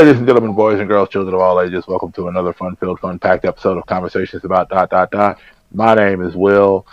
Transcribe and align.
ladies 0.00 0.18
and 0.18 0.26
gentlemen, 0.26 0.52
boys 0.52 0.78
and 0.78 0.88
girls, 0.90 1.08
children 1.08 1.34
of 1.34 1.40
all 1.40 1.58
ages, 1.58 1.86
welcome 1.86 2.12
to 2.12 2.28
another 2.28 2.52
fun-filled, 2.52 3.00
fun-packed 3.00 3.46
episode 3.46 3.78
of 3.78 3.86
Conversations 3.86 4.44
about 4.44 4.68
dot 4.68 4.90
dot 4.90 5.10
dot. 5.10 5.38
My 5.72 5.94
name 5.94 6.20
is 6.20 6.36
Will. 6.36 6.86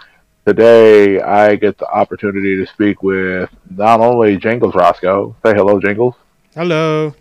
Today, 0.48 1.20
I 1.20 1.58
get 1.58 1.78
the 1.78 1.86
opportunity 1.86 2.56
to 2.56 2.66
speak 2.66 3.04
with 3.04 3.50
not 3.70 4.00
only 4.00 4.38
Jingles 4.38 4.74
Rasco. 4.74 5.36
Say 5.46 5.54
hello, 5.54 5.82
Jingles. 5.82 6.16
Hello. 6.56 7.14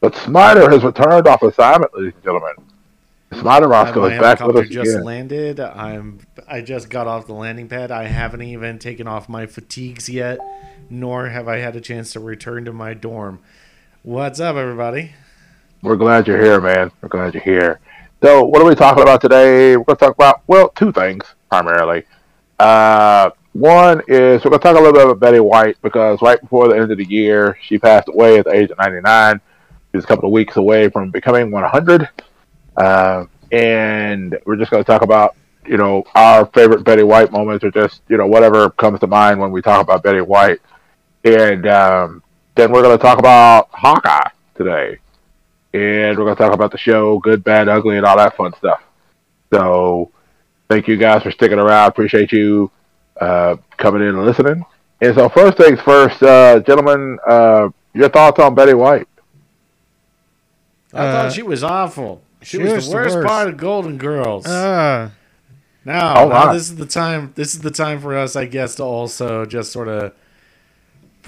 But 0.00 0.14
Smider 0.14 0.72
has 0.72 0.82
returned 0.82 1.28
off 1.28 1.42
assignment, 1.42 1.92
ladies 1.94 2.14
and 2.14 2.24
gentlemen. 2.24 2.54
Smider 3.32 3.68
Rasco 3.68 4.06
is 4.06 4.18
back 4.18 4.40
with 4.40 4.56
us 4.56 4.68
just 4.70 4.92
again. 4.92 5.04
landed. 5.04 5.60
I'm. 5.60 6.20
I 6.48 6.62
just 6.62 6.88
got 6.88 7.06
off 7.06 7.26
the 7.26 7.34
landing 7.34 7.68
pad. 7.68 7.90
I 7.90 8.04
haven't 8.04 8.40
even 8.40 8.78
taken 8.78 9.06
off 9.06 9.28
my 9.28 9.44
fatigues 9.44 10.08
yet, 10.08 10.38
nor 10.88 11.28
have 11.28 11.46
I 11.46 11.58
had 11.58 11.76
a 11.76 11.80
chance 11.82 12.14
to 12.14 12.20
return 12.20 12.64
to 12.64 12.72
my 12.72 12.94
dorm. 12.94 13.40
What's 14.04 14.38
up, 14.38 14.54
everybody? 14.54 15.12
We're 15.82 15.96
glad 15.96 16.28
you're 16.28 16.40
here, 16.40 16.60
man. 16.60 16.92
We're 17.02 17.08
glad 17.08 17.34
you're 17.34 17.42
here. 17.42 17.80
So, 18.22 18.44
what 18.44 18.62
are 18.62 18.64
we 18.64 18.76
talking 18.76 19.02
about 19.02 19.20
today? 19.20 19.76
We're 19.76 19.82
going 19.82 19.96
to 19.96 20.04
talk 20.04 20.14
about, 20.14 20.42
well, 20.46 20.68
two 20.68 20.92
things 20.92 21.24
primarily. 21.50 22.04
Uh, 22.60 23.30
one 23.54 24.00
is 24.06 24.44
we're 24.44 24.50
going 24.50 24.60
to 24.60 24.68
talk 24.68 24.76
a 24.76 24.78
little 24.78 24.92
bit 24.92 25.04
about 25.04 25.18
Betty 25.18 25.40
White 25.40 25.78
because 25.82 26.22
right 26.22 26.40
before 26.40 26.68
the 26.68 26.76
end 26.76 26.92
of 26.92 26.98
the 26.98 27.04
year, 27.06 27.58
she 27.60 27.76
passed 27.76 28.08
away 28.08 28.38
at 28.38 28.44
the 28.44 28.52
age 28.52 28.70
of 28.70 28.78
99. 28.78 29.40
She 29.90 29.96
was 29.96 30.04
a 30.04 30.06
couple 30.06 30.26
of 30.26 30.32
weeks 30.32 30.56
away 30.56 30.88
from 30.88 31.10
becoming 31.10 31.50
100. 31.50 32.08
Uh, 32.76 33.24
and 33.50 34.38
we're 34.46 34.56
just 34.56 34.70
going 34.70 34.82
to 34.82 34.86
talk 34.86 35.02
about, 35.02 35.34
you 35.66 35.76
know, 35.76 36.04
our 36.14 36.46
favorite 36.46 36.84
Betty 36.84 37.02
White 37.02 37.32
moments 37.32 37.64
or 37.64 37.72
just, 37.72 38.02
you 38.08 38.16
know, 38.16 38.28
whatever 38.28 38.70
comes 38.70 39.00
to 39.00 39.08
mind 39.08 39.40
when 39.40 39.50
we 39.50 39.60
talk 39.60 39.82
about 39.82 40.04
Betty 40.04 40.20
White. 40.20 40.60
And 41.24 41.66
um, 41.66 42.22
then 42.58 42.72
we're 42.72 42.82
going 42.82 42.98
to 42.98 43.02
talk 43.02 43.18
about 43.20 43.68
Hawkeye 43.70 44.30
today 44.56 44.98
and 45.72 46.18
we're 46.18 46.24
going 46.24 46.34
to 46.36 46.42
talk 46.42 46.52
about 46.52 46.72
the 46.72 46.78
show, 46.78 47.18
good, 47.20 47.44
bad, 47.44 47.68
ugly, 47.68 47.96
and 47.96 48.04
all 48.04 48.16
that 48.16 48.36
fun 48.36 48.52
stuff. 48.58 48.82
So, 49.52 50.10
thank 50.68 50.88
you 50.88 50.96
guys 50.96 51.22
for 51.22 51.30
sticking 51.30 51.58
around. 51.60 51.88
Appreciate 51.88 52.32
you 52.32 52.70
uh, 53.20 53.56
coming 53.76 54.02
in 54.02 54.08
and 54.08 54.24
listening. 54.26 54.64
And 55.00 55.14
so, 55.14 55.28
first 55.28 55.56
things 55.56 55.80
first, 55.82 56.20
uh, 56.22 56.58
gentlemen, 56.60 57.18
uh, 57.28 57.68
your 57.94 58.08
thoughts 58.08 58.40
on 58.40 58.54
Betty 58.56 58.74
White? 58.74 59.06
I 60.92 61.06
Uh, 61.06 61.12
thought 61.12 61.32
she 61.32 61.42
was 61.42 61.62
awful. 61.62 62.22
She, 62.42 62.56
she 62.56 62.62
was, 62.62 62.72
was 62.72 62.84
the 62.86 62.90
the 62.90 62.96
worst, 62.96 63.14
worst. 63.16 63.28
part 63.28 63.48
of 63.48 63.56
Golden 63.56 63.98
Girls. 63.98 64.46
Uh, 64.46 65.10
now, 65.84 66.24
Oh, 66.24 66.28
now 66.28 66.46
my. 66.46 66.52
this 66.54 66.62
is 66.62 66.76
the 66.76 66.86
time. 66.86 67.32
This 67.36 67.54
is 67.54 67.60
the 67.60 67.70
time 67.70 68.00
for 68.00 68.16
us, 68.16 68.34
I 68.36 68.46
guess, 68.46 68.74
to 68.76 68.84
also 68.84 69.44
just 69.46 69.70
sort 69.70 69.88
of 69.88 70.12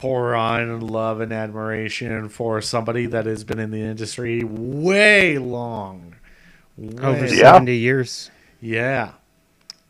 pour 0.01 0.35
on 0.35 0.81
love 0.81 1.21
and 1.21 1.31
admiration 1.31 2.31
for 2.31 2.63
somebody 2.63 3.05
that 3.05 3.27
has 3.27 3.45
been 3.45 3.59
in 3.59 3.71
the 3.71 3.83
industry 3.83 4.43
way 4.43 5.37
long. 5.37 6.15
over 6.79 7.13
Way- 7.13 7.29
Yeah. 7.37 7.53
70 7.53 7.77
years. 7.77 8.31
Yeah. 8.63 9.13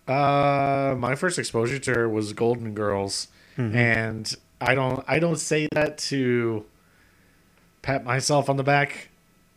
Uh, 0.08 0.96
my 0.98 1.14
first 1.14 1.38
exposure 1.38 1.78
to 1.78 1.92
her 1.94 2.08
was 2.08 2.32
Golden 2.32 2.74
Girls, 2.74 3.28
Mm-hmm. 3.56 3.76
and 3.76 4.34
I 4.60 4.74
don't 4.74 5.04
I 5.06 5.18
don't 5.20 5.38
say 5.38 5.68
that 5.72 5.98
to 6.10 6.64
pat 7.82 8.04
myself 8.04 8.48
on 8.50 8.56
the 8.56 8.62
back 8.64 9.10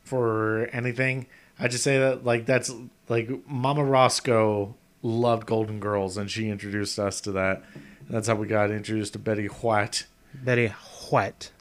for 0.03 0.67
anything. 0.73 1.25
I 1.59 1.67
just 1.67 1.83
say 1.83 1.97
that 1.97 2.23
like 2.23 2.45
that's 2.45 2.71
like 3.09 3.29
Mama 3.47 3.83
Rasco 3.83 4.75
loved 5.01 5.45
Golden 5.47 5.79
Girls, 5.79 6.17
and 6.17 6.29
she 6.29 6.49
introduced 6.49 6.99
us 6.99 7.19
to 7.21 7.31
that. 7.33 7.63
That's 8.09 8.27
how 8.27 8.35
we 8.35 8.45
got 8.47 8.69
introduced 8.71 9.13
to 9.13 9.19
Betty 9.19 9.47
White. 9.47 10.05
Betty 10.33 10.67
White. 11.09 11.51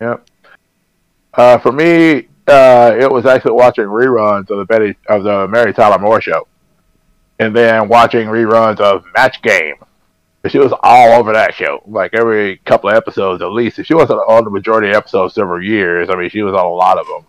Yep. 0.00 0.26
Uh, 1.34 1.58
for 1.58 1.72
me, 1.72 2.28
uh, 2.46 2.96
it 2.98 3.10
was 3.10 3.26
actually 3.26 3.52
watching 3.52 3.84
reruns 3.84 4.50
of 4.50 4.58
the 4.58 4.64
Betty 4.64 4.96
of 5.08 5.24
the 5.24 5.48
Mary 5.48 5.72
Tyler 5.72 5.98
Moore 5.98 6.20
show, 6.20 6.46
and 7.38 7.54
then 7.54 7.88
watching 7.88 8.28
reruns 8.28 8.80
of 8.80 9.04
Match 9.14 9.42
Game. 9.42 9.76
She 10.48 10.58
was 10.58 10.72
all 10.84 11.18
over 11.18 11.32
that 11.32 11.54
show, 11.54 11.82
like 11.86 12.14
every 12.14 12.58
couple 12.58 12.88
of 12.88 12.94
episodes 12.94 13.42
at 13.42 13.50
least. 13.50 13.80
If 13.80 13.86
she 13.86 13.94
wasn't 13.94 14.20
on 14.28 14.44
the 14.44 14.50
majority 14.50 14.88
of 14.90 14.94
episodes 14.94 15.34
several 15.34 15.62
years, 15.62 16.08
I 16.08 16.14
mean, 16.14 16.30
she 16.30 16.42
was 16.42 16.54
on 16.54 16.64
a 16.64 16.68
lot 16.68 16.98
of 16.98 17.06
them. 17.06 17.26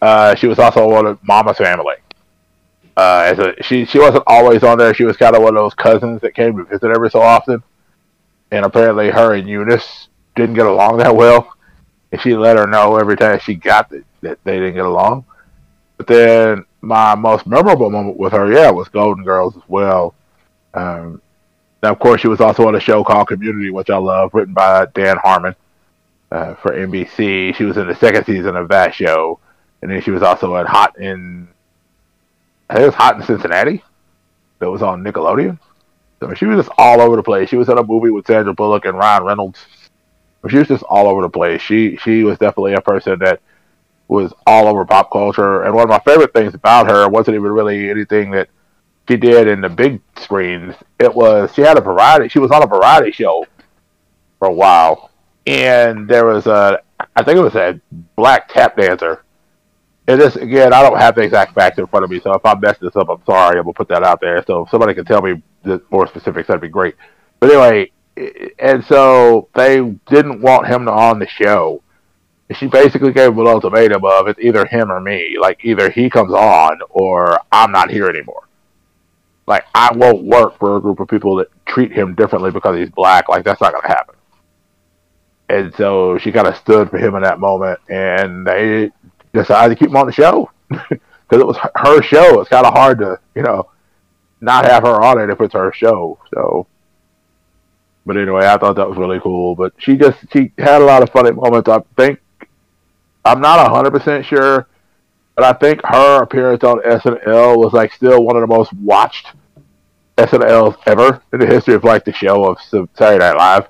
Uh, 0.00 0.34
she 0.36 0.46
was 0.46 0.58
also 0.60 0.88
on 0.90 1.18
Mama's 1.22 1.58
Family. 1.58 1.96
Uh, 2.96 3.24
as 3.26 3.38
a, 3.38 3.62
she 3.62 3.84
she 3.84 3.98
wasn't 3.98 4.22
always 4.26 4.62
on 4.62 4.78
there. 4.78 4.94
She 4.94 5.04
was 5.04 5.16
kind 5.16 5.34
of 5.34 5.42
one 5.42 5.56
of 5.56 5.60
those 5.60 5.74
cousins 5.74 6.20
that 6.20 6.34
came 6.34 6.56
to 6.56 6.64
visit 6.64 6.90
every 6.90 7.10
so 7.10 7.20
often, 7.20 7.62
and 8.56 8.66
apparently 8.66 9.10
her 9.10 9.34
and 9.34 9.48
Eunice 9.48 10.08
didn't 10.34 10.54
get 10.54 10.66
along 10.66 10.98
that 10.98 11.14
well 11.14 11.56
and 12.12 12.20
she 12.20 12.34
let 12.34 12.56
her 12.56 12.66
know 12.66 12.96
every 12.96 13.16
time 13.16 13.38
she 13.40 13.54
got 13.54 13.90
that, 13.90 14.04
that 14.22 14.38
they 14.44 14.58
didn't 14.58 14.74
get 14.74 14.86
along. 14.86 15.24
But 15.96 16.06
then 16.06 16.64
my 16.80 17.14
most 17.14 17.46
memorable 17.46 17.90
moment 17.90 18.18
with 18.18 18.32
her, 18.32 18.50
yeah, 18.52 18.70
was 18.70 18.88
Golden 18.88 19.24
Girls 19.24 19.56
as 19.56 19.62
well. 19.68 20.14
Um, 20.74 21.20
now, 21.82 21.92
of 21.92 21.98
course, 21.98 22.20
she 22.20 22.28
was 22.28 22.40
also 22.40 22.66
on 22.68 22.74
a 22.74 22.80
show 22.80 23.04
called 23.04 23.28
Community, 23.28 23.70
which 23.70 23.90
I 23.90 23.96
love, 23.96 24.34
written 24.34 24.54
by 24.54 24.86
Dan 24.94 25.16
Harmon 25.18 25.54
uh, 26.30 26.54
for 26.54 26.72
NBC. 26.72 27.54
She 27.54 27.64
was 27.64 27.76
in 27.76 27.86
the 27.86 27.94
second 27.94 28.24
season 28.24 28.56
of 28.56 28.68
that 28.68 28.94
show, 28.94 29.38
and 29.82 29.90
then 29.90 30.00
she 30.00 30.10
was 30.10 30.22
also 30.22 30.56
in 30.56 30.66
Hot 30.66 30.98
in, 30.98 31.48
I 32.70 32.74
think 32.74 32.82
it 32.84 32.86
was 32.86 32.94
Hot 32.94 33.16
in 33.16 33.22
Cincinnati. 33.22 33.82
That 34.58 34.70
was 34.70 34.82
on 34.82 35.02
Nickelodeon. 35.02 35.58
So 36.20 36.32
she 36.34 36.46
was 36.46 36.64
just 36.64 36.74
all 36.78 37.00
over 37.00 37.16
the 37.16 37.22
place. 37.22 37.48
She 37.48 37.56
was 37.56 37.68
in 37.68 37.78
a 37.78 37.84
movie 37.84 38.10
with 38.10 38.26
Sandra 38.26 38.54
Bullock 38.54 38.84
and 38.84 38.96
Ryan 38.96 39.24
Reynolds 39.24 39.66
she 40.48 40.58
was 40.58 40.68
just 40.68 40.84
all 40.84 41.06
over 41.08 41.22
the 41.22 41.28
place. 41.28 41.60
She 41.60 41.96
she 41.96 42.22
was 42.22 42.38
definitely 42.38 42.74
a 42.74 42.80
person 42.80 43.18
that 43.20 43.40
was 44.08 44.32
all 44.46 44.68
over 44.68 44.84
pop 44.84 45.10
culture. 45.10 45.62
And 45.62 45.74
one 45.74 45.84
of 45.84 45.88
my 45.88 45.98
favorite 46.00 46.32
things 46.32 46.54
about 46.54 46.88
her 46.88 47.08
wasn't 47.08 47.36
even 47.36 47.50
really 47.50 47.90
anything 47.90 48.30
that 48.32 48.48
she 49.08 49.16
did 49.16 49.48
in 49.48 49.60
the 49.60 49.68
big 49.68 50.00
screens. 50.16 50.74
It 50.98 51.14
was 51.14 51.52
she 51.54 51.62
had 51.62 51.78
a 51.78 51.80
variety. 51.80 52.28
She 52.28 52.38
was 52.38 52.50
on 52.50 52.62
a 52.62 52.66
variety 52.66 53.12
show 53.12 53.46
for 54.38 54.48
a 54.48 54.52
while, 54.52 55.10
and 55.46 56.08
there 56.08 56.26
was 56.26 56.46
a 56.46 56.80
I 57.14 57.22
think 57.22 57.38
it 57.38 57.42
was 57.42 57.56
a 57.56 57.80
black 58.16 58.48
tap 58.48 58.76
dancer. 58.76 59.22
And 60.08 60.20
this 60.20 60.36
again, 60.36 60.72
I 60.72 60.82
don't 60.82 60.98
have 60.98 61.16
the 61.16 61.22
exact 61.22 61.54
facts 61.54 61.78
in 61.78 61.86
front 61.88 62.04
of 62.04 62.10
me, 62.10 62.20
so 62.20 62.32
if 62.34 62.44
I 62.44 62.54
mess 62.54 62.78
this 62.78 62.94
up, 62.94 63.08
I'm 63.08 63.24
sorry. 63.26 63.58
I'm 63.58 63.64
gonna 63.64 63.74
put 63.74 63.88
that 63.88 64.04
out 64.04 64.20
there. 64.20 64.44
So 64.46 64.62
if 64.62 64.70
somebody 64.70 64.94
can 64.94 65.04
tell 65.04 65.20
me 65.20 65.42
the 65.66 65.82
more 65.90 66.06
specifics, 66.06 66.48
that'd 66.48 66.60
be 66.60 66.68
great. 66.68 66.94
But 67.40 67.50
anyway, 67.50 67.92
and 68.58 68.84
so 68.84 69.48
they 69.54 69.80
didn't 70.08 70.40
want 70.40 70.66
him 70.66 70.86
to 70.86 70.92
on 70.92 71.18
the 71.18 71.28
show. 71.28 71.82
She 72.54 72.66
basically 72.66 73.12
gave 73.12 73.36
an 73.36 73.46
ultimatum 73.46 74.04
of 74.04 74.28
it's 74.28 74.38
either 74.40 74.64
him 74.66 74.90
or 74.90 75.00
me. 75.00 75.36
Like 75.38 75.64
either 75.64 75.90
he 75.90 76.08
comes 76.08 76.32
on 76.32 76.78
or 76.90 77.40
I'm 77.50 77.72
not 77.72 77.90
here 77.90 78.08
anymore. 78.08 78.48
Like 79.46 79.64
I 79.74 79.94
won't 79.94 80.24
work 80.24 80.58
for 80.58 80.76
a 80.76 80.80
group 80.80 81.00
of 81.00 81.08
people 81.08 81.36
that 81.36 81.48
treat 81.66 81.92
him 81.92 82.14
differently 82.14 82.50
because 82.50 82.76
he's 82.76 82.90
black. 82.90 83.28
Like 83.28 83.44
that's 83.44 83.60
not 83.60 83.72
gonna 83.72 83.88
happen. 83.88 84.14
And 85.48 85.74
so 85.74 86.18
she 86.18 86.32
kind 86.32 86.46
of 86.46 86.56
stood 86.56 86.90
for 86.90 86.98
him 86.98 87.14
in 87.14 87.22
that 87.22 87.38
moment, 87.38 87.78
and 87.88 88.46
they 88.46 88.90
decided 89.32 89.76
to 89.76 89.78
keep 89.78 89.90
him 89.90 89.96
on 89.96 90.06
the 90.06 90.12
show 90.12 90.50
because 90.68 91.00
it 91.30 91.46
was 91.46 91.58
her 91.76 92.02
show. 92.02 92.40
It's 92.40 92.48
kind 92.48 92.66
of 92.66 92.72
hard 92.72 92.98
to 92.98 93.18
you 93.34 93.42
know 93.42 93.70
not 94.40 94.64
have 94.64 94.82
her 94.82 95.02
on 95.02 95.20
it 95.20 95.30
if 95.30 95.40
it's 95.40 95.54
her 95.54 95.72
show. 95.72 96.18
So 96.34 96.66
but 98.06 98.16
anyway, 98.16 98.46
I 98.46 98.56
thought 98.56 98.76
that 98.76 98.88
was 98.88 98.96
really 98.96 99.18
cool. 99.18 99.56
But 99.56 99.74
she 99.78 99.96
just 99.96 100.18
she 100.32 100.52
had 100.56 100.80
a 100.80 100.84
lot 100.84 101.02
of 101.02 101.10
funny 101.10 101.32
moments. 101.32 101.68
I 101.68 101.80
think 101.96 102.20
I'm 103.24 103.40
not 103.40 103.68
hundred 103.68 103.90
percent 103.90 104.24
sure, 104.24 104.68
but 105.34 105.44
I 105.44 105.52
think 105.52 105.80
her 105.84 106.22
appearance 106.22 106.62
on 106.62 106.78
SNL 106.78 107.58
was 107.58 107.72
like 107.72 107.92
still 107.92 108.22
one 108.22 108.36
of 108.36 108.42
the 108.42 108.46
most 108.46 108.72
watched 108.74 109.26
SNLs 110.16 110.76
ever 110.86 111.20
in 111.32 111.40
the 111.40 111.46
history 111.46 111.74
of 111.74 111.82
like 111.82 112.04
the 112.04 112.12
show 112.12 112.44
of 112.44 112.58
Saturday 112.94 113.18
Night 113.18 113.36
Live. 113.36 113.68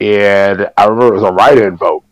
And 0.00 0.70
I 0.78 0.84
remember 0.84 1.08
it 1.08 1.20
was 1.20 1.30
a 1.30 1.32
write-in 1.32 1.76
vote. 1.76 2.04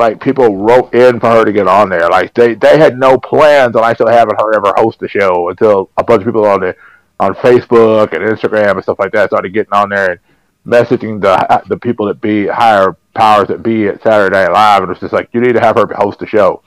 Like 0.00 0.20
people 0.20 0.56
wrote 0.56 0.92
in 0.92 1.20
for 1.20 1.30
her 1.30 1.44
to 1.44 1.52
get 1.52 1.68
on 1.68 1.88
there. 1.88 2.08
Like 2.10 2.34
they, 2.34 2.54
they 2.54 2.76
had 2.76 2.98
no 2.98 3.18
plans 3.18 3.76
on 3.76 3.84
actually 3.84 4.12
having 4.12 4.34
her 4.36 4.52
ever 4.52 4.74
host 4.76 4.98
the 4.98 5.08
show 5.08 5.48
until 5.48 5.90
a 5.96 6.02
bunch 6.02 6.22
of 6.22 6.26
people 6.26 6.44
on 6.44 6.60
the 6.60 6.76
on 7.18 7.34
Facebook 7.34 8.12
and 8.12 8.22
Instagram 8.22 8.72
and 8.72 8.82
stuff 8.82 8.98
like 8.98 9.12
that 9.12 9.30
started 9.30 9.52
getting 9.54 9.72
on 9.72 9.88
there 9.88 10.12
and 10.12 10.20
messaging 10.66 11.20
the 11.20 11.62
the 11.68 11.76
people 11.76 12.06
that 12.06 12.20
be 12.20 12.46
higher 12.46 12.96
powers 13.14 13.48
that 13.48 13.62
be 13.62 13.88
at 13.88 14.02
Saturday 14.02 14.34
Night 14.36 14.52
Live, 14.52 14.82
and 14.82 14.92
it's 14.92 15.00
just 15.00 15.12
like 15.12 15.28
you 15.32 15.40
need 15.40 15.54
to 15.54 15.60
have 15.60 15.76
her 15.76 15.86
host 15.94 16.18
the 16.18 16.26
show. 16.26 16.62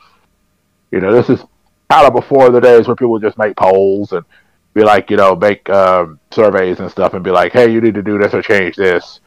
You 0.91 1.01
know, 1.01 1.13
this 1.13 1.29
is 1.29 1.45
kind 1.89 2.07
of 2.07 2.13
before 2.13 2.49
the 2.49 2.61
days 2.61 2.87
where 2.87 2.95
people 2.95 3.19
just 3.19 3.37
make 3.37 3.55
polls 3.55 4.11
and 4.11 4.25
be 4.73 4.83
like, 4.83 5.09
you 5.09 5.17
know, 5.17 5.35
make 5.35 5.69
um, 5.69 6.19
surveys 6.31 6.79
and 6.79 6.89
stuff, 6.89 7.13
and 7.13 7.23
be 7.23 7.31
like, 7.31 7.51
hey, 7.51 7.71
you 7.71 7.81
need 7.81 7.95
to 7.95 8.01
do 8.01 8.17
this 8.17 8.33
or 8.33 8.41
change 8.41 8.75
this. 8.75 9.19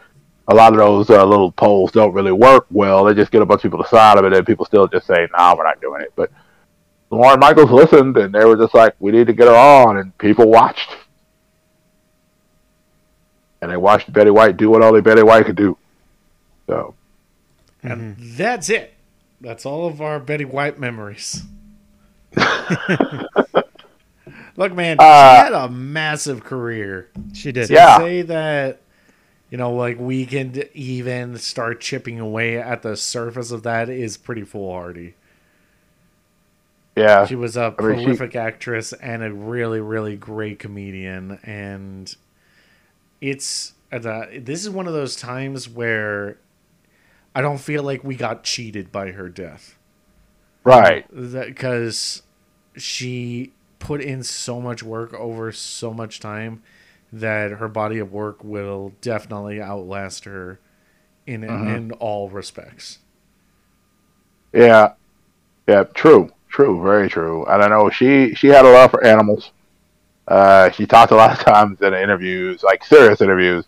A 0.49 0.55
lot 0.55 0.73
of 0.73 0.79
those 0.79 1.09
uh, 1.09 1.25
little 1.25 1.53
polls 1.53 1.93
don't 1.93 2.13
really 2.13 2.33
work 2.33 2.67
well. 2.71 3.05
They 3.05 3.15
just 3.15 3.31
get 3.31 3.43
a 3.43 3.47
bunch 3.47 3.65
of 3.65 3.71
people 3.71 3.85
to 3.85 3.89
sign 3.89 4.17
them, 4.17 4.25
and 4.25 4.35
then 4.35 4.45
people 4.45 4.65
still 4.65 4.89
just 4.89 5.07
say, 5.07 5.29
"Nah, 5.37 5.55
we're 5.57 5.65
not 5.65 5.81
doing 5.81 6.03
it." 6.03 6.13
But 6.17 6.33
Lorne 7.11 7.39
Michaels 7.39 7.71
listened, 7.71 8.17
and 8.17 8.35
they 8.35 8.45
were 8.45 8.57
just 8.57 8.75
like, 8.75 8.95
"We 8.99 9.13
need 9.13 9.29
to 9.29 9.33
get 9.33 9.47
her 9.47 9.55
on," 9.55 9.99
and 9.99 10.17
people 10.19 10.51
watched 10.51 10.97
and 13.63 13.71
they 13.71 13.77
watched 13.79 14.13
Betty 14.13 14.31
White 14.31 14.59
do 14.59 14.69
what 14.69 14.83
only 14.83 15.01
Betty 15.01 15.23
White 15.23 15.47
could 15.47 15.57
do. 15.57 15.79
So 16.67 16.95
And 17.83 18.17
that's 18.19 18.69
it. 18.69 18.93
That's 19.41 19.65
all 19.65 19.87
of 19.87 20.01
our 20.03 20.21
Betty 20.21 20.45
White 20.45 20.79
memories. 20.79 21.43
Look, 24.57 24.75
man, 24.75 24.97
Uh, 24.99 25.03
she 25.03 25.43
had 25.45 25.53
a 25.53 25.69
massive 25.71 26.45
career. 26.45 27.09
She 27.33 27.53
did. 27.53 27.71
Yeah. 27.71 27.99
Say 27.99 28.23
that, 28.23 28.81
you 29.51 29.57
know, 29.59 29.73
like 29.73 29.99
we 29.99 30.27
can 30.27 30.63
even 30.75 31.39
start 31.39 31.81
chipping 31.81 32.21
away 32.21 32.59
at 32.59 32.83
the 32.83 32.97
surface 32.97 33.51
of 33.51 33.63
that 33.63 33.89
is 33.89 34.17
pretty 34.19 34.43
foolhardy. 34.43 35.15
Yeah. 36.97 37.25
She 37.27 37.35
was 37.35 37.57
a 37.57 37.75
I 37.79 37.83
mean, 37.83 37.99
she- 37.99 38.05
prolific 38.05 38.37
actress 38.37 38.93
and 38.93 39.23
a 39.23 39.33
really, 39.33 39.81
really 39.81 40.17
great 40.17 40.59
comedian. 40.59 41.39
And 41.43 42.15
it's 43.23 43.73
uh, 43.91 44.27
this 44.39 44.63
is 44.63 44.69
one 44.69 44.87
of 44.87 44.93
those 44.93 45.17
times 45.17 45.69
where 45.69 46.37
I 47.35 47.41
don't 47.41 47.59
feel 47.59 47.83
like 47.83 48.03
we 48.05 48.17
got 48.17 48.43
cheated 48.45 48.93
by 48.93 49.13
her 49.13 49.31
death 49.31 49.79
Right. 50.65 51.07
because 51.11 52.23
she 52.77 53.53
put 53.79 54.01
in 54.01 54.23
so 54.23 54.61
much 54.61 54.83
work 54.83 55.13
over 55.15 55.51
so 55.53 55.93
much 55.95 56.21
time 56.21 56.63
that 57.13 57.53
her 57.53 57.69
body 57.69 57.99
of 57.99 58.13
work 58.13 58.43
will 58.45 58.93
definitely 59.01 59.61
outlast 59.61 60.25
her 60.25 60.59
in 61.27 61.45
in 61.45 61.93
all 61.93 62.29
respects. 62.29 62.99
Yeah. 64.53 64.93
Yeah. 65.69 65.85
True. 65.85 66.31
True. 66.49 66.83
Very 66.83 67.09
true. 67.09 67.47
I 67.47 67.57
don't 67.59 67.71
know 67.71 67.91
she 67.91 68.35
she 68.35 68.49
had 68.49 68.65
a 68.65 68.71
love 68.71 68.91
for 68.91 69.05
animals. 69.05 69.53
Uh, 70.29 70.71
she 70.71 70.87
talked 70.87 71.13
a 71.13 71.17
lot 71.17 71.33
of 71.33 71.45
times 71.45 71.81
in 71.81 71.95
interviews, 71.95 72.63
like 72.63 72.85
serious 72.85 73.21
interviews, 73.21 73.65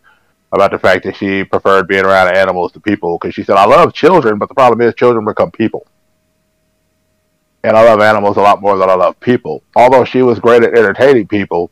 about 0.53 0.71
the 0.71 0.79
fact 0.79 1.05
that 1.05 1.17
she 1.17 1.43
preferred 1.45 1.89
being 1.89 2.05
around 2.05 2.35
animals 2.35 2.73
to 2.73 2.81
people 2.81 3.19
because 3.19 3.35
she 3.35 3.43
said, 3.43 3.57
"I 3.57 3.67
love 3.67 3.93
children, 3.93 4.39
but 4.39 4.49
the 4.49 4.55
problem 4.55 4.81
is 4.87 4.95
children 4.95 5.25
become 5.25 5.51
people." 5.51 5.87
And 7.65 7.77
I 7.77 7.83
love 7.83 8.01
animals 8.01 8.37
a 8.37 8.43
lot 8.43 8.61
more 8.61 8.77
than 8.77 8.91
I 8.91 8.95
love 8.95 9.19
people. 9.21 9.63
Although 9.75 10.05
she 10.05 10.23
was 10.23 10.39
great 10.39 10.63
at 10.63 10.77
entertaining 10.77 11.27
people, 11.27 11.71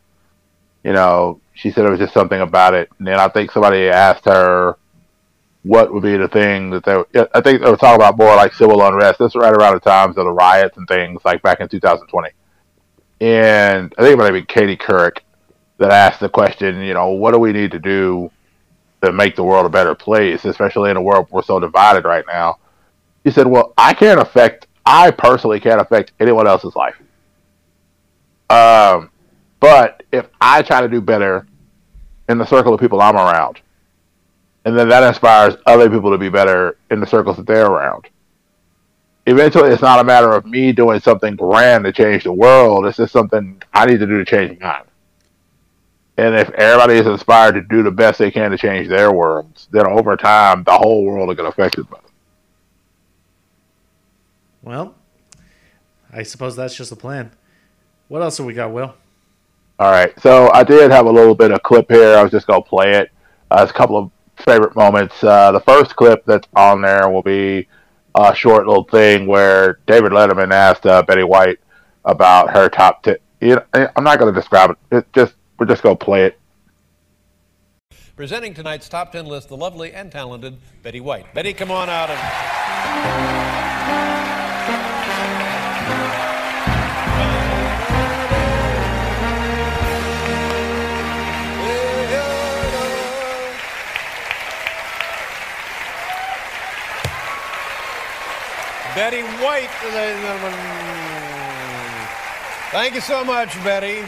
you 0.83 0.93
know, 0.93 1.41
she 1.53 1.71
said 1.71 1.85
it 1.85 1.91
was 1.91 1.99
just 1.99 2.15
something 2.15 2.41
about 2.41 2.75
it. 2.75 2.89
And 2.99 3.07
then 3.07 3.21
I 3.21 3.29
think 3.29 3.53
somebody 3.53 3.89
asked 3.89 4.25
her 4.25 4.77
what 5.65 5.93
would 5.93 6.03
be 6.03 6.17
the 6.17 6.29
thing 6.29 6.71
that 6.71 6.85
they. 6.85 6.95
I 7.35 7.41
think 7.41 7.63
they 7.63 7.71
were 7.71 7.77
talking 7.77 7.97
about 7.97 8.19
more 8.19 8.35
like 8.35 8.53
civil 8.55 8.83
unrest. 8.83 9.19
This 9.19 9.37
right 9.37 9.53
around 9.53 9.75
the 9.75 9.81
times 9.81 10.17
of 10.17 10.25
the 10.25 10.33
riots 10.33 10.77
and 10.77 10.89
things, 10.89 11.21
like 11.25 11.43
back 11.43 11.61
in 11.61 11.69
2020. 11.69 12.31
And 13.23 13.95
I 13.97 14.03
think 14.03 14.15
it 14.15 14.19
might 14.19 14.25
have 14.25 14.35
been 14.35 14.47
Katie 14.47 14.77
Couric 14.77 15.19
that 15.79 15.93
asked 15.93 16.19
the 16.19 16.29
question, 16.29 16.81
you 16.81 16.93
know, 16.93 17.11
what 17.11 17.31
do 17.31 17.39
we 17.39 17.53
need 17.53 17.71
to 17.71 17.79
do 17.79 18.33
to 19.01 19.13
make 19.13 19.37
the 19.37 19.45
world 19.45 19.65
a 19.65 19.69
better 19.69 19.95
place, 19.95 20.45
especially 20.45 20.91
in 20.91 20.97
a 20.97 21.03
world 21.03 21.29
we're 21.31 21.43
so 21.43 21.61
divided 21.61 22.05
right 22.05 22.25
now? 22.27 22.59
He 23.23 23.31
said, 23.31 23.47
well, 23.47 23.75
I 23.79 23.95
can't 23.95 24.21
affect. 24.21 24.67
I 24.85 25.13
personally 25.13 25.61
can't 25.61 25.81
affect 25.81 26.11
anyone 26.19 26.49
else's 26.49 26.75
life. 26.75 26.97
Um, 28.51 29.09
but 29.61 30.03
if 30.11 30.29
I 30.41 30.63
try 30.63 30.81
to 30.81 30.89
do 30.89 31.01
better 31.01 31.47
in 32.29 32.39
the 32.39 32.47
circle 32.47 32.75
of 32.75 32.81
people 32.81 33.01
I'm 33.01 33.15
around, 33.15 33.61
and 34.65 34.77
then 34.77 34.89
that 34.89 35.05
inspires 35.05 35.55
other 35.67 35.89
people 35.89 36.11
to 36.11 36.19
be 36.19 36.29
better 36.29 36.77
in 36.91 36.99
the 36.99 37.07
circles 37.07 37.37
that 37.37 37.47
they're 37.47 37.67
around. 37.67 38.09
Eventually, 39.27 39.71
it's 39.71 39.83
not 39.83 40.01
a 40.01 40.05
matter 40.05 40.33
of 40.33 40.47
me 40.47 40.73
doing 40.73 41.01
something 41.01 41.37
grand 41.37 41.85
to 41.85 41.93
change 41.93 42.25
the 42.25 42.33
world. 42.33 42.87
It's 42.87 42.97
just 42.97 43.13
something 43.13 43.63
I 43.73 43.87
need 43.87 44.01
to 44.01 44.07
do 44.07 44.19
to 44.19 44.25
change 44.25 44.61
mine. 44.61 44.83
And 46.17 46.35
if 46.35 46.51
everybody 46.51 46.95
is 46.95 47.07
inspired 47.07 47.53
to 47.53 47.63
do 47.63 47.83
the 47.83 47.91
best 47.91 48.19
they 48.19 48.31
can 48.31 48.51
to 48.51 48.59
change 48.59 48.89
their 48.89 49.13
worlds, 49.13 49.69
then 49.71 49.87
over 49.87 50.17
time, 50.17 50.65
the 50.65 50.73
whole 50.73 51.05
world 51.05 51.29
will 51.29 51.35
get 51.35 51.47
affected 51.47 51.89
by 51.89 51.99
it. 51.99 52.05
Well, 54.63 54.95
I 56.13 56.23
suppose 56.25 56.55
that's 56.57 56.75
just 56.75 56.91
the 56.91 56.97
plan. 56.97 57.31
What 58.09 58.23
else 58.23 58.39
have 58.39 58.47
we 58.47 58.55
got, 58.55 58.73
Will? 58.73 58.95
All 59.79 59.91
right. 59.91 60.13
So 60.21 60.51
I 60.53 60.65
did 60.65 60.91
have 60.91 61.07
a 61.07 61.11
little 61.11 61.35
bit 61.35 61.51
of 61.51 61.63
clip 61.63 61.91
here. 61.91 62.17
I 62.17 62.23
was 62.23 62.31
just 62.31 62.47
going 62.47 62.63
to 62.63 62.69
play 62.69 62.93
it. 62.93 63.11
Uh, 63.51 63.63
it's 63.63 63.71
a 63.71 63.75
couple 63.75 63.97
of 63.97 64.11
favorite 64.45 64.77
moments. 64.77 65.25
Uh, 65.25 65.51
the 65.53 65.61
first 65.61 65.97
clip 65.97 66.25
that's 66.27 66.47
on 66.55 66.83
there 66.83 67.09
will 67.09 67.23
be 67.23 67.67
a 68.15 68.35
short 68.35 68.67
little 68.67 68.85
thing 68.85 69.27
where 69.27 69.79
David 69.87 70.13
Letterman 70.13 70.53
asked 70.53 70.87
uh, 70.87 71.03
Betty 71.03 71.25
White 71.25 71.59
about 72.05 72.51
her 72.51 72.69
top 72.69 73.03
ten. 73.03 73.17
You 73.41 73.57
know, 73.57 73.65
I'm 73.97 74.05
not 74.05 74.19
going 74.19 74.33
to 74.33 74.41
describe 74.41 74.71
it. 74.71 74.77
It 74.91 75.13
just 75.13 75.35
we're 75.59 75.67
just 75.67 75.83
going 75.83 75.97
to 75.97 76.05
play 76.05 76.27
it. 76.27 76.39
Presenting 78.15 78.53
tonight's 78.53 78.89
top 78.89 79.11
10 79.11 79.27
list, 79.27 79.49
the 79.49 79.57
lovely 79.57 79.93
and 79.93 80.13
talented 80.13 80.59
Betty 80.83 81.01
White. 81.01 81.33
Betty, 81.35 81.55
come 81.55 81.71
on 81.71 81.89
out 81.89 82.11
and. 82.11 82.19
Betty 98.95 99.23
White, 99.23 99.71
ladies 99.95 100.23
and 100.23 100.43
gentlemen. 100.43 100.53
Thank 102.73 102.95
you 102.95 103.01
so 103.01 103.25
much, 103.25 103.55
Betty. 103.65 104.05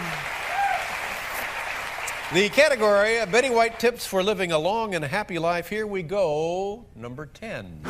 The 2.34 2.50
category 2.50 3.19
uh, 3.19 3.25
Betty 3.25 3.48
White 3.48 3.78
tips 3.81 4.04
for 4.06 4.22
living 4.22 4.52
a 4.52 4.58
long 4.58 4.94
and 4.94 5.02
happy 5.02 5.38
life. 5.38 5.70
Here 5.70 5.86
we 5.86 6.02
go. 6.02 6.84
Number 6.94 7.25
10. 7.25 7.81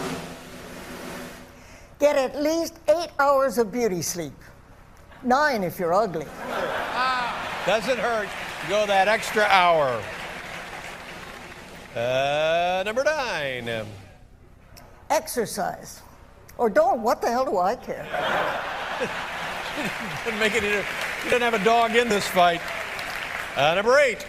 Get 1.99 2.17
at 2.17 2.41
least 2.41 2.79
eight 2.88 3.11
hours 3.19 3.58
of 3.58 3.73
beauty 3.73 4.00
sleep. 4.00 4.35
Nine 5.25 5.64
if 5.64 5.81
you're 5.81 5.94
ugly. 5.94 6.26
Doesn't 7.67 7.99
hurt. 7.99 8.29
Go 8.69 8.87
that 8.87 9.08
extra 9.08 9.43
hour. 9.44 10.00
Uh, 11.97 12.85
number 12.87 13.02
9. 13.02 13.85
Exercise. 15.11 16.04
Or 16.59 16.71
don't. 16.71 17.03
What 17.03 17.21
the 17.21 17.29
hell 17.29 17.45
do 17.45 17.59
I 17.59 17.77
care? 17.77 18.06
Didn't 20.25 20.41
make 20.41 20.55
it. 20.55 20.62
You 20.62 20.85
didn't 21.31 21.43
have 21.43 21.55
a 21.55 21.65
dog 21.65 21.97
in 21.97 22.09
this 22.09 22.27
fight. 22.27 22.61
Uh, 23.56 23.75
number 23.75 23.99
8. 23.99 24.25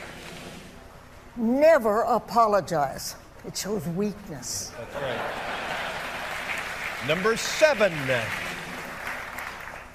Never 1.36 2.02
apologize. 2.02 3.16
It 3.46 3.56
shows 3.56 3.86
weakness. 3.90 4.72
That's 4.78 4.96
right. 4.96 5.20
Number 7.08 7.38
7. 7.38 7.94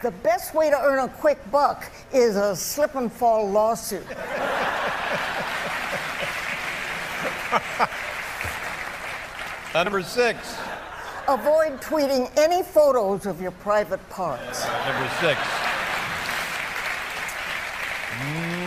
The 0.02 0.11
best 0.11 0.54
way 0.54 0.71
to 0.71 0.81
earn 0.81 1.00
a 1.00 1.09
quick 1.09 1.38
buck 1.50 1.90
is 2.12 2.37
a 2.37 2.54
slip 2.54 2.95
and 2.95 3.12
fall 3.12 3.50
lawsuit. 3.50 4.07
Uh, 9.73 9.85
number 9.85 10.02
6. 10.02 10.59
Avoid 11.30 11.80
tweeting 11.80 12.28
any 12.37 12.64
photos 12.64 13.25
of 13.25 13.40
your 13.40 13.52
private 13.52 14.00
parts. 14.10 14.64
Uh, 14.66 14.90
number 14.90 15.08
6. 15.20 15.40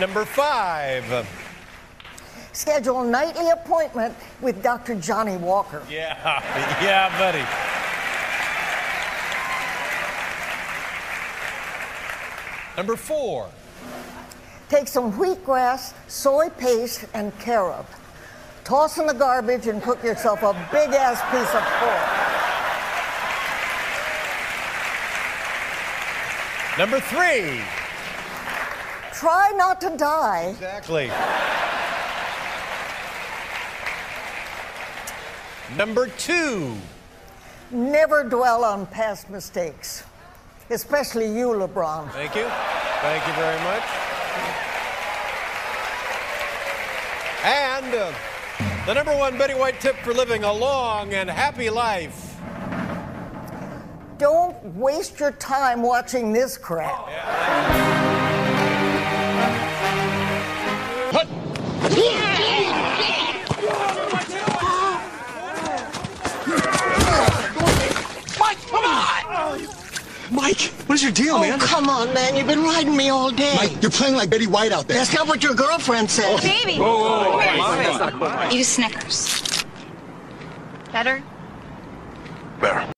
Number 0.00 0.24
5. 0.24 1.28
Schedule 2.54 3.02
a 3.02 3.06
nightly 3.06 3.50
appointment 3.50 4.14
with 4.40 4.62
Dr. 4.62 4.94
Johnnie 4.94 5.36
Walker. 5.36 5.82
Yeah, 5.90 6.16
yeah, 6.82 7.10
buddy. 7.18 7.44
Number 12.78 12.96
four. 12.96 13.50
Take 14.70 14.88
some 14.88 15.12
wheatgrass, 15.12 15.92
soy 16.08 16.48
paste, 16.48 17.04
and 17.12 17.38
carob. 17.40 17.84
Toss 18.64 18.96
in 18.96 19.06
the 19.06 19.12
garbage 19.12 19.66
and 19.66 19.82
cook 19.82 20.02
yourself 20.02 20.42
a 20.42 20.54
big 20.72 20.88
ass 20.94 21.20
piece 21.30 21.54
of 21.54 21.62
pork. 21.62 22.23
Number 26.76 26.98
three. 26.98 27.60
Try 29.12 29.52
not 29.54 29.80
to 29.80 29.96
die. 29.96 30.48
Exactly. 30.50 31.08
Number 35.76 36.08
two. 36.08 36.76
Never 37.70 38.24
dwell 38.24 38.64
on 38.64 38.86
past 38.86 39.30
mistakes, 39.30 40.02
especially 40.70 41.26
you, 41.26 41.48
LeBron. 41.48 42.10
Thank 42.10 42.34
you. 42.34 42.46
Thank 43.02 43.26
you 43.26 43.32
very 43.34 43.60
much. 43.62 43.82
And 47.44 47.94
uh, 47.94 48.12
the 48.86 48.94
number 48.94 49.16
one 49.16 49.38
Betty 49.38 49.54
White 49.54 49.80
tip 49.80 49.96
for 49.98 50.12
living 50.12 50.42
a 50.42 50.52
long 50.52 51.14
and 51.14 51.30
happy 51.30 51.70
life. 51.70 52.33
Don't 54.18 54.64
waste 54.76 55.18
your 55.18 55.32
time 55.32 55.82
watching 55.82 56.32
this 56.32 56.56
crap. 56.56 57.08
Mike, 68.38 68.58
come 68.68 68.84
on! 68.84 69.66
Mike, 70.30 70.60
what 70.86 70.96
is 70.96 71.02
your 71.02 71.12
deal, 71.12 71.36
Oh, 71.36 71.40
man? 71.40 71.58
come 71.58 71.88
on, 71.88 72.12
man. 72.12 72.36
You've 72.36 72.46
been 72.46 72.62
riding 72.62 72.96
me 72.96 73.08
all 73.08 73.30
day. 73.30 73.54
Mike, 73.56 73.82
you're 73.82 73.90
playing 73.90 74.16
like 74.16 74.30
Betty 74.30 74.46
White 74.46 74.72
out 74.72 74.88
there. 74.88 74.98
That's 74.98 75.14
not 75.14 75.26
what 75.28 75.42
your 75.42 75.54
girlfriend 75.54 76.10
said. 76.10 76.24
Oh. 76.26 77.38
Baby. 78.50 78.54
Eat 78.56 78.60
a 78.60 78.64
Snickers. 78.64 79.64
Better? 80.92 81.22
Better. 82.60 82.93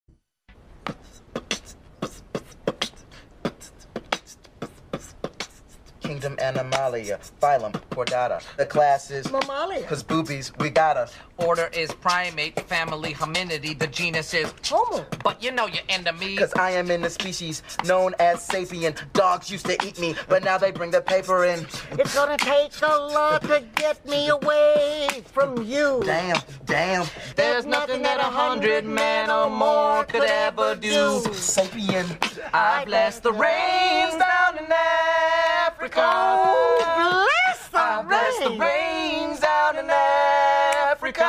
Kingdom 6.27 6.55
Animalia, 6.55 7.19
phylum 7.41 7.71
Chordata. 7.91 8.41
The 8.57 8.65
class 8.65 9.11
is 9.11 9.31
Mammalia. 9.31 9.83
cause 9.87 10.03
boobies, 10.03 10.51
we 10.57 10.69
gotta. 10.69 11.09
Order 11.37 11.69
is 11.71 11.91
primate, 11.93 12.59
family 12.61 13.13
Hominidae, 13.13 13.77
the 13.77 13.87
genus 13.87 14.33
is 14.33 14.53
Homo. 14.65 15.05
But 15.23 15.41
you 15.41 15.51
know 15.51 15.67
your 15.67 15.83
enemy. 15.87 16.35
Cause 16.35 16.53
I 16.55 16.71
am 16.71 16.91
in 16.91 17.01
the 17.01 17.09
species 17.09 17.63
known 17.85 18.13
as 18.19 18.45
sapien. 18.45 18.97
Dogs 19.13 19.49
used 19.49 19.67
to 19.67 19.77
eat 19.85 19.99
me, 19.99 20.15
but 20.27 20.43
now 20.43 20.57
they 20.57 20.71
bring 20.71 20.91
the 20.91 21.01
paper 21.01 21.45
in. 21.45 21.65
It's 21.91 22.13
gonna 22.13 22.37
take 22.37 22.73
a 22.81 22.87
lot 22.87 23.43
to 23.43 23.63
get 23.75 24.05
me 24.05 24.29
away 24.29 25.07
from 25.31 25.63
you. 25.63 26.01
Damn, 26.03 26.41
damn. 26.65 27.05
There's 27.35 27.65
nothing 27.65 28.01
that 28.01 28.19
a 28.19 28.23
hundred 28.23 28.83
men 28.85 29.29
or 29.29 29.49
more 29.49 30.03
could 30.05 30.23
ever 30.23 30.75
do. 30.75 31.21
Sapien. 31.31 32.05
I 32.53 32.83
bless 32.85 33.19
the 33.19 33.31
rains 33.31 34.15
down 34.15 34.57
in 34.57 34.67
Africa. 34.71 36.16
Bless 36.17 37.67
the 37.69 37.77
I 37.77 38.03
bless 38.07 38.39
the 38.39 38.49
rains 38.57 39.39
down 39.39 39.77
in 39.77 39.89
Africa. 40.89 41.23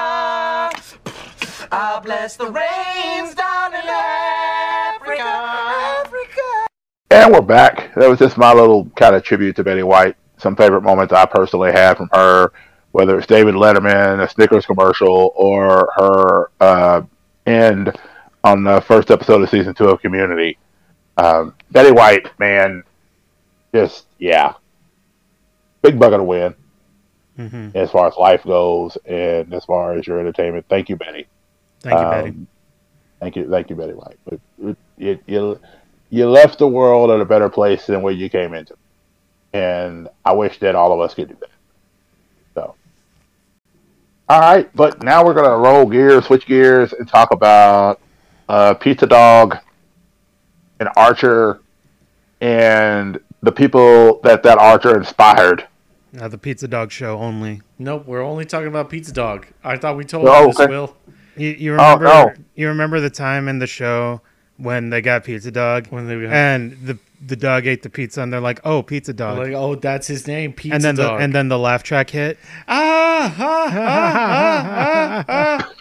I 1.71 2.01
bless 2.03 2.37
the 2.37 2.47
rains 2.47 3.35
down 3.35 3.75
in 3.75 3.83
Africa. 3.87 5.23
Africa. 5.23 6.67
And 7.11 7.35
we're 7.35 7.43
back. 7.43 7.95
That 7.97 8.09
was 8.09 8.19
just 8.19 8.39
my 8.39 8.55
little 8.55 8.87
kind 8.97 9.15
of 9.15 9.23
tribute 9.23 9.57
to 9.57 9.65
Betty 9.65 9.83
White. 9.83 10.17
Some 10.39 10.57
favorite 10.57 10.83
moments 10.83 11.13
I 11.13 11.27
personally 11.27 11.73
had 11.73 11.99
from 11.99 12.09
her, 12.15 12.53
whether 12.93 13.19
it's 13.19 13.27
David 13.27 13.57
Letterman, 13.57 14.25
a 14.25 14.29
Snickers 14.31 14.65
commercial, 14.65 15.33
or 15.37 15.91
her 15.97 16.51
uh, 16.61 17.03
end 17.45 17.95
on 18.43 18.65
the 18.65 18.81
first 18.81 19.11
episode 19.11 19.43
of 19.43 19.51
season 19.51 19.75
two 19.75 19.89
of 19.89 20.01
Community. 20.01 20.57
Um, 21.19 21.55
Betty 21.73 21.91
White, 21.91 22.31
man, 22.39 22.85
just 23.75 24.07
yeah, 24.19 24.55
big 25.83 25.99
bucket 25.99 26.21
of 26.21 26.27
win 26.27 26.55
hmm 27.37 27.71
as 27.75 27.91
far 27.91 28.09
as 28.09 28.17
life 28.17 28.45
goes, 28.45 28.97
and 29.05 29.53
as 29.55 29.65
far 29.65 29.95
as 29.95 30.07
your 30.07 30.19
entertainment. 30.21 30.67
Thank 30.69 30.89
you, 30.89 30.97
Betty. 30.97 31.29
Thank 31.83 32.01
you, 32.01 32.07
Um, 32.07 32.07
Betty. 32.07 32.39
Thank 33.21 33.37
you, 33.37 33.51
thank 33.51 33.71
you, 33.71 33.77
Betty 33.77 33.95
White. 33.95 34.19
It, 34.31 34.41
it, 34.59 34.79
it, 34.99 35.23
you, 35.27 35.61
you 36.11 36.29
left 36.29 36.59
the 36.59 36.69
world 36.69 37.11
at 37.11 37.21
a 37.21 37.25
better 37.27 37.49
place 37.49 37.87
than 37.87 38.03
where 38.03 38.13
you 38.15 38.29
came 38.31 38.55
into, 38.55 38.75
and 39.53 40.09
I 40.25 40.33
wish 40.35 40.59
that 40.61 40.75
all 40.75 40.93
of 40.93 41.01
us 41.01 41.15
could 41.15 41.29
do 41.29 41.37
that. 41.41 41.51
So, 42.57 42.77
all 44.29 44.41
right, 44.41 44.71
but 44.75 45.03
now 45.03 45.25
we're 45.25 45.35
gonna 45.35 45.57
roll 45.57 45.87
gears, 45.87 46.27
switch 46.27 46.47
gears, 46.47 46.93
and 46.93 47.09
talk 47.09 47.33
about 47.33 48.01
uh, 48.49 48.75
Pizza 48.75 49.07
Dog 49.07 49.57
and 50.81 50.89
Archer, 50.97 51.61
and 52.41 53.19
the 53.43 53.53
people 53.53 54.21
that 54.23 54.43
that 54.43 54.59
Archer 54.59 54.97
inspired. 54.97 55.67
Uh, 56.19 56.27
the 56.29 56.39
Pizza 56.39 56.67
Dog 56.67 56.91
Show 56.91 57.19
only. 57.19 57.61
Nope, 57.79 58.07
we're 58.07 58.23
only 58.23 58.45
talking 58.47 58.69
about 58.69 58.89
Pizza 58.89 59.13
Dog. 59.13 59.47
I 59.63 59.77
thought 59.77 59.97
we 59.97 60.05
told 60.05 60.27
Oh, 60.27 60.41
you 60.41 60.47
this, 60.49 60.61
okay. 60.61 60.71
Will. 60.71 60.97
You, 61.37 61.51
you 61.51 61.73
Oh, 61.75 61.95
remember? 61.97 62.05
no. 62.05 62.33
You 62.57 62.69
remember 62.69 62.99
the 63.01 63.11
time 63.11 63.47
in 63.47 63.59
the 63.59 63.67
show 63.67 64.23
when 64.57 64.91
they 64.91 65.01
got 65.03 65.25
Pizza 65.25 65.51
Dog 65.51 65.87
When 65.89 66.09
they 66.09 66.21
got- 66.21 66.33
and 66.33 66.73
the 66.85 66.99
the 67.27 67.35
dog 67.35 67.67
ate 67.67 67.83
the 67.83 67.91
pizza 67.91 68.23
and 68.23 68.33
they're 68.33 68.39
like, 68.41 68.61
"Oh, 68.65 68.81
Pizza 68.81 69.13
Dog," 69.13 69.39
Like, 69.39 69.53
oh, 69.53 69.75
that's 69.75 70.07
his 70.07 70.29
name, 70.29 70.53
Pizza 70.53 70.77
and 70.77 70.85
then 70.85 70.95
Dog. 70.95 71.19
the 71.19 71.25
and 71.25 71.35
then 71.35 71.49
the 71.49 71.59
laugh 71.59 71.83
track 71.83 72.11
hit. 72.11 72.39
ah, 72.69 73.35
ah, 73.37 73.73
ah, 73.75 74.15
ah, 74.15 75.25
ah, 75.29 75.69
ah. 75.69 75.73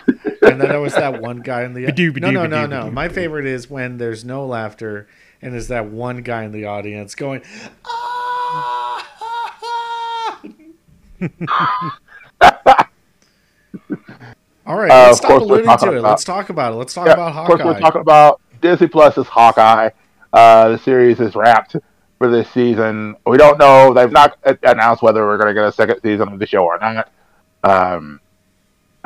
and 0.41 0.59
then 0.59 0.67
there 0.69 0.81
was 0.81 0.95
that 0.95 1.21
one 1.21 1.41
guy 1.41 1.61
in 1.63 1.75
the 1.75 1.85
Ba-doo, 1.87 2.11
no, 2.13 2.31
no, 2.31 2.41
ba-doo, 2.41 2.49
no, 2.49 2.61
ba-doo, 2.61 2.67
no. 2.67 2.79
ba-doo, 2.85 2.91
My 2.91 3.07
favorite 3.07 3.45
is 3.45 3.69
when 3.69 3.99
there's 3.99 4.25
no 4.25 4.47
laughter 4.47 5.07
and 5.41 5.53
there's 5.53 5.67
that 5.69 5.85
one 5.85 6.21
guy 6.21 6.43
in 6.43 6.51
the 6.51 6.65
audience 6.65 7.15
going. 7.15 7.41
"Ah, 7.85 9.07
ah, 9.21 10.39
ah." 11.21 12.87
All 14.65 14.75
right, 14.75 14.91
Uh, 14.91 15.05
let's 15.07 15.17
stop 15.19 15.41
alluding 15.41 15.65
to 15.65 15.71
it. 15.71 15.97
about- 15.99 16.09
Let's 16.09 16.23
talk 16.25 16.49
about 16.49 16.73
it. 16.73 16.75
Let's 16.75 16.93
talk 16.93 17.07
Yeah, 17.07 17.13
about 17.13 17.35
of 17.35 17.47
course, 17.47 17.63
we're 17.63 17.79
talking 17.79 18.01
about 18.01 18.41
Disney 18.61 18.87
Plus 18.87 19.17
is 19.17 19.27
Hawkeye. 19.27 19.89
Uh, 20.33 20.69
the 20.69 20.77
series 20.79 21.19
is 21.21 21.35
wrapped 21.35 21.77
for 22.17 22.29
this 22.29 22.49
season. 22.49 23.15
We 23.25 23.37
don't 23.37 23.57
know; 23.57 23.93
they've 23.93 24.11
not 24.11 24.37
announced 24.63 25.01
whether 25.01 25.25
we're 25.25 25.37
going 25.37 25.47
to 25.47 25.53
get 25.53 25.63
a 25.63 25.71
second 25.71 26.01
season 26.01 26.27
of 26.33 26.39
the 26.39 26.45
show 26.45 26.65
or 26.65 26.77
not. 26.79 27.09
Um, 27.63 28.19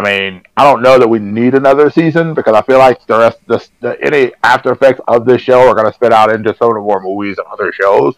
I 0.06 0.20
mean, 0.20 0.44
I 0.58 0.64
don't 0.64 0.82
know 0.82 0.98
that 0.98 1.08
we 1.08 1.20
need 1.20 1.54
another 1.54 1.90
season 1.92 2.34
because 2.34 2.54
I 2.56 2.62
feel 2.64 2.80
like 2.80 3.06
the 3.06 3.18
rest, 3.20 3.40
the, 3.48 3.68
the 3.82 4.02
any 4.04 4.32
after 4.44 4.72
effects 4.72 5.02
of 5.08 5.26
this 5.26 5.42
show 5.42 5.68
are 5.68 5.76
going 5.76 5.88
to 5.88 5.94
spit 5.94 6.12
out 6.12 6.32
into 6.32 6.56
some 6.56 6.70
of 6.70 6.76
the 6.76 6.80
more 6.82 7.02
movies 7.02 7.38
and 7.38 7.48
other 7.48 7.72
shows. 7.72 8.16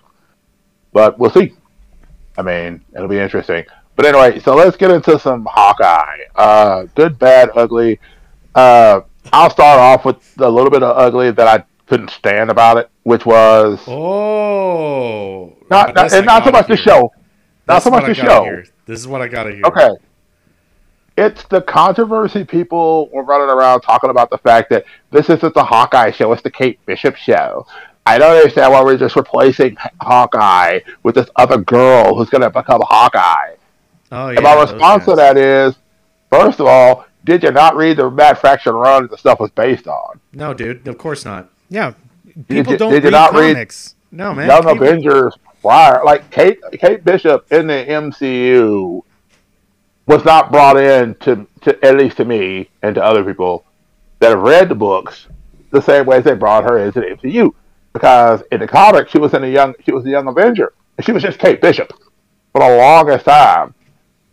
But 0.94 1.20
we'll 1.20 1.32
see. 1.32 1.54
I 2.38 2.42
mean, 2.42 2.84
it'll 2.96 3.08
be 3.08 3.20
interesting. 3.20 3.66
But 3.96 4.06
anyway, 4.06 4.40
so 4.40 4.56
let's 4.56 4.78
get 4.78 4.92
into 4.92 5.20
some 5.20 5.46
Hawkeye. 5.50 6.20
Uh, 6.36 6.84
good, 6.96 7.20
bad, 7.20 7.50
ugly. 7.56 8.00
Uh, 8.56 9.02
I'll 9.32 9.50
start 9.50 9.80
off 9.80 10.06
with 10.06 10.18
a 10.40 10.50
little 10.50 10.72
bit 10.72 10.84
of 10.84 10.98
ugly 10.98 11.32
that 11.32 11.48
I 11.48 11.64
couldn't 11.88 12.10
stand 12.12 12.50
about 12.50 12.78
it, 12.78 12.90
which 13.04 13.26
was 13.26 13.80
Oh, 13.88 15.56
not, 15.70 15.94
not, 15.96 16.14
and 16.14 16.26
not 16.26 16.44
so 16.44 16.52
gotta 16.52 16.52
much 16.52 16.68
the 16.68 16.78
show. 16.78 17.12
Not 17.68 17.76
This 17.76 17.84
so 17.84 17.90
is 17.90 17.92
what 17.92 18.04
much 18.04 18.04
I 18.04 18.08
the 18.14 18.16
gotta 18.16 18.30
show. 18.30 18.44
hear. 18.44 18.66
This 18.86 19.00
is 19.00 19.08
what 19.08 19.22
I 19.22 19.28
gotta 19.28 19.52
hear. 19.52 19.66
Okay. 19.66 19.90
It's 21.16 21.44
the 21.46 21.62
controversy 21.62 22.44
people 22.44 23.08
were 23.10 23.24
running 23.24 23.50
around 23.50 23.82
talking 23.82 24.10
about 24.10 24.30
the 24.32 24.38
fact 24.40 24.70
that 24.72 24.86
this 25.12 25.30
isn't 25.30 25.54
the 25.54 25.64
Hawkeye 25.64 26.12
show, 26.12 26.32
it's 26.34 26.42
the 26.42 26.50
Kate 26.50 26.84
Bishop 26.86 27.16
show. 27.16 27.68
I 28.06 28.18
don't 28.18 28.36
understand 28.36 28.74
why 28.74 28.84
we're 28.84 28.98
just 28.98 29.16
replacing 29.16 29.78
Hawkeye 30.02 30.80
with 31.04 31.16
this 31.16 31.30
other 31.36 31.58
girl 31.60 32.16
who's 32.16 32.30
going 32.30 32.42
to 32.42 32.50
become 32.50 32.82
Hawkeye. 32.84 33.56
Oh 34.12 34.30
yeah. 34.30 34.36
and 34.38 34.44
my 34.44 34.60
response 34.62 35.06
to 35.06 35.16
that 35.16 35.38
is, 35.38 35.76
first 36.30 36.60
of 36.60 36.66
all, 36.68 37.06
did 37.24 37.44
you 37.44 37.52
not 37.52 37.76
read 37.76 37.98
the 37.98 38.10
Matt 38.10 38.40
Fraction 38.40 38.74
run 38.74 39.04
that 39.04 39.12
the 39.12 39.18
stuff 39.18 39.40
was 39.40 39.52
based 39.52 39.88
on? 39.88 40.20
No, 40.34 40.54
dude. 40.54 40.88
Of 40.88 40.98
course 40.98 41.24
not. 41.26 41.50
Yeah, 41.70 41.94
people 42.48 42.74
you- 42.74 42.78
don't 42.80 42.92
did 42.92 43.04
you 43.04 43.08
read 43.10 43.12
not 43.12 43.34
read- 43.34 43.54
comics. 43.54 43.96
No, 44.12 44.34
man. 44.34 44.48
Young 44.48 44.64
people- 44.64 44.84
Avengers 44.88 45.38
prior, 45.62 46.04
like 46.04 46.30
Kate 46.30 46.60
Kate 46.74 47.04
Bishop 47.06 47.50
in 47.52 47.68
the 47.68 47.74
MCU 47.90 49.04
was 50.06 50.26
not 50.26 50.52
brought 50.52 50.78
in 50.78 51.16
to, 51.16 51.48
to 51.62 51.86
at 51.86 51.98
least 51.98 52.18
to 52.18 52.26
me 52.26 52.70
and 52.82 52.96
to 52.96 53.04
other 53.04 53.24
people 53.24 53.66
that 54.20 54.30
have 54.30 54.40
read 54.40 54.70
the 54.70 54.76
books 54.76 55.28
the 55.72 55.82
same 55.82 56.06
way 56.06 56.18
as 56.18 56.24
they 56.24 56.34
brought 56.34 56.64
her 56.64 56.78
into 56.78 57.00
the 57.00 57.08
MCU. 57.08 57.54
Because 57.94 58.42
in 58.52 58.60
the 58.60 58.68
comics 58.68 59.12
she 59.12 59.20
was 59.20 59.34
in 59.34 59.44
a 59.44 59.48
young 59.48 59.74
she 59.86 59.92
was 59.92 60.06
a 60.06 60.10
young 60.10 60.28
Avenger. 60.28 60.74
And 60.98 61.06
she 61.06 61.12
was 61.12 61.24
just 61.24 61.40
Kate 61.40 61.62
Bishop 61.62 61.92
for 62.52 62.60
the 62.60 62.78
longest 62.78 63.26
time. 63.26 63.74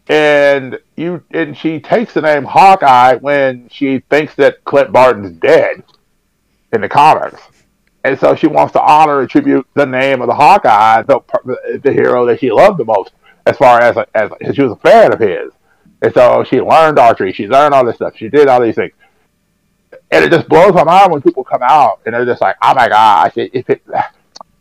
And 0.09 0.79
you 0.97 1.23
and 1.31 1.57
she 1.57 1.79
takes 1.79 2.15
the 2.15 2.23
name 2.23 2.45
Hawkeye 2.45 3.17
when 3.17 3.69
she 3.69 4.01
thinks 4.11 4.35
that 4.37 4.65
Clint 4.65 4.93
Barton's 4.93 5.33
dead 5.39 5.85
in 6.73 6.81
the 6.81 6.89
comics. 6.89 7.41
And 8.05 8.19
so 8.19 8.35
she 8.35 8.47
wants 8.47 8.73
to 8.73 8.83
honor 8.83 9.21
and 9.21 9.29
tribute 9.29 9.67
the 9.75 9.87
name 9.87 10.23
of 10.23 10.27
the 10.27 10.35
Hawkeye, 10.35 11.03
the, 11.03 11.21
the 11.83 11.93
hero 11.93 12.25
that 12.27 12.41
she 12.41 12.51
loved 12.51 12.79
the 12.79 12.85
most, 12.85 13.13
as 13.47 13.59
far 13.59 13.81
as, 13.81 13.97
as 14.15 14.31
she 14.55 14.63
was 14.63 14.73
a 14.73 14.77
fan 14.77 15.13
of 15.13 15.21
his. 15.21 15.53
And 16.03 16.15
so 16.15 16.45
she 16.45 16.61
learned 16.61 16.99
archery, 16.99 17.33
she 17.33 17.47
learned 17.47 17.75
all 17.75 17.85
this 17.85 17.97
stuff, 17.97 18.17
she 18.17 18.29
did 18.29 18.49
all 18.49 18.61
these 18.61 18.75
things. 18.75 18.93
And 20.11 20.25
it 20.25 20.31
just 20.31 20.49
blows 20.49 20.73
my 20.73 20.85
mind 20.85 21.13
when 21.13 21.23
people 21.23 21.45
come 21.45 21.63
out 21.63 22.01
and 22.05 22.15
they're 22.15 22.25
just 22.25 22.41
like, 22.41 22.57
oh 22.63 22.75
my 22.75 22.89
gosh, 22.89 23.33
if 23.37 23.51
if 23.55 23.71
it, 23.71 23.83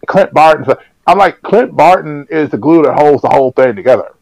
Clint 0.08 0.34
Barton. 0.34 0.76
I'm 1.08 1.18
like, 1.18 1.42
Clint 1.42 1.76
Barton 1.76 2.28
is 2.30 2.50
the 2.50 2.58
glue 2.58 2.84
that 2.84 2.94
holds 3.00 3.24
the 3.24 3.30
whole 3.30 3.52
thing 3.52 3.76
together. 3.76 4.14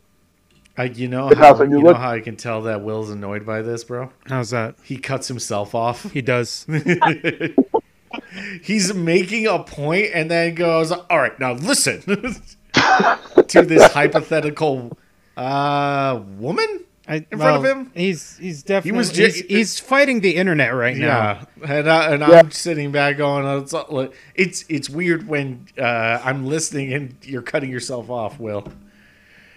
I, 0.78 0.84
you 0.86 1.08
know 1.08 1.28
Because 1.28 1.44
how 1.44 1.60
when 1.60 1.72
you, 1.72 1.80
you 1.80 1.84
know 1.84 1.96
how 1.96 2.12
I 2.12 2.20
can 2.20 2.36
tell 2.36 2.62
that 2.64 2.84
Will's 2.84 3.10
annoyed 3.10 3.46
by 3.46 3.64
this, 3.64 3.84
bro. 3.84 4.12
How's 4.28 4.52
that? 4.52 4.76
He 4.84 4.98
cuts 4.98 5.28
himself 5.28 5.74
off. 5.74 6.12
He 6.12 6.22
does. 6.22 6.68
He's 8.62 8.94
making 8.94 9.48
a 9.48 9.64
point 9.64 10.10
and 10.14 10.30
then 10.30 10.54
goes, 10.54 10.92
"All 10.92 11.18
right, 11.18 11.38
now 11.40 11.54
listen 11.54 12.02
to 12.74 13.62
this 13.64 13.92
hypothetical 13.92 14.98
uh, 15.36 16.22
woman." 16.38 16.86
I, 17.10 17.26
In 17.32 17.38
front 17.38 17.58
of 17.58 17.64
him? 17.64 17.92
he's 17.96 18.38
he's 18.38 18.64
definitely 18.64 18.92
he 18.92 18.98
was 18.98 19.12
ju- 19.12 19.24
he's, 19.26 19.40
he's 19.46 19.80
fighting 19.80 20.20
the 20.20 20.36
internet 20.36 20.74
right 20.74 20.98
now. 20.98 21.48
Yeah, 21.62 21.74
and, 21.80 21.90
I, 21.90 22.12
and 22.14 22.20
Yeah. 22.22 22.40
I'm 22.40 22.52
sitting 22.52 22.92
back 22.92 23.16
going, 23.18 23.46
"Oh, 23.46 23.60
"It's 23.60 23.74
it's 24.36 24.66
it's 24.68 24.90
weird 24.90 25.26
when 25.28 25.68
uh, 25.80 26.20
I'm 26.24 26.46
listening 26.46 26.92
and 26.94 27.16
you're 27.24 27.42
cutting 27.42 27.70
yourself 27.72 28.10
off." 28.10 28.40
Will 28.42 28.68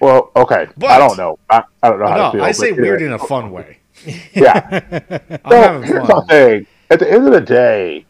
Well, 0.01 0.31
okay. 0.37 0.69
But- 0.77 0.91
I 0.91 0.99
don't 0.99 1.17
know. 1.19 1.39
I, 1.51 1.65
I 1.83 1.91
don't 1.91 1.99
know 1.99 2.07
how 2.07 2.31
to 2.31 2.39
feel. 2.39 2.45
I 2.45 2.53
say 2.53 2.71
weird 2.73 3.03
in 3.03 3.13
a 3.13 3.19
fun 3.19 3.51
way. 3.51 3.79
Yeah. 4.33 4.81
I'm 5.45 5.51
So 5.51 5.57
having 5.61 5.83
here's 5.83 6.07
fun. 6.07 6.17
the 6.17 6.27
thing. 6.29 6.67
At 6.91 6.99
the 7.01 7.11
end 7.13 7.27
of 7.27 7.33
the 7.33 7.41
day, 7.41 8.07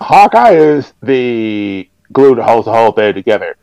Hawkeye 0.00 0.52
is 0.52 0.92
the 1.02 1.88
glue 2.12 2.34
that 2.34 2.42
holds 2.44 2.66
the 2.66 2.72
whole 2.72 2.92
thing 2.92 3.14
together. 3.14 3.56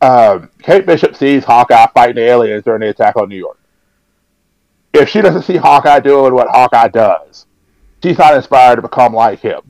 Um, 0.00 0.50
Kate 0.62 0.86
Bishop 0.86 1.14
sees 1.14 1.44
Hawkeye 1.44 1.86
fighting 1.92 2.22
aliens 2.22 2.64
during 2.64 2.80
the 2.80 2.88
attack 2.88 3.16
on 3.16 3.28
New 3.28 3.36
York. 3.36 3.58
If 4.94 5.08
she 5.08 5.20
doesn't 5.20 5.42
see 5.42 5.56
Hawkeye 5.56 6.00
doing 6.00 6.34
what 6.34 6.48
Hawkeye 6.48 6.88
does, 6.88 7.46
she's 8.02 8.18
not 8.18 8.34
inspired 8.34 8.76
to 8.76 8.82
become 8.82 9.12
like 9.12 9.40
him. 9.40 9.60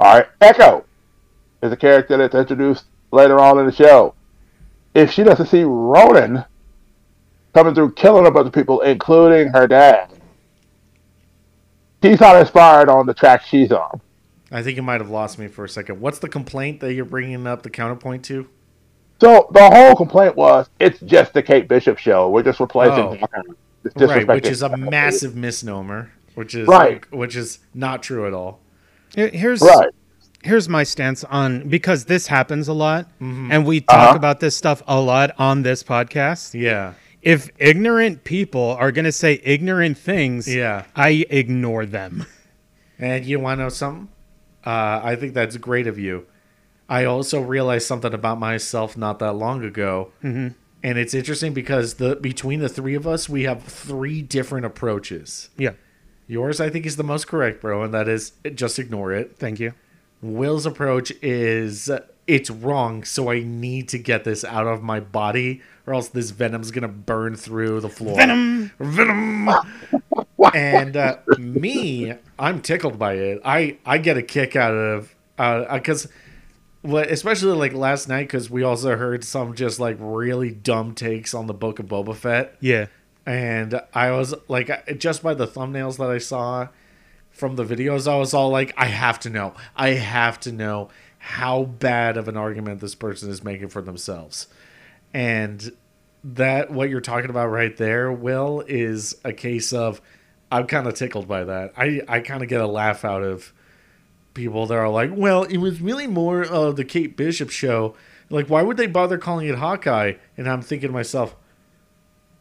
All 0.00 0.16
right, 0.16 0.26
Echo 0.40 0.84
is 1.62 1.70
a 1.70 1.76
character 1.76 2.16
that's 2.16 2.34
introduced 2.34 2.84
later 3.12 3.38
on 3.38 3.58
in 3.58 3.66
the 3.66 3.72
show. 3.72 4.14
If 4.94 5.12
she 5.12 5.22
doesn't 5.22 5.46
see 5.46 5.62
Ronin 5.62 6.44
coming 7.54 7.74
through 7.74 7.92
killing 7.92 8.26
a 8.26 8.30
bunch 8.30 8.46
of 8.46 8.52
people, 8.52 8.80
including 8.80 9.48
her 9.48 9.66
dad, 9.66 10.12
she's 12.02 12.20
not 12.20 12.36
inspired 12.36 12.88
on 12.88 13.06
the 13.06 13.14
track 13.14 13.42
she's 13.42 13.70
on. 13.70 14.00
I 14.50 14.62
think 14.62 14.76
you 14.76 14.82
might 14.82 15.00
have 15.00 15.10
lost 15.10 15.38
me 15.38 15.46
for 15.46 15.64
a 15.64 15.68
second. 15.68 16.00
What's 16.00 16.18
the 16.18 16.28
complaint 16.28 16.80
that 16.80 16.92
you're 16.94 17.04
bringing 17.04 17.46
up 17.46 17.62
the 17.62 17.70
counterpoint 17.70 18.24
to? 18.26 18.48
So 19.22 19.46
the 19.52 19.70
whole 19.70 19.94
complaint 19.94 20.34
was 20.34 20.68
it's 20.80 20.98
just 20.98 21.32
the 21.32 21.44
Kate 21.44 21.68
Bishop 21.68 21.96
show. 21.96 22.28
We're 22.28 22.42
just 22.42 22.58
replacing 22.58 23.04
Oh. 23.04 23.14
Hawkeye. 23.20 23.40
It's 23.84 23.94
Right, 24.02 24.26
which 24.26 24.48
is 24.48 24.62
a 24.62 24.76
massive 24.76 25.36
misnomer. 25.36 26.10
Which 26.34 26.56
is 26.56 26.66
Right. 26.66 27.04
which 27.12 27.36
is 27.36 27.60
not 27.72 28.02
true 28.02 28.26
at 28.26 28.32
all. 28.32 28.58
Here's 29.14 29.60
Right. 29.62 29.90
here's 30.42 30.68
my 30.68 30.82
stance 30.82 31.22
on 31.22 31.68
because 31.68 32.06
this 32.06 32.26
happens 32.26 32.66
a 32.66 32.72
lot, 32.72 33.06
Mm-hmm. 33.20 33.52
and 33.52 33.64
we 33.64 33.82
talk 33.82 34.08
Uh-huh. 34.08 34.16
about 34.16 34.40
this 34.40 34.56
stuff 34.56 34.82
a 34.88 34.98
lot 35.00 35.30
on 35.38 35.62
this 35.62 35.84
podcast. 35.84 36.60
Yeah. 36.60 36.94
If 37.22 37.48
ignorant 37.60 38.24
people 38.24 38.76
are 38.80 38.90
going 38.90 39.04
to 39.04 39.12
say 39.12 39.40
ignorant 39.44 39.98
things, 39.98 40.52
Yeah. 40.52 40.82
I 40.96 41.24
ignore 41.30 41.86
them. 41.86 42.26
And 42.98 43.24
you 43.24 43.38
want 43.38 43.58
to 43.60 43.64
know 43.64 43.68
something? 43.68 44.08
Uh, 44.66 45.00
I 45.04 45.14
think 45.14 45.32
that's 45.34 45.56
great 45.58 45.86
of 45.86 45.96
you. 45.96 46.24
I 46.92 47.06
also 47.06 47.40
realized 47.40 47.86
something 47.86 48.12
about 48.12 48.38
myself 48.38 48.98
not 48.98 49.18
that 49.20 49.32
long 49.32 49.64
ago, 49.64 50.12
mm-hmm. 50.22 50.48
and 50.82 50.98
it's 50.98 51.14
interesting 51.14 51.54
because 51.54 51.94
the 51.94 52.16
between 52.16 52.60
the 52.60 52.68
three 52.68 52.94
of 52.94 53.06
us, 53.06 53.30
we 53.30 53.44
have 53.44 53.62
three 53.62 54.20
different 54.20 54.66
approaches. 54.66 55.48
Yeah, 55.56 55.72
Yours, 56.26 56.60
I 56.60 56.70
think, 56.70 56.86
is 56.86 56.96
the 56.96 57.04
most 57.04 57.26
correct, 57.26 57.60
bro, 57.60 57.82
and 57.82 57.92
that 57.94 58.08
is 58.08 58.32
just 58.54 58.78
ignore 58.78 59.12
it. 59.12 59.36
thank 59.38 59.58
you. 59.58 59.74
Will's 60.20 60.66
approach 60.66 61.10
is 61.22 61.90
it's 62.26 62.50
wrong, 62.50 63.04
so 63.04 63.30
I 63.30 63.40
need 63.40 63.88
to 63.88 63.98
get 63.98 64.24
this 64.24 64.44
out 64.44 64.66
of 64.66 64.82
my 64.82 65.00
body, 65.00 65.62
or 65.86 65.94
else 65.94 66.08
this 66.08 66.30
venom's 66.30 66.70
gonna 66.70 66.88
burn 66.88 67.36
through 67.36 67.80
the 67.80 67.88
floor. 67.88 68.16
Venom. 68.16 68.70
venom. 68.78 69.50
and 70.54 70.96
uh, 70.96 71.16
me, 71.38 72.14
I'm 72.38 72.60
tickled 72.60 72.98
by 72.98 73.14
it. 73.14 73.40
I 73.44 73.78
I 73.84 73.98
get 73.98 74.16
a 74.16 74.22
kick 74.22 74.56
out 74.56 74.74
of 74.74 75.14
because. 75.36 76.06
Well, 76.06 76.14
especially 76.84 77.56
like 77.56 77.72
last 77.72 78.08
night, 78.08 78.28
because 78.28 78.50
we 78.50 78.62
also 78.62 78.96
heard 78.96 79.24
some 79.24 79.54
just 79.54 79.78
like 79.78 79.96
really 80.00 80.50
dumb 80.50 80.94
takes 80.94 81.34
on 81.34 81.46
the 81.46 81.54
Book 81.54 81.78
of 81.78 81.86
Boba 81.86 82.14
Fett. 82.14 82.56
Yeah, 82.60 82.86
and 83.26 83.80
I 83.94 84.10
was 84.12 84.34
like, 84.48 84.98
just 84.98 85.22
by 85.22 85.34
the 85.34 85.46
thumbnails 85.46 85.98
that 85.98 86.10
I 86.10 86.18
saw 86.18 86.68
from 87.30 87.56
the 87.56 87.64
videos, 87.64 88.06
I 88.10 88.16
was 88.16 88.34
all 88.34 88.50
like, 88.50 88.74
I 88.76 88.86
have 88.86 89.18
to 89.20 89.30
know, 89.30 89.54
I 89.76 89.90
have 89.90 90.40
to 90.40 90.52
know 90.52 90.90
how 91.18 91.64
bad 91.64 92.16
of 92.16 92.26
an 92.26 92.36
argument 92.36 92.80
this 92.80 92.96
person 92.96 93.30
is 93.30 93.44
making 93.44 93.68
for 93.68 93.80
themselves, 93.80 94.48
and 95.14 95.72
that 96.24 96.70
what 96.70 96.88
you're 96.90 97.00
talking 97.00 97.30
about 97.30 97.48
right 97.48 97.76
there, 97.76 98.12
Will, 98.12 98.62
is 98.66 99.16
a 99.24 99.32
case 99.32 99.72
of 99.72 100.00
I'm 100.50 100.66
kind 100.66 100.86
of 100.86 100.94
tickled 100.94 101.26
by 101.26 101.44
that. 101.44 101.72
I 101.76 102.02
I 102.06 102.20
kind 102.20 102.42
of 102.42 102.48
get 102.48 102.60
a 102.60 102.66
laugh 102.66 103.04
out 103.04 103.22
of 103.22 103.52
people 104.34 104.66
that 104.66 104.74
are 104.74 104.88
like, 104.88 105.10
well, 105.12 105.44
it 105.44 105.58
was 105.58 105.80
really 105.80 106.06
more 106.06 106.42
of 106.42 106.76
the 106.76 106.84
Kate 106.84 107.16
Bishop 107.16 107.50
show. 107.50 107.94
Like, 108.30 108.48
why 108.48 108.62
would 108.62 108.76
they 108.76 108.86
bother 108.86 109.18
calling 109.18 109.48
it 109.48 109.56
Hawkeye? 109.56 110.14
And 110.36 110.48
I'm 110.48 110.62
thinking 110.62 110.88
to 110.88 110.92
myself, 110.92 111.36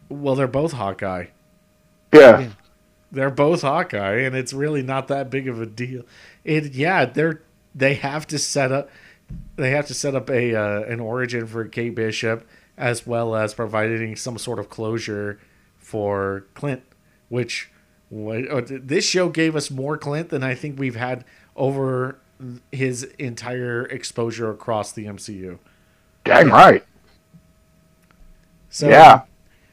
well, 0.10 0.36
they're 0.36 0.48
both 0.48 0.74
Hawkeye. 0.74 1.28
Yeah. 2.14 2.50
They're 3.12 3.30
both 3.30 3.62
Hawkeye, 3.62 4.20
and 4.22 4.36
it's 4.36 4.54
really 4.54 4.82
not 4.82 5.10
that 5.10 5.30
big 5.30 5.48
of 5.48 5.62
a 5.62 5.66
deal. 5.66 6.04
It 6.46 6.74
yeah, 6.74 7.06
they're 7.06 7.42
they 7.76 7.96
have 7.96 8.26
to 8.28 8.40
set 8.40 8.72
up 8.72 8.90
they 9.58 9.72
have 9.72 9.88
to 9.88 9.94
set 9.94 10.16
up 10.16 10.30
a 10.30 10.56
uh, 10.56 10.82
an 10.84 11.00
origin 11.00 11.46
for 11.46 11.66
Kate 11.66 11.94
Bishop 11.94 12.48
as 12.78 13.06
well 13.06 13.36
as 13.36 13.54
providing 13.54 14.16
some 14.16 14.38
sort 14.38 14.60
of 14.60 14.70
closure 14.70 15.40
for 15.78 16.46
Clint, 16.54 16.84
which 17.30 17.70
what, 18.10 18.48
uh, 18.50 18.62
this 18.66 19.06
show 19.06 19.30
gave 19.30 19.56
us 19.56 19.70
more 19.70 19.98
Clint 19.98 20.30
than 20.30 20.44
I 20.44 20.56
think 20.56 20.80
we've 20.80 20.96
had 20.96 21.26
over 21.56 22.18
his 22.72 23.04
entire 23.20 23.84
exposure 23.86 24.50
across 24.50 24.92
the 24.92 25.06
MCU. 25.06 25.60
Dang 26.26 26.50
right. 26.50 26.84
So 28.70 28.90
Yeah. 28.90 29.22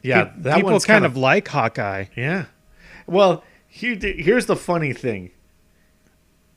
yeah, 0.03 0.25
Pe- 0.25 0.41
that 0.43 0.55
people 0.57 0.73
one's 0.73 0.85
kind 0.85 1.05
of 1.05 1.17
like 1.17 1.49
Hawkeye. 1.49 2.07
Yeah. 2.17 2.47
Well, 3.07 3.43
here, 3.69 3.97
here's 3.97 4.47
the 4.47 4.57
funny 4.57 4.93
thing. 4.93 5.31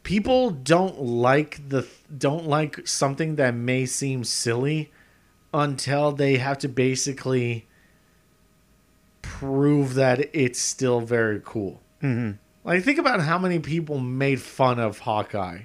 People 0.03 0.49
don't 0.49 0.99
like 1.01 1.69
the 1.69 1.87
don't 2.17 2.47
like 2.47 2.87
something 2.87 3.35
that 3.35 3.53
may 3.53 3.85
seem 3.85 4.23
silly 4.23 4.91
until 5.53 6.11
they 6.11 6.37
have 6.37 6.57
to 6.59 6.67
basically 6.67 7.67
prove 9.21 9.93
that 9.93 10.29
it's 10.33 10.59
still 10.59 11.01
very 11.01 11.41
cool. 11.43 11.81
hmm 12.01 12.31
Like 12.63 12.83
think 12.83 12.99
about 12.99 13.21
how 13.21 13.37
many 13.37 13.59
people 13.59 13.99
made 13.99 14.41
fun 14.41 14.79
of 14.79 14.99
Hawkeye 14.99 15.61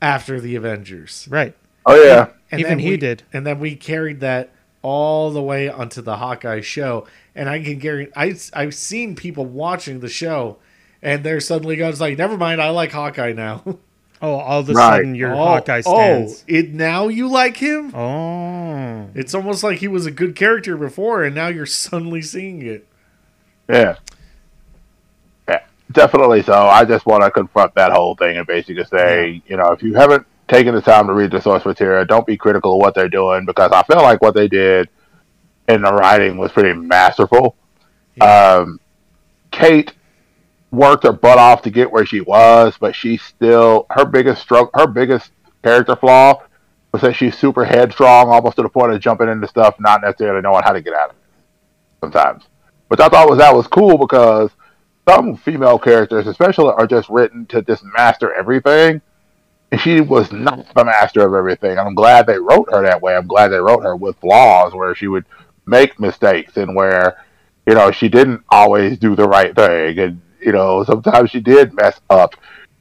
after 0.00 0.40
the 0.40 0.56
Avengers. 0.56 1.26
Right. 1.30 1.54
Oh 1.86 2.02
yeah. 2.02 2.28
And 2.50 2.60
Even 2.60 2.70
then 2.72 2.78
he 2.80 2.90
we- 2.90 2.96
did. 2.96 3.22
And 3.32 3.46
then 3.46 3.58
we 3.58 3.76
carried 3.76 4.20
that 4.20 4.50
all 4.82 5.30
the 5.30 5.42
way 5.42 5.68
onto 5.68 6.00
the 6.00 6.16
Hawkeye 6.16 6.60
show. 6.62 7.06
And 7.34 7.48
I 7.48 7.62
can 7.62 7.78
guarantee, 7.78 8.12
I, 8.16 8.34
I've 8.54 8.74
seen 8.74 9.14
people 9.14 9.44
watching 9.44 10.00
the 10.00 10.08
show 10.08 10.58
and 11.02 11.24
they're 11.24 11.40
suddenly 11.40 11.76
going 11.76 11.96
like, 11.98 12.18
never 12.18 12.36
mind, 12.36 12.60
I 12.60 12.70
like 12.70 12.92
Hawkeye 12.92 13.32
now. 13.32 13.62
Oh, 14.22 14.34
all 14.34 14.60
of 14.60 14.68
a 14.68 14.74
Right. 14.74 14.96
sudden 14.98 15.14
your 15.14 15.32
oh, 15.32 15.36
Hawkeye 15.38 15.80
oh, 15.86 15.94
stands. 15.94 16.42
Oh, 16.42 16.44
it, 16.54 16.74
now 16.74 17.08
you 17.08 17.26
like 17.26 17.56
him? 17.56 17.94
Oh. 17.94 19.08
It's 19.14 19.34
almost 19.34 19.64
like 19.64 19.78
he 19.78 19.88
was 19.88 20.04
a 20.04 20.10
good 20.10 20.36
character 20.36 20.76
before 20.76 21.24
and 21.24 21.34
now 21.34 21.46
you're 21.48 21.64
suddenly 21.64 22.20
seeing 22.20 22.60
it. 22.60 22.86
Yeah. 23.66 23.96
Yeah. 25.96 26.06
Definitely 26.06 26.42
so. 26.42 26.54
I 26.54 26.84
just 26.84 27.06
want 27.06 27.24
to 27.24 27.30
confront 27.30 27.74
that 27.74 27.92
whole 27.92 28.14
thing 28.16 28.36
and 28.36 28.46
basically 28.46 28.84
say, 28.84 29.42
you 29.46 29.56
know, 29.56 29.72
if 29.72 29.82
you 29.82 29.94
haven't 29.94 30.26
taken 30.48 30.74
the 30.74 30.80
time 30.82 31.06
to 31.06 31.14
read 31.14 31.30
the 31.30 31.40
source 31.40 31.64
material, 31.64 32.04
don't 32.04 32.26
be 32.26 32.36
critical 32.36 32.74
of 32.74 32.80
what 32.80 32.94
they're 32.94 33.08
doing 33.08 33.44
because 33.46 33.72
I 33.72 33.82
feel 33.84 34.02
like 34.02 34.22
what 34.22 34.34
they 34.34 34.48
did 34.48 34.88
in 35.68 35.82
the 35.82 35.92
writing 35.92 36.36
was 36.38 36.52
pretty 36.52 36.78
masterful. 36.78 37.56
Um, 38.20 38.80
Kate 39.50 39.92
worked 40.70 41.04
her 41.04 41.12
butt 41.12 41.38
off 41.38 41.62
to 41.62 41.70
get 41.70 41.90
where 41.90 42.06
she 42.06 42.20
was, 42.20 42.76
but 42.78 42.94
she 42.94 43.16
still 43.16 43.86
her 43.90 44.04
biggest 44.04 44.42
stroke, 44.42 44.70
her 44.74 44.86
biggest 44.86 45.32
character 45.62 45.96
flaw 45.96 46.42
was 46.92 47.02
that 47.02 47.14
she's 47.14 47.38
super 47.38 47.64
headstrong, 47.64 48.28
almost 48.28 48.56
to 48.56 48.62
the 48.62 48.68
point 48.68 48.92
of 48.92 49.00
jumping 49.00 49.28
into 49.28 49.46
stuff, 49.48 49.76
not 49.80 50.02
necessarily 50.02 50.42
knowing 50.42 50.62
how 50.64 50.72
to 50.72 50.82
get 50.82 50.94
out 50.94 51.10
of 51.10 51.16
it. 51.16 51.22
Sometimes, 52.00 52.44
which 52.88 53.00
I 53.00 53.08
thought 53.08 53.28
was 53.28 53.38
that 53.38 53.54
was 53.54 53.66
cool 53.66 53.98
because 53.98 54.50
some 55.14 55.36
female 55.36 55.78
characters, 55.78 56.26
especially, 56.26 56.72
are 56.76 56.86
just 56.86 57.08
written 57.08 57.46
to 57.46 57.62
just 57.62 57.84
master 57.84 58.32
everything, 58.32 59.00
and 59.72 59.80
she 59.80 60.00
was 60.00 60.32
not 60.32 60.72
the 60.74 60.84
master 60.84 61.26
of 61.26 61.34
everything. 61.34 61.78
I'm 61.78 61.94
glad 61.94 62.26
they 62.26 62.38
wrote 62.38 62.70
her 62.72 62.82
that 62.82 63.02
way. 63.02 63.16
I'm 63.16 63.26
glad 63.26 63.48
they 63.48 63.58
wrote 63.58 63.82
her 63.82 63.96
with 63.96 64.16
flaws 64.18 64.74
where 64.74 64.94
she 64.94 65.08
would 65.08 65.24
make 65.66 66.00
mistakes 66.00 66.56
and 66.56 66.74
where 66.74 67.16
you 67.66 67.74
know 67.74 67.90
she 67.90 68.08
didn't 68.08 68.42
always 68.50 68.98
do 68.98 69.14
the 69.14 69.28
right 69.28 69.54
thing 69.54 69.98
and 69.98 70.20
you 70.40 70.52
know 70.52 70.82
sometimes 70.84 71.30
she 71.30 71.40
did 71.40 71.72
mess 71.74 72.00
up 72.10 72.34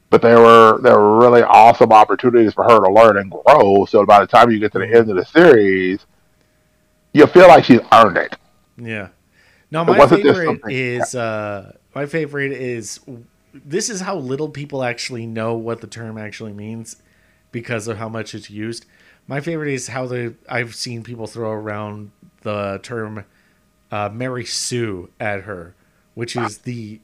but 0.10 0.22
there 0.22 0.40
were 0.40 0.80
there 0.82 0.98
were 0.98 1.20
really 1.20 1.44
awesome 1.44 1.92
opportunities 1.92 2.54
for 2.54 2.64
her 2.64 2.80
to 2.80 2.92
learn 2.92 3.18
and 3.18 3.32
grow 3.32 3.86
so 3.86 4.06
by 4.06 4.20
the 4.20 4.26
time 4.26 4.50
you 4.50 4.60
get 4.60 4.72
to 4.72 4.80
the 4.80 4.88
end 4.88 5.10
of 5.10 5.16
the 5.16 5.26
series 5.26 6.06
you 7.14 7.28
feel 7.28 7.48
like 7.48 7.64
she's 7.64 7.82
earned 7.92 8.18
it 8.18 8.36
Yeah. 8.78 9.10
No, 9.72 9.86
my 9.86 10.08
favorite 10.08 10.62
is 10.68 11.14
uh 11.14 11.74
my 12.00 12.06
favorite 12.06 12.54
is 12.54 13.02
this 13.54 13.90
is 13.90 14.00
how 14.00 14.16
little 14.16 14.48
people 14.48 14.84
actually 14.84 15.26
know 15.26 15.54
what 15.56 15.82
the 15.82 15.88
term 15.88 16.18
actually 16.18 16.54
means 16.54 16.96
because 17.52 17.90
of 17.90 17.98
how 17.98 18.08
much 18.08 18.34
it's 18.34 18.50
used. 18.50 18.86
My 19.28 19.42
favorite 19.42 19.74
is 19.74 19.90
how 19.90 20.06
the 20.06 20.34
I've 20.48 20.76
seen 20.76 21.04
people 21.04 21.28
throw 21.28 21.52
around 21.52 22.12
the 22.44 22.80
term 22.84 23.26
uh, 23.92 24.08
Mary 24.14 24.46
Sue 24.46 25.10
at 25.20 25.42
her, 25.42 25.76
which 26.14 26.38
is 26.38 26.60
the 26.60 27.02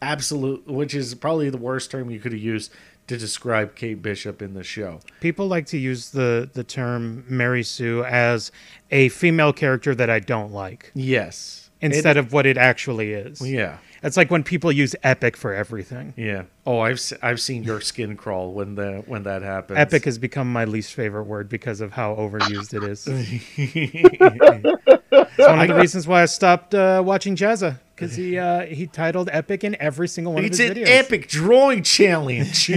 absolute, 0.00 0.64
which 0.68 0.94
is 0.94 1.16
probably 1.16 1.50
the 1.50 1.58
worst 1.58 1.90
term 1.90 2.08
you 2.08 2.20
could 2.20 2.30
have 2.30 2.40
used 2.40 2.70
to 3.08 3.16
describe 3.16 3.74
Kate 3.74 4.00
Bishop 4.00 4.40
in 4.40 4.54
the 4.54 4.62
show. 4.62 5.00
People 5.20 5.48
like 5.48 5.66
to 5.66 5.76
use 5.78 6.10
the 6.10 6.48
the 6.52 6.62
term 6.62 7.24
Mary 7.28 7.64
Sue 7.64 8.04
as 8.04 8.52
a 8.92 9.08
female 9.08 9.52
character 9.52 9.92
that 9.96 10.08
I 10.08 10.20
don't 10.20 10.52
like 10.52 10.92
Yes, 10.94 11.68
instead 11.80 12.16
of 12.16 12.32
what 12.32 12.46
it 12.46 12.56
actually 12.56 13.12
is. 13.12 13.40
yeah, 13.40 13.78
That's 14.06 14.16
like 14.16 14.30
when 14.30 14.44
people 14.44 14.70
use 14.70 14.94
Epic 15.02 15.36
for 15.36 15.52
everything. 15.52 16.14
Yeah. 16.16 16.44
Oh, 16.64 16.78
I've 16.78 17.02
I've 17.22 17.40
seen 17.40 17.64
your 17.64 17.80
skin 17.80 18.16
crawl 18.16 18.52
when 18.52 18.76
the 18.76 19.02
when 19.04 19.24
that 19.24 19.42
happens. 19.42 19.80
Epic 19.80 20.04
has 20.04 20.16
become 20.16 20.52
my 20.52 20.64
least 20.64 20.94
favorite 20.94 21.24
word 21.24 21.48
because 21.48 21.80
of 21.80 21.90
how 21.90 22.14
overused 22.14 22.72
it 22.72 22.84
is. 22.84 23.04
it's 25.10 25.38
one 25.38 25.60
of 25.60 25.66
the 25.66 25.74
reasons 25.74 26.06
why 26.06 26.22
I 26.22 26.26
stopped 26.26 26.72
uh, 26.72 27.02
watching 27.04 27.34
Jazza 27.34 27.80
because 27.96 28.14
he 28.14 28.38
uh, 28.38 28.66
he 28.66 28.86
titled 28.86 29.28
Epic 29.32 29.64
in 29.64 29.76
every 29.80 30.06
single 30.06 30.34
one 30.34 30.44
It's 30.44 30.60
of 30.60 30.66
his 30.66 30.76
videos. 30.76 30.82
It's 30.82 30.90
an 30.90 30.96
epic 30.98 31.28
drawing 31.28 31.82
challenge. 31.82 32.68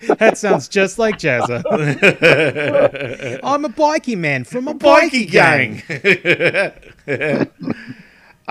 that 0.18 0.36
sounds 0.36 0.68
just 0.68 0.98
like 0.98 1.18
Jazza. 1.18 1.62
I'm 3.42 3.64
a 3.64 3.70
bikey 3.70 4.14
man 4.14 4.44
from 4.44 4.68
a 4.68 4.74
bikey, 4.74 5.24
Bikey 5.24 5.26
gang. 5.26 5.82
gang. 7.06 7.50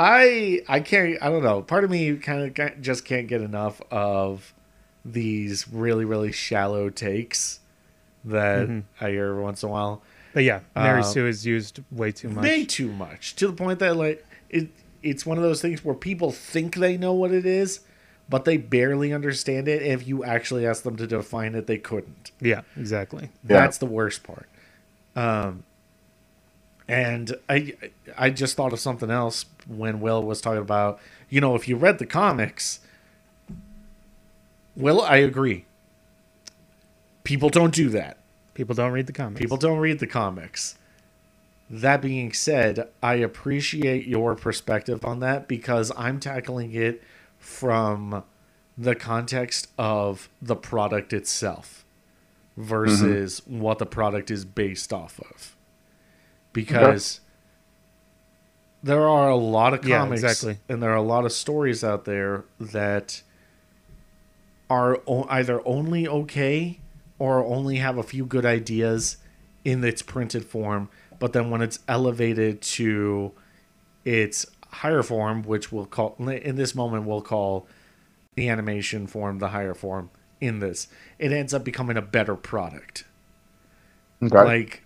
I 0.01 0.61
I 0.69 0.79
can't 0.79 1.21
I 1.21 1.29
don't 1.29 1.43
know. 1.43 1.61
Part 1.61 1.83
of 1.83 1.89
me 1.91 2.15
kind 2.15 2.57
of 2.57 2.81
just 2.81 3.03
can't 3.03 3.27
get 3.27 3.41
enough 3.41 3.81
of 3.91 4.53
these 5.03 5.67
really 5.67 6.05
really 6.05 6.31
shallow 6.31 6.89
takes 6.89 7.59
that 8.23 8.67
Mhm. 8.69 8.83
I 9.01 9.09
hear 9.09 9.27
every 9.31 9.43
once 9.43 9.61
in 9.61 9.67
a 9.69 9.71
while. 9.73 10.01
But 10.33 10.43
yeah, 10.45 10.61
Mary 10.73 11.01
Uh, 11.01 11.03
Sue 11.03 11.27
is 11.27 11.45
used 11.45 11.81
way 11.91 12.13
too 12.13 12.29
much. 12.29 12.43
Way 12.43 12.63
too 12.65 12.91
much 12.93 13.35
to 13.35 13.47
the 13.47 13.53
point 13.53 13.79
that 13.79 13.97
like 13.97 14.25
it 14.49 14.69
it's 15.03 15.25
one 15.25 15.37
of 15.37 15.43
those 15.43 15.61
things 15.61 15.83
where 15.83 15.95
people 15.95 16.31
think 16.31 16.75
they 16.75 16.95
know 16.95 17.13
what 17.13 17.31
it 17.31 17.45
is, 17.45 17.81
but 18.29 18.45
they 18.45 18.55
barely 18.55 19.11
understand 19.11 19.67
it. 19.67 19.81
If 19.81 20.07
you 20.07 20.23
actually 20.23 20.65
ask 20.65 20.83
them 20.83 20.95
to 20.95 21.07
define 21.07 21.55
it, 21.55 21.67
they 21.67 21.77
couldn't. 21.77 22.31
Yeah, 22.39 22.61
exactly. 22.77 23.29
That's 23.43 23.77
the 23.79 23.85
worst 23.85 24.23
part. 24.23 24.47
Um, 25.15 25.63
and 26.89 27.35
I 27.47 27.73
I 28.17 28.31
just 28.31 28.57
thought 28.57 28.73
of 28.73 28.79
something 28.79 29.11
else 29.11 29.45
when 29.67 30.01
Will 30.01 30.23
was 30.23 30.41
talking 30.41 30.61
about 30.61 30.99
you 31.29 31.39
know 31.39 31.55
if 31.55 31.67
you 31.67 31.77
read 31.77 31.99
the 31.99 32.05
comics. 32.05 32.79
Will 34.75 35.01
I 35.01 35.17
agree? 35.17 35.65
People 37.23 37.49
don't 37.49 37.73
do 37.73 37.89
that. 37.89 38.17
People 38.53 38.75
don't 38.75 38.91
read 38.91 39.07
the 39.07 39.13
comics. 39.13 39.39
People 39.39 39.57
don't 39.57 39.77
read 39.77 39.99
the 39.99 40.07
comics. 40.07 40.77
That 41.69 42.01
being 42.01 42.33
said, 42.33 42.87
I 43.03 43.15
appreciate 43.15 44.07
your 44.07 44.35
perspective 44.35 45.05
on 45.05 45.19
that 45.19 45.47
because 45.47 45.91
I'm 45.95 46.19
tackling 46.19 46.73
it 46.73 47.03
from 47.37 48.23
the 48.77 48.95
context 48.95 49.67
of 49.77 50.29
the 50.41 50.55
product 50.55 51.13
itself 51.13 51.85
versus 52.57 53.41
mm-hmm. 53.41 53.59
what 53.59 53.77
the 53.77 53.85
product 53.85 54.31
is 54.31 54.45
based 54.45 54.91
off 54.91 55.19
of. 55.19 55.55
Because 56.53 57.19
there 58.81 59.07
are 59.07 59.29
a 59.29 59.35
lot 59.35 59.73
of 59.73 59.85
Yeah, 59.87 59.99
comics 59.99 60.23
exactly. 60.23 60.57
and 60.67 60.81
there 60.81 60.91
are 60.91 60.95
a 60.95 61.01
lot 61.01 61.25
of 61.25 61.31
stories 61.31 61.83
out 61.83 62.05
there 62.05 62.45
that 62.59 63.21
are 64.69 65.01
o- 65.07 65.25
either 65.29 65.61
only 65.67 66.07
okay 66.07 66.79
or 67.17 67.43
only 67.43 67.77
have 67.77 67.97
a 67.97 68.03
few 68.03 68.25
good 68.25 68.45
ideas 68.45 69.17
in 69.65 69.83
its 69.83 70.01
printed 70.01 70.45
form, 70.45 70.89
but 71.19 71.33
then 71.33 71.49
when 71.49 71.61
it's 71.61 71.79
elevated 71.87 72.61
to 72.61 73.31
its 74.05 74.45
higher 74.71 75.03
form, 75.03 75.43
which 75.43 75.71
we'll 75.71 75.85
call 75.85 76.15
in 76.19 76.55
this 76.55 76.73
moment 76.73 77.05
we'll 77.05 77.21
call 77.21 77.67
the 78.35 78.47
animation 78.47 79.05
form 79.07 79.39
the 79.39 79.49
higher 79.49 79.73
form 79.73 80.09
in 80.39 80.59
this, 80.59 80.87
it 81.17 81.31
ends 81.33 81.53
up 81.53 81.63
becoming 81.65 81.97
a 81.97 82.01
better 82.01 82.35
product. 82.35 83.03
Okay. 84.23 84.37
Like 84.37 84.83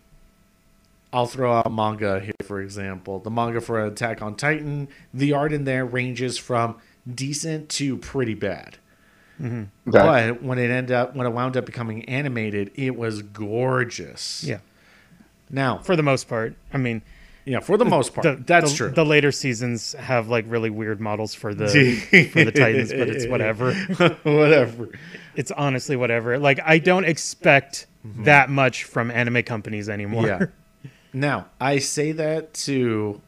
I'll 1.14 1.28
throw 1.28 1.54
out 1.54 1.72
manga 1.72 2.20
here 2.20 2.34
for 2.44 2.60
example. 2.62 3.20
The 3.20 3.30
manga 3.32 3.62
for 3.62 3.86
Attack 3.86 4.22
on 4.22 4.36
Titan, 4.36 4.88
the 5.14 5.34
art 5.34 5.54
in 5.54 5.64
there 5.66 5.86
ranges 5.86 6.38
from 6.38 6.76
decent 7.12 7.70
to 7.70 7.98
pretty 7.98 8.34
bad. 8.34 8.78
Mhm. 9.42 9.68
Okay. 9.88 10.30
But 10.32 10.44
when 10.44 10.58
it 10.60 10.70
ended 10.70 10.92
up 10.96 11.16
when 11.16 11.26
it 11.28 11.32
wound 11.32 11.58
up 11.58 11.66
becoming 11.66 12.06
animated, 12.06 12.72
it 12.76 12.96
was 12.96 13.22
gorgeous. 13.22 14.44
Yeah. 14.44 14.60
Now, 15.50 15.80
For 15.80 15.96
the 15.96 16.04
most 16.04 16.28
part, 16.28 16.56
I 16.74 16.78
mean, 16.78 17.02
yeah, 17.46 17.60
for 17.60 17.78
the 17.78 17.86
most 17.86 18.14
part, 18.16 18.24
the- 18.24 18.44
that's 18.44 18.72
the- 18.72 18.78
true. 18.78 18.90
The 18.90 19.06
later 19.06 19.32
seasons 19.32 19.94
have 19.94 20.30
like 20.30 20.46
really 20.48 20.70
weird 20.70 21.00
models 21.02 21.34
for 21.36 21.54
the 21.54 21.68
for 22.32 22.44
the 22.44 22.52
Titans, 22.52 22.92
but 22.92 23.10
it's 23.10 23.26
whatever. 23.34 23.74
whatever. 24.24 24.90
It's 25.36 25.52
honestly 25.52 25.96
whatever. 25.96 26.38
Like 26.40 26.60
I 26.66 26.78
don't 26.80 27.06
expect 27.06 27.88
that 28.20 28.50
much 28.50 28.84
from 28.86 29.12
anime 29.12 29.44
companies 29.44 29.90
anymore. 29.90 30.28
Yeah. 30.28 30.46
Now, 31.14 31.48
I 31.62 31.78
say 31.80 32.12
that 32.12 32.54
to 32.66 33.22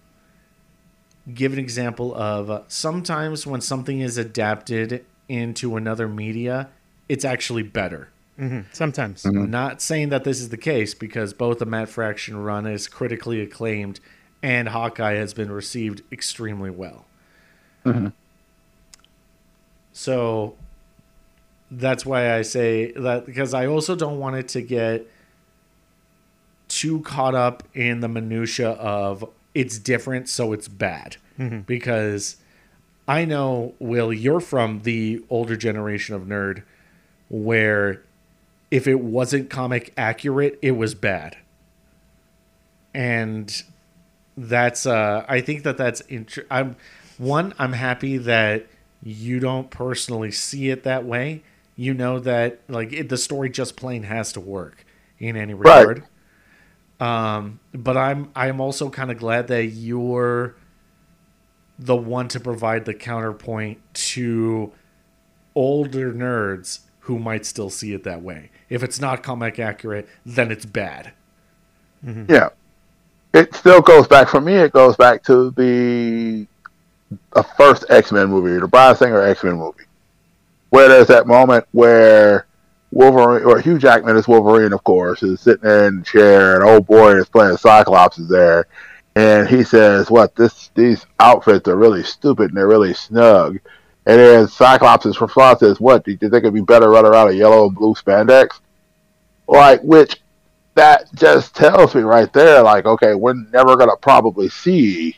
give 1.33 1.53
an 1.53 1.59
example 1.59 2.13
of 2.15 2.49
uh, 2.49 2.61
sometimes 2.67 3.45
when 3.47 3.61
something 3.61 3.99
is 3.99 4.17
adapted 4.17 5.05
into 5.29 5.75
another 5.77 6.07
media, 6.07 6.69
it's 7.07 7.23
actually 7.25 7.63
better. 7.63 8.09
hmm 8.37 8.61
Sometimes. 8.71 9.25
Not 9.25 9.81
saying 9.81 10.09
that 10.09 10.23
this 10.23 10.39
is 10.39 10.49
the 10.49 10.57
case 10.57 10.93
because 10.93 11.33
both 11.33 11.59
the 11.59 11.65
Matt 11.65 11.89
Fraction 11.89 12.37
run 12.37 12.65
is 12.65 12.87
critically 12.87 13.41
acclaimed 13.41 13.99
and 14.43 14.69
Hawkeye 14.69 15.15
has 15.15 15.33
been 15.33 15.51
received 15.51 16.01
extremely 16.11 16.69
well. 16.69 17.05
So 19.93 20.55
that's 21.71 22.05
why 22.05 22.35
I 22.35 22.41
say 22.41 22.91
that 22.93 23.25
because 23.25 23.53
I 23.53 23.65
also 23.67 23.95
don't 23.95 24.19
want 24.19 24.35
it 24.35 24.47
to 24.49 24.61
get 24.61 25.07
too 26.67 27.01
caught 27.01 27.35
up 27.35 27.63
in 27.73 27.99
the 27.99 28.07
minutia 28.07 28.71
of 28.71 29.23
it's 29.53 29.77
different 29.79 30.27
so 30.29 30.51
it's 30.53 30.67
bad 30.67 31.17
Mhm. 31.39 31.65
because 31.65 32.37
I 33.07 33.25
know 33.25 33.73
Will 33.79 34.11
you're 34.11 34.39
from 34.39 34.81
the 34.83 35.23
older 35.29 35.55
generation 35.55 36.15
of 36.15 36.23
nerd 36.23 36.63
where 37.29 38.01
if 38.71 38.87
it 38.87 38.99
wasn't 38.99 39.49
comic 39.49 39.93
accurate 39.97 40.57
it 40.61 40.71
was 40.71 40.95
bad 40.95 41.37
and 42.93 43.63
that's 44.37 44.85
uh 44.85 45.25
I 45.27 45.41
think 45.41 45.63
that 45.63 45.77
that's 45.77 46.01
int- 46.01 46.39
I'm 46.49 46.75
one 47.17 47.53
I'm 47.57 47.73
happy 47.73 48.17
that 48.17 48.65
you 49.03 49.39
don't 49.39 49.69
personally 49.69 50.31
see 50.31 50.69
it 50.69 50.83
that 50.83 51.05
way 51.05 51.43
you 51.75 51.93
know 51.93 52.19
that 52.19 52.59
like 52.67 52.91
it, 52.93 53.09
the 53.09 53.17
story 53.17 53.49
just 53.49 53.75
plain 53.75 54.03
has 54.03 54.33
to 54.33 54.39
work 54.39 54.85
in 55.19 55.35
any 55.37 55.53
Right. 55.53 56.01
Regard 56.99 57.37
um 57.37 57.59
but 57.73 57.97
I'm 57.97 58.31
I'm 58.35 58.61
also 58.61 58.89
kind 58.89 59.11
of 59.11 59.17
glad 59.17 59.47
that 59.47 59.65
you're 59.65 60.55
the 61.77 61.95
one 61.95 62.27
to 62.29 62.39
provide 62.39 62.85
the 62.85 62.93
counterpoint 62.93 63.79
to 63.93 64.71
older 65.55 66.13
nerds 66.13 66.79
who 67.01 67.19
might 67.19 67.45
still 67.45 67.69
see 67.69 67.93
it 67.93 68.03
that 68.03 68.21
way 68.21 68.49
if 68.69 68.83
it's 68.83 68.99
not 68.99 69.23
comic 69.23 69.59
accurate 69.59 70.07
then 70.25 70.51
it's 70.51 70.65
bad 70.65 71.13
Yeah. 72.29 72.49
It 73.33 73.53
still 73.55 73.81
goes 73.81 74.07
back 74.07 74.29
for 74.29 74.39
me. 74.39 74.53
It 74.55 74.71
goes 74.71 74.95
back 74.95 75.23
to 75.23 75.51
the 75.51 76.47
the 77.33 77.43
first 77.57 77.85
X 77.89 78.11
Men 78.11 78.27
movie, 78.29 78.59
the 78.59 78.67
Bryan 78.67 78.95
Singer 78.95 79.21
X 79.21 79.43
Men 79.43 79.57
movie, 79.57 79.83
where 80.69 80.87
there's 80.87 81.07
that 81.07 81.27
moment 81.27 81.65
where 81.71 82.45
Wolverine 82.91 83.45
or 83.45 83.59
Hugh 83.59 83.77
Jackman 83.77 84.15
is 84.15 84.27
Wolverine, 84.27 84.73
of 84.73 84.83
course, 84.83 85.23
is 85.23 85.41
sitting 85.41 85.63
there 85.63 85.87
in 85.87 85.99
the 85.99 86.05
chair, 86.05 86.55
and 86.55 86.63
old 86.63 86.87
boy 86.87 87.15
is 87.15 87.27
playing 87.27 87.57
Cyclops 87.57 88.17
is 88.17 88.29
there, 88.29 88.67
and 89.15 89.47
he 89.47 89.63
says, 89.63 90.09
"What 90.09 90.35
this 90.35 90.71
these 90.75 91.05
outfits 91.19 91.67
are 91.67 91.75
really 91.75 92.03
stupid 92.03 92.49
and 92.49 92.57
they're 92.57 92.67
really 92.67 92.93
snug." 92.93 93.59
And 94.05 94.19
then 94.19 94.47
Cyclops' 94.47 95.19
response 95.19 95.61
is, 95.61 95.79
"What? 95.79 96.05
Do 96.05 96.11
you 96.11 96.17
think 96.17 96.33
it'd 96.33 96.53
be 96.53 96.61
better 96.61 96.89
running 96.89 97.11
around 97.11 97.31
in 97.31 97.37
yellow 97.37 97.67
and 97.67 97.75
blue 97.75 97.95
spandex?" 97.95 98.59
Like, 99.47 99.81
which 99.81 100.21
that 100.75 101.13
just 101.15 101.55
tells 101.55 101.95
me 101.95 102.01
right 102.01 102.31
there, 102.33 102.61
like, 102.61 102.85
okay, 102.85 103.15
we're 103.15 103.33
never 103.33 103.75
gonna 103.75 103.95
probably 103.97 104.49
see 104.49 105.17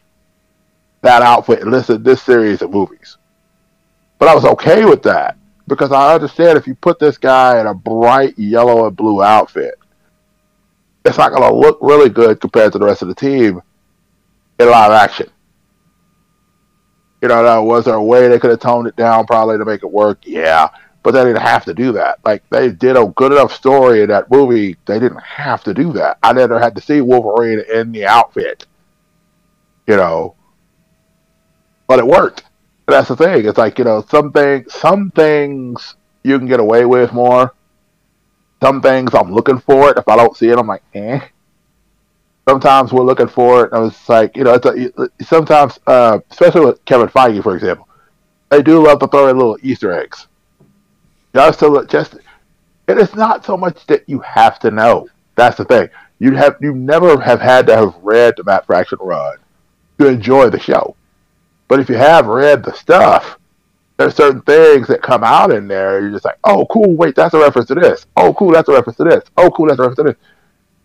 that 1.02 1.22
outfit 1.22 1.62
unless 1.62 1.90
in 1.90 2.04
this 2.04 2.22
series 2.22 2.62
of 2.62 2.72
movies. 2.72 3.18
But 4.20 4.30
I 4.30 4.36
was 4.36 4.46
okay 4.46 4.86
with 4.86 5.04
that 5.04 5.38
because 5.68 5.92
I 5.92 6.14
understand 6.16 6.58
if 6.58 6.68
you 6.68 6.76
put 6.76 7.00
this 7.00 7.18
guy 7.18 7.60
in 7.60 7.68
a 7.68 7.74
bright 7.74 8.38
yellow 8.38 8.88
and 8.88 8.96
blue 8.96 9.22
outfit, 9.22 9.76
it's 11.06 11.18
not 11.18 11.32
gonna 11.32 11.54
look 11.54 11.78
really 11.82 12.10
good 12.10 12.40
compared 12.40 12.74
to 12.74 12.80
the 12.80 12.86
rest 12.86 13.02
of 13.02 13.08
the 13.08 13.16
team 13.16 13.62
in 14.60 14.70
live 14.70 14.92
action. 14.92 15.30
You 17.22 17.30
know, 17.30 17.44
now, 17.44 17.64
was 17.64 17.86
there 17.86 17.96
a 17.96 18.04
way 18.04 18.28
they 18.28 18.40
could 18.40 18.52
have 18.52 18.60
toned 18.60 18.88
it 18.88 18.96
down 18.96 19.26
probably 19.26 19.58
to 19.58 19.66
make 19.66 19.84
it 19.84 19.92
work? 19.92 20.20
Yeah. 20.24 20.70
But 21.04 21.12
they 21.12 21.24
didn't 21.24 21.42
have 21.42 21.66
to 21.66 21.74
do 21.74 21.94
that. 21.94 22.20
Like 22.26 22.44
they 22.50 22.70
did 22.70 22.98
a 22.98 23.08
good 23.16 23.32
enough 23.32 23.54
story 23.54 24.02
in 24.02 24.10
that 24.10 24.30
movie. 24.30 24.76
They 24.86 25.00
didn't 25.00 25.24
have 25.24 25.64
to 25.64 25.74
do 25.74 25.94
that. 25.94 26.18
I 26.22 26.34
never 26.34 26.60
had 26.60 26.76
to 26.76 26.82
see 26.82 27.02
Wolverine 27.02 27.64
in 27.74 27.92
the 27.92 28.06
outfit. 28.06 28.66
You 29.88 29.96
know, 29.96 30.36
but 31.88 32.00
it 32.00 32.06
worked. 32.06 32.44
That's 32.88 33.10
the 33.10 33.16
thing. 33.18 33.46
It's 33.46 33.58
like 33.58 33.78
you 33.78 33.86
know, 33.86 34.06
some 34.10 34.32
things, 34.32 34.74
some 34.74 35.12
things 35.12 35.96
you 36.24 36.38
can 36.38 36.48
get 36.48 36.60
away 36.60 36.86
with 36.86 37.14
more. 37.14 37.54
Some 38.62 38.82
things 38.82 39.14
I'm 39.14 39.32
looking 39.34 39.60
for 39.60 39.92
it. 39.92 39.98
If 39.98 40.08
I 40.08 40.16
don't 40.16 40.36
see 40.36 40.50
it, 40.50 40.58
I'm 40.58 40.68
like, 40.68 40.84
eh. 40.94 41.20
Sometimes 42.50 42.94
we're 42.94 43.04
looking 43.04 43.28
for 43.28 43.66
it. 43.66 43.74
I 43.74 43.80
was 43.80 44.10
like 44.10 44.38
you 44.38 44.46
know, 44.46 44.54
it's 44.56 44.66
a, 44.66 45.26
sometimes, 45.26 45.80
uh, 45.88 46.20
especially 46.32 46.66
with 46.66 46.84
Kevin 46.86 47.10
Feige, 47.10 47.44
for 47.44 47.56
example. 47.56 47.88
they 48.50 48.64
do 48.64 48.84
love 48.86 49.00
to 49.00 49.08
throw 49.08 49.30
in 49.30 49.38
little 49.38 49.58
Easter 49.64 49.92
eggs. 49.94 50.28
Just 51.36 51.60
to 51.60 51.86
just, 51.90 52.16
it 52.88 52.98
is 52.98 53.16
not 53.16 53.46
so 53.46 53.58
much 53.58 53.86
that 53.88 54.04
you 54.08 54.20
have 54.22 54.60
to 54.60 54.72
know. 54.72 55.10
That's 55.36 55.58
the 55.58 55.66
thing. 55.66 55.90
You 56.20 56.36
have 56.36 56.58
you 56.62 56.76
never 56.76 57.20
have 57.22 57.42
had 57.42 57.68
to 57.68 57.78
have 57.78 57.96
read 58.02 58.36
the 58.38 58.44
Matt 58.46 58.66
Fraction 58.66 59.00
run 59.02 59.38
to 60.00 60.08
enjoy 60.10 60.50
the 60.50 60.60
show. 60.60 60.97
But 61.68 61.80
if 61.80 61.90
you 61.90 61.96
have 61.96 62.28
read 62.28 62.64
the 62.64 62.74
stuff, 62.74 63.38
there's 63.98 64.16
certain 64.16 64.42
things 64.42 64.88
that 64.88 65.02
come 65.02 65.24
out 65.24 65.52
in 65.52 65.68
there. 65.68 66.00
You're 66.00 66.12
just 66.12 66.26
like, 66.26 66.38
oh, 66.44 66.66
cool. 66.68 66.96
Wait, 66.96 67.16
that's 67.16 67.34
a 67.34 67.40
reference 67.40 67.68
to 67.70 67.76
this. 67.76 68.06
Oh, 68.16 68.34
cool. 68.34 68.52
That's 68.52 68.70
a 68.70 68.74
reference 68.74 68.98
to 68.98 69.04
this. 69.04 69.24
Oh, 69.38 69.50
cool. 69.52 69.68
That's 69.68 69.80
a 69.80 69.90
reference 69.90 69.98
to 69.98 70.04
this. 70.04 70.16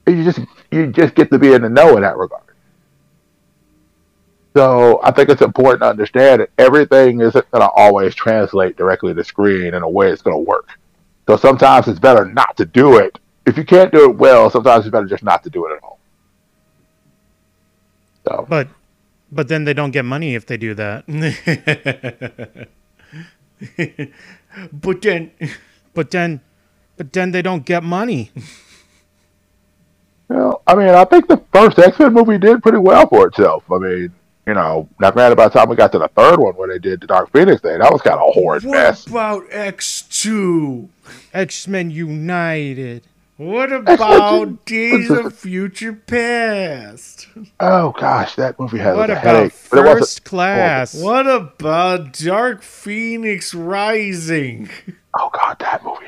And 0.07 0.19
you 0.19 0.25
just 0.25 0.41
you 0.71 0.87
just 0.89 1.15
get 1.15 1.31
to 1.31 1.39
be 1.39 1.53
in 1.53 1.63
the 1.63 1.69
know 1.69 1.97
in 1.97 2.03
that 2.03 2.17
regard. 2.17 2.43
So 4.55 5.01
I 5.03 5.13
think 5.13 5.29
it's 5.29 5.43
important 5.43 5.83
to 5.83 5.89
understand 5.89 6.41
that 6.41 6.51
everything 6.59 7.21
isn't 7.21 7.51
going 7.51 7.63
to 7.63 7.71
always 7.71 8.15
translate 8.15 8.77
directly 8.77 9.15
to 9.15 9.25
screen 9.25 9.75
in 9.75 9.83
a 9.83 9.89
way 9.89 10.11
it's 10.11 10.23
going 10.23 10.37
to 10.37 10.49
work. 10.49 10.69
So 11.27 11.37
sometimes 11.37 11.89
it's 11.89 12.01
better 12.01 12.25
not 12.25 12.57
to 12.57 12.67
do 12.67 12.99
it. 12.99 13.19
If 13.47 13.57
you 13.57 13.65
can't 13.65 13.93
do 13.93 14.11
it 14.11 14.17
well, 14.17 14.51
sometimes 14.51 14.85
it's 14.85 14.93
better 14.93 15.07
just 15.07 15.23
not 15.23 15.43
to 15.45 15.51
do 15.51 15.67
it 15.67 15.77
at 15.77 15.83
all. 15.83 15.99
So. 18.27 18.47
But 18.49 18.69
but 19.33 19.49
then 19.49 19.65
they 19.65 19.73
don't 19.73 19.91
get 19.91 20.05
money 20.05 20.35
if 20.35 20.47
they 20.47 20.57
do 20.59 20.75
that. 20.75 21.05
but 24.73 25.03
then 25.03 25.31
but 25.95 26.11
then 26.11 26.41
but 26.97 27.13
then 27.13 27.33
they 27.33 27.43
don't 27.43 27.65
get 27.65 27.83
money. 27.83 28.31
Well, 30.29 30.63
I 30.67 30.75
mean, 30.75 30.89
I 30.89 31.05
think 31.05 31.29
the 31.29 31.43
first 31.53 31.79
X 31.79 31.99
Men 31.99 32.13
movie 32.13 32.39
did 32.39 32.63
pretty 32.63 32.79
well 32.79 33.07
for 33.09 33.27
itself. 33.27 33.65
I 33.71 33.79
mean, 33.79 34.13
you 34.47 34.55
know, 34.55 34.89
now 35.01 35.11
granted, 35.11 35.37
by 35.37 35.49
the 35.49 35.59
time 35.59 35.69
we 35.69 35.77
got 35.77 35.93
to 35.93 35.99
the 35.99 36.09
third 36.09 36.39
one 36.39 36.55
where 36.55 36.69
they 36.69 36.79
did 36.79 37.01
the 37.01 37.07
Dark 37.07 37.31
Phoenix 37.33 37.61
thing, 37.61 37.79
that 37.79 37.93
was 37.93 38.03
kind 38.03 38.19
of 38.19 38.29
a 38.29 38.33
horrid 38.33 38.65
what 38.65 38.73
mess. 38.73 39.07
about 39.07 39.45
X 39.51 40.03
two? 40.03 40.89
X 41.33 41.67
Men 41.69 41.91
United. 41.91 43.07
What 43.53 43.73
about 43.73 44.65
Days 44.67 45.11
of 45.21 45.35
Future 45.35 45.95
Past? 45.95 47.27
Oh 47.59 47.91
gosh, 47.99 48.37
that 48.37 48.59
movie 48.61 48.79
had 48.79 48.95
What 48.97 49.11
a 49.11 49.15
about 49.15 49.25
headache. 49.25 49.53
but 49.71 49.79
it 49.79 49.83
wasn't 49.83 49.99
First 50.01 50.25
Class? 50.25 50.95
What 51.03 51.27
about 51.27 52.13
Dark 52.13 52.63
Phoenix 52.63 53.53
Rising? 53.55 54.69
Oh 55.19 55.31
god, 55.33 55.57
that 55.61 55.83
movie. 55.85 56.07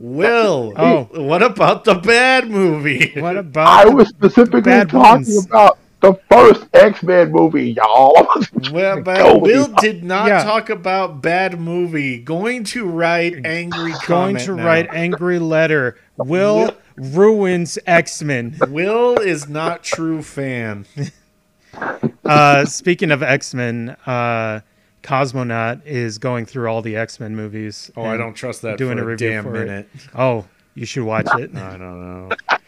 Will, 0.00 0.72
Oh. 0.76 1.08
what 1.12 1.42
about 1.42 1.84
the 1.84 1.94
bad 1.94 2.48
movie? 2.48 3.12
What 3.20 3.36
about 3.44 3.66
I 3.86 3.88
was 3.92 4.08
specifically 4.08 4.62
talking 4.84 4.98
ones? 4.98 5.46
about 5.46 5.78
the 6.00 6.14
first 6.30 6.66
X 6.74 7.02
Men 7.02 7.32
movie, 7.32 7.72
y'all. 7.72 8.14
Well, 8.72 9.02
but 9.02 9.16
Go, 9.18 9.38
Will 9.38 9.68
Will. 9.68 9.74
did 9.80 10.04
not 10.04 10.28
Yeah. 10.28 10.42
talk 10.44 10.68
about 10.70 11.22
bad 11.22 11.58
movie. 11.60 12.18
Going 12.18 12.64
to 12.64 12.84
write 12.86 13.44
angry 13.46 13.92
going 14.06 14.36
to 14.38 14.56
now. 14.56 14.64
write 14.66 14.88
angry 14.92 15.38
letter? 15.38 15.96
Will 16.16 16.74
ruins 16.96 17.78
X 17.86 18.22
Men. 18.22 18.56
Will 18.68 19.18
is 19.18 19.48
not 19.48 19.82
true 19.82 20.22
fan. 20.22 20.86
Uh, 22.24 22.64
speaking 22.64 23.10
of 23.12 23.22
X 23.22 23.54
Men, 23.54 23.96
uh, 24.06 24.60
Cosmonaut 25.02 25.86
is 25.86 26.18
going 26.18 26.44
through 26.44 26.68
all 26.68 26.82
the 26.82 26.96
X 26.96 27.20
Men 27.20 27.36
movies. 27.36 27.90
Oh, 27.96 28.02
I 28.02 28.16
don't 28.16 28.34
trust 28.34 28.62
that 28.62 28.78
Doing 28.78 28.96
for 28.98 29.02
a 29.04 29.06
a 29.06 29.08
review 29.10 29.28
damn 29.30 29.44
for 29.44 29.56
it. 29.62 29.88
Oh, 30.14 30.44
you 30.74 30.84
should 30.86 31.04
watch 31.04 31.28
it. 31.38 31.54
I 31.54 31.76
don't 31.76 31.80
know. 31.80 32.28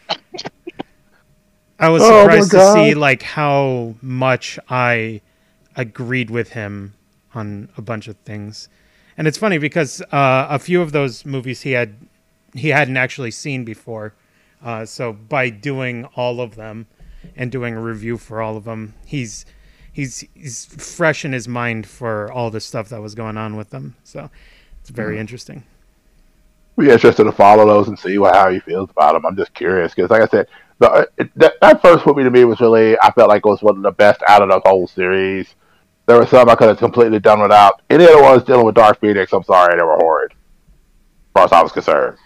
I 1.81 1.89
was 1.89 2.03
Oh, 2.03 2.07
surprised 2.07 2.51
to 2.51 2.61
see 2.61 2.93
like 2.95 3.23
how 3.23 3.95
much 4.01 4.59
I 4.69 5.21
agreed 5.75 6.29
with 6.29 6.51
him 6.51 6.93
on 7.35 7.69
a 7.77 7.81
bunch 7.81 8.07
of 8.07 8.17
things, 8.19 8.69
and 9.17 9.27
it's 9.27 9.37
funny 9.37 9.59
because 9.59 10.01
uh, 10.13 10.47
a 10.49 10.59
few 10.59 10.81
of 10.81 10.93
those 10.93 11.25
movies 11.25 11.61
he 11.63 11.73
had 11.73 11.95
he 12.53 12.69
hadn't 12.69 12.97
actually 12.97 13.31
seen 13.31 13.65
before, 13.65 14.13
uh, 14.63 14.85
so 14.85 15.13
by 15.13 15.49
doing 15.49 16.05
all 16.15 16.41
of 16.41 16.55
them 16.55 16.87
and 17.35 17.51
doing 17.51 17.75
a 17.75 17.81
review 17.81 18.17
for 18.17 18.41
all 18.41 18.57
of 18.57 18.65
them, 18.65 18.95
he's 19.05 19.45
he's 19.91 20.25
he's 20.35 20.65
fresh 20.65 21.25
in 21.25 21.33
his 21.33 21.47
mind 21.47 21.87
for 21.87 22.31
all 22.31 22.51
the 22.51 22.61
stuff 22.61 22.89
that 22.89 23.01
was 23.01 23.15
going 23.15 23.37
on 23.37 23.57
with 23.57 23.71
them. 23.71 23.95
So 24.03 24.29
it's 24.81 24.91
very 24.91 25.17
Hmm. 25.17 25.19
interesting. 25.19 25.63
be 26.77 26.89
interested 26.89 27.23
to 27.25 27.31
follow 27.31 27.65
those 27.67 27.87
and 27.87 27.99
see 27.99 28.17
what, 28.17 28.35
how 28.35 28.49
he 28.49 28.59
feels 28.59 28.89
about 28.91 29.13
them. 29.13 29.25
I'm 29.25 29.35
just 29.35 29.53
curious 29.53 29.93
because, 29.93 30.09
like 30.11 30.21
I 30.21 30.27
said, 30.27 30.47
the, 30.81 31.09
it, 31.17 31.29
that, 31.35 31.53
that 31.61 31.81
first 31.81 32.05
movie 32.07 32.23
to 32.23 32.31
me 32.31 32.43
was 32.43 32.59
really 32.59 32.97
I 32.99 33.11
felt 33.11 33.29
like 33.29 33.45
it 33.45 33.49
was 33.49 33.61
one 33.61 33.77
of 33.77 33.83
the 33.83 33.91
best 33.91 34.21
out 34.27 34.41
of 34.41 34.49
the 34.49 34.59
whole 34.67 34.87
series. 34.87 35.55
There 36.07 36.17
were 36.17 36.25
some 36.25 36.49
I 36.49 36.55
could 36.55 36.67
have 36.69 36.79
completely 36.79 37.19
done 37.19 37.39
without. 37.41 37.81
Any 37.89 38.03
of 38.05 38.11
the 38.11 38.21
ones 38.21 38.43
dealing 38.43 38.65
with 38.65 38.75
Dark 38.75 38.99
Phoenix, 38.99 39.31
I'm 39.31 39.43
sorry, 39.43 39.77
they 39.77 39.83
were 39.83 39.95
horrid. 39.97 40.31
As 40.31 40.37
far 41.33 41.45
as 41.45 41.51
I 41.51 41.61
was 41.61 41.71
concerned. 41.71 42.17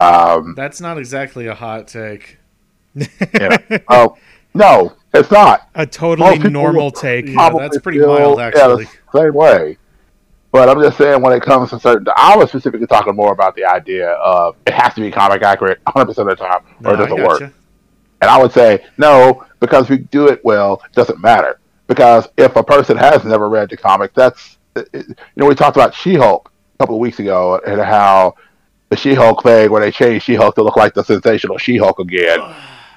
Um, 0.00 0.54
That's 0.56 0.80
not 0.80 0.98
exactly 0.98 1.46
a 1.46 1.54
hot 1.54 1.86
take. 1.86 2.38
yeah. 2.94 3.56
oh 3.88 4.16
no, 4.52 4.94
it's 5.14 5.30
not. 5.30 5.68
A 5.76 5.86
totally 5.86 6.38
normal 6.38 6.90
take. 6.90 7.28
Yeah, 7.28 7.50
that's 7.56 7.78
pretty 7.78 8.00
feel- 8.00 8.08
mild, 8.08 8.38
yeah, 8.38 8.46
actually. 8.48 8.84
the 9.12 9.18
same 9.18 9.34
way. 9.34 9.78
But 10.50 10.68
I'm 10.68 10.82
just 10.82 10.98
saying, 10.98 11.22
when 11.22 11.32
it 11.32 11.42
comes 11.42 11.70
to 11.70 11.80
certain, 11.80 12.06
I 12.14 12.36
was 12.36 12.50
specifically 12.50 12.86
talking 12.86 13.16
more 13.16 13.32
about 13.32 13.54
the 13.56 13.64
idea 13.64 14.10
of 14.10 14.54
it 14.66 14.74
has 14.74 14.92
to 14.94 15.00
be 15.00 15.10
comic 15.10 15.40
accurate 15.40 15.80
100 15.84 16.04
percent 16.04 16.30
of 16.30 16.36
the 16.36 16.44
time, 16.44 16.60
or 16.84 16.92
it 16.92 16.98
No, 16.98 17.04
I 17.04 17.08
doesn't 17.08 17.24
work. 17.24 17.54
And 18.22 18.30
I 18.30 18.40
would 18.40 18.52
say 18.52 18.86
no, 18.96 19.44
because 19.60 19.90
we 19.90 19.98
do 19.98 20.28
it 20.28 20.42
well, 20.44 20.80
it 20.86 20.92
doesn't 20.92 21.20
matter. 21.20 21.58
Because 21.88 22.28
if 22.38 22.56
a 22.56 22.62
person 22.62 22.96
has 22.96 23.24
never 23.24 23.50
read 23.50 23.68
the 23.68 23.76
comic, 23.76 24.14
that's 24.14 24.56
you 24.76 25.14
know 25.36 25.46
we 25.46 25.54
talked 25.54 25.76
about 25.76 25.94
She-Hulk 25.94 26.50
a 26.74 26.78
couple 26.78 26.94
of 26.94 27.00
weeks 27.00 27.18
ago 27.18 27.60
and 27.66 27.80
how 27.80 28.36
the 28.88 28.96
She-Hulk 28.96 29.42
thing 29.42 29.70
where 29.70 29.82
they 29.82 29.90
changed 29.90 30.24
She-Hulk 30.24 30.54
to 30.54 30.62
look 30.62 30.76
like 30.76 30.94
the 30.94 31.02
sensational 31.02 31.58
She-Hulk 31.58 31.98
again. 31.98 32.40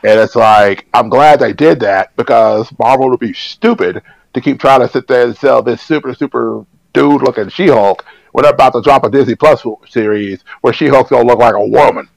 And 0.04 0.20
it's 0.20 0.36
like 0.36 0.86
I'm 0.94 1.10
glad 1.10 1.40
they 1.40 1.54
did 1.54 1.80
that 1.80 2.16
because 2.16 2.72
Marvel 2.78 3.10
would 3.10 3.20
be 3.20 3.34
stupid 3.34 4.04
to 4.36 4.42
keep 4.42 4.60
trying 4.60 4.82
to 4.82 4.88
sit 4.88 5.08
there 5.08 5.26
and 5.26 5.36
sell 5.36 5.64
this 5.64 5.82
super 5.82 6.14
super 6.14 6.66
dude 6.94 7.24
looking 7.24 7.50
She-Hulk 7.50 8.06
when 8.32 8.44
they're 8.44 8.54
about 8.54 8.74
to 8.74 8.82
drop 8.82 9.04
a 9.04 9.10
Disney 9.10 9.36
Plus 9.36 9.66
series 9.90 10.44
where 10.62 10.72
She-Hulk's 10.72 11.10
gonna 11.10 11.28
look 11.28 11.40
like 11.40 11.56
a 11.56 11.66
woman. 11.66 12.08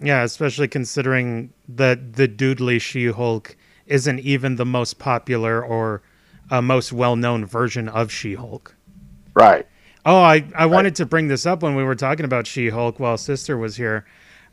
Yeah, 0.00 0.22
especially 0.24 0.68
considering 0.68 1.52
that 1.68 2.14
the 2.14 2.28
Doodly 2.28 2.80
She 2.80 3.06
Hulk 3.06 3.56
isn't 3.86 4.18
even 4.20 4.56
the 4.56 4.66
most 4.66 4.98
popular 4.98 5.64
or 5.64 6.02
uh, 6.50 6.60
most 6.60 6.92
well 6.92 7.16
known 7.16 7.46
version 7.46 7.88
of 7.88 8.10
She 8.12 8.34
Hulk. 8.34 8.74
Right. 9.34 9.66
Oh, 10.04 10.18
I, 10.20 10.44
I 10.54 10.66
wanted 10.66 10.94
to 10.96 11.06
bring 11.06 11.28
this 11.28 11.46
up 11.46 11.62
when 11.62 11.74
we 11.74 11.82
were 11.82 11.94
talking 11.94 12.24
about 12.24 12.46
She 12.46 12.68
Hulk 12.68 13.00
while 13.00 13.16
Sister 13.16 13.56
was 13.56 13.76
here. 13.76 14.04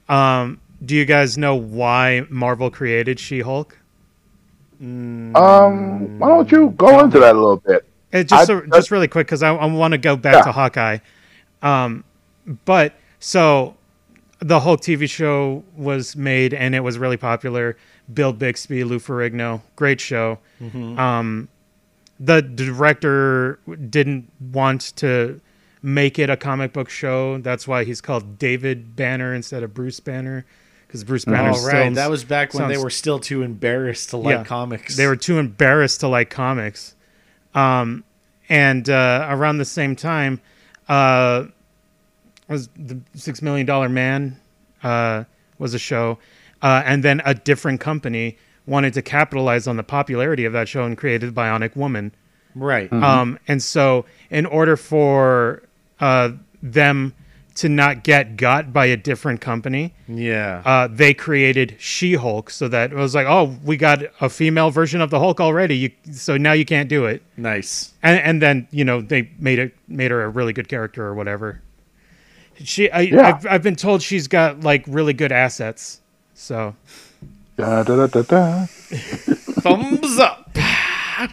Um, 0.10 0.60
do 0.84 0.95
you 0.95 1.06
guys 1.06 1.38
know 1.38 1.56
why 1.56 2.25
Marvel 2.29 2.71
created 2.71 3.19
She 3.19 3.41
Hulk? 3.41 3.77
Um, 4.82 6.19
why 6.19 6.27
don't 6.27 6.51
you 6.51 6.69
go 6.71 6.99
into 7.03 7.19
that 7.19 7.36
a 7.36 7.39
little 7.39 7.58
bit? 7.58 7.86
It 8.12 8.25
just 8.27 8.43
I- 8.43 8.45
so- 8.45 8.65
just 8.73 8.91
really 8.91 9.08
quick 9.08 9.27
because 9.27 9.43
I, 9.43 9.53
I 9.53 9.65
want 9.65 9.93
to 9.93 9.97
go 9.97 10.15
back 10.15 10.34
Yeah. 10.36 10.41
to 10.43 10.51
Hawkeye. 10.51 10.97
Um, 11.62 12.03
but 12.65 12.93
so 13.19 13.75
the 14.43 14.60
Hulk 14.60 14.82
TV 14.82 15.10
show 15.10 15.63
was 15.75 16.15
made 16.15 16.53
and 16.53 16.75
it 16.75 16.82
was 16.82 16.97
really 16.97 17.17
popular. 17.17 17.77
Bill 18.13 18.34
Bixby, 18.34 18.84
Lou 18.84 18.99
Ferrigno, 18.99 19.62
great 19.75 20.01
show. 20.01 20.39
Um, 20.62 21.47
the 22.19 22.41
director 22.41 23.60
didn't 23.89 24.32
want 24.51 24.95
to 24.97 25.39
make 25.82 26.19
it 26.19 26.29
a 26.29 26.38
comic 26.38 26.73
book 26.73 26.89
show. 26.89 27.38
That's 27.39 27.67
why 27.67 27.84
he's 27.84 28.01
called 28.01 28.38
David 28.38 28.95
Banner 28.95 29.34
instead 29.34 29.63
of 29.63 29.73
Bruce 29.73 29.99
Banner 29.99 30.45
because 30.88 31.03
Bruce 31.03 31.25
Banner. 31.25 31.51
Oh, 31.56 31.67
right. 31.67 31.93
That 31.93 32.10
was 32.10 32.23
back 32.23 32.53
when 32.53 32.67
they 32.69 32.77
were 32.77 32.89
still 32.89 33.19
too 33.19 33.41
embarrassed 33.41 34.12
to 34.12 34.17
like 34.17 34.38
Yeah. 34.38 34.43
comics. 34.43 34.95
They 34.95 35.08
were 35.08 35.15
too 35.15 35.38
embarrassed 35.39 36.01
to 36.01 36.08
like 36.08 36.29
comics. 36.29 36.95
Um, 37.56 38.03
and 38.49 38.89
uh, 38.89 39.27
around 39.29 39.58
the 39.58 39.65
same 39.65 39.95
time, 39.95 40.39
uh, 40.88 41.45
was 42.47 42.69
the 42.75 42.99
Six 43.15 43.41
Million 43.41 43.65
Dollar 43.65 43.89
Man 43.89 44.39
uh, 44.84 45.23
was 45.60 45.73
a 45.73 45.79
show, 45.79 46.17
uh, 46.62 46.84
and 46.86 47.03
then 47.03 47.21
a 47.25 47.34
different 47.34 47.79
company 47.79 48.38
wanted 48.65 48.93
to 48.93 49.01
capitalize 49.01 49.67
on 49.67 49.77
the 49.77 49.84
popularity 49.84 50.45
of 50.45 50.53
that 50.53 50.67
show 50.67 50.84
and 50.84 50.97
created 50.97 51.34
Bionic 51.34 51.75
Woman. 51.75 52.13
right. 52.56 52.91
Um, 52.93 53.39
and 53.47 53.62
so, 53.62 54.06
in 54.29 54.45
order 54.45 54.77
for 54.77 55.63
uh, 55.99 56.32
them 56.62 57.13
to 57.56 57.69
not 57.69 58.03
get 58.03 58.36
got 58.36 58.73
by 58.73 58.86
a 58.88 58.97
different 58.97 59.39
company, 59.41 59.93
yeah. 60.08 60.62
uh, 60.65 60.88
they 60.88 61.13
created 61.13 61.75
She-Hulk 61.79 62.49
so 62.49 62.67
that 62.67 62.91
it 62.91 62.95
was 62.95 63.13
like, 63.13 63.27
oh, 63.27 63.56
we 63.63 63.77
got 63.77 64.01
a 64.21 64.29
female 64.29 64.71
version 64.71 65.01
of 65.01 65.10
the 65.10 65.19
Hulk 65.19 65.39
already, 65.39 65.77
you, 65.77 65.91
so 66.12 66.36
now 66.38 66.53
you 66.53 66.65
can't 66.65 66.89
do 66.89 67.06
it. 67.06 67.21
nice. 67.38 67.93
And 68.01 68.19
and 68.19 68.41
then 68.41 68.67
you 68.71 68.84
know 68.84 69.01
they 69.01 69.29
made 69.39 69.60
it 69.60 69.75
made 69.88 70.12
her 70.12 70.23
a 70.23 70.29
really 70.29 70.53
good 70.53 70.67
character 70.67 71.06
or 71.06 71.13
whatever. 71.13 71.62
She, 72.63 72.89
I, 72.91 73.02
Yeah. 73.02 73.28
I've 73.28 73.45
I've 73.47 73.63
been 73.63 73.76
told 73.76 74.02
she's 74.02 74.28
got 74.28 74.62
like 74.62 74.84
really 74.88 75.13
good 75.13 75.32
assets. 75.32 76.02
So 76.34 76.76
Da, 77.58 77.84
da, 77.84 77.95
da, 77.95 78.08
da, 78.08 78.21
da. 78.23 78.65
Thumbs 79.62 80.17
up. 80.19 80.49
and 80.56 81.30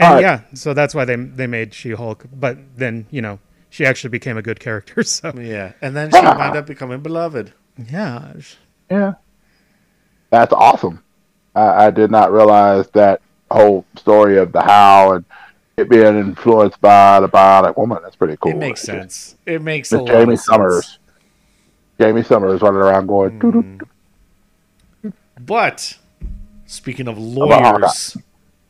Alright. 0.00 0.22
yeah, 0.22 0.40
so 0.54 0.74
that's 0.74 0.94
why 0.94 1.04
they 1.04 1.16
they 1.16 1.46
made 1.46 1.72
She 1.74 1.90
Hulk. 1.92 2.24
But 2.32 2.58
then 2.76 3.06
you 3.10 3.22
know 3.22 3.38
she 3.70 3.86
actually 3.86 4.10
became 4.10 4.36
a 4.36 4.42
good 4.42 4.60
character. 4.60 5.02
So 5.04 5.32
Yeah, 5.36 5.72
and 5.80 5.96
then 5.96 6.10
she 6.12 6.20
wound 6.20 6.56
up 6.56 6.66
becoming 6.66 7.00
beloved. 7.00 7.52
yeah, 7.90 8.32
Yeah. 8.90 9.14
That's 10.30 10.52
awesome. 10.52 11.02
I, 11.54 11.86
I 11.86 11.90
did 11.90 12.10
not 12.10 12.32
realize 12.32 12.88
that 12.90 13.20
whole 13.50 13.84
story 13.96 14.38
of 14.38 14.52
the 14.52 14.62
how 14.62 15.12
and 15.12 15.24
it 15.76 15.88
being 15.88 16.18
influenced 16.18 16.80
by 16.80 17.20
the 17.20 17.28
bionic 17.28 17.76
woman. 17.76 17.98
That's 18.02 18.16
pretty 18.16 18.36
cool. 18.40 18.52
It 18.52 18.56
makes 18.56 18.80
It's 18.80 18.86
sense. 18.86 19.36
It 19.46 19.62
makes 19.62 19.92
a 19.92 19.98
lot 19.98 20.08
Jaime 20.08 20.34
of 20.34 20.38
sense. 20.40 20.44
Sommers. 20.46 20.98
Jaime 22.00 22.22
Sommers 22.22 22.60
running 22.60 22.80
around 22.80 23.06
going, 23.06 23.38
"Doo-doo." 23.38 23.78
Hmm. 25.02 25.08
But 25.40 25.98
speaking 26.66 27.08
of 27.08 27.16
about 27.16 27.62
Hawkeye? 27.62 27.78
lawyers, 27.80 28.16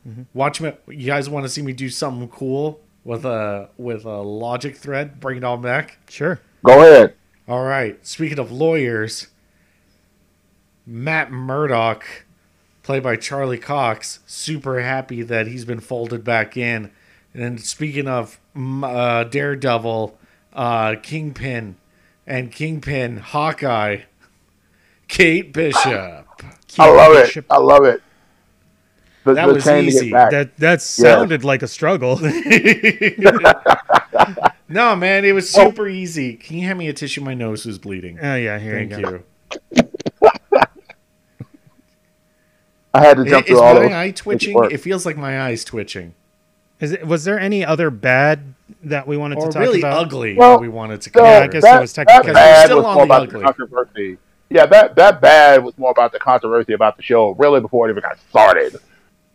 mm-hmm. 0.06 0.22
watch 0.34 0.60
me. 0.60 0.72
You 0.88 1.06
guys 1.06 1.28
want 1.28 1.44
to 1.44 1.48
see 1.48 1.62
me 1.62 1.72
do 1.72 1.88
something 1.88 2.28
cool 2.28 2.80
with 3.04 3.24
a 3.24 3.68
with 3.76 4.04
a 4.04 4.20
logic 4.20 4.76
thread? 4.76 5.20
Bring 5.20 5.38
it 5.38 5.44
all 5.44 5.56
back. 5.56 5.98
sure. 6.08 6.40
go 6.64 6.80
ahead. 6.80 7.14
All 7.48 7.64
right. 7.64 8.04
Speaking 8.06 8.38
of 8.38 8.52
lawyers, 8.52 9.28
Matt 10.86 11.30
Murdock, 11.32 12.04
played 12.82 13.02
by 13.02 13.16
Charlie 13.16 13.58
Cox, 13.58 14.20
super 14.26 14.80
happy 14.80 15.22
that 15.22 15.46
he's 15.46 15.64
been 15.64 15.80
folded 15.80 16.24
back 16.24 16.56
in. 16.56 16.90
And 17.34 17.60
speaking 17.60 18.08
of 18.08 18.38
mm, 18.56 18.84
uh, 18.84 19.24
Daredevil, 19.24 20.18
uh, 20.52 20.96
Kingpin, 21.02 21.76
and 22.26 22.52
Kingpin, 22.52 23.18
Hawkeye, 23.18 24.02
Kate 25.08 25.52
Bishop. 25.52 25.86
I 26.78 26.90
love 26.90 27.16
it. 27.16 27.44
I 27.50 27.58
love 27.58 27.84
it. 27.84 28.02
The, 29.24 29.34
That 29.34 29.46
the 29.46 29.54
was 29.54 29.64
chain 29.64 29.84
to 29.84 29.90
get 29.90 29.94
easy. 29.94 30.10
That 30.10 30.56
that 30.56 30.82
sounded 30.82 31.44
like 31.44 31.62
a 31.62 31.68
struggle. 31.68 32.18
No, 34.72 34.96
man, 34.96 35.26
it 35.26 35.32
was 35.32 35.50
super 35.50 35.86
easy. 35.86 36.34
Can 36.34 36.56
you 36.56 36.66
hand 36.66 36.78
me 36.78 36.88
a 36.88 36.94
tissue? 36.94 37.20
My 37.20 37.34
nose 37.34 37.66
is 37.66 37.78
bleeding. 37.78 38.18
Oh 38.22 38.36
yeah, 38.36 38.58
here 38.58 38.72
Thank 38.72 38.92
you 38.92 39.02
go. 39.02 39.22
you. 39.76 39.91
I 42.94 43.04
had 43.04 43.16
to 43.16 43.24
jump 43.24 43.46
Is 43.46 43.50
through 43.52 43.60
all 43.60 43.74
my 43.74 43.80
those. 43.80 43.90
eye 43.92 44.04
Make 44.04 44.10
it 44.10 44.16
twitching? 44.16 44.64
It 44.70 44.78
feels 44.78 45.06
like 45.06 45.16
my 45.16 45.40
eye's 45.40 45.64
twitching. 45.64 46.14
Is 46.80 46.92
it, 46.92 47.06
was 47.06 47.24
there 47.24 47.38
any 47.38 47.64
other 47.64 47.90
bad 47.90 48.54
that 48.84 49.06
we 49.06 49.16
wanted 49.16 49.38
Or 49.38 49.46
to 49.46 49.46
talk 49.46 49.54
about? 49.56 49.60
really 49.62 49.80
about? 49.80 49.98
ugly 50.06 50.36
Well, 50.36 50.52
that 50.56 50.60
we 50.60 50.68
wanted 50.68 51.00
to 51.02 51.10
So. 51.14 51.24
Yeah, 51.24 51.38
I 51.38 51.46
guess 51.46 51.62
that, 51.62 51.78
it 51.78 51.80
was 51.80 51.92
technically- 51.92 52.26
that 52.28 52.34
bad 52.34 52.64
still 52.66 52.78
was 52.78 52.86
on 52.86 52.94
more 52.94 53.06
the 53.06 53.12
about 53.12 53.22
ugly. 53.22 53.38
the 53.40 53.44
controversy. 53.44 54.18
Yeah, 54.50 54.66
that 54.66 54.96
that 54.96 55.20
bad 55.22 55.64
was 55.64 55.78
more 55.78 55.90
about 55.92 56.12
the 56.12 56.18
controversy 56.18 56.74
about 56.74 56.96
the 56.96 57.02
show, 57.02 57.30
really 57.38 57.60
before 57.60 57.88
it 57.88 57.92
even 57.92 58.02
got 58.02 58.18
started. 58.28 58.76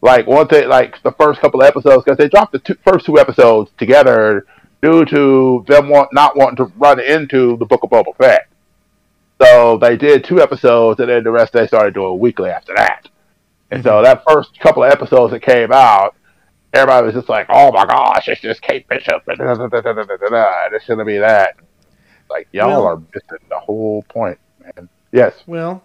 Like 0.02 0.28
one 0.28 0.48
thing, 0.48 0.68
like 0.70 1.02
the 1.02 1.12
first 1.14 1.40
couple 1.40 1.62
of 1.62 1.68
episodes, 1.68 2.04
because 2.04 2.18
they 2.20 2.30
dropped 2.30 2.52
the 2.52 2.60
two, 2.60 2.76
first 2.84 3.06
two 3.08 3.18
episodes 3.18 3.72
together 3.80 4.46
due 4.84 5.06
to 5.06 5.66
them 5.68 5.90
want 5.90 6.14
not 6.14 6.36
wanting 6.38 6.58
to 6.58 6.66
run 6.78 7.00
into 7.00 7.58
the 7.58 7.66
Book 7.66 7.82
of 7.82 7.90
Boba 7.90 8.16
Fett. 8.18 8.48
So 9.42 9.78
they 9.78 9.98
did 9.98 10.24
two 10.24 10.40
episodes, 10.42 11.00
and 11.00 11.10
then 11.10 11.24
the 11.24 11.32
rest 11.32 11.54
they 11.54 11.66
started 11.66 11.94
doing 11.96 12.20
weekly 12.20 12.50
after 12.52 12.76
that. 12.76 13.08
And 13.72 13.84
so 13.84 14.02
that 14.02 14.24
first 14.28 14.58
couple 14.60 14.84
of 14.84 14.92
episodes 14.92 15.34
that 15.34 15.42
came 15.42 15.72
out, 15.72 16.16
everybody 16.74 17.06
was 17.06 17.16
just 17.16 17.30
like, 17.30 17.48
"Oh 17.50 17.72
my 17.72 17.86
gosh, 17.86 18.28
it's 18.28 18.42
just 18.42 18.62
Kate 18.62 18.88
Bishop," 18.88 19.24
and 19.28 19.38
da, 19.38 19.56
da, 19.56 19.68
da, 19.68 19.82
da, 19.82 19.94
da, 19.94 20.04
da, 20.04 20.70
da. 20.70 21.04
be 21.04 21.18
that. 21.18 21.56
Like 22.30 22.48
y'all 22.52 22.70
well, 22.70 22.86
are 22.86 22.98
missing 22.98 23.46
the 23.50 23.60
whole 23.60 24.04
point, 24.04 24.38
man. 24.62 24.90
Yes. 25.12 25.34
Well, 25.46 25.84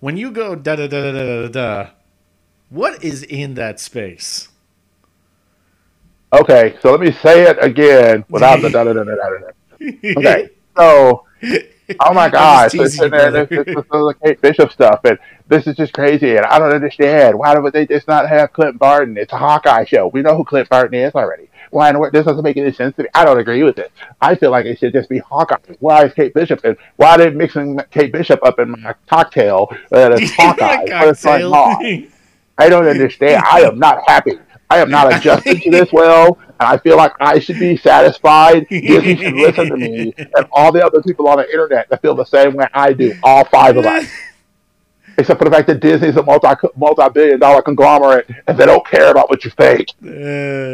when 0.00 0.16
you 0.16 0.30
go 0.30 0.54
da 0.54 0.76
da 0.76 0.86
da 0.86 1.12
da 1.12 1.12
da 1.12 1.48
da, 1.48 1.90
what 2.70 3.02
is 3.02 3.22
in 3.22 3.54
that 3.54 3.80
space? 3.80 4.48
Okay, 6.32 6.76
so 6.82 6.90
let 6.90 7.00
me 7.00 7.12
say 7.12 7.44
it 7.44 7.56
again 7.62 8.24
without 8.28 8.60
the 8.60 8.70
da 8.70 8.84
da 8.84 8.92
da 8.92 9.04
da 9.04 9.14
da. 9.14 10.18
Okay, 10.18 10.50
so 10.76 11.24
oh 12.00 12.14
my 12.14 12.28
just 12.30 12.74
it's 12.74 12.98
there, 12.98 13.06
you, 13.06 13.08
this, 13.08 13.10
brother. 13.10 13.46
this, 13.46 13.64
this 13.64 13.76
is 13.76 13.90
the 13.90 14.14
Kate 14.24 14.40
Bishop 14.40 14.72
stuff, 14.72 15.00
and 15.04 15.18
this 15.48 15.66
is 15.66 15.76
just 15.76 15.92
crazy, 15.92 16.36
and 16.36 16.46
I 16.46 16.58
don't 16.58 16.72
understand. 16.72 17.38
Why 17.38 17.56
would 17.58 17.72
they 17.72 17.86
just 17.86 18.08
not 18.08 18.28
have 18.28 18.52
Clint 18.52 18.78
Barton? 18.78 19.16
It's 19.16 19.32
a 19.32 19.38
Hawkeye 19.38 19.84
show. 19.84 20.08
We 20.08 20.22
know 20.22 20.36
who 20.36 20.44
Clint 20.44 20.68
Barton 20.68 20.98
is 20.98 21.14
already. 21.14 21.48
Why 21.70 21.90
in 21.90 22.00
this 22.12 22.24
doesn't 22.24 22.42
make 22.42 22.56
any 22.56 22.72
sense 22.72 22.96
to 22.96 23.02
me? 23.02 23.08
I 23.14 23.24
don't 23.24 23.38
agree 23.38 23.62
with 23.62 23.78
it. 23.78 23.92
I 24.20 24.34
feel 24.34 24.50
like 24.50 24.66
it 24.66 24.78
should 24.78 24.92
just 24.92 25.08
be 25.08 25.18
Hawkeye. 25.18 25.56
Why 25.80 26.04
is 26.04 26.14
Kate 26.14 26.32
Bishop? 26.32 26.64
And 26.64 26.76
why 26.96 27.14
are 27.14 27.18
they 27.18 27.30
mixing 27.30 27.80
Kate 27.90 28.12
Bishop 28.12 28.40
up 28.44 28.58
in 28.58 28.70
my 28.70 28.94
cocktail? 29.08 29.68
It's 29.90 30.32
Hawkeye. 30.36 30.84
What 30.84 31.08
is 31.08 31.22
going 31.22 31.52
Cocktail. 31.52 32.10
I 32.58 32.68
don't 32.68 32.86
understand. 32.86 33.42
I 33.50 33.60
am 33.62 33.78
not 33.78 34.02
happy. 34.06 34.38
I 34.68 34.78
am 34.78 34.90
not 34.90 35.14
adjusted 35.14 35.62
to 35.62 35.70
this 35.70 35.92
well, 35.92 36.38
and 36.40 36.54
I 36.68 36.76
feel 36.78 36.96
like 36.96 37.12
I 37.20 37.38
should 37.38 37.58
be 37.58 37.76
satisfied. 37.76 38.66
Disney 38.70 39.16
should 39.16 39.34
listen 39.34 39.68
to 39.68 39.76
me, 39.76 40.12
and 40.16 40.46
all 40.52 40.72
the 40.72 40.84
other 40.84 41.00
people 41.02 41.28
on 41.28 41.38
the 41.38 41.48
internet 41.50 41.88
that 41.90 42.02
feel 42.02 42.14
the 42.14 42.24
same 42.24 42.54
way 42.54 42.66
I 42.74 42.92
do. 42.92 43.14
All 43.22 43.44
five 43.44 43.76
of 43.76 43.86
us, 43.86 44.06
except 45.18 45.38
for 45.38 45.44
the 45.44 45.50
fact 45.52 45.68
that 45.68 45.78
Disney's 45.80 46.16
a 46.16 46.22
multi 46.22 46.48
multi 46.76 47.08
billion 47.14 47.38
dollar 47.38 47.62
conglomerate, 47.62 48.28
and 48.48 48.58
they 48.58 48.66
don't 48.66 48.84
care 48.86 49.10
about 49.12 49.30
what 49.30 49.44
you 49.44 49.50
think. 49.52 49.90
Uh, 50.02 50.06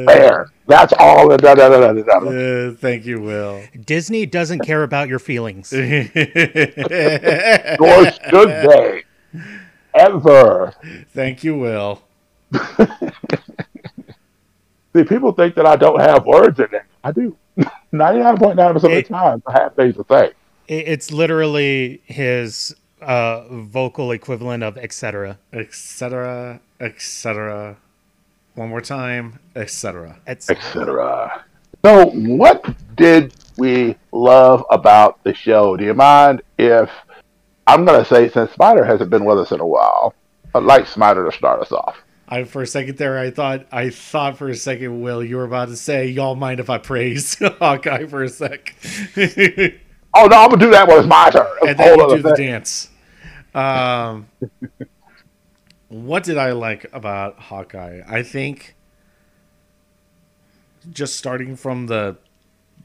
There, 0.06 0.46
that's 0.66 0.94
all. 0.98 1.28
Da, 1.28 1.36
da, 1.36 1.54
da, 1.54 1.68
da, 1.68 1.92
da, 1.92 2.02
da. 2.02 2.12
uh, 2.70 2.74
thank 2.76 3.04
you, 3.04 3.20
Will. 3.20 3.62
Disney 3.84 4.24
doesn't 4.24 4.60
care 4.60 4.82
about 4.84 5.08
your 5.08 5.18
feelings. 5.18 5.70
Nor 5.72 5.84
should 6.08 6.08
they 8.48 9.02
ever. 9.94 10.72
thank 11.12 11.44
you, 11.44 11.56
Will. 11.58 12.00
See, 14.94 15.04
people 15.04 15.32
think 15.32 15.54
that 15.54 15.66
I 15.66 15.76
don't 15.76 16.00
have 16.00 16.26
words 16.26 16.58
in 16.60 16.68
there. 16.70 16.86
I 17.02 17.12
do. 17.12 17.36
Ninety 17.92 18.20
nine 18.20 18.36
point 18.36 18.56
nine 18.56 18.72
percent 18.72 18.92
of 18.92 19.04
the 19.04 19.08
time, 19.08 19.42
I 19.46 19.52
have 19.52 19.74
things 19.74 19.96
to 19.96 20.04
say. 20.08 20.32
It's 20.68 21.10
literally 21.10 22.02
his 22.04 22.74
uh, 23.00 23.44
vocal 23.48 24.12
equivalent 24.12 24.62
of 24.62 24.78
etc. 24.78 25.38
Etc. 25.52 26.60
Etc. 26.80 27.76
One 28.54 28.68
more 28.68 28.80
time. 28.80 29.38
Etc. 29.56 30.18
etc. 30.28 31.44
So, 31.84 32.10
what 32.10 32.64
did 32.96 33.34
we 33.56 33.96
love 34.12 34.64
about 34.70 35.22
the 35.24 35.34
show? 35.34 35.76
Do 35.76 35.84
you 35.84 35.94
mind 35.94 36.42
if 36.58 36.90
I'm 37.66 37.84
going 37.84 38.02
to 38.02 38.08
say, 38.08 38.28
since 38.28 38.50
Spider 38.52 38.84
hasn't 38.84 39.10
been 39.10 39.24
with 39.24 39.38
us 39.38 39.52
in 39.52 39.60
a 39.60 39.66
while, 39.66 40.14
I'd 40.54 40.64
like 40.64 40.86
Spider 40.86 41.28
to 41.28 41.36
start 41.36 41.60
us 41.60 41.72
off. 41.72 41.96
I 42.32 42.44
for 42.44 42.62
a 42.62 42.66
second 42.66 42.96
there, 42.96 43.18
I 43.18 43.30
thought, 43.30 43.66
I 43.70 43.90
thought 43.90 44.38
for 44.38 44.48
a 44.48 44.56
second, 44.56 45.02
Will, 45.02 45.22
you 45.22 45.36
were 45.36 45.44
about 45.44 45.68
to 45.68 45.76
say, 45.76 46.08
"Y'all 46.08 46.34
mind 46.34 46.60
if 46.60 46.70
I 46.70 46.78
praise 46.78 47.36
Hawkeye 47.58 48.06
for 48.06 48.22
a 48.22 48.28
sec?" 48.28 48.74
Oh 50.14 50.26
no, 50.26 50.36
I'm 50.36 50.50
gonna 50.50 50.58
do 50.58 50.70
that 50.72 50.88
when 50.88 50.98
it's 50.98 51.08
my 51.08 51.30
turn. 51.30 51.46
And 51.66 51.78
then 51.78 51.98
you 51.98 52.16
do 52.16 52.22
the 52.22 52.34
dance. 52.34 52.90
Um, 53.54 54.28
what 55.88 56.22
did 56.22 56.36
I 56.36 56.52
like 56.52 56.84
about 56.92 57.38
Hawkeye? 57.38 58.02
I 58.06 58.22
think 58.22 58.76
just 60.90 61.16
starting 61.16 61.56
from 61.56 61.86
the 61.86 62.18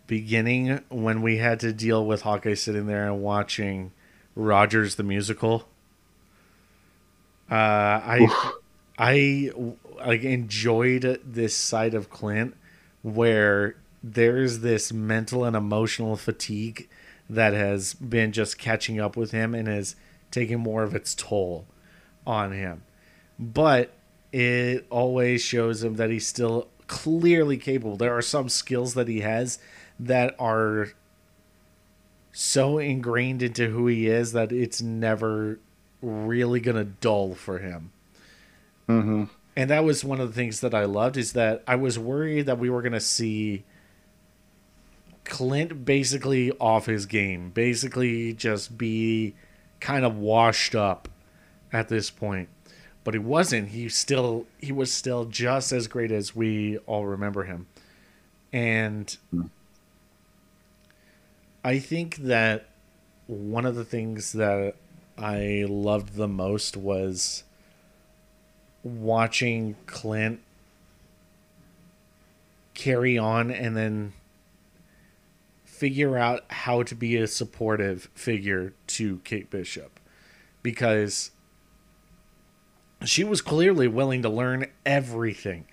beginning 0.08 0.80
when 0.88 1.22
we 1.22 1.36
had 1.36 1.60
to 1.60 1.74
deal 1.74 2.06
with 2.06 2.22
Hawkeye 2.22 2.54
sitting 2.54 2.88
there 2.88 3.06
and 3.06 3.22
watching 3.22 3.92
Rogers 4.34 4.96
the 4.96 5.04
musical. 5.04 5.68
Uh, 7.52 7.56
I 7.56 8.54
I 8.98 9.52
like 10.06 10.24
enjoyed 10.24 11.22
this 11.24 11.56
side 11.56 11.94
of 11.94 12.10
Clint 12.10 12.56
where 13.04 13.76
there's 14.04 14.60
this 14.60 14.92
mental 14.92 15.44
and 15.44 15.56
emotional 15.56 16.16
fatigue 16.16 16.88
that 17.30 17.54
has 17.54 17.94
been 17.94 18.32
just 18.32 18.58
catching 18.58 19.00
up 19.00 19.16
with 19.16 19.32
him 19.32 19.54
and 19.54 19.68
is 19.68 19.96
taking 20.32 20.60
more 20.60 20.84
of 20.84 20.96
its 20.96 21.14
toll 21.14 21.66
on 22.26 22.52
him. 22.52 22.84
But 23.40 23.94
it 24.32 24.86
always 24.90 25.42
shows 25.42 25.84
him 25.84 25.96
that 25.96 26.10
he's 26.10 26.28
still 26.28 26.68
clearly 26.88 27.58
capable. 27.58 27.98
There 27.98 28.16
are 28.16 28.22
some 28.22 28.50
skills 28.50 28.94
that 28.94 29.08
he 29.08 29.22
has 29.22 29.60
that 30.00 30.36
are 30.40 30.90
so 32.32 32.78
ingrained 32.78 33.42
into 33.42 33.70
who 33.70 33.88
he 33.88 34.08
is 34.08 34.32
that 34.34 34.52
it's 34.52 34.82
never 34.82 35.60
really 36.02 36.60
going 36.60 36.78
to 36.78 36.84
dull 36.84 37.34
for 37.34 37.60
him. 37.60 37.92
Mm-hmm. 38.88 39.26
And 39.56 39.70
that 39.70 39.84
was 39.84 40.04
one 40.04 40.22
of 40.22 40.28
the 40.28 40.36
things 40.36 40.62
that 40.62 40.74
I 40.74 40.86
loved 40.86 41.18
is 41.18 41.34
that 41.34 41.64
I 41.68 41.76
was 41.76 41.98
worried 41.98 42.46
that 42.46 42.60
we 42.60 42.70
were 42.70 42.82
going 42.82 42.94
to 42.94 43.00
see 43.00 43.64
Clint 45.24 45.84
basically 45.84 46.52
off 46.54 46.86
his 46.86 47.06
game, 47.06 47.50
basically 47.50 48.34
just 48.34 48.78
be 48.78 49.36
kind 49.80 50.06
of 50.06 50.16
washed 50.18 50.76
up 50.76 51.10
at 51.74 51.90
this 51.90 52.10
point. 52.10 52.50
But 53.04 53.14
he 53.14 53.20
wasn't. 53.20 53.70
He 53.70 53.90
still 53.90 54.46
he 54.60 54.72
was 54.72 54.92
still 54.92 55.26
just 55.26 55.72
as 55.72 55.88
great 55.88 56.12
as 56.12 56.36
we 56.36 56.78
all 56.80 57.06
remember 57.06 57.44
him. 57.44 57.68
And 58.54 59.18
I 61.64 61.80
think 61.80 62.18
that 62.18 62.70
one 63.28 63.66
of 63.66 63.76
the 63.76 63.86
things 63.86 64.34
that 64.34 64.76
I 65.18 65.66
loved 65.68 66.16
the 66.16 66.28
most 66.28 66.78
was 66.78 67.44
watching 68.88 69.76
Clint 69.86 70.40
carry 72.74 73.18
on 73.18 73.52
and 73.52 73.76
then 73.76 74.14
figure 75.66 76.18
out 76.18 76.44
how 76.50 76.84
to 76.84 76.96
be 76.96 77.16
a 77.18 77.28
supportive 77.28 78.10
figure 78.16 78.74
to 78.88 79.20
Kate 79.20 79.50
Bishop 79.50 80.00
because 80.64 81.32
she 83.06 83.24
was 83.24 83.42
clearly 83.42 83.88
willing 83.88 84.22
to 84.24 84.30
learn 84.30 84.66
everything 84.86 85.66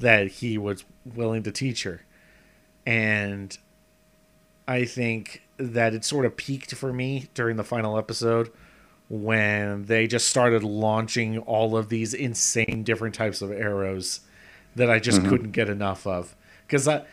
that 0.00 0.26
he 0.26 0.58
was 0.58 0.84
willing 1.04 1.42
to 1.44 1.52
teach 1.52 1.84
her. 1.84 2.04
And 2.84 3.56
I 4.66 4.84
think 4.84 5.42
that 5.56 5.94
it 5.94 6.04
sort 6.04 6.26
of 6.26 6.36
peaked 6.36 6.74
for 6.74 6.92
me 6.92 7.28
during 7.34 7.56
the 7.56 7.64
final 7.64 7.96
episode 7.96 8.50
when 9.08 9.84
they 9.84 10.06
just 10.06 10.28
started 10.28 10.62
launching 10.62 11.38
all 11.38 11.76
of 11.76 11.88
these 11.88 12.14
insane 12.14 12.82
different 12.84 13.14
types 13.14 13.42
of 13.42 13.50
arrows 13.52 14.20
that 14.74 14.90
I 14.90 14.98
just 14.98 15.20
Mhm. 15.20 15.28
couldn't 15.28 15.50
get 15.52 15.68
enough 15.68 16.06
of. 16.06 16.34
Because 16.66 16.88
I, 16.88 17.04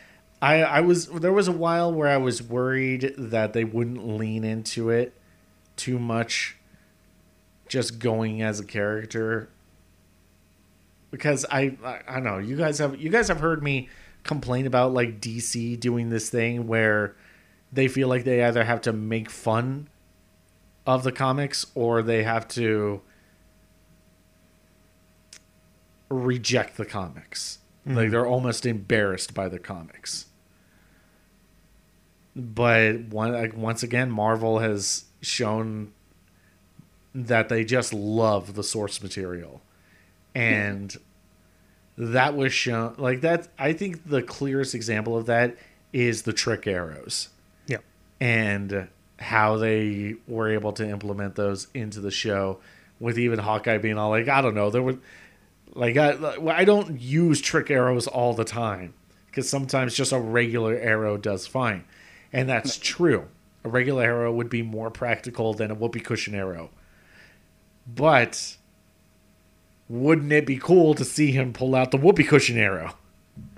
I, 0.41 0.63
I 0.63 0.79
was 0.81 1.07
there 1.07 1.33
was 1.33 1.47
a 1.47 1.51
while 1.51 1.93
where 1.93 2.07
I 2.07 2.17
was 2.17 2.41
worried 2.41 3.13
that 3.17 3.53
they 3.53 3.63
wouldn't 3.63 4.07
lean 4.17 4.43
into 4.43 4.89
it 4.89 5.13
too 5.75 5.99
much, 5.99 6.55
just 7.67 7.99
going 7.99 8.41
as 8.41 8.59
a 8.59 8.65
character. 8.65 9.49
Because 11.11 11.45
I, 11.51 11.77
I, 11.83 11.99
I 12.07 12.13
don't 12.15 12.23
know 12.23 12.37
you 12.37 12.55
guys 12.55 12.79
have 12.79 12.99
you 12.99 13.09
guys 13.09 13.27
have 13.27 13.41
heard 13.41 13.61
me 13.61 13.89
complain 14.23 14.65
about 14.65 14.93
like 14.93 15.19
DC 15.19 15.79
doing 15.79 16.09
this 16.09 16.29
thing 16.29 16.67
where 16.67 17.15
they 17.73 17.87
feel 17.87 18.07
like 18.07 18.23
they 18.23 18.43
either 18.43 18.63
have 18.63 18.81
to 18.81 18.93
make 18.93 19.29
fun 19.29 19.87
of 20.85 21.03
the 21.03 21.11
comics 21.11 21.65
or 21.75 22.01
they 22.01 22.23
have 22.23 22.47
to 22.49 23.01
reject 26.09 26.77
the 26.77 26.85
comics. 26.85 27.59
Like 27.85 28.07
Mhm. 28.07 28.11
they're 28.11 28.25
almost 28.27 28.65
embarrassed 28.65 29.33
by 29.33 29.47
the 29.49 29.59
comics. 29.59 30.27
But 32.35 33.01
one, 33.05 33.33
like, 33.33 33.55
once 33.57 33.83
again, 33.83 34.09
Marvel 34.11 34.59
has 34.59 35.05
shown 35.21 35.91
that 37.13 37.49
they 37.49 37.65
just 37.65 37.93
love 37.93 38.53
the 38.55 38.63
source 38.63 39.01
material, 39.03 39.61
and 40.33 40.95
that 41.97 42.35
was 42.37 42.53
shown 42.53 42.95
like 42.97 43.19
that. 43.21 43.49
I 43.59 43.73
think 43.73 44.07
the 44.07 44.21
clearest 44.23 44.73
example 44.73 45.17
of 45.17 45.25
that 45.25 45.57
is 45.91 46.21
the 46.21 46.31
trick 46.31 46.65
arrows 46.67 47.29
Yeah. 47.67 47.79
and 48.21 48.87
how 49.21 49.57
they 49.57 50.15
were 50.27 50.51
able 50.51 50.73
to 50.73 50.87
implement 50.87 51.35
those 51.35 51.67
into 51.73 51.99
the 51.99 52.11
show 52.11 52.59
with 52.99 53.17
even 53.19 53.39
Hawkeye 53.39 53.77
being 53.77 53.97
all 53.97 54.09
like, 54.09 54.27
I 54.27 54.41
don't 54.41 54.55
know, 54.55 54.69
there 54.69 54.81
were 54.81 54.97
like 55.73 55.95
I, 55.95 56.17
I 56.47 56.65
don't 56.65 56.99
use 56.99 57.39
trick 57.39 57.71
arrows 57.71 58.07
all 58.07 58.33
the 58.33 58.43
time 58.43 58.93
because 59.27 59.47
sometimes 59.47 59.93
just 59.95 60.11
a 60.11 60.19
regular 60.19 60.75
arrow 60.75 61.17
does 61.17 61.47
fine, 61.47 61.85
and 62.33 62.49
that's 62.49 62.77
true. 62.77 63.27
A 63.63 63.69
regular 63.69 64.03
arrow 64.03 64.33
would 64.33 64.49
be 64.49 64.63
more 64.63 64.89
practical 64.89 65.53
than 65.53 65.71
a 65.71 65.75
whoopee 65.75 65.99
cushion 66.01 66.35
arrow, 66.35 66.71
but 67.87 68.57
wouldn't 69.87 70.31
it 70.31 70.45
be 70.45 70.57
cool 70.57 70.93
to 70.95 71.05
see 71.05 71.31
him 71.31 71.53
pull 71.53 71.75
out 71.75 71.91
the 71.91 71.97
whoopee 71.97 72.23
cushion 72.23 72.57
arrow? 72.57 72.95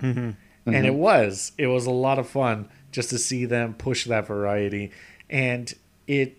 Mhm. 0.02 0.36
and 0.66 0.86
it 0.86 0.94
was 0.94 1.52
it 1.58 1.68
was 1.68 1.86
a 1.86 1.92
lot 1.92 2.20
of 2.20 2.28
fun 2.30 2.70
just 2.92 3.10
to 3.10 3.18
see 3.18 3.46
them 3.46 3.74
push 3.74 4.06
that 4.06 4.28
variety 4.28 4.92
and 5.30 5.74
it 6.08 6.38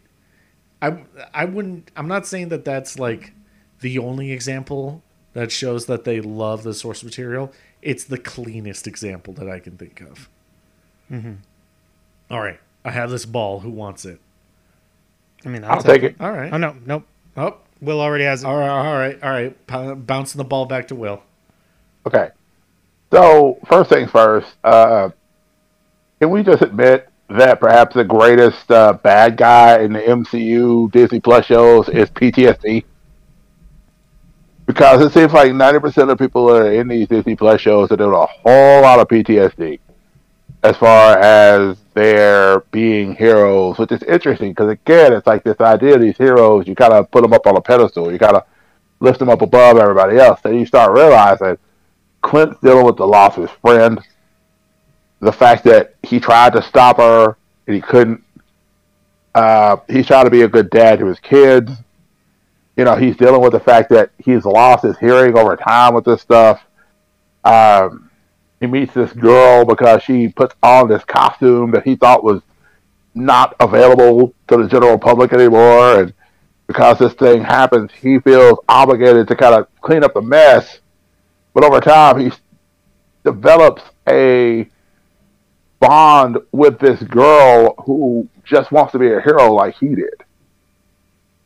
i 0.83 0.97
i 1.33 1.45
wouldn't 1.45 1.91
i'm 1.97 2.09
not 2.09 2.27
saying 2.27 2.49
that 2.51 2.65
that's 2.65 2.99
like 2.99 3.33
the 3.81 3.99
only 3.99 4.31
example 4.33 5.03
that 5.33 5.51
shows 5.51 5.87
that 5.87 6.05
they 6.05 6.21
love 6.21 6.63
the 6.63 6.73
source 6.73 7.03
material. 7.03 7.53
It's 7.83 8.05
the 8.05 8.19
cleanest 8.19 8.87
example 8.87 9.35
that 9.35 9.49
i 9.49 9.59
can 9.59 9.77
think 9.77 10.01
of. 10.01 10.29
Mhm. 11.11 11.39
all 12.31 12.41
right. 12.41 12.61
I 12.85 12.91
have 12.91 13.11
this 13.11 13.25
ball. 13.27 13.61
Who 13.61 13.71
wants 13.71 14.05
it? 14.05 14.21
I 15.45 15.49
mean, 15.49 15.65
I'll 15.65 15.83
take 15.83 16.03
it. 16.03 16.17
all 16.21 16.31
right. 16.33 16.53
Oh 16.53 16.57
no, 16.57 16.77
nope. 16.87 17.05
oh. 17.37 17.57
Will 17.81 18.01
already 18.01 18.25
has 18.25 18.45
it. 18.45 18.47
all 18.47 18.57
right. 18.57 18.69
All 18.69 18.95
right. 18.95 19.23
All 19.23 19.31
right. 19.31 19.67
P- 19.67 19.95
bouncing 19.95 20.39
the 20.39 20.45
ball 20.45 20.65
back 20.67 20.89
to 20.89 20.95
will. 20.95 21.23
Okay. 22.07 22.31
So 23.13 23.59
first 23.67 23.91
things 23.91 24.11
first, 24.11 24.55
uh, 24.65 25.11
can 26.21 26.31
we 26.31 26.43
just 26.43 26.63
admit 26.63 27.09
that 27.31 27.61
perhaps 27.61 27.95
the 27.95 28.05
greatest 28.05 28.71
uh, 28.71 28.95
bad 28.95 29.37
guy 29.37 29.81
in 29.81 29.93
the 29.93 30.01
MCU 30.01 30.91
Disney 30.93 31.21
Plus 31.21 31.47
shows 31.47 31.89
is 31.89 32.11
PTSD? 32.11 32.85
Because 34.67 35.03
it 35.03 35.13
seems 35.13 35.33
like 35.33 35.53
ninety 35.53 35.79
percent 35.79 36.11
of 36.11 36.19
people 36.19 36.47
that 36.47 36.63
are 36.63 36.73
in 36.73 36.89
these 36.89 37.09
Disney 37.09 37.37
Plus 37.37 37.61
shows 37.61 37.91
are 37.93 37.97
doing 37.97 38.15
a 38.15 38.27
whole 38.27 38.83
lot 38.83 38.99
of 38.99 39.09
PTSD 39.09 39.79
as 40.65 40.77
far 40.79 41.19
as 41.19 41.77
their 41.93 42.61
being 42.71 43.15
heroes, 43.15 43.79
which 43.79 43.93
is 43.93 44.03
interesting 44.05 44.51
because 44.51 44.71
again, 44.71 45.13
it's 45.13 45.27
like 45.27 45.45
this 45.45 45.61
idea 45.61 45.95
of 45.95 46.01
these 46.01 46.17
heroes. 46.17 46.67
You 46.67 46.75
kind 46.75 46.95
of 46.95 47.11
put 47.11 47.23
them 47.23 47.35
up 47.35 47.47
on 47.47 47.57
a 47.57 47.61
pedestal. 47.61 48.11
You 48.11 48.19
kind 48.19 48.37
of 48.37 48.45
lift 49.01 49.19
them 49.19 49.29
up 49.29 49.43
above 49.43 49.77
everybody 49.77 50.19
else. 50.19 50.41
Then 50.41 50.59
you 50.59 50.65
start 50.65 50.93
realizing 50.93 51.59
Clint's 52.23 52.59
dealing 52.63 52.87
with 52.87 52.97
the 52.97 53.07
loss 53.07 53.37
of 53.37 53.43
his 53.43 53.59
friend, 53.61 54.01
the 55.25 55.33
fact 55.33 55.65
that 55.65 55.95
he 56.03 56.21
tried 56.21 56.53
to 56.53 56.63
stop 56.63 56.99
her 56.99 57.37
and 57.67 57.75
he 57.75 57.81
couldn't. 57.81 58.23
Uh, 59.35 59.79
he's 59.89 60.07
trying 60.07 60.25
to 60.25 60.31
be 60.31 60.43
a 60.43 60.49
good 60.49 60.71
dad 60.71 61.01
to 61.01 61.07
his 61.07 61.19
kids. 61.19 61.73
You 62.77 62.85
know, 62.85 62.95
he's 62.95 63.17
dealing 63.17 63.41
with 63.41 63.53
the 63.53 63.61
fact 63.61 63.91
that 63.91 64.11
he's 64.19 64.45
lost 64.45 64.85
his 64.85 64.99
hearing 64.99 65.37
over 65.37 65.57
time 65.57 65.95
with 65.95 66.05
this 66.05 66.21
stuff. 66.21 66.63
Um, 67.45 68.11
he 68.61 68.67
meets 68.67 68.95
this 68.95 69.13
girl 69.13 69.65
because 69.65 70.03
she 70.03 70.29
puts 70.29 70.55
on 70.63 70.89
this 70.89 71.05
costume 71.05 71.71
that 71.73 71.85
he 71.85 71.97
thought 71.97 72.23
was 72.23 72.43
not 73.15 73.55
available 73.61 74.35
to 74.49 74.57
the 74.57 74.69
general 74.69 74.99
public 74.99 75.33
anymore, 75.33 76.01
and 76.01 76.15
because 76.67 76.99
this 76.99 77.13
thing 77.15 77.43
happens, 77.43 77.91
he 77.93 78.19
feels 78.19 78.59
obligated 78.69 79.29
to 79.29 79.37
kind 79.37 79.55
of 79.55 79.69
clean 79.81 80.03
up 80.03 80.15
the 80.15 80.23
mess. 80.23 80.81
But 81.53 81.65
over 81.65 81.81
time, 81.81 82.19
he 82.19 82.33
develops 83.25 83.83
a 84.09 84.69
bond 85.87 86.39
with 86.53 86.79
this 86.79 87.03
girl 87.03 87.75
who 87.85 88.29
just 88.45 88.73
wants 88.73 88.93
to 88.93 88.99
be 88.99 89.13
a 89.13 89.21
hero 89.21 89.53
like 89.53 89.77
he 89.77 89.89
did. 89.89 90.25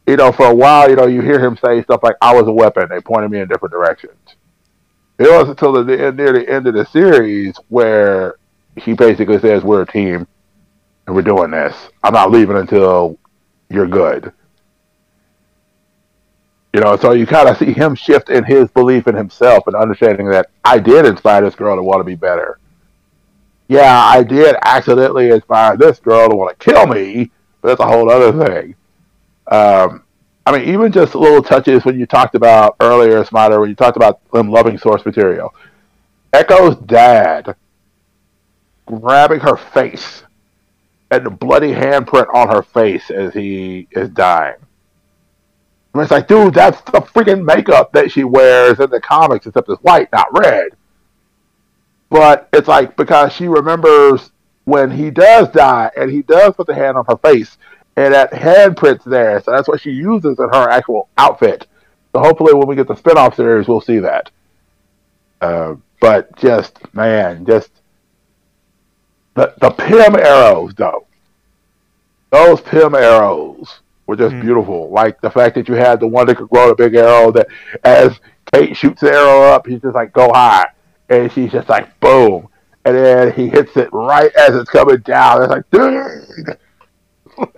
You 0.06 0.16
know, 0.16 0.32
for 0.32 0.46
a 0.46 0.54
while, 0.54 0.88
you 0.88 0.96
know, 0.96 1.06
you 1.06 1.20
hear 1.20 1.44
him 1.44 1.56
say 1.62 1.82
stuff 1.82 2.02
like, 2.02 2.16
I 2.22 2.34
was 2.34 2.46
a 2.46 2.52
weapon. 2.52 2.88
They 2.88 3.00
pointed 3.00 3.30
me 3.30 3.40
in 3.40 3.48
different 3.48 3.72
directions. 3.72 4.16
It 5.18 5.28
wasn't 5.28 5.50
until 5.50 5.72
the, 5.72 5.82
the 5.82 6.12
near 6.12 6.32
the 6.32 6.48
end 6.48 6.66
of 6.66 6.74
the 6.74 6.86
series 6.86 7.56
where 7.68 8.36
he 8.76 8.92
basically 8.94 9.38
says, 9.40 9.64
We're 9.64 9.82
a 9.82 9.86
team 9.86 10.26
and 11.06 11.16
we're 11.16 11.22
doing 11.22 11.50
this. 11.50 11.74
I'm 12.04 12.14
not 12.14 12.30
leaving 12.30 12.56
until 12.56 13.18
you're 13.68 13.88
good. 13.88 14.32
You 16.72 16.80
know, 16.80 16.96
so 16.96 17.12
you 17.12 17.26
kind 17.26 17.48
of 17.48 17.56
see 17.58 17.72
him 17.72 17.94
shift 17.96 18.30
in 18.30 18.44
his 18.44 18.70
belief 18.70 19.08
in 19.08 19.16
himself 19.16 19.66
and 19.66 19.74
understanding 19.74 20.28
that 20.30 20.50
I 20.64 20.78
did 20.78 21.06
inspire 21.06 21.42
this 21.42 21.56
girl 21.56 21.74
to 21.74 21.82
want 21.82 22.00
to 22.00 22.04
be 22.04 22.14
better. 22.14 22.58
Yeah, 23.68 24.02
I 24.02 24.22
did 24.22 24.56
accidentally 24.62 25.28
inspire 25.28 25.76
this 25.76 26.00
girl 26.00 26.28
to 26.30 26.36
want 26.36 26.58
to 26.58 26.64
kill 26.64 26.86
me, 26.86 27.30
but 27.60 27.68
that's 27.68 27.80
a 27.80 27.86
whole 27.86 28.10
other 28.10 28.46
thing. 28.46 28.74
Um, 29.46 30.04
I 30.46 30.52
mean, 30.52 30.68
even 30.70 30.90
just 30.90 31.14
little 31.14 31.42
touches 31.42 31.84
when 31.84 31.98
you 31.98 32.06
talked 32.06 32.34
about 32.34 32.76
earlier, 32.80 33.22
Spider, 33.24 33.60
when 33.60 33.68
you 33.68 33.76
talked 33.76 33.98
about 33.98 34.20
them 34.30 34.50
loving 34.50 34.78
source 34.78 35.04
material. 35.04 35.54
Echo's 36.32 36.76
dad 36.76 37.54
grabbing 38.86 39.40
her 39.40 39.56
face 39.56 40.22
and 41.10 41.26
the 41.26 41.30
bloody 41.30 41.72
handprint 41.72 42.32
on 42.34 42.48
her 42.48 42.62
face 42.62 43.10
as 43.10 43.34
he 43.34 43.86
is 43.90 44.08
dying. 44.10 44.56
I 45.94 45.98
mean, 45.98 46.04
it's 46.04 46.10
like, 46.10 46.28
dude, 46.28 46.54
that's 46.54 46.80
the 46.82 47.00
freaking 47.00 47.44
makeup 47.44 47.92
that 47.92 48.10
she 48.10 48.24
wears 48.24 48.80
in 48.80 48.88
the 48.88 49.00
comics, 49.00 49.46
except 49.46 49.68
it's 49.68 49.82
white, 49.82 50.10
not 50.12 50.28
red. 50.32 50.70
But 52.10 52.48
it's 52.52 52.68
like 52.68 52.96
because 52.96 53.32
she 53.32 53.48
remembers 53.48 54.30
when 54.64 54.90
he 54.90 55.10
does 55.10 55.48
die 55.48 55.90
and 55.96 56.10
he 56.10 56.22
does 56.22 56.54
put 56.54 56.66
the 56.66 56.74
hand 56.74 56.96
on 56.96 57.04
her 57.06 57.16
face, 57.16 57.58
and 57.96 58.14
that 58.14 58.32
handprint's 58.32 59.04
there, 59.04 59.40
so 59.42 59.50
that's 59.50 59.68
what 59.68 59.80
she 59.80 59.90
uses 59.90 60.38
in 60.38 60.48
her 60.48 60.68
actual 60.70 61.08
outfit. 61.18 61.66
So 62.12 62.20
hopefully, 62.20 62.54
when 62.54 62.66
we 62.66 62.76
get 62.76 62.88
the 62.88 62.94
spinoff 62.94 63.36
series, 63.36 63.68
we'll 63.68 63.80
see 63.80 63.98
that. 63.98 64.30
Uh, 65.40 65.74
but 66.00 66.34
just 66.36 66.78
man, 66.94 67.44
just 67.44 67.70
the 69.34 69.54
the 69.60 69.70
Pym 69.70 70.16
arrows 70.16 70.74
though. 70.74 71.06
Those 72.30 72.60
Pym 72.60 72.94
arrows 72.94 73.80
were 74.06 74.16
just 74.16 74.38
beautiful. 74.40 74.90
Like 74.90 75.20
the 75.20 75.30
fact 75.30 75.54
that 75.54 75.68
you 75.68 75.74
had 75.74 76.00
the 76.00 76.08
one 76.08 76.26
that 76.26 76.36
could 76.36 76.48
grow 76.48 76.68
the 76.68 76.74
big 76.74 76.94
arrow 76.94 77.30
that 77.32 77.48
as 77.84 78.18
Kate 78.52 78.76
shoots 78.76 79.00
the 79.00 79.12
arrow 79.12 79.42
up, 79.42 79.66
he's 79.66 79.80
just 79.80 79.94
like 79.94 80.12
go 80.12 80.32
high. 80.32 80.66
And 81.08 81.32
she's 81.32 81.52
just 81.52 81.68
like 81.68 81.98
boom. 82.00 82.48
And 82.84 82.96
then 82.96 83.32
he 83.32 83.48
hits 83.48 83.76
it 83.76 83.88
right 83.92 84.32
as 84.34 84.54
it's 84.54 84.70
coming 84.70 84.98
down. 84.98 85.42
It's 85.42 85.50
like, 85.50 85.70
dude, 85.70 86.58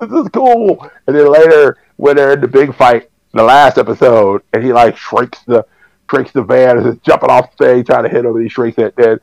this 0.00 0.10
is 0.10 0.28
cool. 0.32 0.88
And 1.06 1.16
then 1.16 1.30
later, 1.30 1.78
when 1.96 2.16
they're 2.16 2.32
in 2.34 2.40
the 2.40 2.48
big 2.48 2.74
fight, 2.74 3.10
in 3.32 3.38
the 3.38 3.42
last 3.44 3.78
episode, 3.78 4.42
and 4.52 4.64
he 4.64 4.72
like 4.72 4.96
shrinks 4.96 5.42
the 5.44 5.64
shrinks 6.08 6.32
the 6.32 6.42
van 6.42 6.78
as 6.78 6.86
it's 6.86 7.02
jumping 7.04 7.30
off 7.30 7.56
the 7.56 7.64
thing, 7.64 7.84
trying 7.84 8.04
to 8.04 8.08
hit 8.08 8.24
him, 8.24 8.34
and 8.34 8.42
he 8.42 8.48
shrinks 8.48 8.78
it. 8.78 8.94
Then 8.96 9.18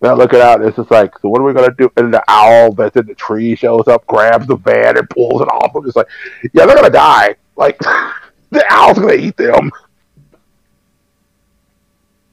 They're 0.00 0.14
looking 0.14 0.40
out. 0.40 0.62
It's 0.62 0.76
just 0.76 0.90
like, 0.90 1.18
so 1.18 1.28
what 1.28 1.40
are 1.40 1.44
we 1.44 1.52
gonna 1.52 1.74
do? 1.76 1.90
And 1.96 2.14
the 2.14 2.22
owl 2.28 2.72
that's 2.72 2.96
in 2.96 3.06
the 3.06 3.14
tree 3.14 3.56
shows 3.56 3.88
up, 3.88 4.06
grabs 4.06 4.46
the 4.46 4.56
van, 4.56 4.96
and 4.96 5.10
pulls 5.10 5.42
it 5.42 5.48
off. 5.48 5.74
I'm 5.74 5.84
just 5.84 5.96
like, 5.96 6.08
yeah, 6.54 6.66
they're 6.66 6.76
gonna 6.76 6.90
die. 6.90 7.36
Like 7.56 7.78
the 8.50 8.64
owl's 8.70 8.98
gonna 8.98 9.14
eat 9.14 9.36
them. 9.36 9.70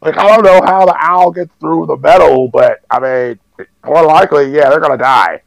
Like 0.06 0.18
I 0.18 0.28
don't 0.36 0.45
know 0.45 0.62
how 0.64 0.86
the 0.86 0.95
owl 0.99 1.32
gets 1.32 1.51
through 1.60 1.88
the 1.88 1.97
metal, 1.97 2.47
but 2.47 2.82
I 2.91 2.99
mean, 2.99 3.39
more 3.84 4.03
likely, 4.06 4.51
yeah, 4.51 4.70
they're 4.70 4.80
gonna 4.80 4.97
die. 4.99 5.41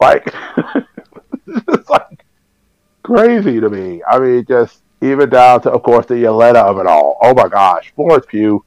Like 0.00 0.34
it's 1.46 1.90
like 1.90 2.24
crazy 3.02 3.60
to 3.60 3.68
me. 3.68 4.02
I 4.08 4.18
mean, 4.18 4.46
just 4.46 4.80
even 5.02 5.28
down 5.28 5.60
to, 5.62 5.70
of 5.70 5.82
course, 5.82 6.06
the 6.06 6.14
Yelena 6.14 6.62
of 6.64 6.78
it 6.78 6.86
all. 6.86 7.18
Oh 7.20 7.34
my 7.34 7.48
gosh, 7.48 7.92
Florence 7.94 8.24
Pugh. 8.26 8.64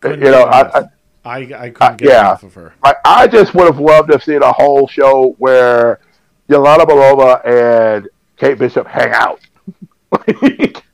Couldn't 0.00 0.20
you 0.24 0.30
know, 0.30 0.44
I, 0.44 0.78
I 0.78 0.84
I 1.24 1.36
I- 1.64 1.70
couldn't 1.70 1.96
get 1.98 2.08
yeah, 2.08 2.20
enough 2.20 2.44
of 2.44 2.54
her. 2.54 2.74
I, 2.82 2.94
I 3.04 3.26
just 3.26 3.54
would 3.54 3.66
have 3.66 3.80
loved 3.80 4.08
to 4.08 4.14
have 4.14 4.22
seen 4.24 4.42
a 4.42 4.52
whole 4.52 4.86
show 4.86 5.34
where 5.38 6.00
Yelena 6.48 6.86
Belova 6.86 7.44
and 7.44 8.08
Kate 8.36 8.56
Bishop 8.58 8.86
hang 8.86 9.10
out. 9.12 9.40
like, 10.12 10.84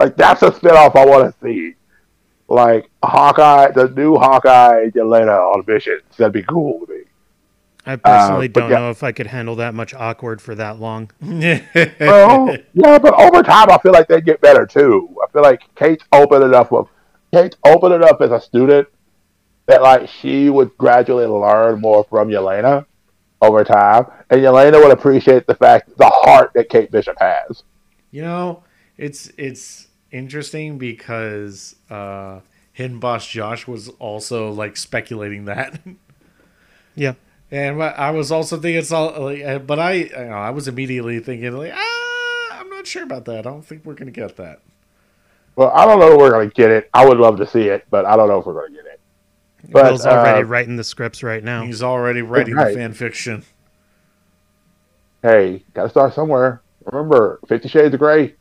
like, 0.00 0.16
that's 0.16 0.42
a 0.42 0.50
spinoff 0.50 0.96
I 0.96 1.04
want 1.06 1.32
to 1.32 1.44
see. 1.46 1.74
Like 2.48 2.88
Hawkeye, 3.02 3.72
the 3.72 3.88
new 3.90 4.16
Hawkeye 4.16 4.82
and 4.82 4.92
Yelena 4.92 5.52
on 5.54 5.64
missions. 5.66 6.02
That'd 6.16 6.32
be 6.32 6.42
cool 6.44 6.86
to 6.86 6.92
me. 6.92 7.00
I 7.84 7.96
personally 7.96 8.46
Uh, 8.48 8.52
don't 8.52 8.70
yeah. 8.70 8.78
know 8.78 8.90
if 8.90 9.02
I 9.02 9.12
could 9.12 9.26
handle 9.28 9.56
that 9.56 9.74
much 9.74 9.94
awkward 9.94 10.40
for 10.40 10.54
that 10.54 10.78
long. 10.78 11.10
well, 11.20 12.56
yeah, 12.72 12.98
but 12.98 13.14
over 13.14 13.42
time, 13.42 13.70
I 13.70 13.78
feel 13.82 13.92
like 13.92 14.08
they 14.08 14.20
get 14.20 14.40
better 14.40 14.66
too. 14.66 15.16
I 15.22 15.30
feel 15.32 15.42
like 15.42 15.62
Kate's 15.74 16.04
open 16.12 16.42
enough 16.42 16.70
with 16.70 16.86
Kate's 17.32 17.56
open 17.64 17.92
enough 17.92 18.20
as 18.20 18.30
a 18.30 18.40
student 18.40 18.88
that 19.66 19.82
like 19.82 20.08
she 20.08 20.48
would 20.50 20.76
gradually 20.78 21.26
learn 21.26 21.80
more 21.80 22.04
from 22.04 22.28
Yelena 22.28 22.86
over 23.42 23.64
time, 23.64 24.06
and 24.30 24.40
Yelena 24.40 24.82
would 24.82 24.92
appreciate 24.92 25.46
the 25.46 25.54
fact 25.54 25.96
the 25.98 26.08
heart 26.08 26.52
that 26.54 26.68
Kate 26.68 26.90
Bishop 26.90 27.16
has. 27.20 27.64
You 28.12 28.22
know, 28.22 28.62
it's 28.96 29.30
it's 29.36 29.85
interesting 30.12 30.78
because 30.78 31.76
uh 31.90 32.40
Hidden 32.72 32.98
Boss 33.00 33.26
Josh 33.26 33.66
was 33.66 33.88
also 33.98 34.50
like 34.50 34.76
speculating 34.76 35.46
that. 35.46 35.80
Yeah. 36.98 37.12
And 37.50 37.80
I 37.82 38.10
was 38.10 38.32
also 38.32 38.56
thinking 38.56 38.78
it's 38.78 38.90
all 38.90 39.20
like, 39.20 39.42
uh, 39.44 39.58
but 39.58 39.78
I, 39.78 39.92
you 39.92 40.10
know, 40.10 40.32
I 40.32 40.48
was 40.48 40.66
immediately 40.66 41.20
thinking 41.20 41.52
like, 41.52 41.72
ah, 41.74 42.58
I'm 42.58 42.70
not 42.70 42.86
sure 42.86 43.02
about 43.02 43.26
that. 43.26 43.40
I 43.40 43.42
don't 43.50 43.60
think 43.64 43.84
we're 43.84 43.92
gonna 43.94 44.10
get 44.10 44.34
that. 44.38 44.60
Well, 45.56 45.70
I 45.74 45.84
don't 45.84 46.00
know 46.00 46.12
if 46.12 46.18
we're 46.18 46.30
gonna 46.30 46.46
get 46.48 46.70
it. 46.70 46.88
I 46.94 47.06
would 47.06 47.18
love 47.18 47.36
to 47.36 47.46
see 47.46 47.68
it, 47.68 47.84
but 47.90 48.06
I 48.06 48.16
don't 48.16 48.28
know 48.28 48.38
if 48.40 48.46
we're 48.46 48.54
gonna 48.54 48.74
get 48.74 48.86
it. 48.86 49.00
But, 49.70 49.84
Will's 49.84 50.06
already 50.06 50.42
uh, 50.42 50.46
writing 50.46 50.76
the 50.76 50.84
scripts 50.84 51.22
right 51.22 51.44
now. 51.44 51.64
He's 51.64 51.82
already 51.82 52.22
writing 52.22 52.54
Right. 52.54 52.68
the 52.72 52.74
fan 52.78 52.94
fiction. 52.94 53.44
Hey, 55.22 55.64
gotta 55.74 55.90
start 55.90 56.14
somewhere. 56.14 56.62
Remember, 56.84 57.40
Fifty 57.48 57.68
Shades 57.68 57.92
of 57.94 58.00
Grey 58.00 58.34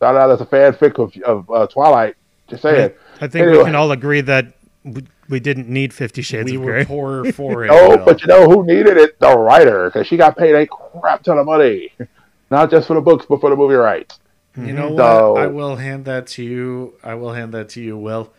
started 0.00 0.18
out 0.18 0.30
as 0.30 0.40
a 0.40 0.46
fanfic 0.46 0.98
of, 0.98 1.14
of 1.24 1.50
uh, 1.50 1.66
Twilight. 1.66 2.16
Just 2.48 2.62
saying. 2.62 2.92
I 3.20 3.28
think 3.28 3.50
we 3.50 3.62
can 3.62 3.74
all 3.74 3.92
agree 3.92 4.22
that 4.22 4.54
we, 4.82 5.04
we 5.28 5.40
didn't 5.40 5.68
need 5.68 5.92
Fifty 5.92 6.22
Shades 6.22 6.50
We 6.50 6.56
of 6.56 6.62
were 6.62 6.72
Grey. 6.72 6.84
poor 6.86 7.30
for 7.32 7.64
it. 7.66 7.70
Oh, 7.70 7.90
Will. 7.98 8.04
but 8.06 8.22
you 8.22 8.26
know 8.28 8.46
who 8.48 8.64
needed 8.64 8.96
it? 8.96 9.20
The 9.20 9.36
writer, 9.36 9.90
because 9.90 10.06
she 10.06 10.16
got 10.16 10.38
paid 10.38 10.54
a 10.54 10.66
crap 10.66 11.22
ton 11.22 11.36
of 11.36 11.44
money, 11.44 11.92
not 12.50 12.70
just 12.70 12.86
for 12.88 12.94
the 12.94 13.02
books, 13.02 13.26
but 13.28 13.42
for 13.42 13.50
the 13.50 13.56
movie 13.56 13.74
rights. 13.74 14.18
You 14.56 14.72
know 14.72 14.90
what? 14.90 15.04
I 15.38 15.46
will 15.46 15.76
hand 15.76 16.06
that 16.06 16.26
to 16.28 16.42
you. 16.42 16.94
I 17.04 17.14
will 17.14 17.34
hand 17.34 17.52
that 17.52 17.68
to 17.70 17.82
you, 17.82 17.96
Will. 17.96 18.32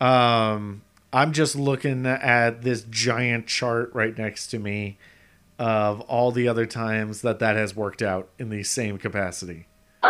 Um, 0.00 0.82
I'm 1.12 1.32
just 1.32 1.56
looking 1.56 2.06
at 2.06 2.62
this 2.62 2.82
giant 2.84 3.46
chart 3.46 3.90
right 3.94 4.16
next 4.16 4.48
to 4.48 4.58
me 4.58 4.98
of 5.58 6.00
all 6.02 6.30
the 6.30 6.46
other 6.46 6.66
times 6.66 7.22
that 7.22 7.38
that 7.40 7.56
has 7.56 7.74
worked 7.74 8.00
out 8.00 8.28
in 8.38 8.50
the 8.50 8.62
same 8.62 8.96
capacity. 8.98 9.66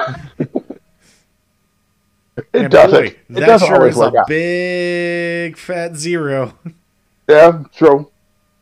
It 2.52 2.64
And 2.64 2.70
doesn't. 2.70 3.04
boy, 3.04 3.16
it 3.34 3.46
that 3.46 3.46
doesn't 3.46 3.68
sure 3.68 3.76
always 3.76 3.96
is 3.96 3.98
work 3.98 4.14
a 4.14 4.18
out. 4.20 4.26
big 4.26 5.56
fat 5.56 5.96
zero. 5.96 6.54
Yeah, 7.28 7.62
true, 7.74 8.10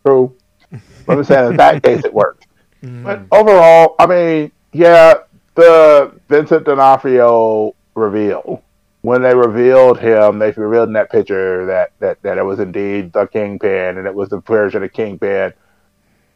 true. 0.05 0.35
But 1.07 1.19
I'm 1.19 1.25
saying 1.25 1.51
in 1.53 1.57
that 1.57 1.83
case 1.83 2.05
it 2.05 2.13
worked. 2.13 2.47
Mm. 2.83 3.03
But 3.05 3.23
overall, 3.33 3.95
I 3.99 4.07
mean, 4.07 4.53
yeah, 4.73 5.15
the 5.55 6.13
Vincent 6.29 6.65
D'Onofrio 6.65 7.75
reveal 7.95 8.63
when 9.03 9.23
they 9.23 9.35
revealed 9.35 9.99
him, 10.01 10.39
they 10.39 10.51
revealed 10.53 10.89
in 10.89 10.93
that 10.95 11.11
picture 11.11 11.67
that 11.67 11.93
that 12.01 12.21
that 12.23 12.39
it 12.39 12.43
was 12.45 12.61
indeed 12.61 13.13
the 13.13 13.27
Kingpin 13.27 13.99
and 13.99 14.07
it 14.07 14.15
was 14.15 14.29
the 14.29 14.41
version 14.41 14.83
of 14.83 14.93
Kingpin. 14.93 15.53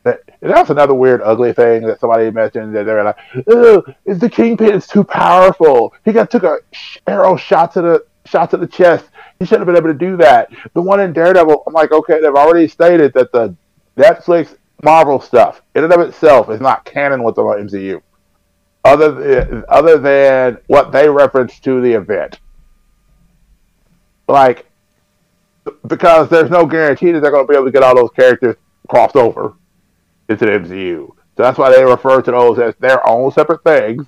That 0.04 0.20
that's 0.40 0.70
another 0.70 0.94
weird, 0.94 1.22
ugly 1.22 1.52
thing 1.52 1.82
that 1.82 2.00
somebody 2.00 2.30
mentioned 2.30 2.74
that 2.74 2.84
they're 2.84 3.04
like, 3.04 3.18
"Oh, 3.46 3.84
is 4.04 4.18
the 4.18 4.28
Kingpin 4.28 4.74
is 4.74 4.86
too 4.86 5.04
powerful? 5.04 5.94
He 6.04 6.12
got 6.12 6.30
took 6.30 6.42
a 6.42 6.58
arrow 7.06 7.36
shot 7.36 7.72
to 7.74 7.82
the 7.82 8.04
shot 8.24 8.50
to 8.50 8.56
the 8.56 8.66
chest. 8.66 9.06
He 9.38 9.44
should 9.44 9.60
have 9.60 9.66
been 9.66 9.76
able 9.76 9.88
to 9.88 9.94
do 9.94 10.16
that." 10.16 10.50
The 10.74 10.82
one 10.82 11.00
in 11.00 11.12
Daredevil, 11.12 11.62
I'm 11.66 11.72
like, 11.72 11.92
okay, 11.92 12.20
they've 12.20 12.34
already 12.34 12.66
stated 12.66 13.12
that 13.12 13.30
the 13.30 13.54
Netflix 13.96 14.56
Marvel 14.82 15.20
stuff 15.20 15.62
in 15.76 15.84
and 15.84 15.92
of 15.92 16.00
itself 16.00 16.50
is 16.50 16.60
not 16.60 16.84
canon 16.84 17.22
with 17.22 17.36
the 17.36 17.42
MCU, 17.42 18.02
other 18.84 19.12
than, 19.12 19.64
other 19.68 19.98
than 19.98 20.58
what 20.66 20.90
they 20.90 21.08
reference 21.08 21.60
to 21.60 21.80
the 21.80 21.92
event. 21.92 22.40
Like, 24.26 24.66
because 25.86 26.28
there's 26.28 26.50
no 26.50 26.66
guarantee 26.66 27.12
that 27.12 27.20
they're 27.20 27.30
going 27.30 27.46
to 27.46 27.48
be 27.48 27.54
able 27.54 27.66
to 27.66 27.70
get 27.70 27.84
all 27.84 27.94
those 27.94 28.10
characters 28.10 28.56
crossed 28.88 29.14
over 29.14 29.54
into 30.32 30.46
the 30.46 30.52
MCU. 30.52 31.08
So 31.36 31.42
that's 31.42 31.58
why 31.58 31.70
they 31.74 31.84
refer 31.84 32.20
to 32.22 32.30
those 32.30 32.58
as 32.58 32.74
their 32.76 33.06
own 33.08 33.30
separate 33.32 33.62
things. 33.64 34.06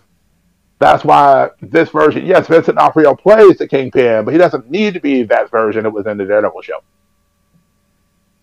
That's 0.78 1.04
why 1.04 1.50
this 1.62 1.88
version, 1.90 2.26
yes, 2.26 2.46
Vincent 2.48 2.76
D'Onofrio 2.76 3.14
plays 3.14 3.58
the 3.58 3.68
Kingpin, 3.68 4.24
but 4.24 4.32
he 4.32 4.38
doesn't 4.38 4.70
need 4.70 4.94
to 4.94 5.00
be 5.00 5.22
that 5.22 5.50
version 5.50 5.84
that 5.84 5.90
was 5.90 6.06
in 6.06 6.18
the 6.18 6.24
Daredevil 6.24 6.60
show. 6.62 6.80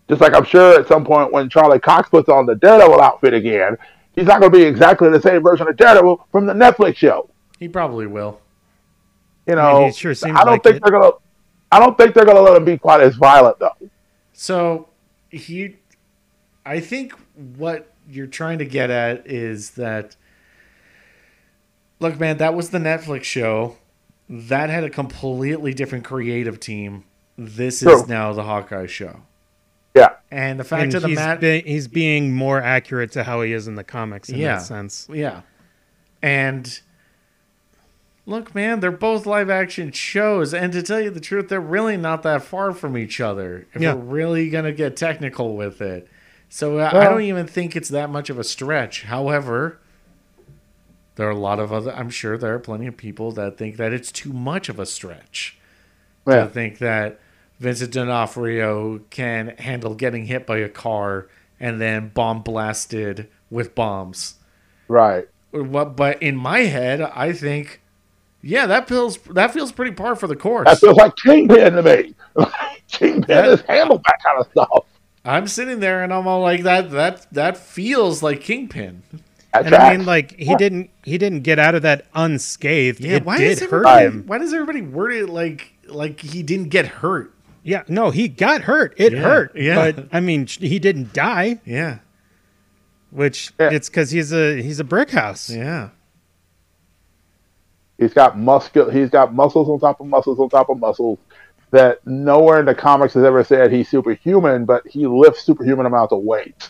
Just 0.10 0.22
like 0.22 0.34
I'm 0.34 0.46
sure 0.46 0.80
at 0.80 0.88
some 0.88 1.06
point 1.06 1.32
when 1.32 1.50
Charlie 1.50 1.80
Cox 1.80 2.10
puts 2.10 2.30
on 2.30 2.46
the 2.46 2.56
Daredevil 2.56 3.02
outfit 3.02 3.34
again, 3.34 3.78
he's 4.16 4.26
not 4.26 4.40
going 4.40 4.52
to 4.52 4.58
be 4.58 4.64
exactly 4.64 5.10
the 5.10 5.22
same 5.22 5.44
version 5.44 5.68
of 5.68 5.78
Daredevil 5.78 6.28
from 6.32 6.46
the 6.46 6.54
Netflix 6.54 6.96
show. 6.98 7.30
He 7.60 7.68
probably 7.68 8.08
will. 8.08 8.42
You 9.48 9.56
I 9.58 9.74
mean, 9.74 9.88
know, 9.88 9.92
sure 9.92 10.14
I 10.24 10.44
don't 10.44 10.46
like 10.48 10.64
think 10.64 10.78
it. 10.78 10.84
they're 10.84 10.92
gonna. 10.92 11.12
I 11.72 11.80
don't 11.80 11.98
think 11.98 12.14
they're 12.14 12.26
gonna 12.26 12.42
let 12.42 12.56
him 12.56 12.66
be 12.66 12.78
quite 12.78 13.02
as 13.02 13.16
violent 13.16 13.60
though. 13.60 13.76
So 14.34 14.90
he, 15.30 15.78
I 16.66 16.80
think 16.80 17.14
what 17.36 17.94
you're 18.10 18.28
trying 18.28 18.60
to 18.60 18.66
get 18.66 18.90
at 18.90 19.28
is 19.28 19.72
that, 19.72 20.16
look, 22.00 22.20
man, 22.20 22.38
that 22.38 22.54
was 22.54 22.70
the 22.72 22.78
Netflix 22.80 23.24
show. 23.24 23.78
That 24.30 24.70
had 24.70 24.84
a 24.84 24.90
completely 24.90 25.74
different 25.74 26.06
creative 26.06 26.60
team. 26.60 27.04
This 27.38 27.80
True. 27.82 27.96
is 28.02 28.08
now 28.08 28.34
the 28.34 28.44
Hawkeye 28.44 28.88
show. 28.88 29.22
Yeah, 29.96 30.10
And 30.32 30.58
the 30.60 30.64
fact 30.64 30.84
And 30.84 30.96
of 30.96 31.02
the 31.02 31.10
he's, 31.10 31.18
matter, 31.18 31.40
be- 31.42 31.62
he's 31.70 31.88
being 31.90 32.34
more 32.34 32.62
accurate 32.62 33.12
to 33.14 33.24
how 33.26 33.42
he 33.42 33.52
is 33.52 33.68
in 33.68 33.76
the 33.76 33.84
comics 33.84 34.30
in 34.30 34.38
Yeah. 34.40 34.56
that 34.56 34.62
sense. 34.62 35.08
yeah, 35.12 35.42
and 36.22 36.80
look, 38.26 38.56
man, 38.56 38.80
they're 38.80 38.90
both 38.92 39.26
live 39.26 39.50
action 39.50 39.92
shows, 39.92 40.54
and 40.54 40.72
to 40.72 40.82
tell 40.82 41.02
you 41.02 41.10
the 41.10 41.20
truth, 41.20 41.50
they're 41.50 41.60
really 41.60 41.98
not 41.98 42.24
that 42.24 42.42
far 42.44 42.72
from 42.72 42.98
each 42.98 43.20
other. 43.20 43.68
If 43.74 43.82
Yeah. 43.82 43.94
we're 43.96 44.02
really 44.02 44.50
gonna 44.50 44.72
get 44.72 44.96
technical 44.96 45.58
with 45.58 45.82
it, 45.82 46.08
so 46.54 46.80
uh, 46.80 46.92
I 46.94 47.06
don't 47.06 47.22
even 47.22 47.48
think 47.48 47.76
it's 47.78 47.90
that 47.90 48.10
much 48.10 48.30
of 48.30 48.38
a 48.38 48.44
stretch. 48.44 49.04
However, 49.04 49.80
there 51.16 51.28
are 51.28 51.32
a 51.32 51.38
lot 51.38 51.60
of 51.60 51.72
other. 51.72 51.94
I'm 51.94 52.10
sure 52.10 52.38
there 52.38 52.54
are 52.54 52.60
plenty 52.60 52.88
of 52.88 52.98
people 52.98 53.32
that 53.34 53.58
think 53.58 53.78
that 53.78 53.94
it's 53.94 54.12
too 54.12 54.34
much 54.34 54.68
of 54.70 54.78
a 54.80 54.86
stretch. 54.86 55.58
yeah. 56.28 56.44
to 56.44 56.50
think 56.50 56.80
that 56.80 57.20
Vincent 57.60 57.92
D'Onofrio 57.94 59.00
can 59.10 59.50
handle 59.60 59.96
getting 59.96 60.26
hit 60.26 60.46
by 60.46 60.58
a 60.58 60.70
car 60.70 61.28
and 61.60 61.80
then 61.80 62.10
bomb 62.10 62.42
blasted 62.42 63.28
with 63.50 63.74
bombs. 63.76 64.36
right. 64.88 65.28
What? 65.52 65.96
But 65.96 66.22
in 66.24 66.36
my 66.38 66.60
head, 66.60 67.02
I 67.02 67.34
think, 67.34 67.82
yeah, 68.42 68.66
that 68.68 68.88
feels 68.88 69.18
that 69.32 69.52
feels 69.54 69.72
pretty 69.74 69.92
par 69.92 70.16
for 70.16 70.28
the 70.28 70.36
course. 70.36 70.66
That 70.66 70.80
feels 70.80 70.96
like 70.96 71.14
Kingpin 71.18 71.74
to 71.74 71.82
me. 71.84 72.16
Kingpin 72.88 73.22
That- 73.28 73.46
has 73.46 73.62
handled 73.62 74.02
that 74.06 74.18
kind 74.24 74.40
of 74.40 74.48
stuff. 74.52 74.86
I'm 75.24 75.48
sitting 75.48 75.80
there 75.80 76.04
and 76.04 76.12
I'm 76.14 76.28
all 76.28 76.42
like 76.42 76.64
that. 76.64 76.90
That 76.92 77.28
that 77.34 77.58
feels 77.58 78.24
like 78.24 78.42
Kingpin. 78.42 79.04
That 79.54 79.66
And 79.66 79.76
I 79.76 79.96
mean, 79.98 80.06
like 80.06 80.32
he 80.38 80.56
didn't 80.56 80.90
he 81.04 81.18
didn't 81.18 81.42
get 81.42 81.60
out 81.60 81.76
of 81.76 81.84
that 81.84 82.06
unscathed. 82.16 83.00
Yeah. 83.02 83.18
it 83.18 83.26
why 83.26 83.38
did 83.38 83.50
does 83.50 83.60
hurt 83.70 83.86
everybody? 83.86 84.06
him. 84.06 84.24
Why 84.28 84.38
does 84.40 84.54
everybody 84.54 84.82
word 84.82 85.12
it 85.12 85.28
like 85.30 85.74
like 85.88 86.20
he 86.22 86.42
didn't 86.42 86.70
get 86.70 86.88
hurt? 86.88 87.34
Yeah, 87.64 87.84
no, 87.88 88.10
he 88.10 88.28
got 88.28 88.62
hurt. 88.62 88.96
It 88.98 89.14
Yeah, 89.14 89.20
hurt. 89.22 89.56
yeah. 89.56 89.92
But 89.92 90.08
I 90.12 90.20
mean, 90.20 90.48
he 90.48 90.80
didn't 90.80 91.14
die, 91.14 91.60
Yeah. 91.66 92.00
which 93.12 93.52
Yeah. 93.60 93.70
it's 93.72 93.88
because 93.90 94.10
he's 94.10 94.34
a 94.34 94.60
he's 94.62 94.80
a 94.80 94.84
brick 94.84 95.12
house. 95.12 95.50
Yeah. 95.52 95.90
He's 98.00 98.14
got 98.16 98.38
muscle. 98.40 98.90
He's 98.90 99.12
got 99.12 99.34
muscles 99.36 99.70
on 99.70 99.80
top 99.80 100.00
of 100.00 100.08
muscles 100.08 100.40
on 100.40 100.50
top 100.50 100.70
of 100.70 100.80
muscles. 100.80 101.20
That 101.72 102.06
nowhere 102.06 102.60
in 102.60 102.66
the 102.66 102.76
comics 102.76 103.14
has 103.14 103.24
ever 103.24 103.44
said 103.44 103.72
he's 103.72 103.90
superhuman, 103.90 104.66
but 104.66 104.86
he 104.88 105.08
lifts 105.08 105.44
superhuman 105.44 105.86
amounts 105.86 106.14
of 106.14 106.22
weight. 106.22 106.70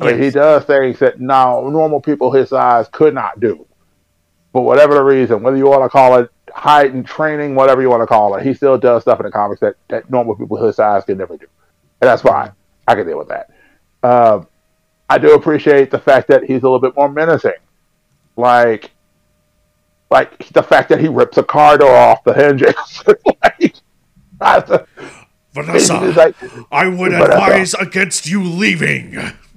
I 0.00 0.06
mean, 0.12 0.22
he 0.22 0.30
does 0.30 0.64
things 0.64 0.98
that 0.98 1.20
now 1.20 1.66
normal 1.68 2.00
people 2.00 2.30
his 2.30 2.50
size 2.50 2.86
could 2.92 3.14
not 3.14 3.40
do. 3.40 3.66
For 4.52 4.64
whatever 4.64 4.94
the 4.94 5.02
reason, 5.02 5.42
whether 5.42 5.56
you 5.56 5.66
want 5.66 5.84
to 5.84 5.88
call 5.88 6.18
it 6.18 6.30
height 6.52 6.92
and 6.92 7.06
training, 7.06 7.54
whatever 7.54 7.80
you 7.82 7.88
want 7.88 8.02
to 8.02 8.06
call 8.06 8.34
it, 8.36 8.44
he 8.44 8.52
still 8.52 8.76
does 8.76 9.02
stuff 9.02 9.20
in 9.20 9.26
the 9.26 9.32
comics 9.32 9.60
that, 9.60 9.76
that 9.88 10.10
normal 10.10 10.34
people 10.34 10.56
his 10.56 10.76
size 10.76 11.04
can 11.04 11.18
never 11.18 11.36
do. 11.36 11.46
And 12.00 12.08
that's 12.08 12.22
fine. 12.22 12.52
I 12.86 12.94
can 12.94 13.06
deal 13.06 13.18
with 13.18 13.28
that. 13.28 13.50
Uh, 14.02 14.44
I 15.08 15.18
do 15.18 15.34
appreciate 15.34 15.90
the 15.90 15.98
fact 15.98 16.28
that 16.28 16.44
he's 16.44 16.62
a 16.62 16.64
little 16.64 16.80
bit 16.80 16.96
more 16.96 17.08
menacing. 17.08 17.52
Like, 18.36 18.90
like 20.10 20.48
the 20.48 20.62
fact 20.62 20.88
that 20.90 21.00
he 21.00 21.08
rips 21.08 21.38
a 21.38 21.42
car 21.42 21.78
door 21.78 21.94
off 21.94 22.24
the 22.24 22.34
hinges. 22.34 22.74
like, 23.42 23.74
Vanessa, 25.54 25.98
like, 26.16 26.36
I 26.70 26.86
would 26.86 27.12
Vanessa. 27.12 27.32
advise 27.32 27.74
against 27.74 28.26
you 28.26 28.42
leaving. 28.42 29.16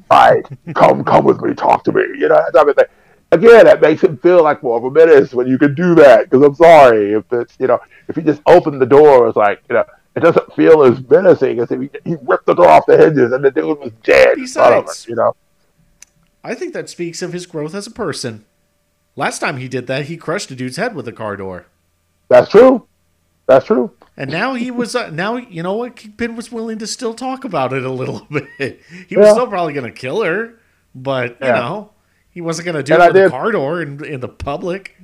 right, 0.09 0.45
come, 0.73 1.03
come 1.03 1.25
with 1.25 1.41
me, 1.41 1.53
talk 1.53 1.83
to 1.85 1.91
me. 1.91 2.03
You 2.17 2.29
know, 2.29 2.35
that 2.35 2.53
type 2.53 2.67
of 2.67 2.75
thing. 2.75 2.85
Again, 3.31 3.65
that 3.65 3.81
makes 3.81 4.01
him 4.03 4.17
feel 4.17 4.43
like 4.43 4.63
more 4.63 4.77
of 4.77 4.83
a 4.85 4.89
menace 4.89 5.33
when 5.33 5.45
you 5.45 5.57
can 5.59 5.75
do 5.75 5.93
that. 5.95 6.29
Because 6.29 6.43
I'm 6.45 6.55
sorry 6.55 7.13
if 7.13 7.25
it's, 7.31 7.55
you 7.59 7.67
know, 7.67 7.79
if 8.07 8.15
he 8.15 8.23
just 8.23 8.41
opened 8.47 8.81
the 8.81 8.87
door, 8.87 9.27
it's 9.27 9.35
like, 9.37 9.61
you 9.69 9.75
know, 9.75 9.83
it 10.15 10.21
doesn't 10.21 10.53
feel 10.55 10.83
as 10.83 10.99
menacing 11.07 11.59
as 11.59 11.69
if 11.71 11.79
he, 11.79 11.89
he 12.03 12.15
ripped 12.23 12.47
the 12.47 12.55
door 12.55 12.67
off 12.67 12.85
the 12.87 12.97
hinges 12.97 13.31
and 13.31 13.43
the 13.45 13.51
dude 13.51 13.77
was 13.77 13.91
dead 14.03 14.37
in 14.39 14.47
front 14.47 14.73
of 14.73 14.85
Besides-. 14.85 15.07
You 15.07 15.15
know, 15.15 15.35
I 16.43 16.55
think 16.55 16.73
that 16.73 16.89
speaks 16.89 17.21
of 17.21 17.33
his 17.33 17.45
growth 17.45 17.75
as 17.75 17.85
a 17.85 17.91
person. 17.91 18.45
Last 19.15 19.39
time 19.39 19.57
he 19.57 19.67
did 19.67 19.85
that, 19.87 20.05
he 20.05 20.17
crushed 20.17 20.49
a 20.49 20.55
dude's 20.55 20.77
head 20.77 20.95
with 20.95 21.07
a 21.07 21.11
car 21.11 21.35
door. 21.35 21.67
that's 22.29 22.49
true. 22.49 22.87
That's 23.49 23.65
true. 23.65 23.91
And 24.15 24.29
now 24.29 24.53
he 24.53 24.69
was 24.69 24.95
uh, 24.95 25.09
now 25.09 25.37
you 25.37 25.63
know 25.63 25.73
what 25.73 25.95
Kingpin 25.95 26.35
was 26.35 26.51
willing 26.51 26.77
to 26.79 26.85
still 26.87 27.15
talk 27.15 27.45
about 27.45 27.73
it 27.73 27.83
a 27.83 27.91
little 27.91 28.27
bit. 28.31 28.81
He 29.07 29.17
was 29.17 29.25
Yeah. 29.25 29.31
still 29.33 29.47
probably 29.47 29.73
going 29.73 29.91
to 29.91 29.97
kill 29.99 30.21
her, 30.23 30.53
but 30.93 31.31
you 31.41 31.47
Yeah. 31.47 31.53
know 31.55 31.91
he 32.29 32.41
wasn't 32.41 32.67
going 32.67 32.75
to 32.75 32.83
do 32.83 32.93
And 32.93 33.03
it 33.03 33.15
in 33.15 33.23
the 33.23 33.29
car 33.31 33.51
door 33.51 33.81
in, 33.81 34.05
in 34.05 34.19
the 34.19 34.27
public. 34.29 34.95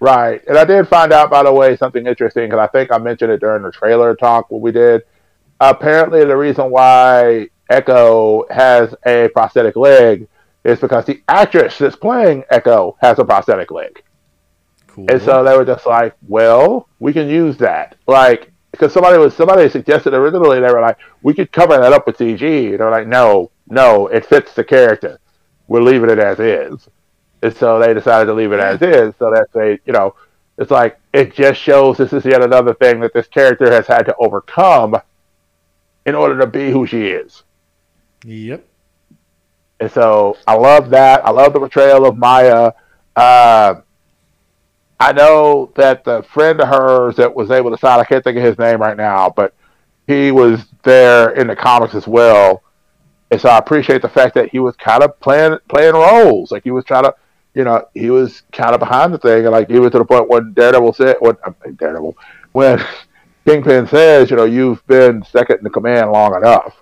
Right. 0.00 0.42
And 0.48 0.58
I 0.58 0.64
did 0.64 0.88
find 0.88 1.12
out, 1.12 1.30
by 1.30 1.44
the 1.44 1.52
way, 1.52 1.76
something 1.76 2.04
interesting 2.06 2.46
because 2.50 2.58
I 2.58 2.66
think 2.66 2.90
I 2.90 2.98
mentioned 2.98 3.30
it 3.30 3.38
during 3.40 3.62
the 3.62 3.70
trailer 3.70 4.16
talk 4.16 4.50
what 4.50 4.60
we 4.60 4.72
did. 4.72 5.02
Apparently, 5.60 6.24
the 6.24 6.36
reason 6.36 6.68
why 6.70 7.48
Echo 7.70 8.46
has 8.50 8.94
a 9.06 9.28
prosthetic 9.28 9.76
leg 9.76 10.26
is 10.64 10.80
because 10.80 11.04
the 11.06 11.22
actress 11.28 11.78
that's 11.78 11.94
playing 11.96 12.42
Echo 12.50 12.96
has 13.00 13.20
a 13.20 13.24
prosthetic 13.24 13.70
leg. 13.70 14.02
Cool. 14.96 15.06
And 15.10 15.20
so 15.20 15.44
they 15.44 15.54
were 15.54 15.64
just 15.66 15.84
like, 15.84 16.16
well, 16.26 16.88
we 17.00 17.12
can 17.12 17.28
use 17.28 17.58
that. 17.58 17.96
Like, 18.06 18.50
because 18.72 18.94
somebody 18.94 19.18
was 19.18 19.34
somebody 19.34 19.68
suggested 19.68 20.14
originally 20.14 20.58
they 20.58 20.72
were 20.72 20.80
like, 20.80 20.96
we 21.22 21.34
could 21.34 21.52
cover 21.52 21.76
that 21.76 21.92
up 21.92 22.06
with 22.06 22.16
CG. 22.16 22.70
And 22.70 22.80
they're 22.80 22.90
like, 22.90 23.06
no, 23.06 23.50
no, 23.68 24.06
it 24.06 24.24
fits 24.24 24.54
the 24.54 24.64
character. 24.64 25.20
We're 25.68 25.82
leaving 25.82 26.08
it 26.08 26.18
as 26.18 26.40
is. 26.40 26.88
And 27.42 27.54
so 27.54 27.78
they 27.78 27.92
decided 27.92 28.24
to 28.26 28.32
leave 28.32 28.52
it 28.52 28.60
as 28.60 28.80
is. 28.80 29.14
So 29.18 29.30
that's 29.30 29.54
a, 29.54 29.78
you 29.84 29.92
know, 29.92 30.14
it's 30.56 30.70
like 30.70 30.98
it 31.12 31.34
just 31.34 31.60
shows 31.60 31.98
this 31.98 32.14
is 32.14 32.24
yet 32.24 32.42
another 32.42 32.72
thing 32.72 33.00
that 33.00 33.12
this 33.12 33.26
character 33.26 33.70
has 33.70 33.86
had 33.86 34.04
to 34.04 34.16
overcome 34.16 34.96
in 36.06 36.14
order 36.14 36.38
to 36.38 36.46
be 36.46 36.70
who 36.70 36.86
she 36.86 37.08
is. 37.08 37.42
Yep. 38.24 38.66
And 39.78 39.90
so 39.90 40.38
I 40.46 40.54
love 40.54 40.88
that. 40.90 41.22
I 41.26 41.30
love 41.32 41.52
the 41.52 41.58
portrayal 41.58 42.06
of 42.06 42.16
Maya. 42.16 42.72
Uh, 43.14 43.82
I 44.98 45.12
know 45.12 45.72
that 45.76 46.04
the 46.04 46.22
friend 46.22 46.60
of 46.60 46.68
hers 46.68 47.16
that 47.16 47.34
was 47.34 47.50
able 47.50 47.70
to 47.70 47.78
sign, 47.78 48.00
I 48.00 48.04
can't 48.04 48.24
think 48.24 48.38
of 48.38 48.42
his 48.42 48.58
name 48.58 48.80
right 48.80 48.96
now, 48.96 49.30
but 49.30 49.54
he 50.06 50.32
was 50.32 50.64
there 50.82 51.30
in 51.30 51.48
the 51.48 51.56
comics 51.56 51.94
as 51.94 52.06
well. 52.06 52.62
And 53.30 53.40
so 53.40 53.48
I 53.48 53.58
appreciate 53.58 54.02
the 54.02 54.08
fact 54.08 54.34
that 54.34 54.50
he 54.50 54.58
was 54.58 54.76
kind 54.76 55.02
of 55.02 55.18
playing 55.20 55.58
playing 55.68 55.94
roles. 55.94 56.52
Like 56.52 56.62
he 56.62 56.70
was 56.70 56.84
trying 56.84 57.04
to, 57.04 57.14
you 57.54 57.64
know, 57.64 57.86
he 57.94 58.10
was 58.10 58.42
kind 58.52 58.72
of 58.72 58.80
behind 58.80 59.12
the 59.12 59.18
thing. 59.18 59.44
And 59.44 59.50
like 59.50 59.68
he 59.68 59.78
was 59.78 59.90
to 59.92 59.98
the 59.98 60.04
point 60.04 60.28
when 60.28 60.52
Daredevil 60.52 60.92
said, 60.94 61.16
when 61.20 61.36
Daredevil, 61.76 62.16
when 62.52 62.82
Kingpin 63.46 63.88
says, 63.88 64.30
you 64.30 64.36
know, 64.36 64.44
you've 64.44 64.86
been 64.86 65.24
second 65.24 65.58
in 65.64 65.72
command 65.72 66.12
long 66.12 66.34
enough 66.36 66.76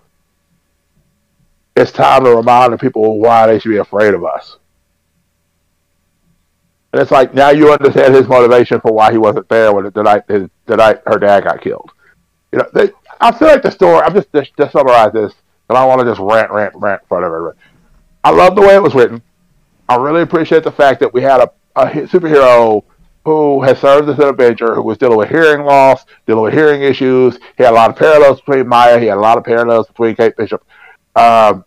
it's 1.76 1.90
time 1.90 2.24
to 2.24 2.34
remind 2.34 2.72
the 2.72 2.78
people 2.78 3.18
why 3.18 3.46
they 3.46 3.58
should 3.58 3.70
be 3.70 3.78
afraid 3.78 4.14
of 4.14 4.24
us. 4.24 4.58
And 6.94 7.02
it's 7.02 7.10
like 7.10 7.34
now 7.34 7.50
you 7.50 7.72
understand 7.72 8.14
his 8.14 8.28
motivation 8.28 8.80
for 8.80 8.92
why 8.92 9.10
he 9.10 9.18
wasn't 9.18 9.48
there 9.48 9.72
when 9.72 9.90
the 9.92 10.02
night 10.04 10.22
his, 10.28 10.48
the 10.66 10.76
night 10.76 11.00
her 11.06 11.18
dad 11.18 11.42
got 11.42 11.60
killed. 11.60 11.90
You 12.52 12.60
know, 12.60 12.68
they, 12.72 12.90
I 13.20 13.36
feel 13.36 13.48
like 13.48 13.62
the 13.62 13.72
story. 13.72 14.00
I'm 14.00 14.14
just 14.14 14.32
just, 14.32 14.56
just 14.56 14.70
summarize 14.70 15.12
this, 15.12 15.32
and 15.68 15.76
I 15.76 15.84
want 15.86 16.02
to 16.02 16.06
just 16.06 16.20
rant, 16.20 16.52
rant, 16.52 16.72
rant 16.76 17.02
in 17.02 17.08
front 17.08 17.24
of 17.24 17.32
everybody. 17.32 17.58
I 18.22 18.30
love 18.30 18.54
the 18.54 18.60
way 18.60 18.76
it 18.76 18.82
was 18.82 18.94
written. 18.94 19.20
I 19.88 19.96
really 19.96 20.22
appreciate 20.22 20.62
the 20.62 20.70
fact 20.70 21.00
that 21.00 21.12
we 21.12 21.20
had 21.20 21.40
a, 21.40 21.50
a 21.74 21.86
superhero 22.06 22.84
who 23.24 23.60
has 23.62 23.80
served 23.80 24.08
as 24.08 24.20
an 24.20 24.28
Avenger, 24.28 24.76
who 24.76 24.82
was 24.82 24.96
dealing 24.96 25.18
with 25.18 25.30
hearing 25.30 25.66
loss, 25.66 26.04
dealing 26.28 26.44
with 26.44 26.54
hearing 26.54 26.82
issues. 26.82 27.40
He 27.56 27.64
had 27.64 27.72
a 27.72 27.74
lot 27.74 27.90
of 27.90 27.96
parallels 27.96 28.40
between 28.40 28.68
Maya. 28.68 29.00
He 29.00 29.06
had 29.06 29.18
a 29.18 29.20
lot 29.20 29.36
of 29.36 29.42
parallels 29.42 29.88
between 29.88 30.14
Kate 30.14 30.36
Bishop. 30.36 30.64
Um, 31.16 31.64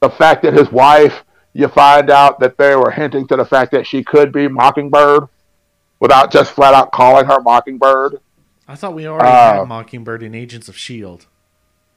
the 0.00 0.10
fact 0.10 0.42
that 0.42 0.52
his 0.52 0.70
wife, 0.70 1.24
you 1.52 1.68
find 1.68 2.10
out 2.10 2.38
that 2.40 2.56
they 2.58 2.74
were 2.76 2.90
hinting 2.90 3.26
to 3.28 3.36
the 3.36 3.44
fact 3.44 3.72
that 3.72 3.86
she 3.86 4.02
could 4.04 4.32
be 4.32 4.48
Mockingbird 4.48 5.24
without 6.00 6.30
just 6.30 6.52
flat 6.52 6.74
out 6.74 6.92
calling 6.92 7.26
her 7.26 7.40
Mockingbird. 7.40 8.20
I 8.68 8.74
thought 8.74 8.94
we 8.94 9.06
already 9.06 9.28
Uh, 9.28 9.54
had 9.60 9.68
Mockingbird 9.68 10.22
in 10.22 10.34
Agents 10.34 10.68
of 10.68 10.76
Shield. 10.76 11.26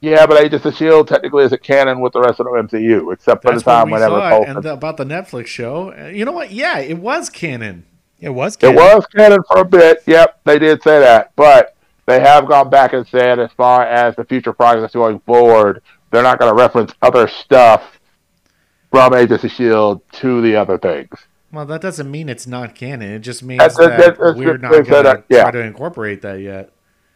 Yeah, 0.00 0.26
but 0.26 0.40
Agents 0.42 0.64
of 0.66 0.72
S.H.I.E.L.D. 0.74 1.08
technically 1.08 1.44
isn't 1.44 1.62
canon 1.62 2.00
with 2.00 2.12
the 2.12 2.20
rest 2.20 2.40
of 2.40 2.46
the 2.46 2.50
MCU, 2.52 3.12
except 3.12 3.42
for 3.42 3.52
That's 3.52 3.62
the 3.62 3.70
time 3.70 3.80
what 3.82 3.86
we 3.86 3.92
whenever 3.92 4.16
thought, 4.18 4.30
Coulson. 4.32 4.56
and 4.56 4.64
the, 4.64 4.72
about 4.72 4.96
the 4.96 5.04
Netflix 5.04 5.46
show. 5.46 5.92
Uh, 5.96 6.06
You 6.06 6.24
know 6.24 6.32
what? 6.32 6.50
Yeah, 6.50 6.78
it 6.78 6.98
was 6.98 7.30
canon. 7.30 7.84
It 8.18 8.30
was. 8.30 8.56
Canon. 8.56 8.76
It 8.76 8.80
was 8.80 9.06
canon 9.14 9.40
for 9.46 9.58
a 9.60 9.64
bit. 9.64 10.02
Yep, 10.06 10.40
they 10.44 10.58
did 10.58 10.82
say 10.82 10.98
that, 10.98 11.30
but 11.36 11.76
they 12.06 12.18
have 12.18 12.48
gone 12.48 12.68
back 12.70 12.94
and 12.94 13.06
said, 13.06 13.38
as 13.38 13.52
far 13.52 13.82
as 13.84 14.16
the 14.16 14.24
future 14.24 14.52
projects 14.52 14.94
going 14.94 15.20
forward, 15.20 15.82
they're 16.10 16.22
not 16.22 16.38
going 16.40 16.50
to 16.50 16.60
reference 16.60 16.92
other 17.02 17.28
stuff 17.28 18.00
from 18.92 19.14
Agents 19.14 19.42
of 19.42 19.50
Shield 19.50 20.00
to 20.12 20.40
the 20.42 20.54
other 20.54 20.78
things. 20.78 21.10
Well, 21.50 21.66
that 21.66 21.80
doesn't 21.80 22.08
mean 22.10 22.28
it's 22.28 22.46
not 22.46 22.74
canon. 22.76 23.10
It 23.10 23.18
just 23.20 23.42
means 23.42 23.58
That's- 23.58 23.76
that, 23.78 23.98
that- 23.98 24.18
that's 24.18 24.38
we're 24.38 24.58
not 24.58 24.70
going 24.70 24.84
to 24.84 25.24
yeah. 25.28 25.42
try 25.42 25.50
to 25.50 25.60
incorporate 25.60 26.22
that 26.22 26.40
yet. 26.40 26.70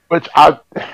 Which 0.09 0.29
I, 0.35 0.59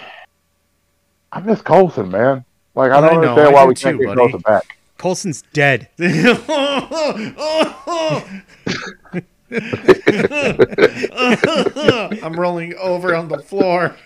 I 1.32 1.40
miss 1.40 1.62
Coulson, 1.62 2.10
man. 2.10 2.44
Like 2.74 2.92
I 2.92 2.96
oh, 2.96 2.98
I 2.98 3.00
don't 3.00 3.22
know, 3.22 3.28
understand 3.30 3.48
I 3.48 3.52
why 3.52 3.64
we 3.66 3.74
can't 3.74 3.98
too, 3.98 4.06
get 4.06 4.16
buddy. 4.16 4.32
Coulson 4.32 4.40
back. 4.40 4.78
Coulson's 4.98 5.42
dead. 5.52 5.88
I'm 12.22 12.34
rolling 12.34 12.74
over 12.76 13.14
on 13.14 13.28
the 13.28 13.38
floor. 13.38 13.96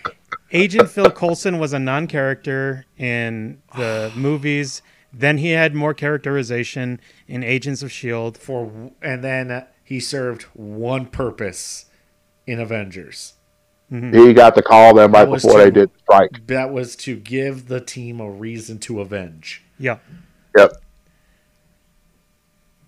Agent 0.53 0.91
Phil 0.91 1.11
Coulson 1.11 1.59
was 1.59 1.72
a 1.72 1.79
non-character 1.79 2.87
in 2.99 3.61
the 3.77 4.12
movies. 4.16 4.83
Then 5.19 5.39
he 5.39 5.53
had 5.53 5.75
more 5.75 5.95
characterization 5.95 7.01
in 7.27 7.43
Agents 7.43 7.83
of 7.83 7.91
Shield. 7.91 8.37
For 8.37 8.71
and 9.01 9.25
then 9.25 9.51
uh, 9.51 9.67
he 9.83 9.99
served 9.99 10.43
one 10.53 11.07
purpose 11.07 11.87
in 12.47 12.61
Avengers. 12.61 13.33
He 13.89 14.33
got 14.33 14.57
to 14.57 14.62
call 14.62 14.95
them 14.95 15.12
right 15.12 15.31
before 15.31 15.53
to- 15.53 15.59
they 15.59 15.71
did 15.71 15.91
the 15.91 15.99
strike. 16.01 16.47
That 16.49 16.71
was 16.73 16.97
to 16.97 17.17
give 17.17 17.69
the 17.69 17.81
team 17.81 18.21
a 18.21 18.29
reason 18.29 18.79
to 18.81 19.01
avenge. 19.01 19.62
Yeah. 19.79 19.99
Yep. 20.57 20.73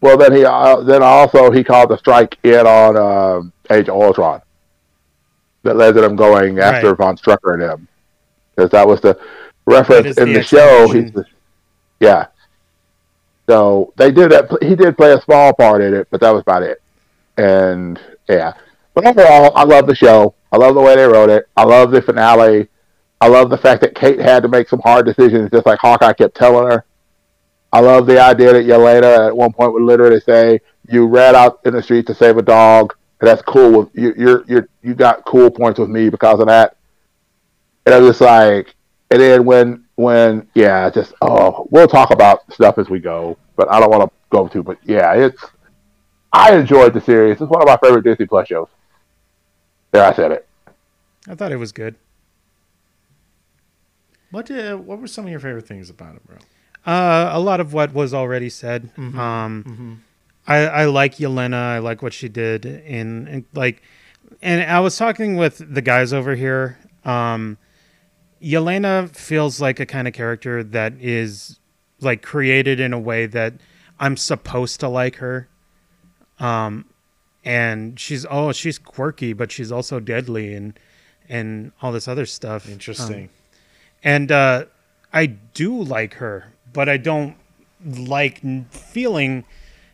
Well, 0.01 0.17
then 0.17 0.33
he 0.33 0.45
uh, 0.45 0.83
then 0.83 1.03
also 1.03 1.51
he 1.51 1.65
called 1.65 1.91
the 1.91 1.99
strike 1.99 2.37
in 2.43 2.67
on 2.67 2.97
um, 2.97 3.53
Age 3.71 3.89
of 3.89 3.95
Ultron. 3.95 4.43
That 5.63 5.77
led 5.77 5.95
to 5.95 6.01
them 6.01 6.15
going 6.15 6.59
after 6.59 6.89
Right. 6.91 6.97
Von 6.99 7.17
Strucker 7.17 7.55
and 7.55 7.63
him, 7.63 7.89
because 8.55 8.71
that 8.71 8.87
was 8.87 9.01
the 9.01 9.19
reference 9.67 10.19
in 10.19 10.33
the 10.33 10.41
the, 10.41 10.43
show. 10.43 10.93
He's 10.93 11.11
the, 11.13 11.25
yeah. 12.01 12.27
So 13.49 13.93
they 13.97 14.11
did 14.11 14.31
that. 14.33 14.51
He 14.63 14.75
did 14.75 14.97
play 14.97 15.13
a 15.13 15.21
small 15.23 15.55
part 15.55 15.81
in 15.81 15.95
it, 15.95 16.09
but 16.11 16.21
that 16.21 16.31
was 16.31 16.43
about 16.43 16.63
it. 16.63 16.83
And 17.39 17.99
yeah, 18.29 18.53
but 18.95 19.07
overall, 19.07 19.53
I 19.55 19.65
love 19.65 19.87
the 19.87 19.95
show. 19.95 20.35
I 20.53 20.57
love 20.57 20.75
the 20.75 20.81
way 20.81 20.97
they 20.97 21.07
wrote 21.07 21.31
it. 21.31 21.49
I 21.57 21.65
love 21.65 21.91
the 21.91 22.03
finale. 22.03 22.69
I 23.21 23.29
love 23.29 23.51
the 23.51 23.59
fact 23.59 23.81
that 23.83 23.95
Kate 23.95 24.19
had 24.19 24.43
to 24.43 24.49
make 24.49 24.69
some 24.69 24.81
hard 24.81 25.07
decisions, 25.07 25.51
just 25.51 25.67
like 25.67 25.79
Hawkeye 25.79 26.13
kept 26.13 26.37
telling 26.37 26.71
her. 26.71 26.85
I 27.73 27.81
love 27.81 28.07
the 28.07 28.21
idea 28.21 28.53
that 28.53 28.67
Yelena 28.67 29.29
at 29.29 29.37
one 29.37 29.53
point 29.53 29.73
would 29.73 29.83
literally 29.83 30.21
say, 30.21 30.61
"You 30.89 31.07
ran 31.07 31.35
out 31.35 31.61
in 31.65 31.75
the 31.75 31.83
street 31.83 32.07
to 32.07 32.15
save 32.15 32.37
a 32.37 32.43
dog. 32.43 32.95
And 33.21 33.29
that's 33.29 33.43
cool. 33.43 33.81
With 33.81 33.89
you, 33.95 34.15
you're 34.17 34.45
you're 34.47 34.69
you 34.83 34.95
got 34.95 35.25
cool 35.25 35.51
points 35.51 35.79
with 35.79 35.89
me 35.89 36.09
because 36.09 36.41
of 36.41 36.47
that." 36.47 36.77
And 37.85 37.95
I 37.95 37.99
was 37.99 38.11
just 38.11 38.21
like, 38.21 38.75
and 39.11 39.21
then 39.21 39.45
when 39.45 39.85
when 39.99 40.47
yeah, 40.55 40.89
just 40.91 41.13
oh, 41.23 41.67
we'll 41.73 41.89
talk 41.89 42.13
about 42.13 42.51
stuff 42.53 42.79
as 42.79 42.89
we 42.89 43.01
go, 43.01 43.37
but 43.57 43.69
I 43.69 43.81
don't 43.81 43.91
want 43.91 44.09
to 44.09 44.17
go 44.31 44.47
to. 44.47 44.63
But 44.63 44.79
yeah, 44.85 45.13
it's 45.15 45.43
I 46.33 46.55
enjoyed 46.57 46.95
the 46.95 47.01
series. 47.01 47.41
It's 47.41 47.51
one 47.51 47.61
of 47.61 47.67
my 47.67 47.77
favorite 47.79 48.05
Disney 48.05 48.27
Plus 48.27 48.47
shows. 48.47 48.69
There, 49.91 50.05
I 50.05 50.13
said 50.15 50.31
it. 50.31 50.47
I 51.29 51.35
thought 51.35 51.51
it 51.51 51.57
was 51.57 51.73
good. 51.73 51.97
What 54.31 54.49
uh, 54.51 54.77
what 54.77 55.01
were 55.01 55.09
some 55.09 55.25
of 55.25 55.31
your 55.33 55.41
favorite 55.41 55.67
things 55.67 55.91
about 55.91 56.15
it, 56.15 56.23
bro? 56.27 56.37
Uh, 56.87 57.31
a 57.33 57.41
lot 57.41 57.59
of 57.59 57.73
what 57.73 57.93
was 57.93 58.15
already 58.15 58.49
said. 58.51 58.95
Mhm, 58.97 59.15
Um, 59.19 59.65
mhm. 59.65 59.97
I, 60.47 60.57
I 60.67 60.85
like 60.85 61.17
Yelena. 61.17 61.55
I 61.55 61.79
like 61.79 62.03
what 62.03 62.13
she 62.15 62.29
did 62.29 62.65
in, 62.65 63.27
in 63.27 63.45
like, 63.53 63.83
and 64.41 64.63
I 64.71 64.81
was 64.81 64.97
talking 64.97 65.37
with 65.37 65.61
the 65.75 65.83
guys 65.83 66.13
over 66.13 66.35
here. 66.37 66.79
Um, 67.05 67.59
Yelena 68.43 69.15
feels 69.15 69.61
like 69.61 69.81
a 69.81 69.87
kind 69.87 70.07
of 70.07 70.15
character 70.15 70.63
that 70.63 70.95
is 71.01 71.59
like 72.01 72.23
created 72.23 72.81
in 72.81 72.93
a 72.93 72.99
way 72.99 73.27
that 73.27 73.55
I'm 73.99 74.17
supposed 74.17 74.81
to 74.81 74.89
like 74.89 75.17
her. 75.17 75.49
Um, 76.39 76.85
and 77.45 77.99
she's 77.99 78.27
oh 78.31 78.53
she's 78.53 78.79
quirky, 78.79 79.33
but 79.33 79.51
she's 79.51 79.73
also 79.73 80.01
deadly 80.01 80.55
and 80.55 80.79
and 81.29 81.73
all 81.83 81.93
this 81.93 82.09
other 82.09 82.27
stuff. 82.27 82.69
Interesting. 82.69 83.25
Um, 83.25 83.29
and 84.05 84.33
uh, 84.33 84.65
I 85.13 85.27
do 85.27 85.83
like 85.83 86.15
her, 86.15 86.53
but 86.73 86.89
I 86.89 86.97
don't 86.97 87.37
like 87.85 88.41
feeling 88.71 89.45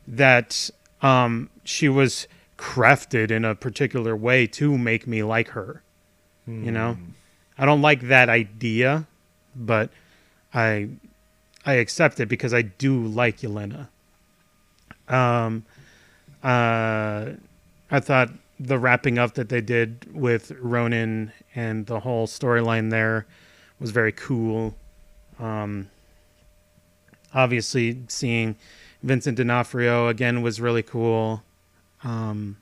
that 0.07 0.70
um, 1.03 1.51
she 1.64 1.88
was 1.88 2.28
crafted 2.59 3.30
in 3.30 3.45
a 3.45 3.55
particular 3.55 4.14
way 4.16 4.47
to 4.47 4.76
make 4.76 5.07
me 5.07 5.22
like 5.22 5.49
her. 5.49 5.82
You 6.47 6.70
know, 6.72 6.99
I 7.57 7.66
don't 7.66 7.82
like 7.82 8.02
that 8.09 8.28
idea, 8.28 9.07
but 9.55 9.90
I 10.52 10.88
I 11.64 11.74
accept 11.74 12.20
it 12.20 12.28
because 12.28 12.52
I 12.52 12.62
do 12.62 13.07
like 13.07 13.38
Yelena. 13.38 13.88
Um, 15.09 15.64
uh, 16.42 17.30
I 17.90 18.00
thought 18.00 18.30
the 18.61 18.78
wrapping 18.78 19.18
up 19.18 19.34
that 19.34 19.48
they 19.48 19.61
did 19.61 20.07
with 20.14 20.52
Ronin 20.61 21.32
and 21.55 21.86
the 21.86 22.00
whole 22.00 22.26
storyline 22.26 22.90
there 22.90 23.26
was 23.80 23.90
very 23.90 24.12
cool. 24.12 24.76
Um, 25.38 25.90
obviously, 27.32 28.02
seeing 28.09 28.57
Vincent 29.02 29.36
D'Onofrio 29.36 30.09
again 30.09 30.42
was 30.42 30.61
really 30.61 30.82
cool. 30.82 31.42
Um, 32.02 32.57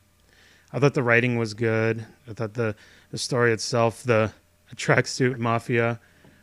I 0.73 0.79
thought 0.79 0.95
the 0.95 1.03
writing 1.03 1.37
was 1.37 1.55
good. 1.55 2.07
I 2.29 2.33
thought 2.33 2.55
the, 2.55 2.75
the 3.11 3.19
story 3.19 3.53
itself, 3.53 4.03
the 4.03 4.33
tracksuit 4.77 5.39
mafia, 5.39 6.01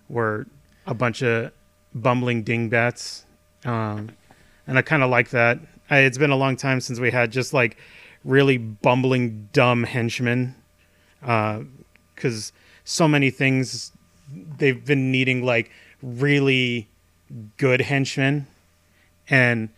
were 0.08 0.48
a 0.86 0.94
bunch 0.94 1.22
of 1.22 1.52
bumbling 1.94 2.44
dingbats. 2.44 3.26
Um, 3.66 4.10
and 4.68 4.78
I 4.78 4.82
kind 4.82 5.04
of 5.04 5.10
like 5.10 5.30
that. 5.30 5.60
I, 5.90 6.00
it's 6.00 6.18
been 6.18 6.32
a 6.32 6.36
long 6.36 6.56
time 6.56 6.82
since 6.82 7.00
we 7.00 7.12
had 7.12 7.32
just 7.32 7.54
like 7.54 7.78
really 8.24 8.58
bumbling, 8.58 9.50
dumb 9.54 9.84
henchmen. 9.84 10.56
Because 11.22 12.54
so 12.84 13.08
many 13.08 13.30
things, 13.30 13.92
they've 14.58 14.84
been 14.86 15.12
needing 15.12 15.44
like 15.44 15.72
really 16.02 16.88
good 17.58 17.82
henchmen. 17.82 18.48
And 19.30 19.70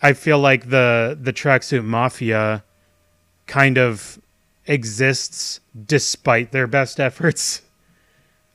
I 0.00 0.12
feel 0.12 0.38
like 0.38 0.70
the 0.70 1.16
the 1.20 1.32
tracksuit 1.32 1.84
mafia 1.84 2.64
kind 3.46 3.78
of 3.78 4.20
exists 4.66 5.60
despite 5.86 6.52
their 6.52 6.66
best 6.66 6.98
efforts. 6.98 7.62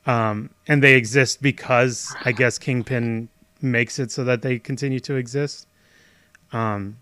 Um, 0.08 0.48
and 0.66 0.82
they 0.82 0.94
exist 0.94 1.42
because 1.42 2.16
I 2.24 2.32
guess 2.32 2.58
Kingpin 2.58 3.28
makes 3.60 3.98
it 3.98 4.10
so 4.10 4.24
that 4.24 4.40
they 4.40 4.58
continue 4.58 5.00
to 5.00 5.16
exist. 5.16 5.68
Um, 6.50 6.96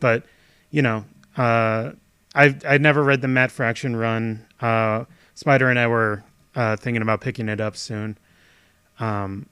but 0.00 0.24
you 0.70 0.80
know, 0.80 1.04
uh, 1.36 1.92
I've 2.34 2.64
I'd 2.64 2.80
never 2.80 3.02
read 3.04 3.20
the 3.20 3.28
Matt 3.28 3.50
Fraction 3.50 3.94
run. 3.96 4.46
Uh, 4.60 5.04
Spider 5.34 5.68
and 5.68 5.78
I 5.78 5.88
were 5.88 6.24
uh, 6.56 6.76
thinking 6.76 7.02
about 7.02 7.20
picking 7.20 7.50
it 7.50 7.60
up 7.60 7.76
soon. 7.76 8.16
Um, 8.98 9.46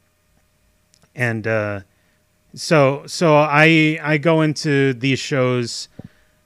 and 1.14 1.46
uh, 1.46 1.80
so 2.55 3.03
so 3.07 3.36
I 3.36 3.99
I 4.03 4.16
go 4.16 4.40
into 4.40 4.94
these 4.94 5.18
shows 5.18 5.88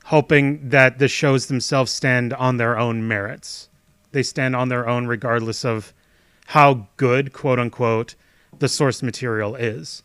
hoping 0.07 0.69
that 0.71 0.99
the 0.99 1.07
shows 1.07 1.47
themselves 1.47 1.93
stand 1.93 2.33
on 2.33 2.57
their 2.57 2.77
own 2.77 3.07
merits. 3.07 3.69
They 4.13 4.23
stand 4.23 4.55
on 4.55 4.69
their 4.69 4.89
own 4.89 5.07
regardless 5.07 5.65
of 5.65 5.93
how 6.47 6.87
good, 6.97 7.33
quote 7.33 7.59
unquote, 7.59 8.15
the 8.59 8.69
source 8.69 9.03
material 9.03 9.55
is. 9.55 10.03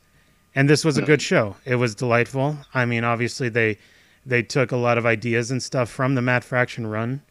And 0.55 0.69
this 0.69 0.83
was 0.83 0.97
a 0.97 1.01
good 1.03 1.21
show. 1.21 1.55
It 1.65 1.75
was 1.75 1.93
delightful. 1.93 2.57
I 2.73 2.85
mean, 2.85 3.03
obviously 3.03 3.49
they 3.49 3.77
they 4.25 4.41
took 4.41 4.71
a 4.71 4.77
lot 4.77 4.97
of 4.97 5.05
ideas 5.05 5.51
and 5.51 5.61
stuff 5.61 5.89
from 5.89 6.15
the 6.15 6.21
Matt 6.21 6.43
Fraction 6.43 6.87
run, 6.87 7.21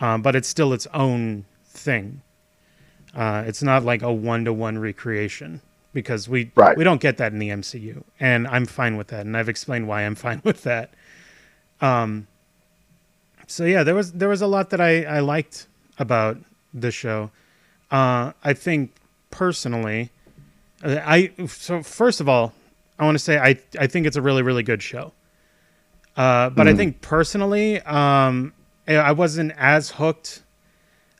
um, 0.00 0.22
but 0.22 0.34
it's 0.36 0.48
still 0.48 0.72
its 0.72 0.86
own 0.94 1.44
thing. 1.64 2.22
Uh, 3.14 3.42
it's 3.46 3.62
not 3.62 3.82
like 3.84 4.02
a 4.02 4.12
one 4.12 4.44
to 4.44 4.52
one 4.52 4.78
recreation 4.78 5.60
because 5.92 6.28
we 6.28 6.52
Right. 6.54 6.76
we 6.76 6.84
don't 6.84 7.00
get 7.00 7.16
that 7.16 7.32
in 7.32 7.38
the 7.38 7.48
MCU, 7.50 8.04
and 8.20 8.46
I'm 8.46 8.64
fine 8.66 8.96
with 8.96 9.08
that, 9.08 9.26
and 9.26 9.36
I've 9.36 9.48
explained 9.48 9.88
why 9.88 10.02
I'm 10.02 10.14
fine 10.26 10.40
with 10.44 10.62
that. 10.62 10.94
Um, 11.80 12.28
so 13.46 13.64
yeah, 13.64 13.82
there 13.82 13.94
was 13.94 14.12
there 14.12 14.28
was 14.28 14.40
a 14.42 14.46
lot 14.46 14.70
that 14.70 14.80
I 14.80 15.02
I 15.04 15.18
liked 15.20 15.66
about 15.98 16.38
the 16.74 16.90
show. 16.90 17.30
Uh, 17.90 18.32
I 18.44 18.52
think 18.52 18.92
personally, 19.30 20.10
uh, 20.84 21.00
I 21.04 21.32
so 21.46 21.82
first 21.82 22.20
of 22.20 22.28
all, 22.28 22.52
I 22.98 23.04
want 23.04 23.14
to 23.16 23.22
say 23.22 23.38
I 23.38 23.58
I 23.78 23.86
think 23.86 24.06
it's 24.06 24.16
a 24.16 24.22
really 24.22 24.42
really 24.42 24.62
good 24.62 24.82
show. 24.82 25.12
Uh, 26.16 26.50
but 26.50 26.66
I 26.66 26.72
Mhm. 26.72 26.76
think 26.76 27.00
personally, 27.00 27.80
um, 27.82 28.52
I 28.86 28.96
I 28.96 29.12
wasn't 29.12 29.52
as 29.56 29.92
hooked 29.92 30.42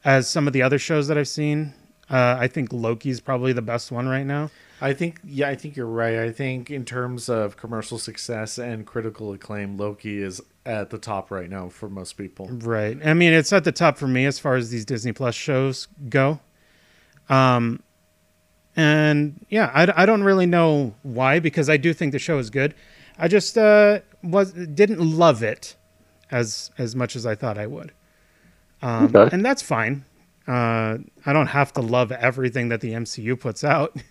as 0.05 0.29
some 0.29 0.47
of 0.47 0.53
the 0.53 0.63
other 0.63 0.79
shows 0.79 1.09
that 1.09 1.17
I've 1.19 1.29
seen. 1.29 1.75
Uh, 2.11 2.37
I 2.39 2.49
think 2.49 2.73
Loki's 2.73 3.21
probably 3.21 3.53
the 3.53 3.63
best 3.63 3.93
one 3.93 4.09
right 4.09 4.25
now. 4.27 4.51
I 4.81 4.93
think 4.93 5.21
yeah, 5.25 5.49
I 5.49 5.57
think 5.57 5.77
you're 5.77 5.87
right. 5.87 6.19
I 6.19 6.31
think 6.31 6.71
in 6.71 6.85
terms 6.85 7.29
of 7.29 7.57
commercial 7.57 7.99
success 7.99 8.59
and 8.59 8.87
critical 8.87 9.33
acclaim, 9.33 9.77
Loki 9.77 10.23
is 10.23 10.41
at 10.65 10.91
the 10.91 10.99
top 10.99 11.31
right 11.31 11.49
now 11.51 11.69
for 11.69 11.89
most 11.89 12.13
people. 12.13 12.49
Right. 12.49 12.99
I 13.05 13.15
mean, 13.15 13.33
it's 13.33 13.53
at 13.53 13.65
the 13.65 13.73
top 13.73 13.99
for 13.99 14.07
me 14.07 14.27
as 14.27 14.39
far 14.39 14.55
as 14.55 14.71
these 14.71 14.85
Disney 14.85 15.13
Plus 15.13 15.35
shows 15.35 15.89
go. 16.09 16.41
Um, 17.29 17.83
and 18.77 19.45
yeah, 19.49 19.71
I, 19.75 20.03
I 20.03 20.07
don't 20.07 20.23
really 20.23 20.47
know 20.47 20.95
why 21.03 21.41
because 21.41 21.69
I 21.69 21.77
do 21.77 21.93
think 21.93 22.13
the 22.13 22.19
show 22.19 22.39
is 22.39 22.51
good. 22.51 22.75
I 23.19 23.27
just 23.27 23.59
uh, 23.59 24.01
was 24.23 24.53
didn't 24.53 25.01
love 25.01 25.43
it 25.43 25.75
as 26.31 26.71
as 26.79 26.95
much 26.95 27.17
as 27.17 27.27
I 27.27 27.35
thought 27.35 27.59
I 27.59 27.67
would. 27.67 27.93
Um, 28.81 29.07
Okay. 29.15 29.35
And 29.35 29.45
that's 29.45 29.63
fine. 29.63 30.05
Uh, 30.47 30.99
I 31.27 31.33
don't 31.33 31.49
have 31.49 31.73
to 31.75 31.81
love 31.81 32.13
everything 32.13 32.69
that 32.69 32.81
the 32.81 32.93
MCU 32.93 33.39
puts 33.39 33.65
out. 33.65 33.97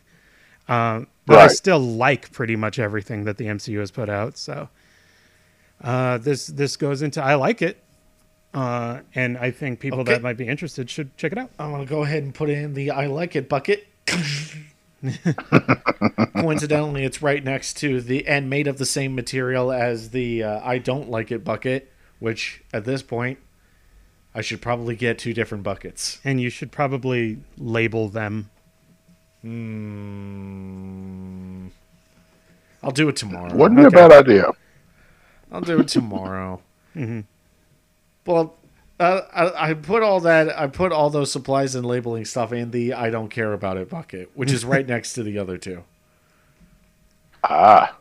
Um, 0.67 1.07
but 1.25 1.37
I 1.39 1.47
still 1.47 1.79
like 1.79 2.31
pretty 2.31 2.55
much 2.55 2.79
everything 2.79 3.23
that 3.25 3.37
the 3.37 3.45
MCU 3.45 3.79
has 3.79 3.91
put 3.91 4.09
out. 4.09 4.37
So 4.37 4.69
uh, 5.81 6.17
this 6.19 6.47
this 6.47 6.75
goes 6.77 7.01
into 7.01 7.21
I 7.21 7.35
like 7.35 7.61
it, 7.61 7.83
uh, 8.53 8.99
and 9.15 9.37
I 9.37 9.51
think 9.51 9.79
people 9.79 9.99
Okay. 10.01 10.13
that 10.13 10.21
might 10.21 10.37
be 10.37 10.47
interested 10.47 10.89
should 10.89 11.15
check 11.17 11.31
it 11.31 11.37
out. 11.37 11.51
I'm 11.59 11.71
gonna 11.71 11.85
go 11.85 12.03
ahead 12.03 12.23
and 12.23 12.33
put 12.33 12.49
in 12.49 12.73
the 12.73 12.91
I 12.91 13.07
like 13.07 13.35
it 13.35 13.47
bucket. 13.49 13.87
Coincidentally, 16.35 17.03
it's 17.03 17.21
right 17.21 17.43
next 17.43 17.75
to 17.77 18.01
the 18.01 18.27
and 18.27 18.49
made 18.49 18.67
of 18.67 18.77
the 18.77 18.85
same 18.85 19.15
material 19.15 19.71
as 19.71 20.09
the 20.11 20.43
uh, 20.43 20.59
I 20.63 20.77
don't 20.77 21.09
like 21.09 21.31
it 21.31 21.43
bucket, 21.43 21.91
which 22.19 22.63
at 22.73 22.85
this 22.85 23.01
point 23.03 23.39
I 24.33 24.41
should 24.41 24.61
probably 24.61 24.95
get 24.95 25.19
two 25.19 25.33
different 25.33 25.63
buckets. 25.63 26.19
And 26.23 26.39
you 26.41 26.49
should 26.49 26.71
probably 26.71 27.39
label 27.57 28.07
them. 28.09 28.49
Hmm. 30.37 31.67
I'll 32.83 32.91
do 32.91 33.09
it 33.09 33.15
tomorrow. 33.15 33.53
Wouldn't 33.55 33.79
be 33.79 33.85
a 33.85 33.89
bad 33.91 34.11
idea. 34.11 34.51
I'll 35.51 35.61
do 35.61 35.79
it 35.79 35.87
tomorrow. 35.87 36.61
Mhm. 36.95 37.25
Well, 38.25 38.55
uh, 38.99 39.21
I, 39.31 39.69
I 39.69 39.73
put 39.75 40.01
all 40.01 40.19
that. 40.21 40.57
I 40.59 40.65
put 40.65 40.91
all 40.91 41.11
those 41.11 41.31
supplies 41.31 41.75
and 41.75 41.85
labeling 41.85 42.25
stuff 42.25 42.51
in 42.51 42.71
the 42.71 42.93
I 42.93 43.11
don't 43.11 43.29
care 43.29 43.53
about 43.53 43.77
it 43.77 43.87
bucket, 43.87 44.31
which 44.33 44.51
is 44.51 44.65
right 44.65 44.87
next 44.95 45.13
to 45.13 45.21
the 45.21 45.37
other 45.37 45.59
two. 45.59 45.83
Ah, 47.43 47.95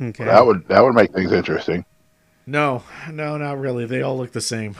Okay. 0.00 0.24
that 0.24 0.46
would 0.46 0.68
that 0.68 0.84
would 0.84 0.94
make 0.94 1.12
things 1.12 1.32
interesting. 1.32 1.84
No, 2.46 2.84
no, 3.10 3.36
not 3.38 3.58
really. 3.58 3.86
They 3.86 4.02
all 4.02 4.16
look 4.16 4.30
the 4.30 4.40
same. 4.40 4.76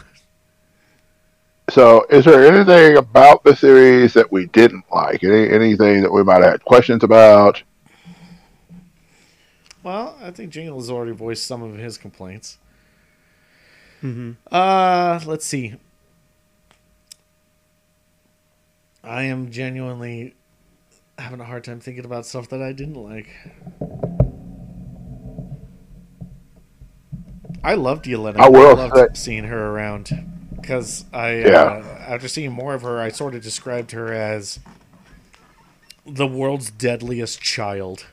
So, 1.73 2.05
is 2.11 2.27
there 2.27 2.45
anything 2.45 2.99
about 2.99 3.45
the 3.45 3.57
series 3.57 4.13
that 4.13 4.31
we 4.31 4.45
didn't 4.45 4.85
like? 4.93 5.25
Any 5.25 5.49
anything 5.49 6.03
that 6.03 6.13
we 6.13 6.23
might 6.23 6.43
have 6.43 6.53
had 6.53 6.65
questions 6.67 7.03
about? 7.03 7.63
Well, 9.83 10.15
I 10.21 10.33
think 10.33 10.51
Jingle 10.51 10.79
has 10.79 10.91
already 10.91 11.13
voiced 11.13 11.47
some 11.47 11.63
of 11.63 11.79
his 11.79 11.97
complaints. 11.97 12.59
Mm-hmm. 14.03 14.33
Uh, 14.51 15.21
let's 15.25 15.47
see. 15.47 15.77
I 19.03 19.23
am 19.23 19.51
genuinely 19.51 20.35
having 21.17 21.41
a 21.41 21.45
hard 21.45 21.65
time 21.65 21.81
thinking 21.81 22.05
about 22.05 22.27
stuff 22.27 22.51
that 22.51 22.61
I 22.61 22.73
didn't 22.73 23.03
like. 23.03 23.29
I 27.65 27.77
loved 27.77 28.05
Yelena. 28.05 28.37
I 28.37 28.51
will 28.51 28.77
loved 28.77 28.95
say- 28.95 29.09
seeing 29.15 29.45
her 29.45 29.71
around 29.71 30.32
because 30.63 31.05
I, 31.13 31.35
Yeah. 31.35 31.83
uh, 31.85 32.05
after 32.07 32.29
seeing 32.29 32.53
more 32.53 32.75
of 32.75 32.83
her, 32.83 33.01
I 33.01 33.11
sort 33.11 33.35
of 33.35 33.43
described 33.43 33.91
her 33.91 34.13
as 34.13 34.61
the 36.07 36.27
world's 36.27 36.71
deadliest 36.71 37.41
child 37.43 38.07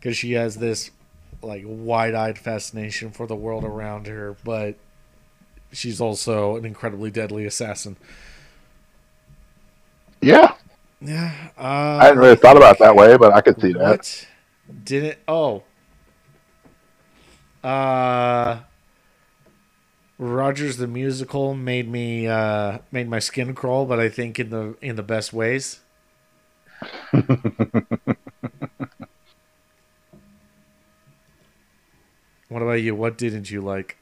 because 0.00 0.16
she 0.16 0.32
has 0.32 0.56
this 0.56 0.90
like 1.42 1.62
wide-eyed 1.66 2.38
fascination 2.38 3.10
for 3.10 3.26
the 3.26 3.36
world 3.36 3.64
around 3.64 4.06
her, 4.06 4.36
but 4.44 4.76
she's 5.72 6.00
also 6.00 6.56
an 6.56 6.64
incredibly 6.64 7.10
deadly 7.10 7.44
assassin. 7.44 7.96
Yeah, 10.22 10.54
Yeah, 11.00 11.34
uh, 11.58 11.98
I 12.00 12.04
hadn't 12.04 12.18
really 12.18 12.36
thought 12.36 12.56
about 12.56 12.76
it 12.76 12.78
that 12.78 12.96
way, 12.96 13.16
but 13.18 13.34
I 13.34 13.42
could 13.42 13.60
see 13.60 13.74
that. 13.74 14.26
Did 14.84 15.04
it? 15.04 15.18
Oh, 15.28 15.64
uh, 17.62 18.60
Rogers 20.18 20.76
the 20.76 20.86
musical 20.86 21.54
made 21.54 21.90
me 21.90 22.28
uh 22.28 22.78
made 22.92 23.08
my 23.08 23.18
skin 23.18 23.54
crawl, 23.54 23.86
but 23.86 23.98
I 23.98 24.08
think 24.08 24.38
in 24.38 24.50
the 24.50 24.76
in 24.80 24.96
the 24.96 25.02
best 25.02 25.32
ways. 25.32 25.80
what 27.10 27.24
about 32.50 32.74
you? 32.74 32.94
What 32.94 33.18
didn't 33.18 33.50
you 33.50 33.60
like? 33.60 33.96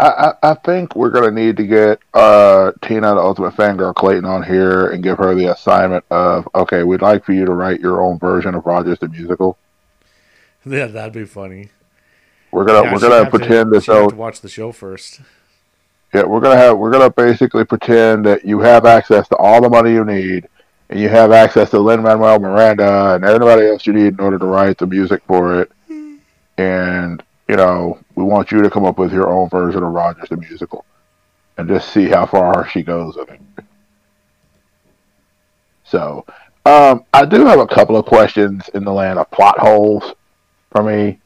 I, 0.00 0.34
I, 0.42 0.50
I 0.50 0.54
think 0.54 0.94
we're 0.94 1.10
gonna 1.10 1.30
need 1.30 1.56
to 1.56 1.66
get 1.66 1.98
uh, 2.14 2.72
Tina, 2.82 3.14
the 3.14 3.20
Ultimate 3.20 3.54
Fangirl 3.54 3.94
Clayton, 3.94 4.24
on 4.24 4.44
here 4.44 4.90
and 4.90 5.02
give 5.02 5.18
her 5.18 5.34
the 5.34 5.52
assignment 5.52 6.04
of 6.10 6.48
okay, 6.54 6.84
we'd 6.84 7.02
like 7.02 7.24
for 7.24 7.32
you 7.32 7.44
to 7.44 7.52
write 7.52 7.80
your 7.80 8.00
own 8.00 8.18
version 8.18 8.54
of 8.54 8.64
Rogers 8.66 8.98
the 8.98 9.08
musical. 9.08 9.58
Yeah, 10.66 10.88
that'd 10.88 11.14
be 11.14 11.24
funny. 11.24 11.70
We're 12.50 12.64
gonna 12.64 12.82
Yeah, 12.84 12.92
we're 12.94 13.00
gonna 13.00 13.24
to- 13.24 13.30
pretend 13.30 13.74
as 13.74 13.84
she'd 13.84 13.92
have 13.92 14.02
though 14.04 14.08
to 14.10 14.16
watch 14.16 14.40
the 14.40 14.48
show 14.48 14.72
first. 14.72 15.20
yeah 16.14 16.22
we're 16.24 16.40
gonna 16.40 16.56
have 16.56 16.78
we're 16.78 16.90
gonna 16.90 17.10
basically 17.10 17.64
pretend 17.64 18.24
that 18.26 18.44
you 18.44 18.60
have 18.60 18.86
access 18.86 19.28
to 19.28 19.36
all 19.36 19.60
the 19.60 19.68
money 19.68 19.92
you 19.92 20.04
need 20.04 20.48
and 20.90 20.98
you 20.98 21.08
have 21.10 21.30
access 21.32 21.68
to 21.70 21.78
Lin 21.78 22.02
Manuel 22.02 22.38
Miranda 22.38 23.14
and 23.14 23.24
everybody 23.24 23.66
else 23.66 23.86
you 23.86 23.92
need 23.92 24.14
in 24.14 24.20
order 24.20 24.38
to 24.38 24.46
write 24.46 24.78
the 24.78 24.86
music 24.86 25.22
for 25.26 25.60
it. 25.60 25.70
And 26.56 27.22
you 27.46 27.56
know 27.56 27.98
we 28.14 28.24
want 28.24 28.50
you 28.50 28.62
to 28.62 28.70
come 28.70 28.84
up 28.86 28.98
with 28.98 29.12
your 29.12 29.28
own 29.30 29.48
version 29.50 29.82
of 29.82 29.92
Rogers 29.92 30.28
the 30.30 30.36
musical, 30.38 30.84
and 31.58 31.68
just 31.68 31.92
see 31.92 32.06
how 32.08 32.24
far 32.26 32.66
she 32.68 32.82
goes 32.82 33.14
with 33.16 33.30
it. 33.30 33.40
So, 35.84 36.24
um, 36.66 37.04
I 37.14 37.24
do 37.24 37.46
have 37.46 37.60
a 37.60 37.66
couple 37.66 37.96
of 37.96 38.04
questions 38.06 38.68
in 38.74 38.84
the 38.84 38.92
land 38.92 39.18
of 39.18 39.30
plot 39.30 39.58
holes 39.58 40.14
for 40.70 40.82
me. 40.82 41.18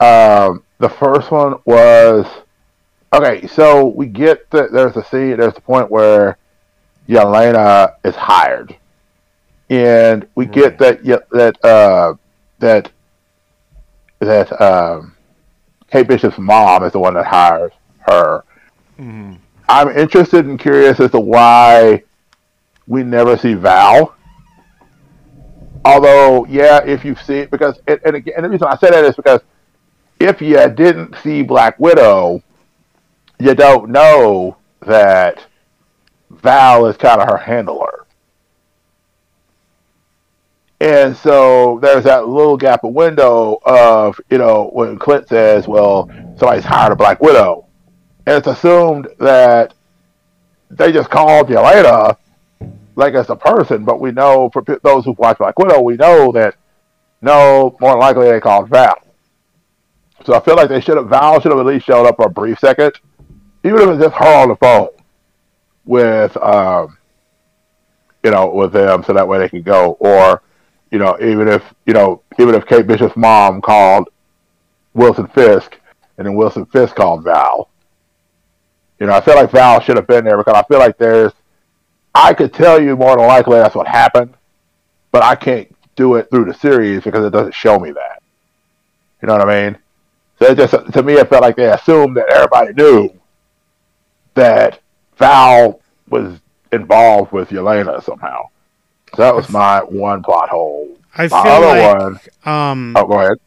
Um, 0.00 0.62
the 0.78 0.88
first 0.88 1.30
one 1.30 1.56
was 1.64 2.26
okay. 3.12 3.46
So 3.46 3.86
we 3.86 4.06
get 4.06 4.48
that 4.50 4.72
there's 4.72 4.96
a 4.96 5.04
scene, 5.04 5.36
there's 5.36 5.56
a 5.56 5.60
point 5.60 5.90
where 5.90 6.38
Yelena 7.08 7.94
is 8.04 8.14
hired, 8.14 8.76
and 9.70 10.26
we 10.34 10.46
get 10.46 10.78
that 10.78 11.02
that 11.04 11.64
uh, 11.64 12.14
that 12.60 12.92
that 14.20 14.60
um, 14.60 15.16
Kate 15.90 16.06
Bishop's 16.06 16.38
mom 16.38 16.84
is 16.84 16.92
the 16.92 16.98
one 16.98 17.14
that 17.14 17.26
hires 17.26 17.72
her. 18.00 18.44
I'm 19.68 19.88
interested 19.96 20.46
and 20.46 20.58
curious 20.58 20.98
as 21.00 21.10
to 21.10 21.20
why 21.20 22.04
we 22.86 23.02
never 23.02 23.36
see 23.36 23.54
Val. 23.54 24.14
Although, 25.84 26.46
yeah, 26.46 26.84
if 26.84 27.04
you 27.04 27.14
see 27.14 27.40
it, 27.40 27.50
because 27.50 27.80
and, 27.86 28.00
and 28.04 28.16
again, 28.16 28.34
and 28.36 28.44
the 28.44 28.48
reason 28.48 28.66
I 28.68 28.76
say 28.76 28.90
that 28.90 29.04
is 29.04 29.14
because 29.14 29.40
if 30.20 30.40
you 30.40 30.56
didn't 30.70 31.16
see 31.22 31.42
Black 31.42 31.78
Widow, 31.78 32.42
you 33.38 33.54
don't 33.54 33.90
know 33.90 34.56
that 34.86 35.44
Val 36.30 36.86
is 36.86 36.96
kind 36.96 37.20
of 37.20 37.28
her 37.28 37.36
handler. 37.36 38.06
And 40.80 41.16
so 41.16 41.78
there's 41.82 42.04
that 42.04 42.28
little 42.28 42.56
gap 42.56 42.84
of 42.84 42.92
window 42.92 43.58
of, 43.64 44.20
you 44.30 44.38
know, 44.38 44.70
when 44.72 44.98
Clint 44.98 45.28
says, 45.28 45.66
well, 45.66 46.08
somebody's 46.36 46.64
hired 46.64 46.92
a 46.92 46.96
Black 46.96 47.20
Widow. 47.20 47.66
And 48.26 48.36
it's 48.36 48.46
assumed 48.46 49.08
that 49.18 49.74
they 50.70 50.92
just 50.92 51.10
called 51.10 51.48
Yelena 51.48 52.16
like 52.94 53.14
as 53.14 53.30
a 53.30 53.36
person, 53.36 53.84
but 53.84 54.00
we 54.00 54.12
know 54.12 54.50
for 54.52 54.62
those 54.82 55.04
who've 55.04 55.18
watched 55.18 55.38
Black 55.38 55.58
Widow, 55.58 55.80
we 55.80 55.96
know 55.96 56.30
that 56.32 56.56
no, 57.22 57.76
more 57.80 57.98
likely 57.98 58.28
they 58.28 58.40
called 58.40 58.68
Val. 58.68 58.98
So 60.24 60.34
I 60.34 60.40
feel 60.40 60.56
like 60.56 60.68
they 60.68 60.80
should 60.80 60.96
have 60.96 61.08
Val 61.08 61.40
should 61.40 61.52
have 61.52 61.60
at 61.60 61.66
least 61.66 61.86
showed 61.86 62.06
up 62.06 62.16
for 62.16 62.26
a 62.26 62.30
brief 62.30 62.58
second, 62.58 62.98
even 63.64 63.80
if 63.80 63.88
it's 63.88 64.02
just 64.02 64.16
her 64.16 64.42
on 64.42 64.48
the 64.48 64.56
phone 64.56 64.88
with 65.84 66.36
um, 66.36 66.98
you 68.22 68.30
know, 68.30 68.48
with 68.48 68.72
them, 68.72 69.02
so 69.02 69.12
that 69.12 69.26
way 69.26 69.38
they 69.38 69.48
can 69.48 69.62
go. 69.62 69.96
Or, 70.00 70.42
you 70.90 70.98
know, 70.98 71.16
even 71.20 71.48
if 71.48 71.62
you 71.86 71.94
know, 71.94 72.22
even 72.38 72.54
if 72.54 72.66
Kate 72.66 72.86
Bishop's 72.86 73.16
mom 73.16 73.60
called 73.60 74.08
Wilson 74.94 75.26
Fisk, 75.28 75.78
and 76.16 76.26
then 76.26 76.34
Wilson 76.34 76.66
Fisk 76.66 76.96
called 76.96 77.24
Val. 77.24 77.70
You 78.98 79.06
know, 79.06 79.12
I 79.12 79.20
feel 79.20 79.36
like 79.36 79.50
Val 79.50 79.80
should 79.80 79.96
have 79.96 80.08
been 80.08 80.24
there 80.24 80.36
because 80.36 80.54
I 80.54 80.62
feel 80.64 80.78
like 80.78 80.98
there's. 80.98 81.32
I 82.14 82.34
could 82.34 82.52
tell 82.52 82.82
you 82.82 82.96
more 82.96 83.16
than 83.16 83.26
likely 83.26 83.58
that's 83.58 83.74
what 83.74 83.86
happened, 83.86 84.34
but 85.12 85.22
I 85.22 85.36
can't 85.36 85.72
do 85.94 86.16
it 86.16 86.28
through 86.30 86.46
the 86.46 86.54
series 86.54 87.04
because 87.04 87.24
it 87.24 87.30
doesn't 87.30 87.54
show 87.54 87.78
me 87.78 87.92
that. 87.92 88.22
You 89.22 89.28
know 89.28 89.36
what 89.36 89.48
I 89.48 89.70
mean? 89.70 89.78
So 90.38 90.46
it 90.46 90.56
just 90.56 90.92
to 90.92 91.02
me, 91.02 91.14
it 91.14 91.28
felt 91.28 91.42
like 91.42 91.56
they 91.56 91.70
assumed 91.70 92.16
that 92.16 92.28
everybody 92.30 92.72
knew 92.74 93.10
that 94.34 94.80
Val 95.16 95.80
was 96.08 96.38
involved 96.72 97.32
with 97.32 97.50
Yelena 97.50 98.02
somehow. 98.02 98.48
So 99.16 99.22
that 99.22 99.34
was 99.34 99.48
my 99.50 99.80
one 99.80 100.22
plot 100.22 100.48
hole. 100.50 100.96
I 101.16 101.22
my 101.28 101.42
feel 101.42 101.52
other 101.52 101.66
like 101.66 101.98
one. 101.98 102.20
um, 102.54 102.92
Oh, 102.96 103.06
go 103.06 103.18
ahead. 103.20 103.38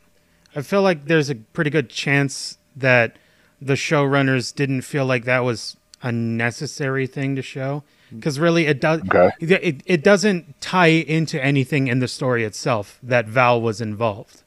I 0.55 0.61
feel 0.61 0.81
like 0.81 1.05
there's 1.05 1.29
a 1.29 1.35
pretty 1.35 1.69
good 1.69 1.89
chance 1.89 2.57
that 2.75 3.15
the 3.61 3.73
showrunners 3.75 4.53
didn't 4.53 4.81
feel 4.81 5.05
like 5.05 5.23
that 5.25 5.39
was 5.45 5.77
a 6.03 6.11
necessary 6.11 7.05
thing 7.07 7.35
to 7.35 7.41
show 7.41 7.83
because 8.13 8.39
really 8.39 8.65
it 8.65 8.81
does 8.81 9.01
Okay. 9.01 9.29
it, 9.39 9.81
it 9.85 10.03
doesn't 10.03 10.59
tie 10.59 10.87
into 10.87 11.41
anything 11.41 11.87
in 11.87 11.99
the 11.99 12.07
story 12.07 12.43
itself 12.43 12.99
that 13.03 13.27
Val 13.27 13.61
was 13.61 13.79
involved. 13.79 14.41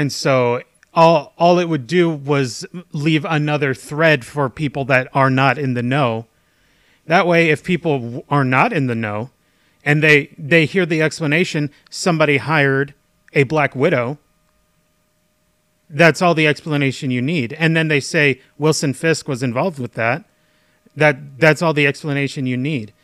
And 0.00 0.10
so 0.10 0.62
all 0.94 1.34
all 1.36 1.58
it 1.58 1.68
would 1.68 1.86
do 1.86 2.08
was 2.08 2.64
leave 2.90 3.26
another 3.26 3.74
thread 3.74 4.24
for 4.24 4.48
people 4.48 4.86
that 4.86 5.08
are 5.12 5.28
not 5.28 5.58
in 5.58 5.74
the 5.74 5.82
know. 5.82 6.26
That 7.04 7.26
way 7.26 7.50
if 7.50 7.62
people 7.62 8.24
are 8.30 8.42
not 8.42 8.72
in 8.72 8.86
the 8.86 8.94
know 8.94 9.28
and 9.84 10.02
they 10.02 10.34
they 10.38 10.64
hear 10.64 10.86
the 10.86 11.02
explanation 11.02 11.70
somebody 11.90 12.38
hired 12.38 12.94
a 13.34 13.42
black 13.42 13.76
widow 13.76 14.16
that's 15.90 16.22
all 16.22 16.34
the 16.34 16.46
explanation 16.46 17.10
you 17.10 17.20
need. 17.20 17.52
And 17.52 17.76
then 17.76 17.88
they 17.88 18.00
say 18.00 18.40
wilson 18.56 18.94
fisk 18.94 19.28
was 19.28 19.42
involved 19.42 19.78
with 19.78 19.92
that 19.94 20.24
that 20.96 21.38
that's 21.38 21.60
all 21.60 21.74
the 21.74 21.86
explanation 21.86 22.46
you 22.46 22.56
need. 22.56 22.94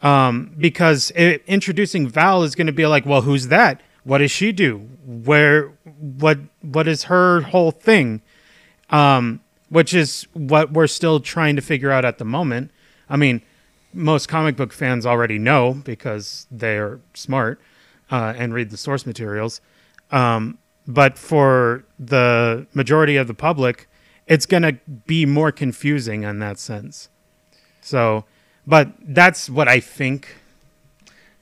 Um, 0.00 0.54
because 0.56 1.12
i 1.18 1.38
introducing 1.46 2.08
val 2.08 2.44
is 2.44 2.54
going 2.54 2.66
to 2.66 2.72
be 2.72 2.86
like 2.86 3.04
well 3.04 3.20
who's 3.20 3.48
that 3.48 3.82
what 4.04 4.18
does 4.18 4.30
she 4.30 4.52
do 4.52 4.78
where 5.04 5.72
what 5.98 6.38
what 6.62 6.86
is 6.86 7.04
her 7.04 7.40
whole 7.42 7.70
thing 7.70 8.22
um, 8.90 9.40
which 9.68 9.92
is 9.92 10.26
what 10.34 10.72
we're 10.72 10.86
still 10.86 11.18
trying 11.20 11.56
to 11.56 11.62
figure 11.62 11.90
out 11.90 12.04
at 12.04 12.18
the 12.18 12.24
moment 12.24 12.70
i 13.08 13.16
mean 13.16 13.42
most 13.94 14.28
comic 14.28 14.56
book 14.56 14.72
fans 14.72 15.06
already 15.06 15.38
know 15.38 15.72
because 15.72 16.46
they're 16.50 17.00
smart 17.14 17.60
uh, 18.10 18.34
and 18.36 18.52
read 18.52 18.70
the 18.70 18.76
source 18.76 19.06
materials. 19.06 19.60
Um, 20.10 20.58
but 20.86 21.16
for 21.16 21.84
the 21.98 22.66
majority 22.74 23.16
of 23.16 23.26
the 23.26 23.34
public, 23.34 23.88
it's 24.26 24.46
going 24.46 24.62
to 24.64 24.72
be 25.06 25.24
more 25.24 25.52
confusing 25.52 26.24
in 26.24 26.40
that 26.40 26.58
sense. 26.58 27.08
So, 27.80 28.24
but 28.66 28.92
that's 29.00 29.48
what 29.48 29.68
I 29.68 29.80
think. 29.80 30.36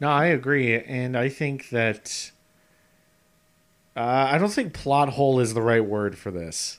No, 0.00 0.08
I 0.08 0.26
agree, 0.26 0.80
and 0.80 1.16
I 1.16 1.28
think 1.28 1.70
that 1.70 2.31
uh, 3.96 4.00
I 4.30 4.38
don't 4.38 4.52
think 4.52 4.72
plot 4.72 5.10
hole 5.10 5.40
is 5.40 5.54
the 5.54 5.62
right 5.62 5.84
word 5.84 6.16
for 6.18 6.30
this. 6.30 6.78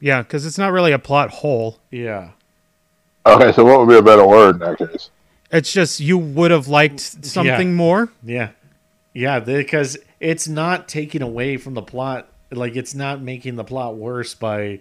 Yeah, 0.00 0.22
because 0.22 0.44
it's 0.46 0.58
not 0.58 0.72
really 0.72 0.92
a 0.92 0.98
plot 0.98 1.30
hole. 1.30 1.78
Yeah. 1.90 2.30
Okay, 3.24 3.52
so 3.52 3.64
what 3.64 3.78
would 3.80 3.88
be 3.88 3.96
a 3.98 4.02
better 4.02 4.26
word 4.26 4.56
in 4.56 4.58
that 4.60 4.78
case? 4.78 5.10
It's 5.52 5.72
just 5.72 6.00
you 6.00 6.18
would 6.18 6.50
have 6.50 6.66
liked 6.68 6.98
something 7.00 7.68
Yeah. 7.68 7.74
more. 7.74 8.08
Yeah. 8.24 8.48
Yeah, 9.14 9.38
because 9.40 9.96
it's 10.18 10.48
not 10.48 10.88
taking 10.88 11.22
away 11.22 11.56
from 11.56 11.74
the 11.74 11.82
plot. 11.82 12.28
Like 12.50 12.74
it's 12.76 12.94
not 12.94 13.20
making 13.22 13.56
the 13.56 13.64
plot 13.64 13.96
worse 13.96 14.34
by 14.34 14.80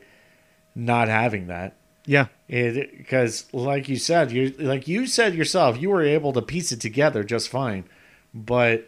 not 0.74 1.08
having 1.08 1.48
that. 1.48 1.76
Yeah. 2.06 2.28
Because 2.48 3.46
like 3.54 3.90
you 3.90 3.98
said, 3.98 4.32
you 4.32 4.54
like 4.58 4.88
you 4.88 5.06
said 5.06 5.36
yourself, 5.36 5.80
you 5.80 5.90
were 5.90 6.02
able 6.02 6.34
to 6.34 6.42
piece 6.42 6.72
it 6.72 6.80
together 6.82 7.24
just 7.24 7.50
fine. 7.50 7.84
But 8.34 8.88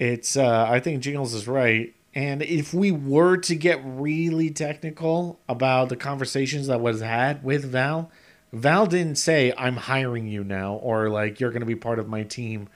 it's 0.00 0.36
uh 0.38 0.66
I 0.70 0.80
think 0.80 1.02
Jingles 1.02 1.34
is 1.34 1.48
right. 1.48 1.94
And 2.14 2.42
if 2.42 2.74
we 2.74 2.92
were 2.92 3.38
to 3.38 3.56
get 3.56 3.80
really 3.84 4.50
technical 4.50 5.40
about 5.48 5.90
the 5.90 5.96
conversations 5.96 6.68
that 6.68 6.80
was 6.82 7.02
had 7.02 7.44
with 7.44 7.66
Val, 7.66 8.10
Val 8.52 8.86
didn't 8.86 9.16
say 9.18 9.54
I'm 9.58 9.76
hiring 9.78 10.28
you 10.28 10.44
now 10.44 10.74
or 10.76 11.10
like 11.10 11.40
you're 11.40 11.52
going 11.52 11.62
to 11.62 11.66
be 11.66 11.76
part 11.76 12.00
of 12.00 12.08
my 12.08 12.24
team. 12.24 12.68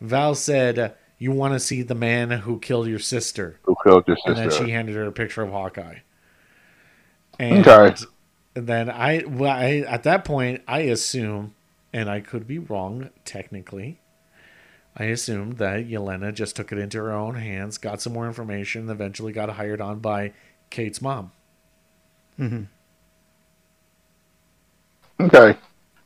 Val 0.00 0.34
said 0.36 0.94
you 1.18 1.32
want 1.32 1.54
to 1.54 1.60
see 1.60 1.82
the 1.82 1.96
man 1.96 2.30
who 2.32 2.60
killed 2.60 2.88
your 2.88 3.00
sister. 3.00 3.60
Who 3.64 3.76
killed 3.84 4.04
your 4.06 4.16
sister? 4.16 4.30
And 4.30 4.36
then 4.36 4.50
she 4.50 4.70
handed 4.70 4.96
her 4.96 5.06
a 5.06 5.12
picture 5.12 5.42
of 5.42 5.50
Hawkeye. 5.52 6.00
And 7.38 7.68
Okay. 7.68 7.94
then 8.54 8.90
I, 8.90 9.24
well, 9.26 9.50
I 9.50 9.84
at 9.86 10.04
that 10.04 10.24
point 10.24 10.62
I 10.68 10.80
assume, 10.80 11.54
and 11.92 12.10
I 12.10 12.20
could 12.20 12.46
be 12.46 12.58
wrong 12.58 13.10
technically. 13.24 14.00
I 14.96 15.04
assumed 15.04 15.58
that 15.58 15.88
Yelena 15.88 16.32
just 16.32 16.54
took 16.56 16.70
it 16.70 16.78
into 16.78 16.98
her 16.98 17.12
own 17.12 17.34
hands, 17.34 17.78
got 17.78 18.00
some 18.00 18.12
more 18.12 18.26
information, 18.26 18.82
and 18.82 18.90
eventually 18.90 19.32
got 19.32 19.50
hired 19.50 19.80
on 19.80 19.98
by 19.98 20.32
Kate's 20.70 21.02
mom. 21.02 21.32
Mm-hmm. 22.38 22.62
Okay. 25.20 25.56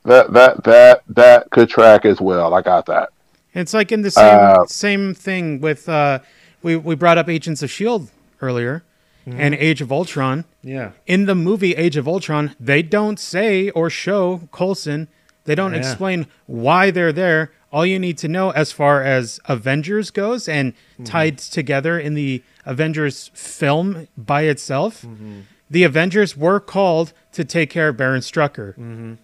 That 0.04 0.32
that 0.32 0.64
that 0.64 1.02
that 1.08 1.50
could 1.50 1.68
track 1.68 2.04
as 2.04 2.20
well. 2.20 2.54
I 2.54 2.62
got 2.62 2.86
that. 2.86 3.10
It's 3.54 3.74
like 3.74 3.92
in 3.92 4.02
the 4.02 4.10
same 4.10 4.24
Uh, 4.38 4.66
same 4.66 5.14
thing 5.14 5.60
with 5.60 5.88
uh, 5.88 6.20
we 6.62 6.76
we 6.76 6.94
brought 6.94 7.18
up 7.18 7.28
Agents 7.28 7.62
of 7.62 7.70
Shield 7.70 8.10
earlier, 8.40 8.84
and 9.26 9.54
Age 9.54 9.82
of 9.82 9.92
Ultron. 9.92 10.44
Yeah. 10.62 10.92
In 11.06 11.26
the 11.26 11.34
movie 11.34 11.74
Age 11.74 11.96
of 11.98 12.08
Ultron, 12.08 12.54
they 12.58 12.82
don't 12.82 13.18
say 13.18 13.68
or 13.70 13.90
show 13.90 14.48
Coulson. 14.52 15.08
They 15.44 15.54
don't 15.54 15.72
Yeah. 15.72 15.78
explain 15.80 16.26
why 16.46 16.90
they're 16.90 17.12
there. 17.12 17.50
All 17.70 17.84
you 17.84 17.98
need 17.98 18.16
to 18.18 18.28
know, 18.28 18.50
as 18.50 18.72
far 18.72 19.02
as 19.02 19.40
Avengers 19.44 20.10
goes, 20.10 20.48
and 20.48 20.72
mm-hmm. 20.72 21.04
tied 21.04 21.38
together 21.38 21.98
in 21.98 22.14
the 22.14 22.42
Avengers 22.64 23.30
film 23.34 24.08
by 24.16 24.42
itself, 24.42 25.02
mm-hmm. 25.02 25.40
the 25.68 25.84
Avengers 25.84 26.36
were 26.36 26.60
called 26.60 27.12
to 27.32 27.44
take 27.44 27.68
care 27.68 27.88
of 27.88 27.96
Baron 27.96 28.22
Strucker, 28.22 28.72
mm-hmm. 28.72 29.14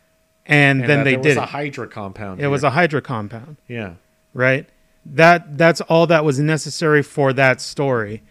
and, 0.46 0.80
then 0.82 0.88
that 0.88 1.04
they 1.04 1.16
did. 1.16 1.24
was 1.24 1.36
a 1.38 1.42
it. 1.42 1.48
Hydra 1.48 1.88
compound. 1.88 2.40
It 2.40 2.48
was 2.48 2.62
a 2.62 2.70
Hydra 2.70 3.00
compound 3.00 3.56
yeah. 3.66 3.94
right 4.34 4.68
that 5.06 5.58
that's 5.58 5.80
all 5.82 6.06
that 6.06 6.24
was 6.24 6.38
necessary 6.38 7.02
for 7.02 7.32
that 7.32 7.60
story 7.60 8.22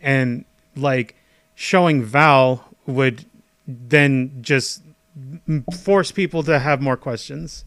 and 0.00 0.44
like 0.76 1.16
showing 1.54 2.02
val 2.02 2.64
would 2.86 3.26
then 3.66 4.30
just 4.40 4.82
force 5.82 6.12
people 6.12 6.42
to 6.42 6.58
have 6.58 6.80
more 6.80 6.96
questions 6.96 7.64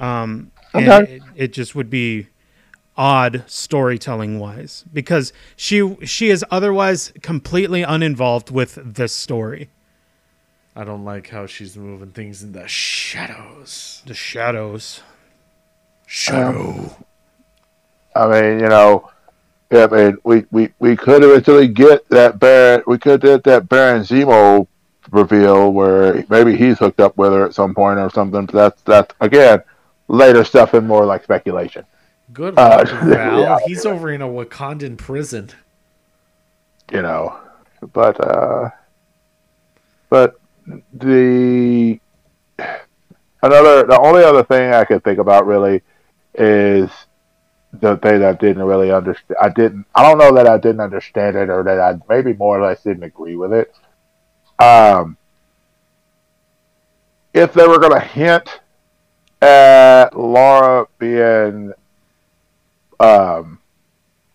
um 0.00 0.06
and. 0.06 0.50
It, 0.86 1.22
it 1.36 1.52
just 1.52 1.74
would 1.74 1.90
be 1.90 2.28
odd 2.96 3.44
storytelling 3.46 4.38
wise 4.40 4.84
because 4.92 5.32
she 5.54 5.96
she 6.04 6.30
is 6.30 6.44
otherwise 6.50 7.12
completely 7.22 7.82
uninvolved 7.82 8.50
with 8.50 8.76
this 8.82 9.12
story 9.12 9.70
I 10.74 10.84
don't 10.84 11.04
like 11.04 11.28
how 11.28 11.46
she's 11.46 11.76
moving 11.76 12.10
things 12.10 12.42
in 12.42 12.52
the 12.52 12.66
shadows. 12.66 14.02
the 14.06 14.14
shadows 14.14 15.00
Shadow. 16.10 16.96
I 18.16 18.26
mean, 18.28 18.60
you 18.60 18.68
know, 18.68 19.10
I 19.70 19.86
mean, 19.88 20.16
we, 20.24 20.46
we, 20.50 20.72
we 20.78 20.96
could 20.96 21.22
eventually 21.22 21.68
get 21.68 22.08
that 22.08 22.38
Baron, 22.38 22.82
we 22.86 22.96
could 22.96 23.20
get 23.20 23.44
that 23.44 23.68
Baron 23.68 24.00
Zemo 24.02 24.66
reveal 25.10 25.70
where 25.70 26.24
maybe 26.30 26.56
he's 26.56 26.78
hooked 26.78 27.00
up 27.00 27.18
with 27.18 27.32
her 27.32 27.44
at 27.44 27.54
some 27.54 27.74
point 27.74 27.98
or 27.98 28.08
something. 28.08 28.46
But 28.46 28.54
that's, 28.54 28.82
that's, 28.82 29.14
again, 29.20 29.62
later 30.08 30.44
stuff 30.44 30.74
and 30.74 30.86
more 30.86 31.04
like 31.06 31.22
speculation. 31.22 31.84
Good 32.32 32.58
Uh, 32.58 32.84
Val. 33.06 33.40
yeah. 33.40 33.58
He's 33.66 33.86
over 33.86 34.10
in 34.10 34.20
a 34.22 34.26
Wakandan 34.28 34.96
prison. 34.98 35.50
you 36.92 37.02
know. 37.02 37.38
But 37.92 38.20
uh 38.20 38.70
but 40.10 40.40
the 40.92 42.00
another 43.42 43.84
the 43.84 43.98
only 44.00 44.24
other 44.24 44.42
thing 44.44 44.72
I 44.72 44.84
could 44.84 45.04
think 45.04 45.18
about 45.18 45.46
really 45.46 45.82
is 46.34 46.90
the 47.72 47.96
thing 47.98 48.20
that 48.20 48.28
I 48.28 48.32
didn't 48.32 48.62
really 48.62 48.90
understand. 48.90 49.36
I 49.40 49.48
didn't. 49.50 49.84
I 49.94 50.02
don't 50.02 50.18
know 50.18 50.34
that 50.34 50.46
I 50.48 50.56
didn't 50.56 50.80
understand 50.80 51.36
it 51.36 51.50
or 51.50 51.62
that 51.64 51.78
I 51.80 51.98
maybe 52.08 52.32
more 52.32 52.58
or 52.58 52.66
less 52.66 52.82
didn't 52.82 53.02
agree 53.04 53.36
with 53.36 53.52
it. 53.52 53.74
Um, 54.58 55.16
if 57.34 57.52
they 57.52 57.66
were 57.68 57.78
going 57.78 57.92
to 57.92 58.00
hint 58.00 58.60
at 59.40 60.16
Laura 60.16 60.86
being 60.98 61.72
um 63.00 63.58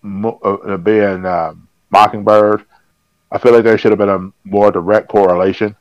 mo- 0.02 0.40
uh, 0.44 0.78
being 0.78 1.26
um, 1.26 1.68
Mockingbird, 1.90 2.66
I 3.32 3.38
feel 3.38 3.54
like 3.54 3.64
there 3.64 3.78
should 3.78 3.92
have 3.92 4.00
been 4.00 4.10
a 4.10 4.32
more 4.44 4.72
direct 4.72 5.10
correlation. 5.10 5.76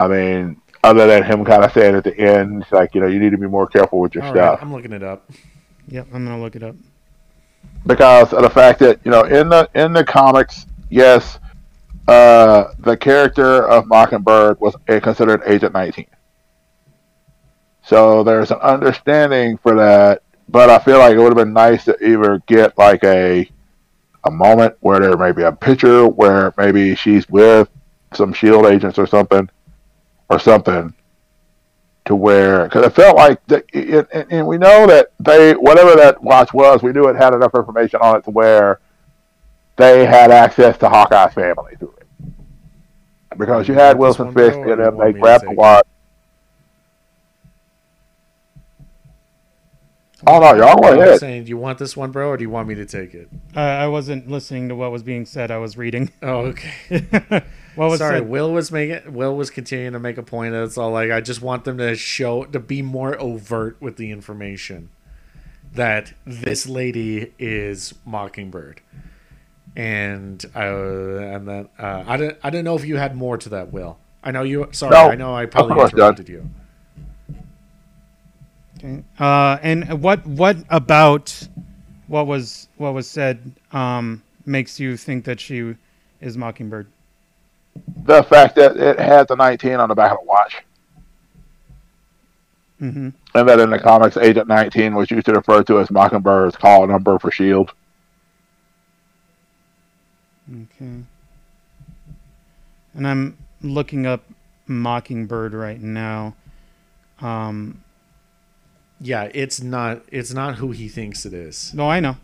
I 0.00 0.08
mean, 0.08 0.60
other 0.82 1.06
than 1.06 1.22
him 1.22 1.44
kind 1.44 1.64
of 1.64 1.72
saying 1.72 1.94
at 1.94 2.04
the 2.04 2.16
end, 2.18 2.62
it's 2.62 2.72
like 2.72 2.94
you 2.94 3.00
know, 3.00 3.06
you 3.06 3.18
need 3.20 3.30
to 3.30 3.38
be 3.38 3.46
more 3.46 3.66
careful 3.66 4.00
with 4.00 4.14
your 4.14 4.24
All 4.24 4.32
stuff 4.32 4.50
right, 4.58 4.62
I'm 4.62 4.72
looking 4.72 4.92
it 4.92 5.02
up. 5.02 5.30
yep 5.88 6.06
i'm 6.14 6.24
gonna 6.24 6.40
look 6.40 6.56
it 6.56 6.62
up 6.62 6.74
because 7.86 8.32
of 8.32 8.42
the 8.42 8.48
fact 8.50 8.78
that 8.80 8.98
you 9.04 9.10
know 9.10 9.22
in 9.24 9.48
the 9.50 9.68
in 9.74 9.92
the 9.92 10.02
comics, 10.04 10.66
yes, 10.90 11.38
uh, 12.08 12.72
the 12.78 12.96
character 12.96 13.66
of 13.68 13.86
Mockingbird 13.86 14.58
was 14.60 14.74
a- 14.88 15.00
considered 15.00 15.42
Agent 15.46 15.74
19. 15.74 16.06
So 17.84 18.22
there's 18.22 18.50
an 18.50 18.58
understanding 18.60 19.58
for 19.58 19.74
that, 19.74 20.22
but 20.48 20.70
I 20.70 20.78
feel 20.78 20.98
like 20.98 21.14
it 21.14 21.18
would 21.18 21.36
have 21.36 21.46
been 21.46 21.52
nice 21.52 21.84
to 21.84 22.06
either 22.06 22.42
get 22.46 22.76
like 22.78 23.04
a 23.04 23.48
a 24.24 24.30
moment 24.30 24.74
where 24.80 25.00
there 25.00 25.16
may 25.18 25.32
be 25.32 25.42
a 25.42 25.52
picture 25.52 26.08
where 26.08 26.54
maybe 26.56 26.94
she's 26.94 27.28
with 27.28 27.68
some 28.14 28.32
Shield 28.32 28.64
agents 28.64 28.98
or 28.98 29.06
something, 29.06 29.50
or 30.30 30.38
something, 30.38 30.94
to 32.06 32.16
where 32.16 32.64
because 32.64 32.86
it 32.86 32.94
felt 32.94 33.16
like 33.16 33.44
that, 33.48 33.64
it, 33.74 34.08
and, 34.14 34.32
and 34.32 34.46
we 34.46 34.56
know 34.56 34.86
that 34.86 35.12
they 35.20 35.52
whatever 35.52 35.94
that 35.94 36.22
watch 36.22 36.54
was, 36.54 36.82
we 36.82 36.92
knew 36.92 37.08
it 37.08 37.16
had 37.16 37.34
enough 37.34 37.54
information 37.54 38.00
on 38.00 38.16
it 38.16 38.24
to 38.24 38.30
where 38.30 38.80
they 39.76 40.06
had 40.06 40.30
access 40.30 40.78
to 40.78 40.88
Hawkeye's 40.88 41.34
family 41.34 41.74
through 41.78 41.94
it. 41.98 42.06
Because 43.36 43.68
you 43.68 43.74
had 43.74 43.98
Wilson 43.98 44.32
Fisk 44.32 44.56
and 44.56 44.80
them, 44.80 44.96
they 44.96 45.12
grabbed 45.12 45.44
the 45.44 45.50
watch. 45.50 45.84
Oh 50.26 50.38
no, 50.40 50.54
y'all 50.54 50.76
go 50.80 50.88
I'm 50.88 50.98
ahead. 51.00 51.20
saying, 51.20 51.44
do 51.44 51.48
you 51.50 51.56
want 51.58 51.78
this 51.78 51.96
one, 51.96 52.10
bro, 52.10 52.30
or 52.30 52.36
do 52.38 52.42
you 52.42 52.50
want 52.50 52.66
me 52.68 52.74
to 52.76 52.86
take 52.86 53.12
it? 53.14 53.28
uh, 53.56 53.60
i 53.60 53.86
wasn't 53.86 54.28
listening 54.30 54.68
to 54.70 54.74
what 54.74 54.90
was 54.90 55.02
being 55.02 55.26
said 55.26 55.50
i 55.50 55.58
was 55.58 55.76
reading 55.76 56.10
Oh, 56.22 56.46
okay. 56.52 56.72
what 57.74 57.90
was 57.90 57.98
Sorry, 57.98 58.20
said? 58.20 58.28
Will 58.28 58.52
was 58.52 58.72
making 58.72 59.12
Will 59.12 59.36
was 59.36 59.50
continuing 59.50 59.92
to 59.92 59.98
make 59.98 60.16
a 60.18 60.22
point. 60.22 60.52
that 60.52 60.62
It's 60.64 60.78
all 60.78 60.90
like 60.92 61.10
I 61.10 61.20
just 61.20 61.42
want 61.42 61.64
them 61.64 61.76
to 61.78 61.94
show 61.94 62.44
to 62.44 62.58
be 62.60 62.80
more 62.82 63.20
overt 63.20 63.76
with 63.80 63.96
the 63.96 64.10
information 64.10 64.88
that 65.74 66.12
this 66.24 66.66
lady 66.68 67.32
is 67.38 67.94
Mockingbird, 68.04 68.80
and 69.76 70.44
uh, 70.54 70.60
and 71.34 71.48
then 71.48 71.68
uh, 71.78 72.04
I 72.06 72.16
don't 72.16 72.36
I 72.44 72.50
don't 72.50 72.64
know 72.64 72.76
if 72.76 72.84
you 72.84 72.96
had 72.96 73.16
more 73.16 73.36
to 73.38 73.48
that. 73.50 73.72
Will 73.72 73.98
I 74.22 74.30
know 74.30 74.42
you? 74.42 74.68
Sorry, 74.72 74.92
No, 74.92 75.10
I 75.10 75.16
know 75.16 75.34
I 75.34 75.46
probably 75.46 75.74
course, 75.74 75.90
Doug. 75.90 75.98
interrupted 76.18 76.28
you. 76.28 76.48
Okay. 78.84 79.02
Uh, 79.18 79.58
and 79.62 80.02
what 80.02 80.26
what 80.26 80.56
about 80.68 81.48
what 82.06 82.26
was 82.26 82.68
what 82.76 82.92
was 82.92 83.08
said 83.08 83.52
um, 83.72 84.22
makes 84.44 84.78
you 84.78 84.96
think 84.96 85.24
that 85.24 85.40
she 85.40 85.74
is 86.20 86.36
Mockingbird? 86.36 86.86
The 88.04 88.22
fact 88.22 88.56
that 88.56 88.76
it 88.76 88.98
had 89.00 89.26
the 89.28 89.36
19 89.36 89.74
on 89.74 89.88
the 89.88 89.94
back 89.94 90.12
of 90.12 90.18
the 90.20 90.26
watch. 90.26 90.62
Mm-hmm. 92.80 93.08
And 93.34 93.48
that 93.48 93.58
in 93.58 93.70
the 93.70 93.78
comics, 93.78 94.16
Agent 94.16 94.48
19 94.48 94.94
was 94.94 95.10
used 95.10 95.26
to 95.26 95.32
refer 95.32 95.62
to 95.64 95.80
as 95.80 95.90
Mockingbird's 95.90 96.56
call 96.56 96.86
number 96.86 97.18
for 97.18 97.28
S.H.I.E.L.D. 97.28 97.72
Okay. 100.52 101.02
And 102.94 103.08
I'm 103.08 103.38
looking 103.62 104.06
up 104.06 104.22
Mockingbird 104.66 105.54
right 105.54 105.80
now. 105.80 106.34
Um, 107.20 107.82
Yeah, 109.00 109.30
it's 109.34 109.60
not 109.60 110.02
it's 110.10 110.32
not 110.32 110.56
who 110.56 110.70
he 110.70 110.88
thinks 110.88 111.26
it 111.26 111.32
is. 111.32 111.72
no, 111.74 111.88
I 111.88 112.00
know. 112.00 112.16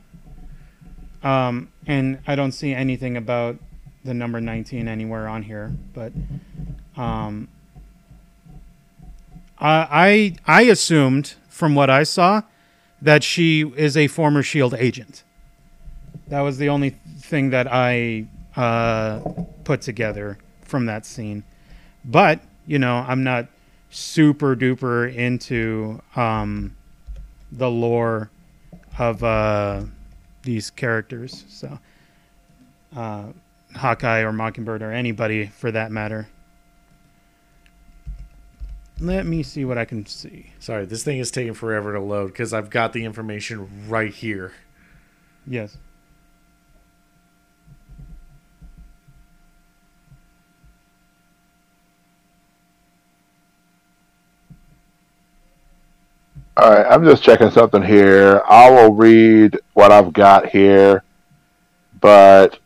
Um, 1.23 1.71
and 1.87 2.19
I 2.27 2.35
don't 2.35 2.53
see 2.53 2.73
anything 2.73 3.17
about 3.17 3.59
the 4.05 4.15
number 4.15 4.41
19 4.41 4.89
anywhere 4.89 5.29
on 5.29 5.43
here, 5.43 5.73
but 5.93 6.13
um, 6.97 7.49
I 9.59 10.37
I 10.47 10.63
assumed 10.63 11.35
from 11.49 11.75
what 11.75 11.91
I 11.91 12.05
saw 12.05 12.43
that 13.03 13.23
she 13.23 13.71
is 13.77 13.97
a 13.97 14.07
former 14.07 14.43
Shield 14.43 14.75
agent. 14.75 15.25
That 16.29 16.41
was 16.41 16.59
the 16.59 16.69
only 16.69 16.97
thing 17.19 17.51
that 17.51 17.67
I 17.71 18.27
uh, 18.57 19.21
put 19.65 19.83
together 19.83 20.39
from 20.63 20.87
that 20.87 21.05
scene. 21.05 21.45
But 22.05 22.41
you 22.67 22.79
know, 22.79 23.05
I'm 23.07 23.23
not 23.23 23.49
super 23.91 24.57
duper 24.57 25.13
into 25.13 26.01
um, 26.17 26.77
the 27.53 27.71
lore 27.71 28.31
of 28.99 29.23
uh, 29.23 29.83
these 30.43 30.71
characters, 30.71 31.45
so 31.49 31.79
uh, 32.97 33.27
Hawkeye 33.75 34.21
or 34.21 34.33
Mockingbird 34.33 34.83
or 34.83 34.93
anybody 34.93 35.47
for 35.47 35.71
that 35.71 35.91
matter. 35.93 36.29
let 39.01 39.25
me 39.25 39.43
see 39.43 39.65
what 39.65 39.79
I 39.79 39.85
can 39.85 40.05
see. 40.07 40.53
Sorry, 40.59 40.85
this 40.85 41.03
thing 41.03 41.19
is 41.19 41.31
taking 41.31 41.55
forever 41.55 41.95
to 41.95 42.01
load 42.01 42.29
because 42.29 42.53
I've 42.53 42.71
got 42.71 42.93
the 42.93 43.05
information 43.05 43.89
right 43.89 44.13
here. 44.13 44.53
Yes. 45.47 45.79
All 56.61 56.71
right, 56.71 56.85
I'm 56.91 57.05
just 57.07 57.23
checking 57.23 57.51
something 57.51 57.83
here. 57.83 58.43
I 58.47 58.69
will 58.69 58.93
read 58.93 59.59
what 59.73 59.91
I've 59.91 60.13
got 60.13 60.51
here, 60.51 61.03
but 61.99 62.59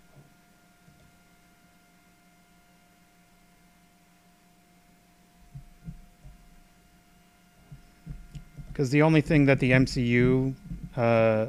Because 8.66 8.90
the 8.90 9.02
only 9.02 9.20
thing 9.20 9.44
that 9.46 9.60
the 9.60 9.70
MCU 9.70 10.54
uh, 10.96 11.46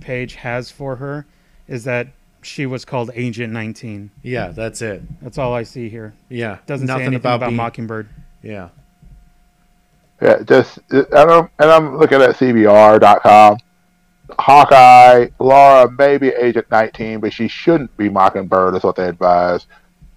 page 0.00 0.34
has 0.34 0.70
for 0.70 0.96
her 0.96 1.24
is 1.66 1.84
that 1.84 2.08
she 2.42 2.66
was 2.66 2.84
called 2.84 3.10
Agent 3.14 3.50
19. 3.54 4.10
Yeah, 4.22 4.48
that's 4.48 4.82
it. 4.82 5.00
That's 5.22 5.38
all 5.38 5.54
I 5.54 5.62
see 5.62 5.88
here. 5.88 6.12
Yeah, 6.28 6.58
Doesn't 6.66 6.86
say 6.86 6.92
anything 6.92 7.14
about 7.14 7.36
about, 7.36 7.46
being- 7.46 7.56
Mockingbird. 7.56 8.10
Yeah. 8.42 8.68
Yeah, 10.20 10.42
just 10.42 10.78
and 10.90 11.06
I'm 11.12 11.50
and 11.58 11.70
I'm 11.70 11.98
looking 11.98 12.20
at 12.20 12.36
CBR.com. 12.36 13.58
Hawkeye, 14.38 15.28
Laura 15.38 15.90
may 15.90 16.18
be 16.18 16.28
Agent 16.28 16.70
19, 16.70 17.20
but 17.20 17.32
she 17.32 17.48
shouldn't 17.48 17.96
be 17.96 18.08
Mockingbird, 18.08 18.74
is 18.74 18.82
what 18.82 18.96
they 18.96 19.08
advise. 19.08 19.66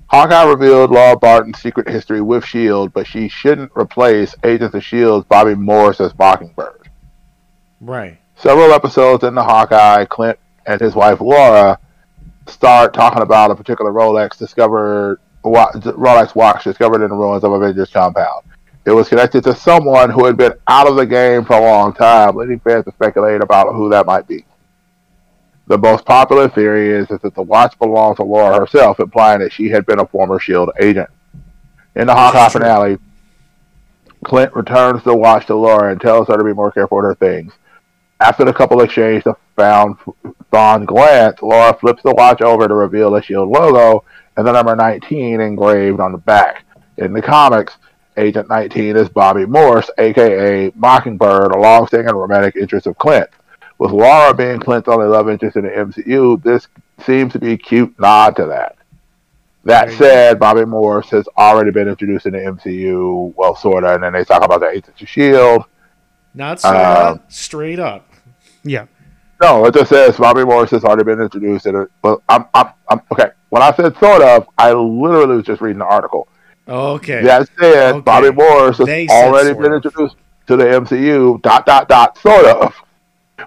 Hawkeye 0.08 0.44
revealed 0.44 0.92
Laura 0.92 1.18
Barton's 1.18 1.62
secret 1.62 1.88
history 1.88 2.20
with 2.20 2.44
S.H.I.E.L.D., 2.44 2.92
but 2.94 3.08
she 3.08 3.30
shouldn't 3.30 3.72
replace 3.78 4.36
Agents 4.44 4.76
of 4.76 4.80
S.H.I.E.L.D.'s 4.80 5.26
Bobby 5.30 5.56
Morris 5.56 6.02
as 6.02 6.18
Mockingbird. 6.18 6.90
Right. 7.80 8.20
Several 8.36 8.74
episodes 8.74 9.24
in 9.24 9.34
the 9.34 9.44
Hawkeye, 9.44 10.04
Clint 10.06 10.38
and 10.66 10.82
his 10.82 10.96
wife 10.96 11.22
Laura 11.22 11.80
start 12.48 12.94
talking 12.94 13.22
about 13.22 13.52
a 13.52 13.56
particular 13.56 13.92
Rolex 13.92 14.38
discovered, 14.38 15.20
Rolex 15.46 16.36
watch 16.36 16.66
discovered 16.66 17.04
in 17.04 17.10
the 17.10 17.16
ruins 17.16 17.44
of 17.44 17.54
Avengers 17.54 17.90
compound. 17.90 18.46
It 18.84 18.92
was 18.92 19.10
connected 19.10 19.44
to 19.44 19.56
someone 19.56 20.10
who 20.10 20.26
had 20.26 20.38
been 20.38 20.54
out 20.68 20.88
of 20.88 20.96
the 20.96 21.06
game 21.06 21.46
for 21.46 21.54
a 21.54 21.62
long 21.62 21.94
time, 21.94 22.36
leading 22.36 22.60
fans 22.60 22.86
to 22.86 22.92
speculate 22.92 23.42
about 23.42 23.74
who 23.74 23.90
that 23.90 24.08
might 24.08 24.28
be. 24.28 24.46
The 25.68 25.78
most 25.78 26.04
popular 26.06 26.50
theory 26.50 26.90
is 26.90 27.08
that 27.10 27.22
the 27.22 27.42
watch 27.42 27.78
belonged 27.78 28.18
to 28.18 28.24
Laura 28.24 28.60
herself, 28.60 29.00
implying 29.00 29.40
that 29.40 29.54
she 29.54 29.70
had 29.70 29.86
been 29.86 30.00
a 30.00 30.08
former 30.08 30.36
S.H.I.E.L.D. 30.36 30.72
agent. 30.82 31.10
In 31.96 32.08
the 32.08 32.16
Hawkeye 32.16 32.50
finale, 32.50 32.98
Clint 34.24 34.54
returns 34.56 35.04
the 35.04 35.16
watch 35.16 35.46
to 35.48 35.56
Laura 35.56 35.92
and 35.92 36.02
tells 36.02 36.28
her 36.28 36.38
to 36.38 36.44
be 36.44 36.54
more 36.54 36.72
careful 36.72 36.98
with 36.98 37.06
her 37.06 37.16
things. 37.16 37.54
After 38.20 38.46
the 38.46 38.54
couple 38.54 38.82
exchange 38.82 39.26
a 39.26 39.36
found 39.56 39.98
fond 40.50 40.88
glance, 40.88 41.42
Laura 41.42 41.74
flips 41.74 42.04
the 42.04 42.14
watch 42.14 42.42
over 42.42 42.68
to 42.68 42.74
reveal 42.74 43.12
the 43.12 43.18
S.H.I.E.L.D. 43.18 43.52
logo 43.52 44.04
and 44.38 44.48
the 44.48 44.52
number 44.52 44.76
19 44.76 45.40
engraved 45.40 46.00
on 46.00 46.12
the 46.12 46.18
back. 46.18 46.66
In 46.98 47.14
the 47.14 47.22
comics, 47.22 47.78
Agent 48.18 48.50
19 48.50 48.98
is 48.98 49.10
Bobby 49.10 49.46
Morse, 49.46 49.90
aka 49.98 50.72
Mockingbird, 50.76 51.54
a 51.54 51.58
long-standing 51.60 52.14
romantic 52.14 52.56
interest 52.56 52.88
of 52.88 52.98
Clint. 52.98 53.30
With 53.78 53.92
Laura 53.92 54.34
being 54.34 54.60
Clint's 54.60 54.88
only 54.88 55.08
love 55.08 55.30
interest 55.30 55.56
in 55.58 55.64
the 55.64 55.70
MCU, 55.70 56.42
this 56.44 56.68
seems 57.06 57.34
to 57.34 57.40
be 57.40 57.54
a 57.54 57.58
cute 57.58 57.98
nod 58.00 58.36
to 58.36 58.46
that. 58.46 58.78
That 59.64 59.92
said, 59.92 60.40
Bobby 60.40 60.66
Morse 60.66 61.10
has 61.12 61.28
already 61.38 61.72
been 61.72 61.88
introduced 61.88 62.26
in 62.26 62.34
the 62.34 62.40
MCU, 62.40 63.34
well, 63.36 63.56
sort 63.56 63.84
of, 63.84 63.96
and 63.96 64.04
then 64.04 64.14
they 64.14 64.24
talk 64.24 64.44
about 64.44 64.60
the 64.60 64.68
Agents 64.70 64.90
of 64.90 64.96
S.H.I.E.L.D. 65.08 65.66
Not 66.34 66.60
straight 66.60 66.76
Um, 66.76 67.14
up. 67.16 67.32
Straight 67.32 67.80
up. 67.80 68.08
Yeah. 68.64 68.86
No, 69.42 69.66
it 69.66 69.74
just 69.74 69.90
says 69.90 70.18
Bobby 70.18 70.46
Morris 70.46 70.72
has 70.72 70.84
already 70.84 71.04
been 71.04 71.20
introduced. 71.22 71.66
In 71.66 71.76
it, 71.76 71.90
but 72.02 72.20
I'm, 72.30 72.46
I'm, 72.54 72.70
I'm 72.90 73.02
okay. 73.12 73.32
When 73.50 73.62
I 73.64 73.72
said 73.74 73.98
sort 73.98 74.22
of, 74.22 74.48
I 74.58 74.72
literally 74.72 75.36
was 75.38 75.46
just 75.46 75.62
reading 75.62 75.80
the 75.80 75.86
article. 75.86 76.28
Okay. 76.72 77.22
That 77.24 77.50
said, 77.60 78.06
Bobby 78.06 78.32
Morris 78.32 78.78
has 78.78 78.88
They 78.88 79.08
already 79.10 79.54
been 79.54 79.74
of. 79.74 79.84
introduced 79.86 80.16
to 80.48 80.56
the 80.56 80.64
MCU. 80.66 81.42
Dot 81.42 81.66
dot 81.66 81.90
dot. 81.90 82.18
Sort 82.18 82.46
of. 82.46 82.74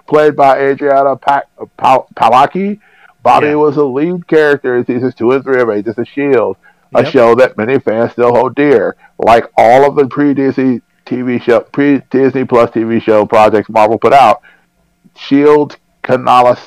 Played 0.07 0.35
by 0.35 0.59
Adriana 0.59 1.15
pa- 1.15 1.41
pa- 1.77 2.05
Palicki. 2.15 2.79
Bobby 3.23 3.47
Yeah. 3.47 3.55
was 3.55 3.75
the 3.75 3.85
lead 3.85 4.27
character 4.27 4.77
in 4.77 4.85
seasons 4.85 5.15
two 5.15 5.31
and 5.31 5.43
three 5.43 5.59
of 5.59 5.69
Agents 5.71 5.97
of 5.97 6.07
Shield, 6.07 6.57
a 6.93 7.01
Yep. 7.01 7.11
show 7.11 7.35
that 7.35 7.57
many 7.57 7.79
fans 7.79 8.11
still 8.11 8.29
hold 8.35 8.53
dear. 8.55 8.95
Like 9.17 9.47
all 9.57 9.87
of 9.89 9.95
the 9.95 10.05
pre-Disney 10.05 10.81
TV 11.07 11.39
show, 11.39 11.61
pre-Disney 11.61 12.43
Plus 12.45 12.69
TV 12.69 12.99
show 13.01 13.25
projects 13.25 13.69
Marvel 13.69 13.97
put 13.97 14.13
out, 14.13 14.41
Shield 15.15 15.77
canolis, 16.03 16.59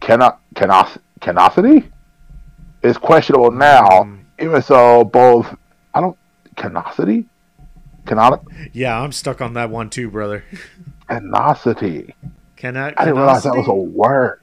cano, 0.00 0.36
canos, 0.54 0.96
canosity 1.20 1.84
is 2.82 2.96
questionable 2.96 3.50
now. 3.50 3.86
Mm. 3.88 4.16
Even 4.38 4.62
so, 4.62 5.04
both 5.04 5.54
Canosity, 6.60 7.24
canon, 8.06 8.40
Yeah, 8.72 9.00
I'm 9.00 9.12
stuck 9.12 9.40
on 9.40 9.54
that 9.54 9.70
one 9.70 9.88
too, 9.90 10.10
brother. 10.10 10.44
canosity. 11.08 12.12
Can 12.56 12.76
I? 12.76 12.88
I 12.88 13.04
didn't 13.04 13.16
realize 13.16 13.44
that 13.44 13.54
was 13.56 13.68
a 13.68 13.72
word. 13.74 14.40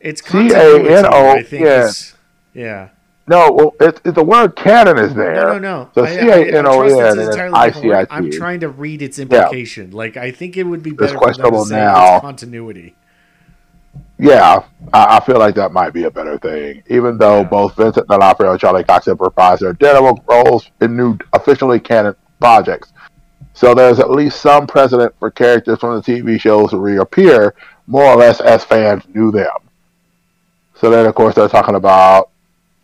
It's 0.00 0.26
C 0.26 0.50
A. 0.52 0.98
N 0.98 1.06
O. 1.06 1.30
I 1.30 1.42
think. 1.42 1.64
Yeah. 1.64 1.84
is- 1.86 2.14
Yeah. 2.54 2.88
No, 3.28 3.52
well, 3.52 3.74
it, 3.80 4.00
it, 4.04 4.14
the 4.16 4.24
word 4.24 4.56
canon 4.56 4.98
is 4.98 5.14
there. 5.14 5.34
No, 5.34 5.52
no, 5.52 5.58
no. 5.58 5.90
So 5.94 6.04
I- 6.04 6.08
I- 6.08 6.16
C 6.16 6.28
A 6.28 6.58
N 6.58 6.66
O 6.66 6.82
I 6.82 6.88
trust 6.88 6.94
N 6.94 6.98
it's 6.98 7.00
and 7.00 7.10
an 7.10 7.16
then 7.18 7.28
entirely 7.28 7.54
I 7.54 7.66
different 7.66 7.82
C 7.82 7.88
word. 7.88 8.06
I 8.10 8.16
I'm 8.16 8.30
trying 8.30 8.60
to 8.60 8.68
read 8.68 9.02
its 9.02 9.18
implication. 9.18 9.90
Like 9.92 10.16
I 10.16 10.30
think 10.32 10.56
it 10.56 10.64
would 10.64 10.82
be 10.82 10.90
better 10.90 11.12
to 11.12 11.18
questionable 11.18 11.66
now. 11.66 12.16
it's 12.16 12.22
continuity. 12.22 12.96
Yeah, 14.22 14.64
I, 14.92 15.16
I 15.16 15.20
feel 15.20 15.38
like 15.38 15.56
that 15.56 15.72
might 15.72 15.92
be 15.92 16.04
a 16.04 16.10
better 16.10 16.38
thing. 16.38 16.84
Even 16.88 17.18
though 17.18 17.42
both 17.42 17.74
Vincent 17.74 18.06
D'Onofrio 18.06 18.52
and 18.52 18.60
Charlie 18.60 18.84
Cox 18.84 19.06
have 19.06 19.18
reprised 19.18 19.58
their 19.60 19.72
Daredevil 19.72 20.24
roles 20.28 20.70
in 20.80 20.96
new 20.96 21.18
officially 21.32 21.80
canon 21.80 22.14
projects. 22.38 22.92
So 23.52 23.74
there's 23.74 23.98
at 23.98 24.10
least 24.10 24.40
some 24.40 24.68
precedent 24.68 25.12
for 25.18 25.30
characters 25.30 25.80
from 25.80 25.96
the 25.96 26.02
TV 26.02 26.40
shows 26.40 26.70
to 26.70 26.78
reappear, 26.78 27.54
more 27.88 28.04
or 28.04 28.16
less 28.16 28.40
as 28.40 28.64
fans 28.64 29.02
knew 29.12 29.32
them. 29.32 29.50
So 30.76 30.88
then, 30.88 31.06
of 31.06 31.16
course, 31.16 31.34
they're 31.34 31.48
talking 31.48 31.74
about 31.74 32.30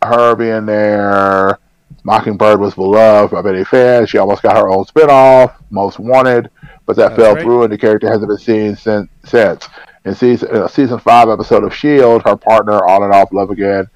her 0.03 0.35
being 0.35 0.65
there. 0.65 1.57
Mockingbird 2.03 2.59
was 2.59 2.75
beloved 2.75 3.31
by 3.31 3.41
many 3.41 3.63
fans. 3.63 4.09
She 4.09 4.17
almost 4.17 4.41
got 4.41 4.57
her 4.57 4.69
own 4.69 4.83
spinoff, 4.85 5.55
Most 5.69 5.99
Wanted, 5.99 6.49
but 6.85 6.97
that 6.97 7.09
That's 7.09 7.21
fell 7.21 7.35
right. 7.35 7.43
through, 7.43 7.63
and 7.63 7.71
the 7.71 7.77
character 7.77 8.09
hasn't 8.09 8.27
been 8.27 8.37
seen 8.37 8.75
since. 8.75 9.69
In 10.05 10.15
season, 10.15 10.55
a 10.55 10.69
season 10.69 10.99
five 10.99 11.29
episode 11.29 11.63
of 11.63 11.71
S.H.I.E.L.D., 11.71 12.23
her 12.25 12.37
partner, 12.37 12.87
on 12.87 13.03
and 13.03 13.13
off 13.13 13.33
Love 13.33 13.51
Again, 13.51 13.87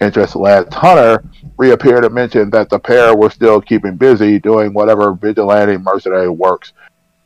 interest 0.00 0.36
Lance 0.36 0.72
Hunter, 0.74 1.24
reappeared 1.56 2.04
and 2.04 2.14
mentioned 2.14 2.52
that 2.52 2.70
the 2.70 2.78
pair 2.78 3.16
were 3.16 3.30
still 3.30 3.60
keeping 3.60 3.96
busy 3.96 4.38
doing 4.38 4.72
whatever 4.72 5.12
vigilante 5.12 5.76
mercenary 5.76 6.28
works 6.28 6.72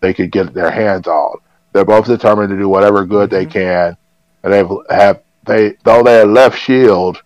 they 0.01 0.15
could 0.15 0.33
get 0.33 0.55
their 0.55 0.71
hands 0.71 1.07
on. 1.07 1.39
They're 1.73 1.85
both 1.85 2.07
determined 2.07 2.51
to 2.51 2.59
do 2.59 2.69
whatever 2.69 3.05
good 3.05 3.31
they 3.31 3.45
mm-hmm. 3.45 3.53
can, 3.53 3.97
and 4.43 4.53
they've 4.53 4.69
have 4.91 5.23
they 5.47 5.77
though 5.85 6.03
they 6.03 6.19
have 6.19 6.29
left 6.29 6.59
Shield 6.59 7.23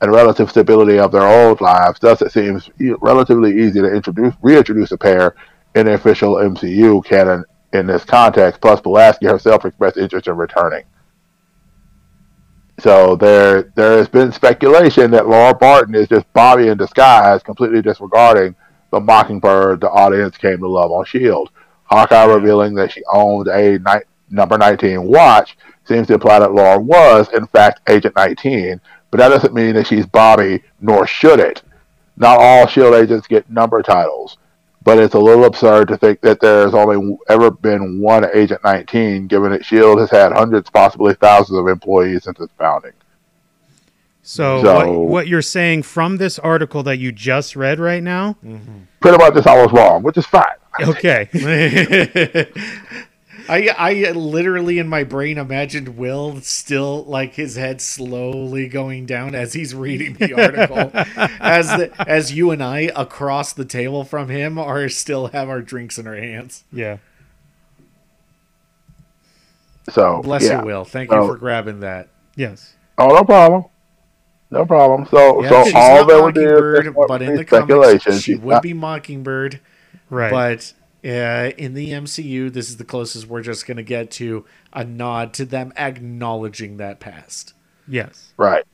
and 0.00 0.12
relative 0.12 0.50
stability 0.50 0.98
of 0.98 1.12
their 1.12 1.26
old 1.26 1.60
lives, 1.60 2.00
thus 2.00 2.22
it 2.22 2.32
seems 2.32 2.70
relatively 3.00 3.62
easy 3.62 3.80
to 3.80 3.94
introduce 3.94 4.34
reintroduce 4.42 4.92
a 4.92 4.98
pair 4.98 5.34
in 5.74 5.86
the 5.86 5.94
official 5.94 6.34
MCU 6.34 7.04
canon 7.04 7.44
in 7.72 7.86
this 7.86 8.04
context. 8.04 8.60
Plus, 8.60 8.80
Palicki 8.80 9.28
herself 9.28 9.64
expressed 9.64 9.96
interest 9.96 10.28
in 10.28 10.36
returning. 10.36 10.84
So 12.78 13.16
there, 13.16 13.72
there 13.74 13.96
has 13.96 14.08
been 14.08 14.32
speculation 14.32 15.10
that 15.12 15.28
Laura 15.28 15.54
Barton 15.54 15.94
is 15.94 16.08
just 16.08 16.30
Bobby 16.34 16.68
in 16.68 16.76
disguise, 16.76 17.42
completely 17.42 17.80
disregarding 17.80 18.54
the 18.90 19.00
Mockingbird 19.00 19.80
the 19.80 19.90
audience 19.90 20.36
came 20.36 20.58
to 20.58 20.68
love 20.68 20.90
on 20.90 21.04
Shield. 21.04 21.50
Hawkeye 21.84 22.24
revealing 22.24 22.74
that 22.74 22.92
she 22.92 23.02
owned 23.12 23.48
a 23.48 23.78
ni- 23.78 24.04
number 24.30 24.58
19 24.58 25.04
watch 25.04 25.56
seems 25.84 26.06
to 26.08 26.14
imply 26.14 26.38
that 26.38 26.52
Laura 26.52 26.78
was, 26.78 27.28
in 27.32 27.46
fact, 27.46 27.80
Agent 27.88 28.16
19, 28.16 28.80
but 29.10 29.18
that 29.18 29.28
doesn't 29.28 29.54
mean 29.54 29.74
that 29.74 29.86
she's 29.86 30.06
Bobby, 30.06 30.62
nor 30.80 31.06
should 31.06 31.40
it. 31.40 31.62
Not 32.16 32.38
all 32.40 32.66
Shield 32.66 32.94
agents 32.94 33.26
get 33.26 33.48
number 33.50 33.82
titles, 33.82 34.38
but 34.86 34.98
it's 35.00 35.14
a 35.14 35.18
little 35.18 35.44
absurd 35.46 35.88
to 35.88 35.96
think 35.98 36.20
that 36.20 36.38
there's 36.40 36.72
only 36.72 37.18
ever 37.28 37.50
been 37.50 38.00
one 38.00 38.24
Agent 38.32 38.62
19, 38.62 39.26
given 39.26 39.50
that 39.50 39.64
Shield 39.64 39.98
has 39.98 40.08
had 40.10 40.30
hundreds, 40.32 40.70
possibly 40.70 41.12
thousands 41.14 41.58
of 41.58 41.66
employees 41.66 42.22
since 42.22 42.38
its 42.38 42.52
founding. 42.56 42.92
So, 44.22 44.62
So- 44.62 44.92
what, 45.00 45.08
what 45.08 45.26
you're 45.26 45.42
saying 45.42 45.82
from 45.82 46.18
this 46.18 46.38
article 46.38 46.84
that 46.84 46.98
you 46.98 47.10
just 47.10 47.56
read 47.56 47.80
right 47.80 48.02
now? 48.02 48.36
Mm-hmm. 48.44 48.82
Pretty 49.00 49.18
much 49.18 49.34
that's 49.34 49.46
all 49.48 49.60
was 49.60 49.72
wrong, 49.72 50.04
which 50.04 50.16
is 50.16 50.24
fine. 50.24 50.44
Okay. 50.80 51.26
I 53.48 53.68
I 53.76 54.10
literally 54.12 54.78
in 54.78 54.88
my 54.88 55.04
brain 55.04 55.38
imagined 55.38 55.96
Will 55.96 56.40
still 56.40 57.04
like 57.04 57.34
his 57.34 57.56
head 57.56 57.80
slowly 57.80 58.68
going 58.68 59.06
down 59.06 59.34
as 59.34 59.52
he's 59.52 59.74
reading 59.74 60.14
the 60.14 60.34
article, 60.42 60.90
as 61.40 61.68
the, 61.68 61.92
as 62.08 62.32
you 62.32 62.50
and 62.50 62.62
I 62.62 62.90
across 62.96 63.52
the 63.52 63.64
table 63.64 64.04
from 64.04 64.28
him 64.28 64.58
are 64.58 64.88
still 64.88 65.28
have 65.28 65.48
our 65.48 65.62
drinks 65.62 65.98
in 65.98 66.06
our 66.06 66.16
hands. 66.16 66.64
Yeah. 66.72 66.98
So 69.90 70.20
Bless 70.22 70.44
yeah. 70.44 70.60
you, 70.60 70.66
Will. 70.66 70.84
Thank 70.84 71.10
So- 71.10 71.22
you 71.22 71.26
for 71.28 71.36
grabbing 71.36 71.80
that. 71.80 72.08
Yes. 72.34 72.74
Oh, 72.98 73.08
no 73.08 73.24
problem. 73.24 73.64
No 74.50 74.64
problem. 74.64 75.06
So, 75.10 75.42
Yeah, 75.42 75.48
so 75.64 75.76
all 75.76 76.06
that 76.06 76.22
would 76.22 76.34
be 76.34 76.44
but 77.08 77.22
in 77.22 77.34
the 77.36 77.42
speculation. 77.44 77.98
comics, 78.00 78.22
she 78.22 78.34
would 78.36 78.52
not- 78.54 78.62
be 78.62 78.72
Mockingbird. 78.72 79.60
Right. 80.08 80.30
But 80.30 80.72
uh, 81.06 81.52
in 81.56 81.74
the 81.74 81.90
MCU, 81.92 82.52
this 82.52 82.68
is 82.68 82.76
the 82.78 82.84
closest 82.84 83.26
we're 83.28 83.42
just 83.42 83.66
going 83.66 83.76
to 83.76 83.82
get 83.82 84.10
to 84.12 84.44
a 84.72 84.84
nod 84.84 85.32
to 85.34 85.44
them 85.44 85.72
acknowledging 85.76 86.78
that 86.78 86.98
past. 87.00 87.54
Yes. 87.88 88.32
right. 88.36 88.64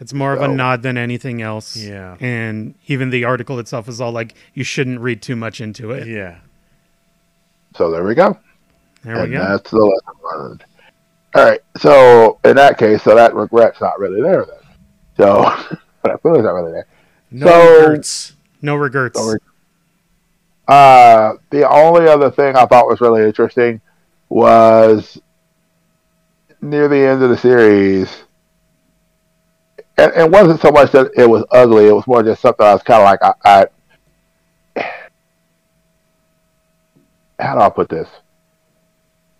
It's 0.00 0.14
more 0.14 0.32
of 0.32 0.40
a 0.40 0.48
nod 0.48 0.82
than 0.82 0.96
anything 0.96 1.42
else. 1.42 1.76
Yeah. 1.76 2.16
And 2.20 2.74
even 2.86 3.10
the 3.10 3.24
article 3.24 3.58
itself 3.58 3.86
is 3.86 4.00
all 4.00 4.12
like, 4.12 4.34
you 4.54 4.64
shouldn't 4.64 4.98
read 5.00 5.20
too 5.20 5.36
much 5.36 5.60
into 5.60 5.90
it. 5.90 6.08
Yeah. 6.08 6.38
So 7.76 7.90
there 7.90 8.02
we 8.02 8.14
go. 8.14 8.38
There 9.04 9.16
and 9.16 9.30
we 9.30 9.36
go. 9.36 9.44
that's 9.44 9.70
the 9.70 9.76
lesson 9.76 10.22
learned. 10.24 10.64
All 11.34 11.44
right. 11.44 11.60
So 11.76 12.38
in 12.44 12.56
that 12.56 12.78
case, 12.78 13.02
so 13.02 13.14
that 13.14 13.34
regret's 13.34 13.82
not 13.82 13.98
really 13.98 14.22
there 14.22 14.46
then. 14.46 14.56
So 15.18 15.42
that 16.04 16.22
feeling's 16.22 16.44
not 16.44 16.52
really 16.52 16.72
there. 16.72 16.86
No 17.30 17.46
So- 17.46 17.80
regrets. 17.82 18.32
No 18.62 18.76
regrets. 18.76 19.18
No 19.20 19.32
reg- 19.32 19.40
Uh, 20.70 21.34
the 21.50 21.68
only 21.68 22.06
other 22.06 22.30
thing 22.30 22.54
I 22.54 22.64
thought 22.64 22.86
was 22.86 23.00
really 23.00 23.24
interesting 23.24 23.80
was 24.28 25.20
near 26.60 26.86
the 26.86 26.96
end 26.96 27.24
of 27.24 27.30
the 27.30 27.36
series. 27.36 28.22
And 29.98 30.12
it 30.14 30.30
wasn't 30.30 30.60
so 30.60 30.70
much 30.70 30.92
that 30.92 31.10
it 31.16 31.28
was 31.28 31.44
ugly; 31.50 31.88
it 31.88 31.92
was 31.92 32.06
more 32.06 32.22
just 32.22 32.40
something 32.40 32.64
I 32.64 32.74
was 32.74 32.84
kind 32.84 33.02
of 33.02 33.04
like, 33.04 33.36
I, 33.44 33.66
I. 34.76 34.86
How 37.40 37.54
do 37.56 37.60
I 37.62 37.70
put 37.70 37.88
this? 37.88 38.08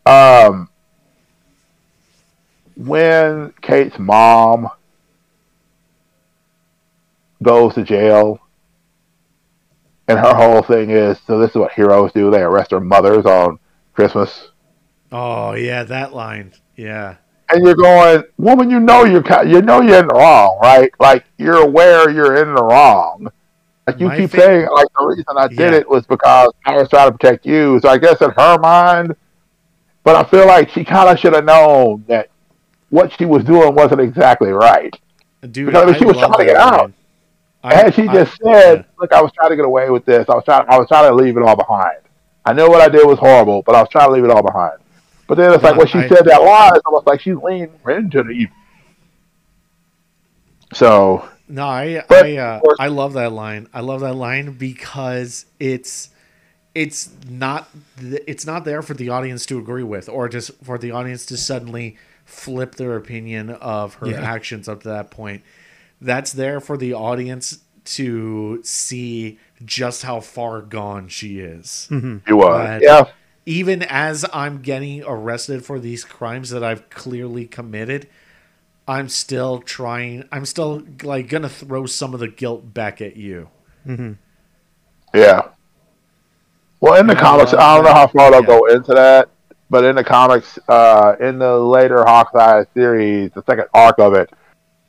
Um, 0.06 0.68
when 2.74 3.52
Kate's 3.62 4.00
mom 4.00 4.68
goes 7.40 7.74
to 7.74 7.84
jail 7.84 8.40
and 10.10 10.18
her 10.18 10.34
whole 10.34 10.62
thing 10.62 10.90
is, 10.90 11.18
so 11.26 11.38
this 11.38 11.50
is 11.50 11.56
what 11.56 11.72
heroes 11.72 12.12
do. 12.12 12.30
They 12.30 12.42
arrest 12.42 12.70
their 12.70 12.80
mothers 12.80 13.24
on 13.26 13.58
Christmas. 13.94 14.50
Oh, 15.12 15.52
yeah, 15.54 15.84
that 15.84 16.14
line. 16.14 16.52
Yeah. 16.76 17.16
And 17.52 17.64
you're 17.64 17.74
going, 17.74 18.22
woman, 18.38 18.70
you 18.70 18.78
know 18.78 19.04
you're 19.04 19.24
you 19.46 19.60
know 19.62 19.80
you're 19.80 19.98
in 19.98 20.06
the 20.06 20.14
wrong, 20.14 20.58
right? 20.62 20.90
Like 21.00 21.24
you're 21.36 21.56
aware 21.62 22.08
you're 22.08 22.36
in 22.36 22.54
the 22.54 22.62
wrong. 22.62 23.26
Like 23.86 23.98
you 23.98 24.06
My 24.06 24.16
keep 24.16 24.30
saying, 24.30 24.68
like 24.72 24.86
the 24.96 25.04
reason 25.04 25.24
I 25.36 25.48
did 25.48 25.72
Yeah. 25.72 25.78
it 25.80 25.88
was 25.88 26.06
because 26.06 26.52
I 26.64 26.76
was 26.76 26.88
trying 26.88 27.08
to 27.10 27.18
protect 27.18 27.44
you. 27.44 27.80
So 27.82 27.88
I 27.88 27.98
guess 27.98 28.20
in 28.20 28.30
her 28.30 28.58
mind, 28.58 29.16
but 30.04 30.14
I 30.14 30.22
feel 30.30 30.46
like 30.46 30.70
she 30.70 30.84
kind 30.84 31.08
of 31.08 31.18
should 31.18 31.34
have 31.34 31.44
known 31.44 32.04
that 32.06 32.28
what 32.90 33.12
she 33.18 33.24
was 33.24 33.42
doing 33.42 33.74
wasn't 33.74 34.00
exactly 34.00 34.50
right. 34.52 34.94
Dude, 35.50 35.66
Because 35.66 35.82
I 35.82 35.86
mean, 35.86 35.94
she 35.98 36.04
was 36.04 36.18
trying 36.18 36.32
to 36.34 36.44
get 36.44 36.56
out. 36.56 36.92
I- 37.62 37.74
and 37.82 37.94
she 37.94 38.08
I- 38.08 38.12
just 38.14 38.38
said, 38.42 38.84
"Look, 38.98 39.12
I 39.12 39.20
was 39.22 39.32
trying 39.32 39.50
to 39.50 39.56
get 39.56 39.64
away 39.64 39.90
with 39.90 40.04
this. 40.04 40.28
I 40.28 40.34
was 40.34 40.44
trying. 40.44 40.64
I 40.68 40.78
was 40.78 40.88
trying 40.88 41.08
to 41.10 41.14
leave 41.14 41.36
it 41.36 41.42
all 41.42 41.56
behind. 41.56 41.98
I 42.44 42.52
know 42.54 42.68
what 42.68 42.80
I 42.80 42.88
did 42.88 43.06
was 43.06 43.18
horrible, 43.18 43.62
but 43.62 43.74
I 43.74 43.80
was 43.80 43.88
trying 43.90 44.08
to 44.08 44.12
leave 44.12 44.24
it 44.24 44.30
all 44.30 44.42
behind." 44.42 44.78
But 45.28 45.36
then 45.36 45.52
it's 45.52 45.62
like 45.62 45.76
when 45.76 45.86
she 45.86 45.98
I- 45.98 46.08
said 46.08 46.24
that 46.24 46.42
line, 46.42 46.72
it's 46.74 46.82
almost 46.86 47.06
like 47.06 47.20
she's 47.20 47.36
leaning 47.36 47.70
into 47.86 48.22
the 48.22 48.30
evil. 48.30 48.54
So 50.72 51.24
No, 51.48 51.66
I 51.66 52.04
But, 52.08 52.26
I 52.26 52.36
uh, 52.36 52.60
I 52.78 52.86
love 52.88 53.14
that 53.14 53.32
line. 53.32 53.68
I 53.74 53.80
love 53.80 54.00
that 54.00 54.14
line 54.14 54.52
because 54.52 55.46
it's 55.58 56.10
it's 56.74 57.10
not 57.28 57.68
it's 57.98 58.46
not 58.46 58.64
there 58.64 58.80
for 58.82 58.94
the 58.94 59.08
audience 59.08 59.44
to 59.46 59.58
agree 59.58 59.82
with 59.82 60.08
or 60.08 60.28
just 60.28 60.52
for 60.62 60.78
the 60.78 60.92
audience 60.92 61.26
to 61.26 61.36
suddenly 61.36 61.96
flip 62.24 62.76
their 62.76 62.96
opinion 62.96 63.50
of 63.50 63.94
her 63.94 64.06
Yeah. 64.06 64.20
actions 64.20 64.68
up 64.68 64.82
to 64.82 64.88
that 64.88 65.10
point. 65.10 65.42
That's 66.00 66.32
there 66.32 66.60
for 66.60 66.76
the 66.76 66.94
audience 66.94 67.58
to 67.84 68.60
see 68.62 69.38
just 69.64 70.02
how 70.02 70.20
far 70.20 70.62
gone 70.62 71.08
she 71.08 71.40
is. 71.40 71.90
you 72.26 72.36
was, 72.36 72.70
But 72.76 72.78
yeah, 72.78 73.04
Even 73.46 73.82
as 73.82 74.24
I'm 74.32 74.62
getting 74.62 75.02
arrested 75.04 75.64
for 75.64 75.78
these 75.80 76.04
crimes 76.04 76.50
that 76.50 76.64
I've 76.64 76.90
clearly 76.90 77.46
committed, 77.46 78.08
I'm 78.88 79.08
still 79.08 79.60
trying. 79.60 80.28
I'm 80.32 80.46
still 80.46 80.82
like 81.02 81.28
gonna 81.28 81.48
throw 81.48 81.86
some 81.86 82.14
of 82.14 82.20
the 82.20 82.28
guilt 82.28 82.74
back 82.74 83.00
at 83.02 83.16
you. 83.16 83.50
yeah. 85.14 85.50
Well, 86.80 86.98
in 86.98 87.06
the 87.06 87.14
Yeah, 87.14 87.16
comics, 87.16 87.52
well, 87.52 87.54
I 87.54 87.74
don't 87.76 87.84
know 87.84 87.92
how 87.92 88.06
far 88.08 88.30
they'll 88.30 88.42
yeah. 88.42 88.42
go 88.42 88.66
into 88.66 88.94
that, 88.94 89.28
but 89.68 89.84
in 89.84 89.96
the 89.96 90.04
comics, 90.04 90.58
uh, 90.68 91.14
in 91.20 91.38
the 91.38 91.56
later 91.58 92.04
Hawkeye 92.04 92.64
series, 92.74 93.30
the 93.32 93.42
second 93.44 93.66
arc 93.74 93.98
of 93.98 94.14
it, 94.14 94.30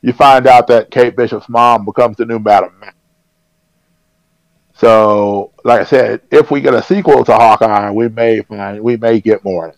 you 0.02 0.12
find 0.12 0.46
out 0.46 0.66
that 0.66 0.90
Kate 0.90 1.16
Bishop's 1.16 1.48
mom 1.48 1.84
becomes 1.84 2.16
the 2.16 2.26
new 2.26 2.38
Madam 2.38 2.72
Mask. 2.80 2.96
So, 4.74 5.52
like 5.64 5.80
I 5.80 5.84
said, 5.84 6.22
if 6.30 6.50
we 6.50 6.60
get 6.60 6.74
a 6.74 6.82
sequel 6.82 7.24
to 7.24 7.32
Hawkeye, 7.32 7.90
we 7.92 8.08
may 8.08 8.40
find 8.42 8.80
we 8.82 8.96
may 8.96 9.20
get 9.20 9.44
more. 9.44 9.74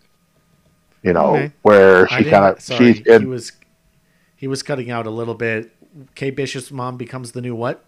You 1.03 1.13
know, 1.13 1.37
Okay. 1.37 1.53
where 1.63 2.09
she 2.09 2.25
kind 2.25 2.45
of 2.57 2.63
she's 2.63 2.99
he 3.01 3.27
was 3.27 3.53
he 4.37 4.49
was 4.49 4.63
cutting 4.63 4.91
out 4.91 5.07
a 5.07 5.11
little 5.11 5.35
bit. 5.35 5.71
Kate 6.15 6.35
Bishop's 6.35 6.73
mom 6.73 6.97
becomes 6.97 7.33
the 7.33 7.41
new 7.41 7.55
what? 7.55 7.85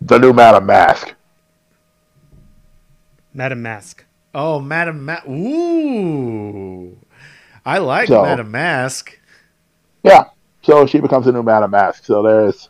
the 0.00 0.18
new 0.18 0.32
Madam 0.32 0.66
Mask. 0.66 1.14
Madam 3.32 3.62
Mask. 3.62 4.04
Oh, 4.34 4.58
Madam 4.58 5.04
Ma- 5.04 5.20
Ooh, 5.28 6.98
I 7.64 7.78
like 7.78 8.08
So- 8.08 8.22
Madam 8.24 8.50
Mask. 8.50 9.16
Yeah, 10.02 10.24
so 10.62 10.86
she 10.86 11.00
becomes 11.00 11.26
a 11.26 11.32
new 11.32 11.42
Madam 11.42 11.70
Mask. 11.72 12.04
So 12.04 12.22
there's 12.22 12.68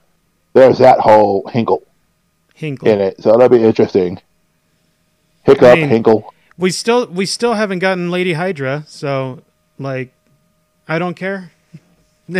there's 0.52 0.78
that 0.78 0.98
whole 1.00 1.46
Hinkle 1.48 1.82
Hinkle. 2.54 2.88
in 2.88 3.00
it. 3.00 3.22
So 3.22 3.32
that'll 3.32 3.48
be 3.48 3.62
interesting. 3.64 4.20
Hiccup, 5.44 5.62
I 5.64 5.74
mean- 5.76 5.88
Hinkle. 5.88 6.32
We 6.58 6.70
still 6.70 7.06
we 7.06 7.24
still 7.26 7.54
haven't 7.54 7.78
gotten 7.80 8.10
Lady 8.10 8.34
Hydra, 8.34 8.84
so 8.86 9.42
like 9.78 10.12
I 10.86 10.98
don't 10.98 11.14
care. 11.14 11.50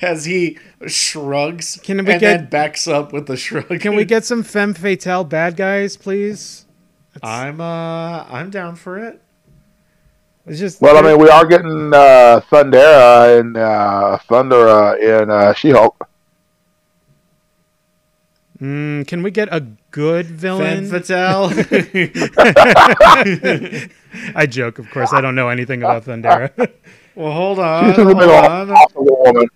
As 0.00 0.24
he 0.24 0.58
shrugs 0.86 1.78
Can 1.82 2.04
we 2.04 2.12
and 2.12 2.20
get- 2.20 2.38
then 2.38 2.46
backs 2.48 2.86
up 2.88 3.12
with 3.12 3.26
the 3.26 3.36
shrug. 3.36 3.80
Can 3.80 3.94
we 3.96 4.04
get 4.04 4.24
some 4.24 4.42
femme 4.42 4.74
fatale 4.74 5.24
bad 5.24 5.56
guys, 5.56 5.96
please? 5.96 6.66
I'm 7.22 7.60
uh 7.60 8.24
I'm 8.24 8.50
down 8.50 8.76
for 8.76 8.98
it. 8.98 9.20
It's 10.46 10.58
just 10.58 10.80
Well, 10.80 10.96
I 10.98 11.02
mean, 11.02 11.18
we 11.18 11.28
are 11.30 11.46
getting 11.46 11.92
uh, 11.94 12.40
Thundera 12.50 13.40
and 13.40 13.56
uh, 13.56 14.18
Thundera 14.28 15.22
in 15.22 15.30
uh, 15.30 15.52
She-Hulk. 15.54 16.08
Mm, 18.60 19.06
can 19.06 19.22
we 19.22 19.30
get 19.30 19.48
a 19.52 19.60
good 19.90 20.26
Femme 20.26 20.36
villain? 20.36 20.86
Fatale. 20.88 21.50
I 24.36 24.46
joke, 24.46 24.78
of 24.78 24.90
course. 24.90 25.12
I 25.12 25.20
don't 25.20 25.34
know 25.34 25.48
anything 25.48 25.82
about 25.82 26.04
Thundera. 26.04 26.50
well, 27.14 27.32
hold 27.32 27.58
on. 27.58 27.84
just 27.86 27.98
a 27.98 28.04
Hold 28.04 28.18
big 28.18 28.28
old 28.28 28.44
on. 28.44 28.70
awesome 28.70 29.04
woman 29.04 29.48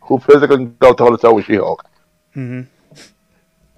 who 0.00 0.18
physically 0.18 0.56
can 0.56 0.76
go 0.78 0.92
toe 0.92 1.10
to 1.10 1.16
toe 1.16 1.34
with 1.34 1.46
She-Hulk. 1.46 1.84
Mm-hmm. 2.36 2.62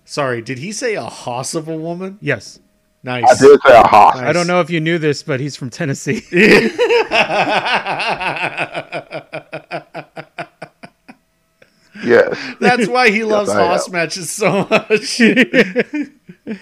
Sorry, 0.05 0.43
did 0.43 0.59
he 0.59 0.72
say 0.72 0.94
a 0.94 1.05
hoss 1.05 1.55
of 1.55 1.68
a 1.68 1.76
woman? 1.76 2.18
yes. 2.20 2.60
Nice. 3.05 3.24
I 3.28 3.47
did 3.47 3.60
say 3.66 3.78
a 3.78 3.86
hoss. 3.86 4.16
I 4.16 4.32
don't 4.32 4.47
know 4.47 4.60
if 4.60 4.70
you 4.70 4.81
knew 4.81 4.98
this, 4.98 5.22
but 5.22 5.39
he's 5.39 5.56
from 5.56 5.70
Tennessee. 5.70 6.22
Yes. 12.05 12.39
That's 12.60 12.89
why 12.89 13.10
he 13.10 13.24
loves 13.24 13.48
I 13.51 13.66
hoss 13.66 13.86
am. 13.89 13.93
matches 13.93 14.31
so 14.31 14.66
much. 14.68 15.20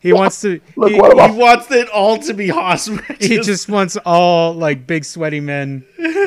He 0.00 0.12
wants 0.12 0.42
to. 0.42 0.60
Look, 0.76 0.92
he, 0.92 1.00
what 1.00 1.30
he 1.30 1.38
wants 1.38 1.70
it 1.70 1.88
all 1.88 2.18
to 2.18 2.34
be 2.34 2.48
hoss 2.48 2.90
matches. 2.90 3.26
he 3.26 3.40
just 3.40 3.70
wants 3.70 3.96
all 4.04 4.52
like 4.52 4.86
big 4.86 5.02
sweaty 5.02 5.40
men 5.40 5.86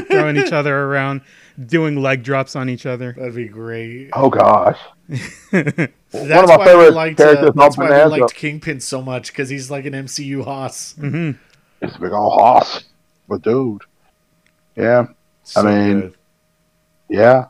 throwing 0.10 0.36
each 0.36 0.52
other 0.52 0.76
around, 0.76 1.22
doing 1.64 2.02
leg 2.02 2.24
drops 2.24 2.56
on 2.56 2.70
each 2.70 2.88
other. 2.88 3.14
That'd 3.16 3.36
be 3.36 3.48
great. 3.48 4.10
Oh 4.14 4.32
gosh. 4.32 4.80
That's 6.26 6.36
One 6.36 6.44
of 6.44 6.50
my 6.50 6.58
why 6.58 6.66
favorite 6.66 6.94
liked, 6.94 7.18
characters 7.18 7.50
uh, 7.50 7.52
that's 7.56 7.78
why 7.78 7.84
we 7.86 7.90
Bonanza. 7.90 8.18
liked 8.18 8.36
Kingpin 8.36 8.80
so 8.80 9.02
much 9.02 9.28
because 9.32 9.50
he's 9.50 9.70
like 9.72 9.86
an 9.86 9.94
MCU 9.94 10.44
hoss. 10.44 10.96
It's 11.82 11.96
a 11.96 12.00
big 12.00 12.12
old 12.12 12.34
hoss. 12.40 12.86
But 13.28 13.42
dude. 13.42 13.82
Yeah. 14.76 15.08
So 15.44 15.64
mean, 15.64 16.02
good. 16.02 16.16
Yeah. 17.10 17.46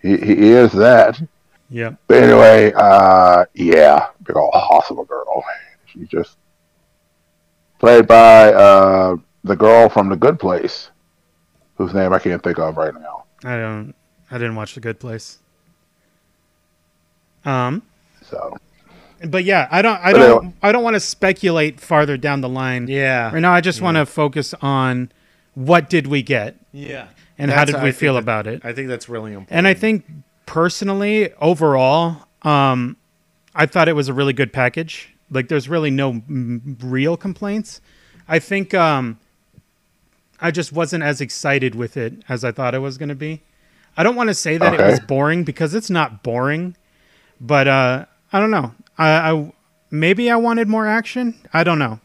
He, 0.00 0.16
he 0.16 0.50
is 0.50 0.72
that. 0.72 1.20
Yeah. 1.70 1.92
But 2.06 2.22
anyway, 2.22 2.72
uh, 2.76 3.44
yeah, 3.54 4.08
big 4.24 4.36
old 4.36 4.52
hoss 4.52 4.90
of 4.90 4.98
a 4.98 5.04
girl. 5.04 5.42
She 5.86 6.04
just 6.06 6.36
played 7.78 8.06
by 8.06 8.52
uh, 8.52 9.16
the 9.44 9.56
girl 9.56 9.88
from 9.88 10.08
The 10.08 10.16
Good 10.16 10.38
Place, 10.38 10.90
whose 11.76 11.94
name 11.94 12.12
I 12.12 12.18
can't 12.18 12.42
think 12.42 12.58
of 12.58 12.76
right 12.76 12.92
now. 12.94 13.24
I 13.44 13.56
don't. 13.56 13.94
I 14.30 14.38
didn't 14.38 14.54
watch 14.56 14.74
The 14.74 14.80
Good 14.80 14.98
Place. 15.00 15.38
Um. 17.44 17.82
So, 18.32 18.56
But 19.28 19.44
yeah, 19.44 19.68
I 19.70 19.82
don't. 19.82 20.00
I 20.00 20.12
don't. 20.12 20.22
anyway. 20.38 20.54
I 20.62 20.72
don't 20.72 20.82
want 20.82 20.94
to 20.94 21.00
speculate 21.00 21.78
farther 21.80 22.16
down 22.16 22.40
the 22.40 22.48
line. 22.48 22.88
Yeah. 22.88 23.30
Right 23.32 23.40
now, 23.40 23.52
I 23.52 23.60
just 23.60 23.80
want 23.80 23.96
to 23.96 24.06
focus 24.06 24.54
on 24.62 25.12
what 25.54 25.88
did 25.90 26.06
we 26.08 26.22
get. 26.22 26.56
Yeah. 26.72 27.08
And 27.38 27.50
how 27.50 27.64
did 27.64 27.76
we 27.76 27.80
think 27.82 27.96
feel 27.96 28.14
that- 28.14 28.20
about 28.20 28.46
it? 28.46 28.64
I 28.64 28.72
think 28.72 28.88
that's 28.88 29.08
really 29.08 29.32
important. 29.32 29.52
And 29.56 29.68
I 29.68 29.74
think 29.74 30.04
personally, 30.46 31.32
overall, 31.40 32.26
um, 32.42 32.96
I 33.54 33.66
thought 33.66 33.88
it 33.88 33.94
was 33.94 34.08
a 34.08 34.14
really 34.14 34.32
good 34.32 34.52
package. 34.52 35.14
Like, 35.30 35.48
there's 35.48 35.68
really 35.68 35.90
no 35.90 36.10
m- 36.10 36.76
real 36.82 37.16
complaints. 37.16 37.80
I 38.28 38.38
think 38.38 38.74
um, 38.74 39.18
I 40.40 40.50
just 40.50 40.72
wasn't 40.72 41.04
as 41.04 41.20
excited 41.20 41.74
with 41.74 41.96
it 41.96 42.14
as 42.28 42.44
I 42.44 42.52
thought 42.52 42.74
it 42.74 42.78
was 42.80 42.96
going 42.98 43.08
to 43.10 43.14
be. 43.14 43.42
I 43.96 44.02
don't 44.02 44.16
want 44.16 44.28
to 44.28 44.34
say 44.34 44.56
that 44.58 44.72
it 44.74 44.80
was 44.80 45.00
boring 45.00 45.44
because 45.44 45.74
it's 45.74 45.90
not 45.90 46.22
boring, 46.22 46.76
but 47.40 47.66
uh, 47.68 48.06
I 48.32 48.40
don't 48.40 48.50
know. 48.50 48.74
I, 48.98 49.08
I 49.32 49.52
maybe 49.90 50.30
I 50.30 50.36
wanted 50.36 50.68
more 50.68 50.86
action. 50.86 51.34
I 51.52 51.64
don't 51.64 51.78
know. 51.78 52.00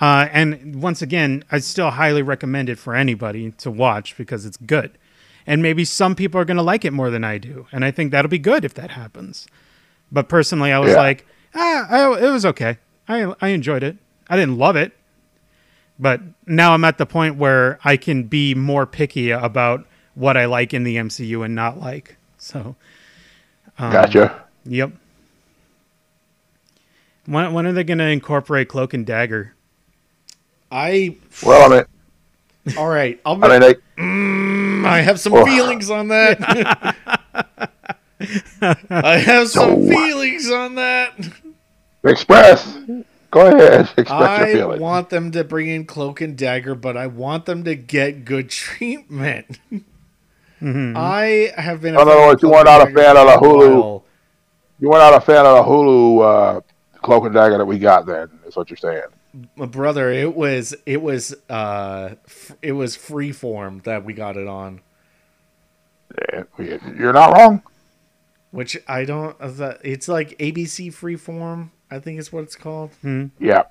Uh, 0.00 0.28
and 0.32 0.82
once 0.82 1.00
again, 1.02 1.44
I 1.52 1.58
still 1.60 1.90
highly 1.90 2.22
recommend 2.22 2.68
it 2.68 2.78
for 2.78 2.94
anybody 2.94 3.52
to 3.52 3.70
watch 3.70 4.16
because 4.16 4.44
it's 4.44 4.56
good. 4.56 4.98
And 5.46 5.62
maybe 5.62 5.84
some 5.84 6.14
people 6.14 6.40
are 6.40 6.44
going 6.44 6.56
to 6.56 6.62
like 6.62 6.84
it 6.84 6.92
more 6.92 7.10
than 7.10 7.24
I 7.24 7.38
do. 7.38 7.66
And 7.72 7.84
I 7.84 7.90
think 7.90 8.10
that'll 8.10 8.28
be 8.28 8.38
good 8.38 8.64
if 8.64 8.74
that 8.74 8.90
happens. 8.92 9.46
But 10.10 10.28
personally, 10.28 10.72
I 10.72 10.78
was 10.78 10.90
Yeah. 10.92 10.96
like, 10.98 11.26
ah, 11.54 11.86
I, 11.88 12.26
it 12.26 12.30
was 12.30 12.44
okay. 12.46 12.78
I, 13.08 13.32
I 13.40 13.48
enjoyed 13.48 13.82
it. 13.82 13.96
I 14.28 14.36
didn't 14.36 14.58
love 14.58 14.76
it. 14.76 14.92
But 15.98 16.20
now 16.46 16.74
I'm 16.74 16.84
at 16.84 16.98
the 16.98 17.06
point 17.06 17.36
where 17.36 17.78
I 17.84 17.96
can 17.96 18.24
be 18.24 18.54
more 18.54 18.86
picky 18.86 19.30
about 19.30 19.86
what 20.14 20.36
I 20.36 20.46
like 20.46 20.74
in 20.74 20.82
the 20.84 20.96
MCU 20.96 21.44
and 21.44 21.54
not 21.54 21.78
like. 21.78 22.16
So, 22.38 22.74
um, 23.78 23.92
gotcha. 23.92 24.44
Yep. 24.64 24.92
When, 27.26 27.52
when 27.52 27.66
are 27.66 27.72
they 27.72 27.84
going 27.84 27.98
to 27.98 28.08
incorporate 28.08 28.68
Cloak 28.68 28.94
and 28.94 29.06
Dagger? 29.06 29.54
I 30.70 31.16
Well, 31.44 31.72
I 31.72 31.76
mean, 31.76 32.76
all 32.78 32.88
right. 32.88 33.20
I'll 33.24 33.42
I 33.44 33.48
mean, 33.48 33.60
they, 33.60 33.74
Mm, 33.98 34.86
I 34.86 35.00
have 35.02 35.20
some 35.20 35.34
Oh. 35.34 35.44
feelings 35.44 35.90
on 35.90 36.08
that. 36.08 36.38
I 38.90 39.18
have 39.18 39.48
some 39.48 39.86
feelings 39.88 40.50
on 40.50 40.76
that. 40.76 41.14
express. 42.04 42.76
Go 43.30 43.46
ahead, 43.46 43.80
express 43.96 44.10
I 44.10 44.52
feelings. 44.52 44.80
want 44.80 45.08
them 45.10 45.30
to 45.32 45.42
bring 45.44 45.68
in 45.68 45.84
Cloak 45.86 46.20
and 46.20 46.36
Dagger, 46.36 46.74
but 46.74 46.96
I 46.96 47.06
want 47.06 47.46
them 47.46 47.64
to 47.64 47.74
get 47.74 48.24
good 48.24 48.50
treatment. 48.50 49.58
I 50.60 51.52
have 51.56 51.80
been. 51.80 51.94
a 51.96 52.00
In 52.02 52.08
other 52.08 52.16
words, 52.20 52.42
you 52.42 52.48
Cloak 52.48 52.66
weren't 52.66 52.68
and 52.68 52.88
a 52.88 52.92
fan 52.92 53.16
of 53.16 53.26
the 53.26 53.46
Hulu. 53.46 53.70
while. 53.80 54.04
You 54.80 54.88
were 54.90 54.98
not 54.98 55.14
a 55.14 55.20
fan 55.20 55.44
of 55.46 55.64
the 55.64 55.70
Hulu 55.70 56.22
uh, 56.58 56.60
Cloak 57.02 57.24
and 57.24 57.34
Dagger 57.34 57.58
that 57.58 57.64
we 57.66 57.78
got. 57.78 58.06
Then 58.06 58.28
is 58.46 58.56
what 58.56 58.70
you're 58.70 58.76
saying. 58.76 59.02
My 59.56 59.66
brother, 59.66 60.10
it 60.12 60.34
was 60.34 60.74
it 60.86 61.00
was 61.02 61.34
uh 61.48 62.10
f- 62.26 62.52
it 62.62 62.72
was 62.72 62.96
freeform 62.96 63.82
that 63.84 64.04
we 64.04 64.12
got 64.12 64.36
it 64.36 64.46
on, 64.46 64.80
Yeah, 66.58 66.78
you're 66.98 67.12
not 67.12 67.32
wrong. 67.36 67.62
which 68.50 68.76
I 68.86 69.04
don't. 69.04 69.34
uh, 69.40 69.74
It's 69.82 70.08
like 70.08 70.36
ABC 70.38 70.88
freeform, 70.92 71.70
I 71.90 71.98
think 71.98 72.18
is 72.18 72.32
what 72.32 72.42
it's 72.44 72.56
called. 72.56 72.90
Yeah, 73.38 73.62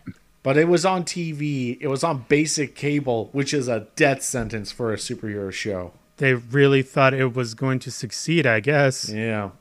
But 0.43 0.57
it 0.57 0.67
was 0.67 0.85
on 0.85 1.03
TV. 1.03 1.77
It 1.79 1.87
was 1.87 2.03
on 2.03 2.25
basic 2.27 2.75
cable, 2.75 3.29
which 3.31 3.53
is 3.53 3.67
a 3.67 3.87
death 3.95 4.23
sentence 4.23 4.71
for 4.71 4.91
a 4.91 4.97
superhero 4.97 5.51
show. 5.51 5.93
They 6.17 6.33
really 6.33 6.81
thought 6.81 7.13
it 7.13 7.35
was 7.35 7.53
going 7.53 7.77
to 7.79 7.91
succeed, 7.91 8.45
I 8.47 8.59
guess. 8.59 9.09
Yeah. 9.09 9.51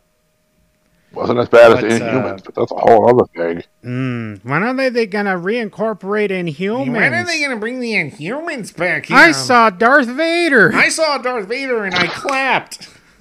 Wasn't 1.12 1.38
as 1.40 1.48
bad 1.48 1.74
But, 1.74 1.84
as 1.84 2.00
uh, 2.00 2.04
Inhumans, 2.04 2.44
but 2.44 2.54
that's 2.54 2.70
a 2.72 2.76
whole 2.76 3.08
other 3.08 3.24
thing. 3.34 3.64
Mm. 3.84 4.44
When 4.44 4.62
are 4.62 4.74
they, 4.74 4.90
they 4.90 5.06
going 5.06 5.24
to 5.26 5.32
reincorporate 5.32 6.30
Inhumans? 6.30 6.92
When 6.92 7.12
are 7.14 7.24
they 7.24 7.40
going 7.40 7.50
to 7.50 7.56
bring 7.56 7.80
the 7.80 7.94
Inhumans 7.94 8.76
back 8.76 9.06
here? 9.06 9.16
I 9.16 9.32
saw 9.32 9.70
Darth 9.70 10.06
Vader. 10.06 10.72
I 10.74 10.88
saw 10.88 11.18
Darth 11.18 11.48
Vader 11.48 11.84
and 11.84 11.94
I 11.94 12.06
clapped. 12.06 12.88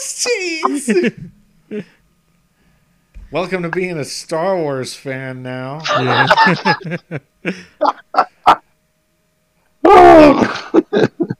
ATSTs. 0.00 1.30
Welcome 3.30 3.62
to 3.62 3.68
being 3.68 3.96
a 3.96 4.04
Star 4.04 4.56
Wars 4.56 4.94
fan 4.94 5.44
now. 5.44 5.78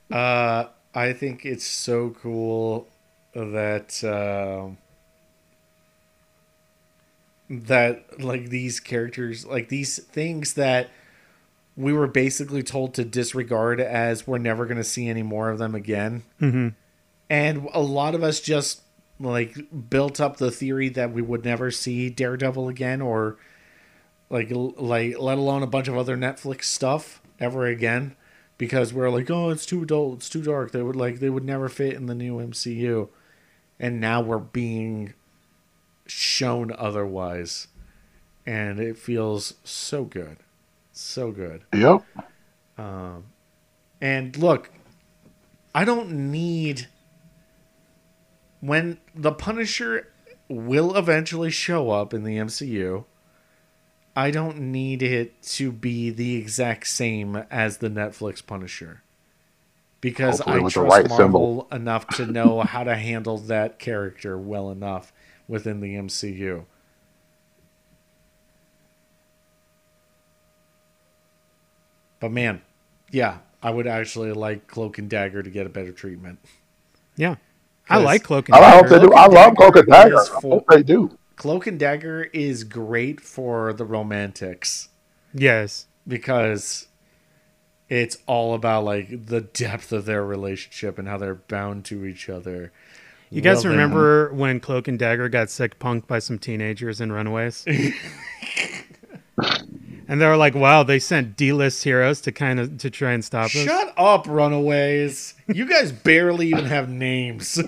uh, 0.09 0.65
I 0.93 1.13
think 1.13 1.45
it's 1.45 1.65
so 1.65 2.11
cool 2.21 2.87
that 3.33 4.03
um 4.03 4.77
that 7.49 8.21
like 8.21 8.49
these 8.49 8.79
characters, 8.79 9.45
like 9.45 9.69
these 9.69 9.99
things 9.99 10.53
that 10.53 10.89
we 11.75 11.93
were 11.93 12.07
basically 12.07 12.63
told 12.63 12.93
to 12.93 13.03
disregard 13.03 13.79
as 13.79 14.25
we're 14.25 14.37
never 14.37 14.65
going 14.65 14.77
to 14.77 14.83
see 14.83 15.07
any 15.07 15.23
more 15.23 15.49
of 15.49 15.57
them 15.59 15.75
again. 15.75 16.23
hmm 16.39 16.69
And 17.29 17.67
a 17.73 17.81
lot 17.81 18.15
of 18.15 18.23
us 18.23 18.39
just 18.39 18.81
like 19.19 19.57
built 19.89 20.19
up 20.19 20.37
the 20.37 20.51
theory 20.51 20.89
that 20.89 21.11
we 21.11 21.21
would 21.21 21.45
never 21.45 21.71
see 21.71 22.09
Daredevil 22.09 22.69
again 22.69 23.01
or 23.01 23.37
like 24.29 24.49
like 24.51 25.19
let 25.19 25.37
alone 25.37 25.61
a 25.61 25.67
bunch 25.67 25.87
of 25.87 25.97
other 25.97 26.17
Netflix 26.17 26.63
stuff 26.63 27.21
ever 27.39 27.65
again 27.65 28.15
because 28.57 28.93
we're 28.93 29.09
like 29.09 29.29
oh 29.29 29.49
it's 29.49 29.65
too 29.65 29.83
adult 29.83 30.17
it's 30.19 30.29
too 30.29 30.41
dark. 30.41 30.71
They 30.71 30.81
would 30.81 30.95
like 30.95 31.19
they 31.19 31.29
would 31.29 31.43
never 31.43 31.67
fit 31.69 31.93
in 31.93 32.05
the 32.05 32.15
new 32.15 32.37
MCU 32.37 33.09
and 33.81 33.99
now 33.99 34.21
we're 34.21 34.37
being 34.37 35.13
shown 36.05 36.71
otherwise 36.77 37.67
and 38.45 38.79
it 38.79 38.97
feels 38.97 39.55
so 39.65 40.05
good 40.05 40.37
so 40.93 41.31
good 41.31 41.63
Yep. 41.73 42.03
um, 42.77 43.25
and 44.01 44.35
look, 44.37 44.71
I 45.75 45.85
don't 45.85 46.31
need 46.31 46.87
when 48.59 48.99
the 49.15 49.31
Punisher 49.31 50.07
will 50.49 50.95
eventually 50.97 51.51
show 51.51 51.91
up 51.91 52.13
in 52.13 52.23
the 52.23 52.37
MCU. 52.37 53.05
I 54.15 54.31
don't 54.31 54.59
need 54.59 55.01
it 55.01 55.41
to 55.43 55.71
be 55.71 56.09
the 56.09 56.35
exact 56.35 56.87
same 56.87 57.35
as 57.49 57.77
the 57.77 57.89
Netflix 57.89 58.45
Punisher. 58.45 59.03
Because 60.01 60.39
Hopefully 60.39 60.59
I 60.59 60.63
with 60.63 60.73
the 60.73 60.79
trust 60.81 60.91
right 60.97 61.07
Marvel 61.09 61.17
symbol. 61.17 61.67
enough 61.71 62.07
to 62.15 62.25
know 62.25 62.61
how 62.61 62.83
to 62.83 62.95
handle 62.95 63.37
that 63.37 63.77
character 63.79 64.37
well 64.37 64.71
enough 64.71 65.13
within 65.47 65.79
the 65.79 65.95
MCU. 65.95 66.65
But 72.19 72.31
man, 72.31 72.61
yeah, 73.11 73.39
I 73.63 73.71
would 73.71 73.87
actually 73.87 74.31
like 74.33 74.67
Cloak 74.67 74.97
and 74.97 75.09
Dagger 75.09 75.41
to 75.43 75.49
get 75.49 75.65
a 75.65 75.69
better 75.69 75.91
treatment. 75.91 76.39
Yeah. 77.15 77.35
I 77.89 77.97
like 77.97 78.23
Cloak 78.23 78.47
and 78.47 78.55
I 78.55 78.71
hope 78.71 78.83
Dagger. 78.83 78.99
they 78.99 79.05
do. 79.07 79.13
I 79.13 79.25
love 79.27 79.55
Cloak 79.55 79.75
and 79.75 79.87
Dagger. 79.87 80.21
is 80.21 80.29
I 80.29 80.39
hope 80.39 80.65
they 80.69 80.83
do. 80.83 81.17
Cloak 81.35 81.67
and 81.67 81.79
Dagger 81.79 82.23
is 82.33 82.63
great 82.63 83.19
for 83.19 83.73
the 83.73 83.83
romantics 83.85 84.89
Yes. 85.33 85.87
because 86.07 86.87
it's 87.91 88.17
all 88.25 88.53
about 88.53 88.85
like 88.85 89.25
the 89.27 89.41
depth 89.41 89.91
of 89.91 90.05
their 90.05 90.23
relationship 90.25 90.97
and 90.97 91.07
how 91.09 91.17
they're 91.17 91.35
bound 91.35 91.83
to 91.85 92.05
each 92.05 92.29
other. 92.29 92.71
You 93.29 93.41
guys 93.41 93.57
Well, 93.57 93.63
then- 93.63 93.71
remember 93.73 94.33
when 94.33 94.59
Cloak 94.61 94.87
and 94.87 94.97
Dagger 94.97 95.27
got 95.29 95.49
sick 95.49 95.77
punked 95.77 96.07
by 96.07 96.19
some 96.19 96.39
teenagers 96.39 97.01
in 97.01 97.11
Runaways? 97.11 97.65
and 100.07 100.21
they 100.21 100.25
were 100.25 100.37
like, 100.37 100.55
"Wow, 100.55 100.83
they 100.83 100.99
sent 100.99 101.35
D-list 101.37 101.83
heroes 101.83 102.21
to 102.21 102.31
kind 102.31 102.59
of 102.59 102.77
to 102.79 102.89
try 102.89 103.11
and 103.11 103.23
stop 103.23 103.45
us." 103.45 103.51
Shut 103.51 103.93
up, 103.97 104.25
Runaways! 104.27 105.33
You 105.47 105.65
guys 105.65 105.91
barely 105.91 106.47
even 106.47 106.65
have 106.65 106.89
names, 106.89 107.59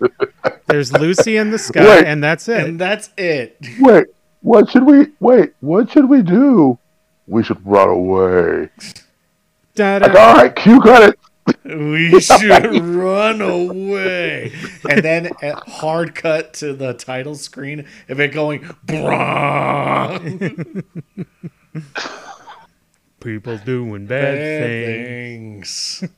There's 0.66 0.92
Lucy 0.92 1.36
in 1.38 1.50
the 1.50 1.58
sky, 1.58 1.84
Wait. 1.84 2.04
and 2.06 2.22
that's 2.22 2.48
it. 2.48 2.66
and 2.66 2.78
that's 2.80 3.10
it. 3.16 3.56
Wait, 3.80 4.06
what 4.42 4.70
should 4.70 4.84
we? 4.84 5.06
Wait, 5.20 5.52
what 5.60 5.90
should 5.90 6.08
we 6.08 6.22
do? 6.22 6.78
We 7.26 7.42
should 7.42 7.64
run 7.66 7.88
away. 7.88 8.68
Da-da. 9.78 10.06
Like, 10.06 10.16
all 10.16 10.34
right, 10.34 10.56
cue 10.56 10.80
credit. 10.80 11.18
We 11.64 12.20
should 12.20 12.84
run 12.84 13.40
away. 13.40 14.52
And 14.90 15.02
then 15.04 15.30
a 15.40 15.54
hard 15.70 16.16
cut 16.16 16.52
to 16.54 16.72
the 16.72 16.94
title 16.94 17.36
screen 17.36 17.86
of 18.08 18.18
it 18.18 18.32
going, 18.32 18.62
Brah! 18.86 20.18
People 23.20 23.58
doing 23.58 24.06
bad, 24.06 24.34
Bad 24.34 24.66
things. 24.66 25.98
things. 26.00 26.12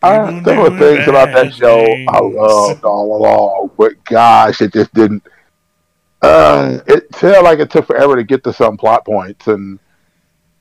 I, 0.00 0.40
there 0.40 0.60
were 0.60 0.78
things 0.78 1.08
about 1.08 1.32
that 1.34 1.52
show 1.52 1.84
I 2.08 2.20
loved 2.20 2.84
all 2.84 3.16
along, 3.16 3.70
but 3.76 4.04
gosh, 4.04 4.60
it 4.60 4.72
just 4.72 4.94
didn't. 4.94 5.26
Uh, 6.22 6.78
it 6.86 7.12
felt 7.14 7.42
like 7.42 7.58
it 7.58 7.70
took 7.70 7.86
forever 7.86 8.14
to 8.16 8.22
get 8.22 8.44
to 8.44 8.52
some 8.52 8.76
plot 8.76 9.04
points, 9.04 9.48
and 9.48 9.78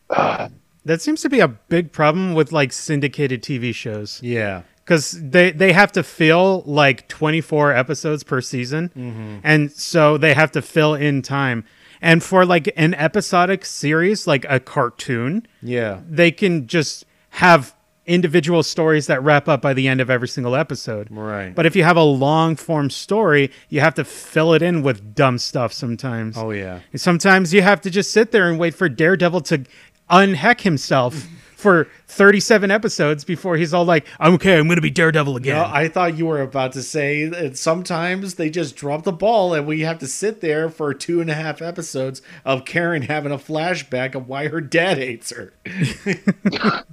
uh, 0.10 0.47
That 0.85 1.01
seems 1.01 1.22
to 1.22 1.30
be 1.30 1.39
a 1.39 1.47
big 1.47 1.91
problem 1.91 2.34
with 2.34 2.51
like 2.51 2.73
syndicated 2.73 3.41
TV 3.41 3.73
shows. 3.73 4.19
Yeah. 4.23 4.64
Because 4.84 5.11
they, 5.22 5.51
they 5.51 5.72
have 5.72 5.93
to 5.93 6.03
fill 6.03 6.61
like 6.65 7.07
24 7.07 7.72
episodes 7.73 8.23
per 8.23 8.41
season. 8.41 8.91
Mhm. 8.97 9.39
And 9.43 9.72
so 9.72 10.18
they 10.18 10.34
have 10.34 10.51
to 10.51 10.61
fill 10.61 10.93
in 10.93 11.22
time. 11.22 11.64
And 12.01 12.22
for 12.22 12.45
like 12.45 12.69
an 12.76 12.93
episodic 12.95 13.64
series, 13.64 14.27
like 14.27 14.45
a 14.49 14.60
cartoon, 14.60 15.47
Yeah. 15.61 15.99
they 16.10 16.31
can 16.31 16.68
just 16.68 17.05
have 17.30 17.73
individual 18.05 18.61
stories 18.61 19.07
that 19.07 19.23
wrap 19.23 19.47
up 19.47 19.61
by 19.61 19.73
the 19.73 19.88
end 19.88 20.01
of 20.01 20.10
every 20.10 20.27
single 20.27 20.53
episode. 20.57 21.07
Right. 21.10 21.55
But 21.55 21.65
if 21.65 21.73
you 21.77 21.85
have 21.85 21.95
a 21.95 22.03
long 22.03 22.57
form 22.57 22.89
story, 22.89 23.49
you 23.69 23.80
have 23.80 23.93
to 23.95 24.03
fill 24.03 24.53
it 24.53 24.61
in 24.61 24.84
with 24.84 25.15
dumb 25.15 25.38
stuff 25.38 25.72
sometimes. 25.72 26.35
Oh 26.38 26.51
yeah. 26.51 26.80
And 26.91 26.99
sometimes 26.99 27.53
you 27.53 27.61
have 27.61 27.80
to 27.80 27.89
just 27.89 28.11
sit 28.11 28.31
there 28.31 28.49
and 28.49 28.60
wait 28.60 28.76
for 28.76 28.89
Daredevil 28.89 29.39
to 29.41 29.64
unheck 30.09 30.61
himself 30.61 31.27
for 31.55 31.88
37 32.07 32.69
episodes 32.71 33.23
before 33.23 33.55
he's 33.55 33.73
all 33.73 33.85
like, 33.85 34.05
I'm 34.19 34.34
okay, 34.34 34.57
I'm 34.57 34.65
going 34.67 34.75
to 34.75 34.81
be 34.81 34.89
Daredevil 34.89 35.38
again. 35.38 35.55
No, 35.55 35.63
I 35.63 35.88
thought 35.88 36.17
you 36.17 36.25
were 36.25 36.41
about 36.41 36.73
to 36.73 36.81
say 36.84 37.25
that 37.27 37.57
sometimes 37.57 38.35
they 38.35 38.49
just 38.49 38.75
drop 38.75 39.03
the 39.03 39.13
ball 39.13 39.53
and 39.53 39.65
we 39.65 39.80
have 39.81 39.97
to 39.99 40.07
sit 40.07 40.41
there 40.41 40.69
for 40.69 40.93
two 40.93 41.21
and 41.21 41.30
a 41.30 41.34
half 41.34 41.61
episodes 41.61 42.21
of 42.43 42.65
Karen 42.65 43.03
having 43.03 43.31
a 43.31 43.38
flashback 43.38 44.13
of 44.13 44.27
why 44.27 44.49
her 44.49 44.59
dad 44.59 44.97
hates 44.97 45.31
her. 45.31 45.53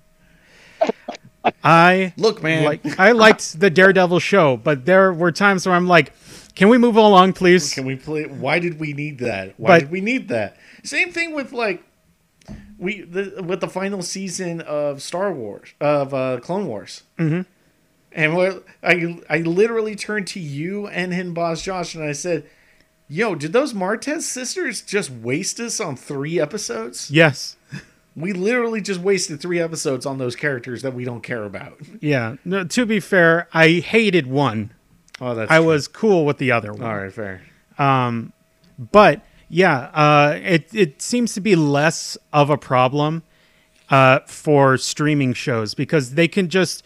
I 1.64 2.12
Look, 2.16 2.42
man. 2.42 2.64
like 2.64 2.98
I 2.98 3.12
liked 3.12 3.58
the 3.60 3.70
Daredevil 3.70 4.18
show, 4.20 4.56
but 4.58 4.84
there 4.84 5.12
were 5.12 5.32
times 5.32 5.66
where 5.66 5.74
I'm 5.74 5.88
like, 5.88 6.12
can 6.54 6.68
we 6.68 6.76
move 6.78 6.96
along, 6.96 7.32
please? 7.32 7.72
Can 7.72 7.86
we 7.86 7.96
play? 7.96 8.24
Why 8.26 8.58
did 8.58 8.78
we 8.78 8.92
need 8.92 9.18
that? 9.20 9.54
Why 9.56 9.68
But- 9.68 9.80
did 9.80 9.90
we 9.90 10.00
need 10.00 10.28
that? 10.28 10.56
Same 10.84 11.12
thing 11.12 11.34
with 11.34 11.52
like 11.52 11.82
we 12.80 13.02
the, 13.02 13.42
with 13.46 13.60
the 13.60 13.68
final 13.68 14.02
season 14.02 14.60
of 14.62 15.00
Star 15.02 15.32
Wars 15.32 15.68
of 15.80 16.12
uh, 16.12 16.40
Clone 16.40 16.66
Wars. 16.66 17.04
Mhm. 17.18 17.46
And 18.12 18.34
what 18.34 18.64
I 18.82 19.20
I 19.30 19.38
literally 19.38 19.94
turned 19.94 20.26
to 20.28 20.40
you 20.40 20.88
and 20.88 21.12
him, 21.14 21.32
boss 21.34 21.62
Josh, 21.62 21.94
and 21.94 22.02
I 22.02 22.10
said, 22.12 22.44
"Yo, 23.08 23.36
did 23.36 23.52
those 23.52 23.72
Martez 23.72 24.22
sisters 24.22 24.80
just 24.82 25.10
waste 25.10 25.60
us 25.60 25.78
on 25.78 25.94
three 25.94 26.40
episodes? 26.40 27.08
Yes. 27.10 27.56
We 28.16 28.32
literally 28.32 28.80
just 28.80 28.98
wasted 29.00 29.40
three 29.40 29.60
episodes 29.60 30.04
on 30.04 30.18
those 30.18 30.34
characters 30.34 30.82
that 30.82 30.94
we 30.94 31.04
don't 31.04 31.22
care 31.22 31.44
about." 31.44 31.78
Yeah. 32.00 32.36
No, 32.44 32.64
to 32.64 32.84
be 32.86 32.98
fair, 32.98 33.46
I 33.54 33.74
hated 33.74 34.26
one. 34.26 34.72
Oh, 35.20 35.34
that's 35.36 35.50
I 35.50 35.58
true. 35.58 35.66
was 35.66 35.86
cool 35.86 36.24
with 36.26 36.38
the 36.38 36.50
other 36.50 36.72
one. 36.72 36.82
All 36.82 36.96
right, 36.96 37.12
fair. 37.12 37.42
Um, 37.78 38.32
but 38.90 39.20
yeah, 39.50 39.90
uh, 39.92 40.38
it 40.42 40.72
it 40.72 41.02
seems 41.02 41.34
to 41.34 41.40
be 41.40 41.56
less 41.56 42.16
of 42.32 42.48
a 42.50 42.56
problem 42.56 43.24
uh, 43.90 44.20
for 44.26 44.76
streaming 44.78 45.32
shows 45.34 45.74
because 45.74 46.14
they 46.14 46.28
can 46.28 46.48
just 46.48 46.84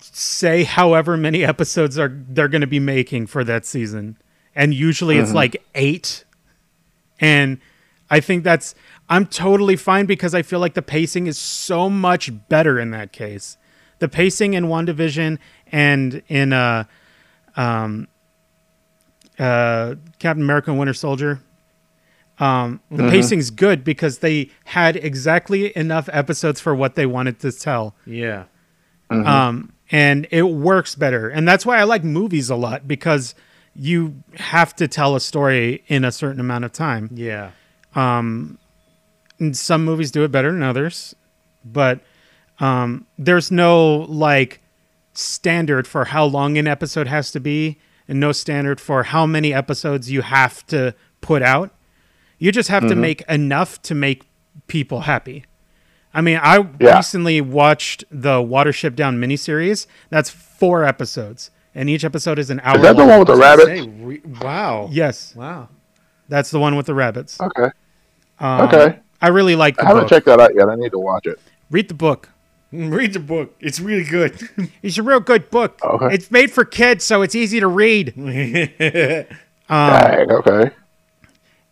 say 0.00 0.64
however 0.64 1.16
many 1.16 1.44
episodes 1.52 1.98
are 1.98 2.08
they're 2.28 2.48
going 2.48 2.62
to 2.62 2.66
be 2.66 2.80
making 2.80 3.26
for 3.26 3.44
that 3.44 3.66
season, 3.66 4.16
and 4.54 4.72
usually 4.72 5.18
it's 5.18 5.30
Mhm. 5.32 5.34
like 5.34 5.62
eight, 5.74 6.24
and 7.20 7.58
I 8.10 8.20
think 8.20 8.44
that's 8.44 8.74
I'm 9.10 9.26
totally 9.26 9.76
fine 9.76 10.06
because 10.06 10.34
I 10.34 10.42
feel 10.42 10.58
like 10.60 10.74
the 10.74 10.82
pacing 10.82 11.26
is 11.26 11.36
so 11.36 11.90
much 11.90 12.30
better 12.48 12.78
in 12.80 12.92
that 12.92 13.12
case. 13.12 13.58
The 13.98 14.08
pacing 14.08 14.54
in 14.54 14.64
WandaVision 14.66 15.38
and 15.70 16.22
in 16.28 16.52
uh, 16.54 16.84
um, 17.56 18.08
uh, 19.38 19.96
Captain 20.18 20.42
America 20.42 20.70
and 20.70 20.78
Winter 20.78 20.94
Soldier. 20.94 21.40
Um, 22.40 22.80
the 22.90 23.02
Mhm. 23.04 23.10
pacing's 23.10 23.50
good 23.50 23.84
because 23.84 24.18
they 24.18 24.50
had 24.64 24.96
exactly 24.96 25.76
enough 25.76 26.08
episodes 26.12 26.58
for 26.60 26.74
what 26.74 26.94
they 26.94 27.04
wanted 27.06 27.38
to 27.40 27.52
tell. 27.52 27.94
Yeah. 28.06 28.44
Um, 29.10 29.72
and 29.90 30.26
it 30.30 30.42
works 30.44 30.94
better. 30.94 31.28
And 31.28 31.46
that's 31.46 31.66
why 31.66 31.78
I 31.78 31.84
like 31.84 32.02
movies 32.02 32.48
a 32.48 32.56
lot 32.56 32.88
because 32.88 33.34
you 33.74 34.22
have 34.36 34.74
to 34.76 34.88
tell 34.88 35.14
a 35.16 35.20
story 35.20 35.82
in 35.88 36.04
a 36.04 36.10
certain 36.12 36.40
amount 36.40 36.64
of 36.64 36.72
time. 36.72 37.10
Yeah. 37.12 37.50
Um, 37.94 38.56
and 39.38 39.56
some 39.56 39.84
movies 39.84 40.10
do 40.10 40.22
it 40.24 40.30
better 40.32 40.50
than 40.52 40.62
others, 40.62 41.14
but 41.64 42.00
um, 42.60 43.06
there's 43.18 43.50
no 43.50 44.06
like 44.08 44.60
standard 45.12 45.86
for 45.86 46.06
how 46.06 46.24
long 46.24 46.56
an 46.56 46.66
episode 46.66 47.06
has 47.08 47.30
to 47.32 47.40
be, 47.40 47.78
and 48.08 48.20
no 48.20 48.32
standard 48.32 48.80
for 48.80 49.02
how 49.04 49.26
many 49.26 49.52
episodes 49.52 50.10
you 50.10 50.22
have 50.22 50.64
to 50.68 50.94
put 51.20 51.42
out. 51.42 51.70
You 52.40 52.50
just 52.50 52.68
have 52.70 52.88
to 52.88 52.94
Mhm. 52.94 52.98
make 52.98 53.20
enough 53.28 53.80
to 53.82 53.94
make 53.94 54.24
people 54.66 55.02
happy. 55.02 55.44
I 56.12 56.20
mean, 56.22 56.40
I 56.42 56.66
Yeah. 56.80 56.96
recently 56.96 57.40
watched 57.40 58.02
the 58.10 58.38
Watership 58.42 58.96
Down 58.96 59.20
miniseries. 59.20 59.86
That's 60.08 60.28
four 60.30 60.84
episodes, 60.84 61.50
and 61.74 61.88
each 61.88 62.04
episode 62.04 62.38
is 62.40 62.50
an 62.50 62.60
hour. 62.64 62.78
that 62.78 62.96
the 62.96 63.04
one 63.06 63.20
with 63.20 63.28
the 63.28 63.36
rabbits? 63.36 63.68
Say, 63.68 63.82
re- 63.82 64.22
wow. 64.42 64.88
Yes. 64.90 65.34
Wow. 65.36 65.68
That's 66.28 66.50
the 66.50 66.58
one 66.58 66.74
with 66.74 66.86
the 66.86 66.94
rabbits. 66.94 67.40
Okay. 67.40 67.68
Um, 68.40 68.60
Okay. 68.62 68.98
I 69.22 69.28
really 69.28 69.54
like 69.54 69.76
the 69.76 69.84
I 69.84 69.88
haven't 69.88 70.04
book. 70.04 70.10
checked 70.10 70.26
that 70.26 70.40
out 70.40 70.54
yet. 70.56 70.68
I 70.68 70.74
need 70.74 70.90
to 70.92 70.98
watch 70.98 71.26
it. 71.26 71.38
Read 71.70 71.88
the 71.88 71.94
book. 71.94 72.30
Read 72.72 73.12
the 73.12 73.20
book. 73.20 73.54
It's 73.60 73.78
really 73.80 74.04
good. 74.04 74.48
It's 74.82 74.96
a 74.96 75.02
real 75.02 75.20
good 75.20 75.50
book. 75.50 75.78
Okay. 75.84 76.14
It's 76.14 76.30
made 76.30 76.50
for 76.50 76.64
kids, 76.64 77.04
so 77.04 77.20
it's 77.22 77.34
easy 77.34 77.60
to 77.60 77.66
read. 77.68 78.14
um, 78.16 79.90
Dang, 79.92 80.32
okay. 80.32 80.70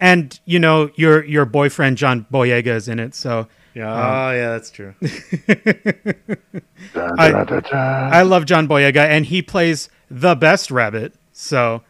And 0.00 0.38
you 0.44 0.58
know 0.58 0.90
your 0.94 1.24
your 1.24 1.44
boyfriend 1.44 1.96
John 1.96 2.26
Boyega 2.32 2.68
is 2.68 2.88
in 2.88 2.98
it, 2.98 3.14
so 3.14 3.48
Yeah. 3.74 3.92
um, 3.92 4.00
oh, 4.00 4.30
yeah, 4.32 4.50
that's 4.50 4.70
true. 4.70 4.94
I. 6.94 7.32
I 7.72 8.22
love 8.22 8.46
John 8.46 8.68
Boyega, 8.68 9.06
and 9.06 9.26
he 9.26 9.42
plays 9.42 9.88
the 10.10 10.34
best 10.34 10.70
rabbit. 10.70 11.14
So 11.32 11.82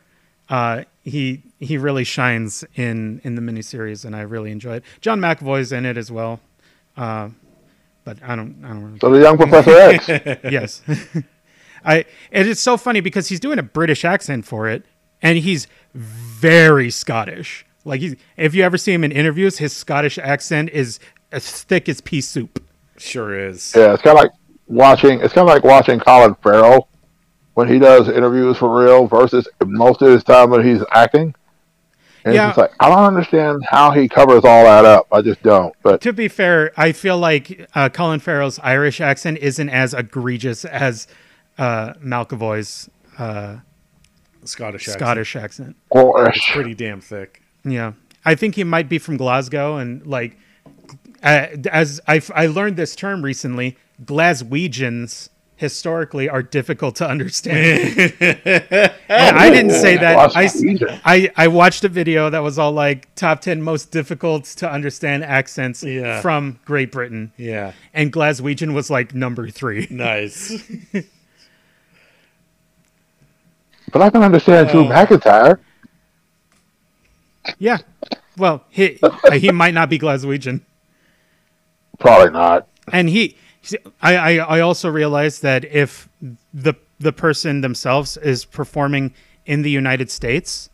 uh, 0.48 0.85
he 1.02 1.43
he 1.59 1.78
really 1.78 2.05
shines 2.05 2.64
in 2.74 3.20
in 3.24 3.35
the 3.35 3.43
miniseries, 3.43 4.05
and 4.05 4.14
I 4.14 4.20
really 4.22 4.51
enjoy 4.51 4.76
it. 4.76 4.85
John 5.01 5.20
McAvoy's 5.20 5.72
in 5.72 5.86
it 5.86 5.97
as 5.97 6.10
well, 6.10 6.40
uh, 6.97 7.30
but 8.05 8.18
I 8.22 8.36
don't 8.36 8.62
I 8.64 8.68
don't. 8.68 8.85
Really 8.85 8.98
So 9.01 9.10
the 9.10 9.20
young 9.20 9.36
Professor 9.36 9.78
X. 9.78 10.09
yes, 10.51 10.82
I. 11.85 12.05
And 12.32 12.48
it's 12.48 12.60
so 12.60 12.76
funny 12.76 13.01
because 13.01 13.28
he's 13.28 13.40
doing 13.40 13.59
a 13.59 13.62
British 13.62 14.05
accent 14.05 14.44
for 14.44 14.68
it, 14.68 14.85
and 15.22 15.39
he's 15.39 15.66
very 15.94 16.90
Scottish. 16.90 17.64
Like 17.89 18.01
he's, 18.01 18.15
if 18.36 18.55
you 18.55 18.62
ever 18.62 18.77
see 18.78 18.93
him 18.93 19.02
in 19.02 19.10
interviews, 19.12 19.59
his 19.59 19.74
Scottish 19.74 20.19
accent 20.19 20.70
is 20.70 21.01
as 21.32 21.51
thick 21.65 21.89
as 21.89 22.01
pea 22.01 22.20
soup. 22.20 22.62
Sure 22.97 23.36
is. 23.48 23.73
Yeah, 23.77 23.94
it's 23.94 24.02
kind 24.02 24.16
of 24.19 24.23
like 24.24 24.32
watching. 24.66 25.20
It's 25.20 25.32
kind 25.35 25.48
of 25.48 25.55
like 25.55 25.65
watching 25.65 25.98
Colin 25.98 26.35
Farrell 26.36 26.89
when 27.55 27.69
he 27.69 27.78
does 27.78 28.09
interviews 28.09 28.56
for 28.59 28.85
real 28.85 29.06
versus 29.06 29.48
most 29.65 30.02
of 30.02 30.09
his 30.12 30.23
time 30.23 30.51
when 30.51 30.65
he's 30.65 30.82
acting. 30.93 31.35
And 32.24 32.35
Yeah. 32.35 32.48
it's 32.48 32.56
just 32.56 32.59
like 32.59 32.73
I 32.81 32.89
don't 32.89 33.05
understand 33.05 33.65
how 33.69 33.90
he 33.93 34.09
covers 34.09 34.44
all 34.44 34.65
that 34.65 34.85
up. 34.85 35.06
I 35.12 35.23
just 35.23 35.43
don't. 35.43 35.74
But 35.82 36.01
To 36.02 36.12
be 36.12 36.28
fair, 36.28 36.73
I 36.77 36.93
feel 36.93 37.16
like 37.19 37.69
uh, 37.74 37.89
Colin 37.89 38.20
Farrell's 38.20 38.59
Irish 38.60 39.01
accent 39.01 39.39
isn't 39.39 39.69
as 39.70 39.94
egregious 39.94 40.65
as 40.65 41.06
uh, 41.56 41.94
McAvoy's 41.94 42.90
uh, 43.19 43.59
Scottish 44.44 44.82
accent. 44.82 44.98
Scottish 45.01 45.36
accent. 45.36 45.77
It's 45.93 46.51
pretty 46.51 46.74
damn 46.74 47.01
thick. 47.01 47.43
Yeah, 47.70 47.92
I 48.24 48.34
think 48.34 48.54
he 48.56 48.64
might 48.64 48.88
be 48.88 48.98
from 48.98 49.16
Glasgow, 49.16 49.76
and 49.76 50.06
like 50.06 50.36
uh, 51.22 51.46
as 51.70 52.00
I 52.06 52.20
I 52.34 52.46
learned 52.46 52.76
this 52.76 52.94
term 52.96 53.22
recently, 53.22 53.76
Glaswegians 54.04 55.28
historically 55.56 56.28
are 56.28 56.40
difficult 56.40 56.94
to 56.94 57.08
understand. 57.08 58.12
I 59.10 59.50
didn't 59.50 59.72
say 59.72 59.96
that. 59.96 60.30
Glaswegian. 60.30 61.00
I 61.04 61.30
I 61.36 61.48
watched 61.48 61.82
a 61.82 61.88
video 61.88 62.30
that 62.30 62.38
was 62.44 62.58
all 62.60 62.70
like 62.70 63.12
top 63.16 63.40
ten 63.40 63.60
most 63.60 63.90
difficult 63.90 64.44
to 64.44 64.70
understand 64.70 65.24
accents 65.24 65.82
Yeah. 65.82 66.20
from 66.20 66.60
Great 66.64 66.92
Britain. 66.92 67.32
Yeah. 67.36 67.72
and 67.92 68.12
Glaswegian 68.12 68.72
was 68.72 68.88
like 68.88 69.14
number 69.14 69.50
three. 69.50 69.88
Nice. 69.90 70.52
but 73.92 74.02
I 74.02 74.10
can 74.10 74.22
understand 74.22 74.68
Drew 74.70 74.84
Uh, 74.84 75.06
McIntyre. 75.06 75.58
Yeah, 77.58 77.78
well, 78.36 78.64
he 78.70 78.98
he 79.32 79.50
might 79.50 79.74
not 79.74 79.88
be 79.90 79.98
Glaswegian. 79.98 80.60
Probably 81.98 82.30
not. 82.30 82.68
and 82.92 83.08
he 83.08 83.36
I, 84.00 84.16
I 84.16 84.32
i 84.58 84.60
also 84.60 84.88
realized 84.88 85.42
that 85.42 85.64
if 85.64 86.08
the 86.54 86.74
the 87.00 87.12
person 87.12 87.60
themselves 87.60 88.16
is 88.18 88.44
performing 88.44 89.12
in 89.46 89.62
the 89.62 89.70
united 89.70 90.10
states 90.10 90.70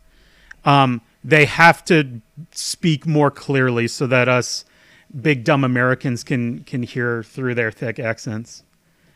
um 0.66 1.00
they 1.24 1.46
have 1.46 1.82
to 1.86 2.20
speak 2.52 3.06
more 3.06 3.30
clearly 3.30 3.88
so 3.88 4.06
that 4.06 4.28
us 4.28 4.64
big 5.22 5.44
dumb 5.44 5.64
americans 5.64 6.22
can 6.22 6.62
can 6.64 6.82
hear 6.82 7.22
through 7.22 7.54
their 7.54 7.70
thick 7.72 7.98
accents 7.98 8.62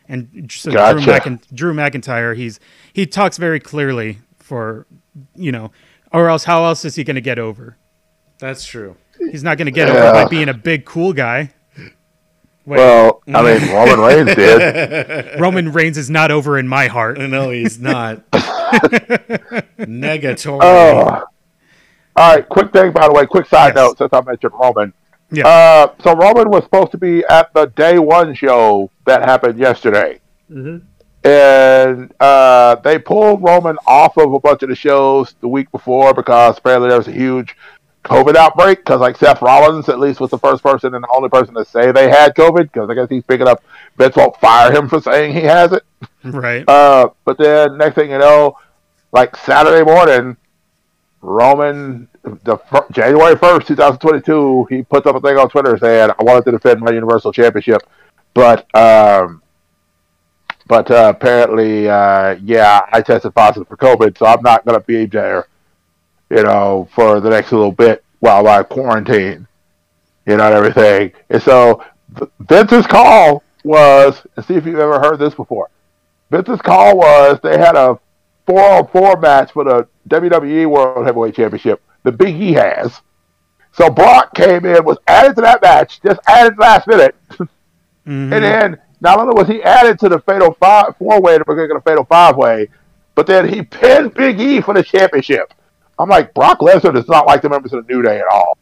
And 0.07 0.51
so 0.51 0.71
Gotcha. 0.71 0.99
Drew, 1.03 1.13
McIn- 1.13 1.43
Drew 1.53 1.73
McIntyre, 1.75 2.35
he's 2.35 2.59
he 2.91 3.05
talks 3.05 3.37
very 3.37 3.59
clearly 3.59 4.17
for 4.39 4.87
you 5.35 5.51
know, 5.51 5.71
or 6.11 6.29
else 6.29 6.43
how 6.45 6.65
else 6.65 6.85
is 6.85 6.95
he 6.95 7.03
going 7.03 7.15
to 7.15 7.21
get 7.21 7.39
over? 7.39 7.77
That's 8.39 8.65
true. 8.65 8.95
He's 9.31 9.43
not 9.43 9.57
going 9.57 9.65
to 9.65 9.71
get 9.71 9.87
Yeah. 9.89 9.95
over 9.95 10.11
by 10.13 10.25
being 10.29 10.49
a 10.49 10.53
big 10.53 10.85
cool 10.85 11.13
guy. 11.13 11.51
Wait, 12.65 12.77
Well, 12.77 13.21
I 13.33 13.41
mean, 13.41 13.71
Roman 13.73 13.99
Reigns 13.99 14.35
did. 14.35 15.39
Roman 15.41 15.71
Reigns 15.71 15.97
is 15.97 16.09
not 16.09 16.29
over 16.31 16.57
in 16.57 16.67
my 16.67 16.87
heart. 16.87 17.17
No, 17.29 17.49
he's 17.49 17.79
not. 17.79 18.29
Negatory. 19.79 20.59
Oh. 20.61 21.23
All 22.15 22.35
right, 22.35 22.47
quick 22.47 22.71
thing, 22.71 22.91
by 22.91 23.07
the 23.07 23.13
way, 23.13 23.25
quick 23.25 23.47
side 23.47 23.67
Yes. 23.69 23.75
note 23.75 23.97
since 23.97 24.09
I 24.13 24.21
mentioned 24.21 24.53
Roman. 24.53 24.93
Yeah. 25.31 25.47
Uh, 25.47 25.93
so 26.03 26.15
Roman 26.15 26.49
was 26.49 26.63
supposed 26.63 26.91
to 26.91 26.97
be 26.97 27.23
at 27.29 27.53
the 27.53 27.67
day 27.67 27.99
one 27.99 28.33
show 28.33 28.89
that 29.05 29.21
happened 29.23 29.57
yesterday. 29.59 30.19
And 31.23 32.13
uh, 32.19 32.75
they 32.75 32.97
pulled 32.97 33.43
Roman 33.43 33.77
off 33.85 34.17
of 34.17 34.33
a 34.33 34.39
bunch 34.39 34.63
of 34.63 34.69
the 34.69 34.75
shows 34.75 35.35
the 35.41 35.47
week 35.47 35.69
before 35.71 36.13
because 36.13 36.57
apparently 36.57 36.89
there 36.89 36.97
was 36.97 37.07
a 37.07 37.11
huge 37.11 37.55
COVID 38.05 38.35
outbreak. 38.35 38.79
Because, 38.79 39.01
like, 39.01 39.17
Seth 39.17 39.41
Rollins, 39.41 39.89
at 39.89 39.99
least, 39.99 40.19
was 40.19 40.29
the 40.29 40.37
first 40.37 40.63
person 40.63 40.95
and 40.95 41.03
the 41.03 41.09
only 41.13 41.29
person 41.29 41.53
to 41.55 41.65
say 41.65 41.91
they 41.91 42.09
had 42.09 42.35
COVID. 42.35 42.71
Because 42.71 42.89
I 42.89 42.93
guess 42.93 43.09
he's 43.09 43.23
picking 43.23 43.47
up, 43.47 43.63
Vince 43.97 44.15
won't 44.15 44.37
fire 44.37 44.71
him 44.71 44.87
for 44.89 45.01
saying 45.01 45.33
he 45.33 45.41
has 45.41 45.73
it. 45.73 45.83
right. 46.23 46.63
Uh, 46.67 47.09
but 47.25 47.37
then 47.37 47.77
next 47.77 47.95
thing 47.95 48.11
you 48.11 48.17
know, 48.17 48.57
like 49.11 49.35
Saturday 49.35 49.83
morning, 49.83 50.37
Roman, 51.21 52.07
the 52.23 52.57
fir- 52.57 52.87
January 52.91 53.35
first, 53.35 53.67
two 53.67 53.75
thousand 53.75 53.99
twenty-two, 53.99 54.67
he 54.69 54.83
puts 54.83 55.05
up 55.05 55.15
a 55.15 55.19
thing 55.19 55.37
on 55.37 55.49
Twitter 55.49 55.77
saying, 55.77 56.11
"I 56.17 56.23
wanted 56.23 56.45
to 56.45 56.51
defend 56.51 56.79
my 56.79 56.91
Universal 56.91 57.33
Championship, 57.33 57.81
but 58.33 58.73
um, 58.75 59.41
but 60.69 60.89
uh, 60.89 61.11
apparently, 61.13 61.89
uh, 61.89 62.37
yeah, 62.43 62.81
I 62.93 63.01
tested 63.01 63.35
positive 63.35 63.67
for 63.67 63.75
COVID, 63.75 64.17
so 64.17 64.25
I'm 64.27 64.41
not 64.43 64.63
going 64.65 64.79
to 64.79 64.85
be 64.85 65.05
there, 65.05 65.47
you 66.29 66.43
know, 66.43 66.87
for 66.95 67.19
the 67.19 67.29
next 67.29 67.51
little 67.51 67.73
bit 67.73 68.03
while 68.19 68.47
I 68.47 68.63
quarantine, 68.63 69.47
you 70.25 70.37
know, 70.37 70.45
and 70.45 70.53
everything." 70.53 71.11
And 71.29 71.41
so 71.41 71.83
Vince's 72.39 72.87
call 72.87 73.43
was, 73.65 74.25
and 74.37 74.45
see 74.45 74.53
if 74.53 74.65
you've 74.65 74.79
ever 74.79 74.99
heard 74.99 75.17
this 75.19 75.33
before. 75.33 75.69
Vince's 76.31 76.61
call 76.61 76.97
was 76.97 77.39
they 77.43 77.57
had 77.57 77.75
a 77.75 77.99
four 78.45 78.63
on 78.63 78.87
four 78.89 79.19
match 79.19 79.51
for 79.51 79.63
the 79.63 79.87
WWE 80.07 80.69
World 80.69 81.05
Heavyweight 81.05 81.35
Championship. 81.35 81.81
The 82.03 82.11
Big 82.11 82.35
E 82.39 82.53
has. 82.53 83.01
So 83.73 83.89
Brock 83.89 84.33
came 84.35 84.65
in, 84.65 84.85
was 84.85 84.97
added 85.07 85.35
to 85.35 85.41
that 85.41 85.61
match, 85.61 85.99
just 86.01 86.19
added 86.27 86.57
last 86.57 86.87
minute. 86.87 87.15
Mhm. 88.07 88.33
And 88.33 88.43
then 88.43 88.77
not 89.01 89.19
only 89.19 89.33
was 89.33 89.47
he 89.47 89.63
added 89.63 89.99
to 89.99 90.09
the 90.09 90.19
Fatal 90.19 90.53
Five 90.59 90.97
four 90.97 91.21
way, 91.21 91.33
to 91.33 91.39
the 91.39 91.45
particular 91.45 91.81
Fatal 91.81 92.05
Five 92.05 92.35
way, 92.35 92.67
but 93.15 93.27
then 93.27 93.47
he 93.47 93.61
pinned 93.61 94.13
Big 94.13 94.39
E 94.39 94.61
for 94.61 94.73
the 94.73 94.83
championship. 94.83 95.53
I'm 95.97 96.09
like, 96.09 96.33
Brock 96.33 96.59
Lesnar 96.59 96.93
does 96.93 97.07
not 97.07 97.27
like 97.27 97.41
the 97.41 97.49
members 97.49 97.73
of 97.73 97.85
the 97.85 97.93
New 97.93 98.01
Day 98.01 98.19
at 98.19 98.27
all. 98.31 98.57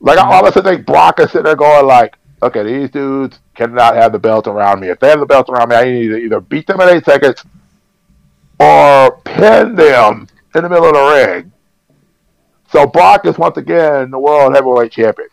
Like 0.00 0.18
I 0.18 0.22
mm-hmm. 0.22 0.32
honestly 0.32 0.62
think 0.62 0.86
Brock 0.86 1.20
is 1.20 1.30
sitting 1.30 1.44
there 1.44 1.56
going 1.56 1.86
like, 1.86 2.16
okay, 2.42 2.62
these 2.62 2.90
dudes 2.90 3.38
cannot 3.54 3.96
have 3.96 4.12
the 4.12 4.18
belt 4.18 4.46
around 4.46 4.80
me. 4.80 4.88
If 4.88 4.98
they 4.98 5.08
have 5.08 5.20
the 5.20 5.26
belt 5.26 5.48
around 5.48 5.68
me, 5.68 5.76
I 5.76 5.84
need 5.84 6.08
to 6.08 6.16
either 6.16 6.40
beat 6.40 6.66
them 6.66 6.80
in 6.80 6.88
eight 6.88 7.04
seconds 7.04 7.44
or 8.58 9.18
pin 9.22 9.74
them 9.74 10.28
in 10.54 10.62
the 10.62 10.68
middle 10.68 10.86
of 10.86 10.94
the 10.94 11.26
ring. 11.26 11.52
So 12.70 12.86
Brock 12.86 13.26
is 13.26 13.36
once 13.36 13.56
again 13.56 14.10
the 14.10 14.18
world 14.18 14.54
heavyweight 14.54 14.92
champion. 14.92 15.28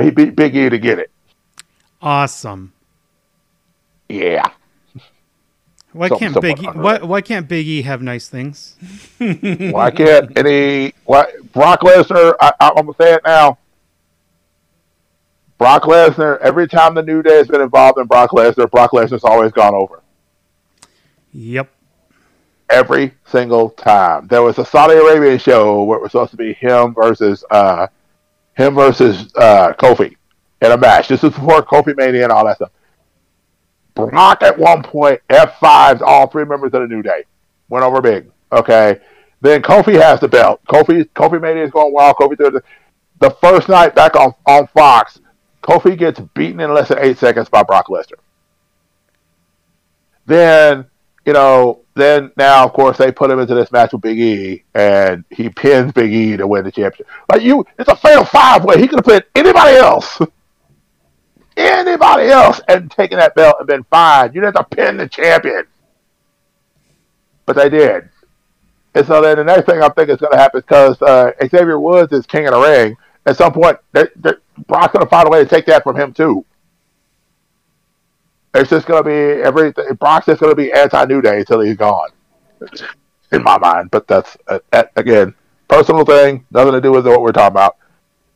He 0.00 0.10
beat 0.10 0.36
Big 0.36 0.56
E 0.56 0.68
to 0.68 0.78
get 0.78 0.98
it. 0.98 1.10
Awesome. 2.04 2.74
Yeah. 4.10 4.50
Why 5.92 6.10
can't 6.10 6.38
Big 6.38 6.62
E, 6.62 6.66
why, 6.66 6.98
why 6.98 7.22
can't 7.22 7.48
Big 7.48 7.66
E 7.66 7.80
have 7.80 8.02
nice 8.02 8.28
things? 8.28 8.76
Why 9.18 9.90
can't 9.90 10.36
any 10.36 10.92
why 11.04 11.26
Brock 11.52 11.80
Lesnar? 11.80 12.34
I, 12.40 12.52
I'm 12.60 12.74
gonna 12.74 12.92
say 13.00 13.14
it 13.14 13.22
now. 13.24 13.58
Brock 15.56 15.84
Lesnar. 15.84 16.40
Every 16.40 16.66
time 16.66 16.94
the 16.94 17.02
New 17.02 17.22
Day 17.22 17.36
has 17.36 17.46
been 17.46 17.60
involved 17.60 17.98
in 17.98 18.06
Brock 18.06 18.32
Lesnar, 18.32 18.68
Brock 18.68 18.90
Lesnar's 18.90 19.22
always 19.22 19.52
gone 19.52 19.72
over. 19.72 20.02
Yep. 21.32 21.70
Every 22.68 23.14
single 23.26 23.70
time. 23.70 24.26
There 24.26 24.42
was 24.42 24.58
a 24.58 24.64
Saudi 24.64 24.94
Arabian 24.94 25.38
show 25.38 25.84
where 25.84 25.98
it 25.98 26.02
was 26.02 26.10
supposed 26.10 26.32
to 26.32 26.36
be 26.36 26.54
him 26.54 26.92
versus 26.92 27.44
uh, 27.50 27.86
him 28.54 28.74
versus 28.74 29.32
uh, 29.36 29.72
Kofi 29.74 30.16
in 30.64 30.72
a 30.72 30.76
match. 30.76 31.08
This 31.08 31.22
is 31.22 31.32
before 31.34 31.62
Kofi 31.62 31.96
Mania 31.96 32.24
and 32.24 32.32
all 32.32 32.44
that 32.46 32.56
stuff. 32.56 32.70
Brock 33.94 34.42
at 34.42 34.58
one 34.58 34.82
point 34.82 35.20
F5s 35.28 36.00
all 36.00 36.26
three 36.26 36.44
members 36.44 36.72
of 36.74 36.82
the 36.82 36.88
New 36.88 37.02
Day. 37.02 37.24
Went 37.68 37.84
over 37.84 38.00
big. 38.00 38.30
Okay. 38.50 38.98
Then 39.40 39.62
Kofi 39.62 40.00
has 40.00 40.20
the 40.20 40.28
belt. 40.28 40.60
Kofi 40.66 41.08
Kofi 41.10 41.40
Mania 41.40 41.64
is 41.64 41.70
going 41.70 41.92
wild. 41.92 42.16
Kofi 42.16 42.36
threw 42.36 42.50
the, 42.50 42.62
the 43.20 43.30
first 43.30 43.68
night 43.68 43.94
back 43.94 44.16
on, 44.16 44.34
on 44.46 44.66
Fox, 44.68 45.20
Kofi 45.62 45.96
gets 45.96 46.20
beaten 46.34 46.60
in 46.60 46.72
less 46.72 46.88
than 46.88 46.98
eight 47.00 47.18
seconds 47.18 47.48
by 47.48 47.62
Brock 47.62 47.88
Lesnar. 47.88 48.18
Then, 50.26 50.86
you 51.26 51.34
know, 51.34 51.80
then 51.94 52.32
now 52.36 52.64
of 52.64 52.72
course 52.72 52.96
they 52.98 53.12
put 53.12 53.30
him 53.30 53.38
into 53.38 53.54
this 53.54 53.70
match 53.70 53.92
with 53.92 54.02
Big 54.02 54.18
E 54.18 54.64
and 54.74 55.24
he 55.30 55.48
pins 55.48 55.92
Big 55.92 56.12
E 56.12 56.36
to 56.36 56.46
win 56.46 56.64
the 56.64 56.72
championship. 56.72 57.06
Like 57.30 57.42
you 57.42 57.64
it's 57.78 57.88
a 57.88 57.96
fatal 57.96 58.24
five 58.24 58.64
way. 58.64 58.80
He 58.80 58.88
could 58.88 58.98
have 58.98 59.04
put 59.04 59.28
anybody 59.34 59.76
else. 59.76 60.18
anybody 61.56 62.28
else 62.28 62.60
and 62.68 62.90
taken 62.90 63.18
that 63.18 63.34
belt 63.34 63.56
and 63.58 63.66
been 63.66 63.84
fine. 63.84 64.32
You 64.32 64.40
didn't 64.40 64.56
have 64.56 64.68
to 64.68 64.76
pin 64.76 64.96
the 64.96 65.08
champion. 65.08 65.64
But 67.46 67.56
they 67.56 67.68
did. 67.68 68.08
And 68.94 69.06
so 69.06 69.20
then 69.20 69.36
the 69.36 69.44
next 69.44 69.66
thing 69.66 69.82
I 69.82 69.88
think 69.88 70.08
is 70.08 70.18
going 70.18 70.32
to 70.32 70.38
happen 70.38 70.60
because 70.60 71.00
uh, 71.02 71.32
Xavier 71.40 71.78
Woods 71.78 72.12
is 72.12 72.26
king 72.26 72.46
of 72.46 72.54
the 72.54 72.60
ring. 72.60 72.96
At 73.26 73.36
some 73.36 73.52
point, 73.52 73.78
they, 73.92 74.06
they, 74.16 74.32
Brock's 74.66 74.92
going 74.92 75.04
to 75.04 75.10
find 75.10 75.26
a 75.26 75.30
way 75.30 75.42
to 75.42 75.48
take 75.48 75.66
that 75.66 75.82
from 75.82 75.96
him 75.96 76.12
too. 76.12 76.44
It's 78.54 78.70
just 78.70 78.86
going 78.86 79.02
to 79.02 79.08
be 79.08 79.42
everything. 79.42 79.94
Brock's 79.94 80.26
just 80.26 80.40
going 80.40 80.52
to 80.52 80.56
be 80.56 80.72
anti 80.72 81.04
New 81.06 81.20
Day 81.20 81.40
until 81.40 81.60
he's 81.60 81.76
gone, 81.76 82.10
in 83.32 83.42
my 83.42 83.58
mind. 83.58 83.90
But 83.90 84.06
that's 84.06 84.36
uh, 84.46 84.60
that, 84.70 84.92
again 84.94 85.34
personal 85.68 86.04
thing, 86.04 86.46
nothing 86.50 86.72
to 86.72 86.80
do 86.80 86.92
with 86.92 87.06
what 87.06 87.20
we're 87.20 87.32
talking 87.32 87.54
about. 87.54 87.76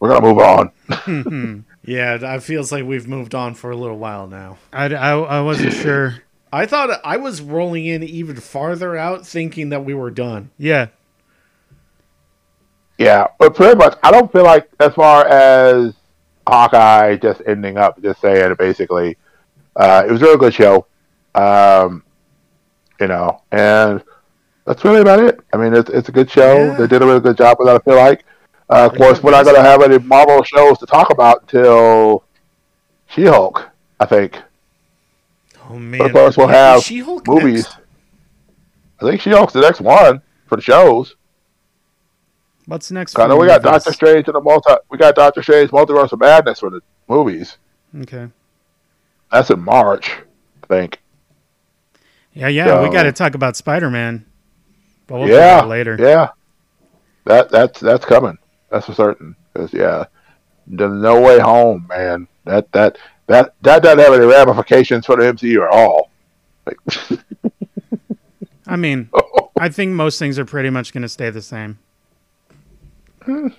We're 0.01 0.09
going 0.09 0.23
to 0.23 0.28
move 0.28 0.39
on. 0.39 1.65
Yeah, 1.89 2.35
it 2.35 2.43
feels 2.43 2.70
like 2.70 2.85
we've 2.85 3.09
moved 3.09 3.35
on 3.35 3.55
for 3.55 3.70
a 3.70 3.77
little 3.77 3.97
while 3.97 4.27
now. 4.27 4.59
I, 4.74 4.94
I, 4.94 5.19
I 5.19 5.40
wasn't 5.40 5.73
sure. 5.82 6.23
I 6.52 6.66
thought 6.66 7.01
I 7.02 7.16
was 7.16 7.40
rolling 7.40 7.86
in 7.86 8.02
even 8.02 8.36
farther 8.36 8.94
out, 8.94 9.27
thinking 9.27 9.70
that 9.70 9.86
we 9.86 9.94
were 9.94 10.10
done. 10.10 10.51
Yeah. 10.59 10.89
Yeah, 12.98 13.28
but 13.39 13.55
pretty 13.55 13.77
much, 13.77 13.97
I 14.02 14.10
don't 14.10 14.31
feel 14.31 14.44
like 14.44 14.69
as 14.78 14.93
far 14.93 15.27
as 15.28 15.94
Hawkeye 16.47 17.16
just 17.16 17.40
ending 17.47 17.78
up, 17.78 18.02
just 18.02 18.20
saying 18.20 18.55
basically, 18.59 19.16
uh, 19.74 20.05
it 20.06 20.12
was 20.12 20.20
a 20.20 20.27
real 20.27 20.36
good 20.36 20.52
show, 20.52 20.85
um, 21.35 22.02
you 23.01 23.06
know, 23.06 23.40
and 23.51 24.05
that's 24.66 24.85
really 24.85 25.01
about 25.01 25.20
it. 25.20 25.40
I 25.55 25.56
mean, 25.56 25.73
it's 25.73 25.89
it's 25.89 26.09
a 26.10 26.12
good 26.12 26.31
show. 26.31 26.56
Yeah. 26.56 26.74
They 26.74 26.86
did 26.86 27.01
a 27.01 27.06
really 27.06 27.20
good 27.20 27.39
job 27.39 27.56
with 27.59 27.69
that. 27.69 27.77
I 27.77 27.78
feel 27.78 27.97
like, 27.97 28.24
uh, 28.70 28.86
of 28.86 28.95
course, 28.97 29.23
we're 29.23 29.31
not 29.31 29.45
going 29.45 29.57
to 29.57 29.62
have 29.62 29.82
any 29.82 29.99
Marvel 29.99 30.43
shows 30.43 30.78
to 30.78 30.86
talk 30.86 31.11
about 31.11 31.43
until 31.43 32.24
She-Hulk, 33.09 33.69
I 34.01 34.07
think. 34.07 34.43
Oh 35.70 35.78
But 35.99 36.07
of 36.07 36.12
course, 36.12 36.36
we'll 36.36 36.49
have 36.49 36.82
She-Hulk 36.82 37.27
movies. 37.27 37.65
next? 37.65 37.77
I 39.01 39.11
think 39.11 39.20
She-Hulk's 39.20 39.53
the 39.53 39.61
next 39.61 39.81
one 39.81 40.23
for 40.47 40.57
the 40.57 40.62
shows. 40.62 41.16
What's 42.66 42.90
next? 42.90 43.19
I 43.19 43.27
know 43.27 43.36
we 43.36 43.47
got 43.47 43.62
movies? 43.62 43.85
Doctor 43.85 43.93
Strange 43.95 44.27
and 44.28 44.35
the 44.35 44.40
multi. 44.43 44.74
We 44.90 44.99
got 44.99 45.15
Doctor 45.15 45.43
Strange 45.43 45.70
Multiverse 45.70 46.12
of 46.12 46.20
Madness 46.20 46.61
for 46.61 46.69
the 46.69 46.82
movies. 47.09 47.57
Okay. 48.03 48.28
That's 49.32 49.49
in 49.51 49.61
March, 49.61 50.19
I 50.62 50.66
think. 50.66 51.01
Yeah, 52.35 52.49
yeah. 52.49 52.82
we 52.82 52.90
got 52.90 53.05
to 53.05 53.12
talk 53.12 53.35
about 53.35 53.57
Spider 53.57 53.89
Man. 53.89 54.27
But 55.07 55.20
we'll 55.20 55.28
yeah, 55.28 55.65
later. 55.65 55.97
Yeah, 55.99 56.31
that 57.24 57.51
that's 57.51 57.81
that's 57.81 58.05
coming. 58.05 58.36
That's 58.70 58.86
for 58.86 58.95
certain. 58.95 59.35
Because 59.53 59.73
yeah, 59.73 60.05
the 60.66 60.89
No 60.89 61.20
Way 61.20 61.39
Home, 61.40 61.86
man. 61.89 62.28
That 62.45 62.70
that 62.73 62.99
that 63.27 63.55
that 63.62 63.82
doesn't 63.82 63.99
have 63.99 64.12
any 64.15 64.27
ramifications 64.27 65.07
for 65.07 65.16
the 65.16 65.24
MCU 65.24 65.65
at 65.65 65.70
all. 65.70 66.11
Like, 66.66 66.78
I 68.66 68.77
mean, 68.77 69.09
I 69.59 69.69
think 69.70 69.93
most 69.93 70.19
things 70.19 70.39
are 70.39 70.45
pretty 70.45 70.70
much 70.70 70.93
going 70.93 71.03
to 71.03 71.09
stay 71.09 71.31
the 71.31 71.40
same. 71.43 71.78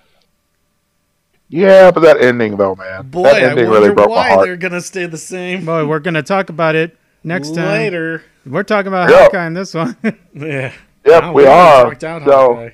yeah, 1.50 1.92
but 1.92 2.02
that 2.02 2.22
ending 2.22 2.58
though, 2.58 2.76
man. 2.76 3.10
Boy, 3.10 3.24
that 3.24 3.36
I 3.36 3.50
ending 3.50 3.66
wonder 3.70 3.82
really 3.82 3.94
broke 3.96 4.10
my 4.10 4.16
why 4.16 4.30
heart. 4.30 4.46
they're 4.46 4.58
gonna 4.58 4.82
stay 4.82 5.06
the 5.08 5.18
same. 5.18 5.66
Boy, 5.66 5.86
we're 5.86 6.00
going 6.00 6.14
to 6.14 6.24
talk 6.24 6.50
about 6.50 6.76
it 6.76 6.98
next 7.24 7.56
time. 7.56 7.66
Later. 7.68 8.24
We're 8.46 8.64
talking 8.64 8.88
about 8.88 9.10
Yeah. 9.10 9.24
Hawkeye 9.24 9.48
in 9.48 9.54
this 9.54 9.74
one. 9.74 9.96
Yeah. 10.34 10.74
Yep, 11.06 11.24
Wow, 11.24 11.34
we 11.34 11.48
already 11.48 12.06
are. 12.06 12.20
So, 12.26 12.54
Hawkeye. 12.54 12.70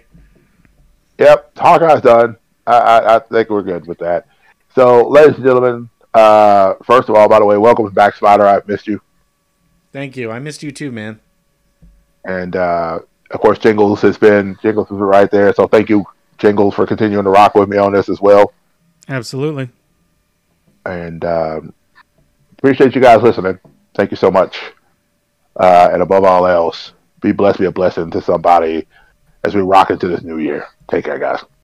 Yep, 1.17 1.55
Hawkeye's 1.55 2.01
done. 2.01 2.37
I, 2.67 2.77
I 2.77 3.15
I 3.15 3.19
think 3.19 3.49
we're 3.49 3.61
good 3.61 3.85
with 3.87 3.99
that. 3.99 4.27
So, 4.73 5.07
ladies 5.07 5.35
and 5.35 5.43
gentlemen, 5.45 5.89
Uh, 6.13 6.75
first 6.85 7.09
of 7.09 7.15
all, 7.15 7.27
by 7.27 7.39
the 7.39 7.45
way, 7.45 7.57
welcome 7.57 7.89
back, 7.89 8.15
Spider. 8.15 8.45
I've 8.45 8.65
missed 8.67 8.87
you. 8.87 9.01
Thank 9.91 10.15
you. 10.15 10.31
I 10.31 10.39
missed 10.39 10.63
you 10.63 10.71
too, 10.71 10.89
man. 10.91 11.19
And 12.23 12.55
uh, 12.55 12.99
of 13.31 13.39
course, 13.41 13.59
Jingles 13.59 14.01
has 14.01 14.17
been 14.17 14.57
Jingles 14.61 14.89
is 14.89 14.97
right 14.97 15.29
there. 15.29 15.53
So 15.53 15.67
thank 15.67 15.89
you, 15.89 16.05
Jingles, 16.37 16.73
for 16.73 16.87
continuing 16.87 17.25
to 17.25 17.29
rock 17.29 17.53
with 17.53 17.67
me 17.67 17.77
on 17.77 17.91
this 17.91 18.07
as 18.07 18.21
well. 18.21 18.53
Absolutely. 19.09 19.69
And 20.85 21.25
um, 21.25 21.73
appreciate 22.57 22.95
you 22.95 23.01
guys 23.01 23.21
listening. 23.21 23.59
Thank 23.93 24.11
you 24.11 24.17
so 24.17 24.31
much. 24.31 24.57
Uh, 25.57 25.89
and 25.91 26.01
above 26.01 26.23
all 26.23 26.47
else, 26.47 26.93
be 27.21 27.31
blessed, 27.33 27.59
be 27.59 27.65
a 27.65 27.71
blessing 27.71 28.09
to 28.11 28.21
somebody 28.21 28.87
as 29.43 29.53
we 29.53 29.61
rock 29.61 29.89
into 29.89 30.07
this 30.07 30.21
new 30.23 30.37
year. 30.37 30.65
Take 30.91 31.05
care, 31.05 31.19
guys. 31.19 31.45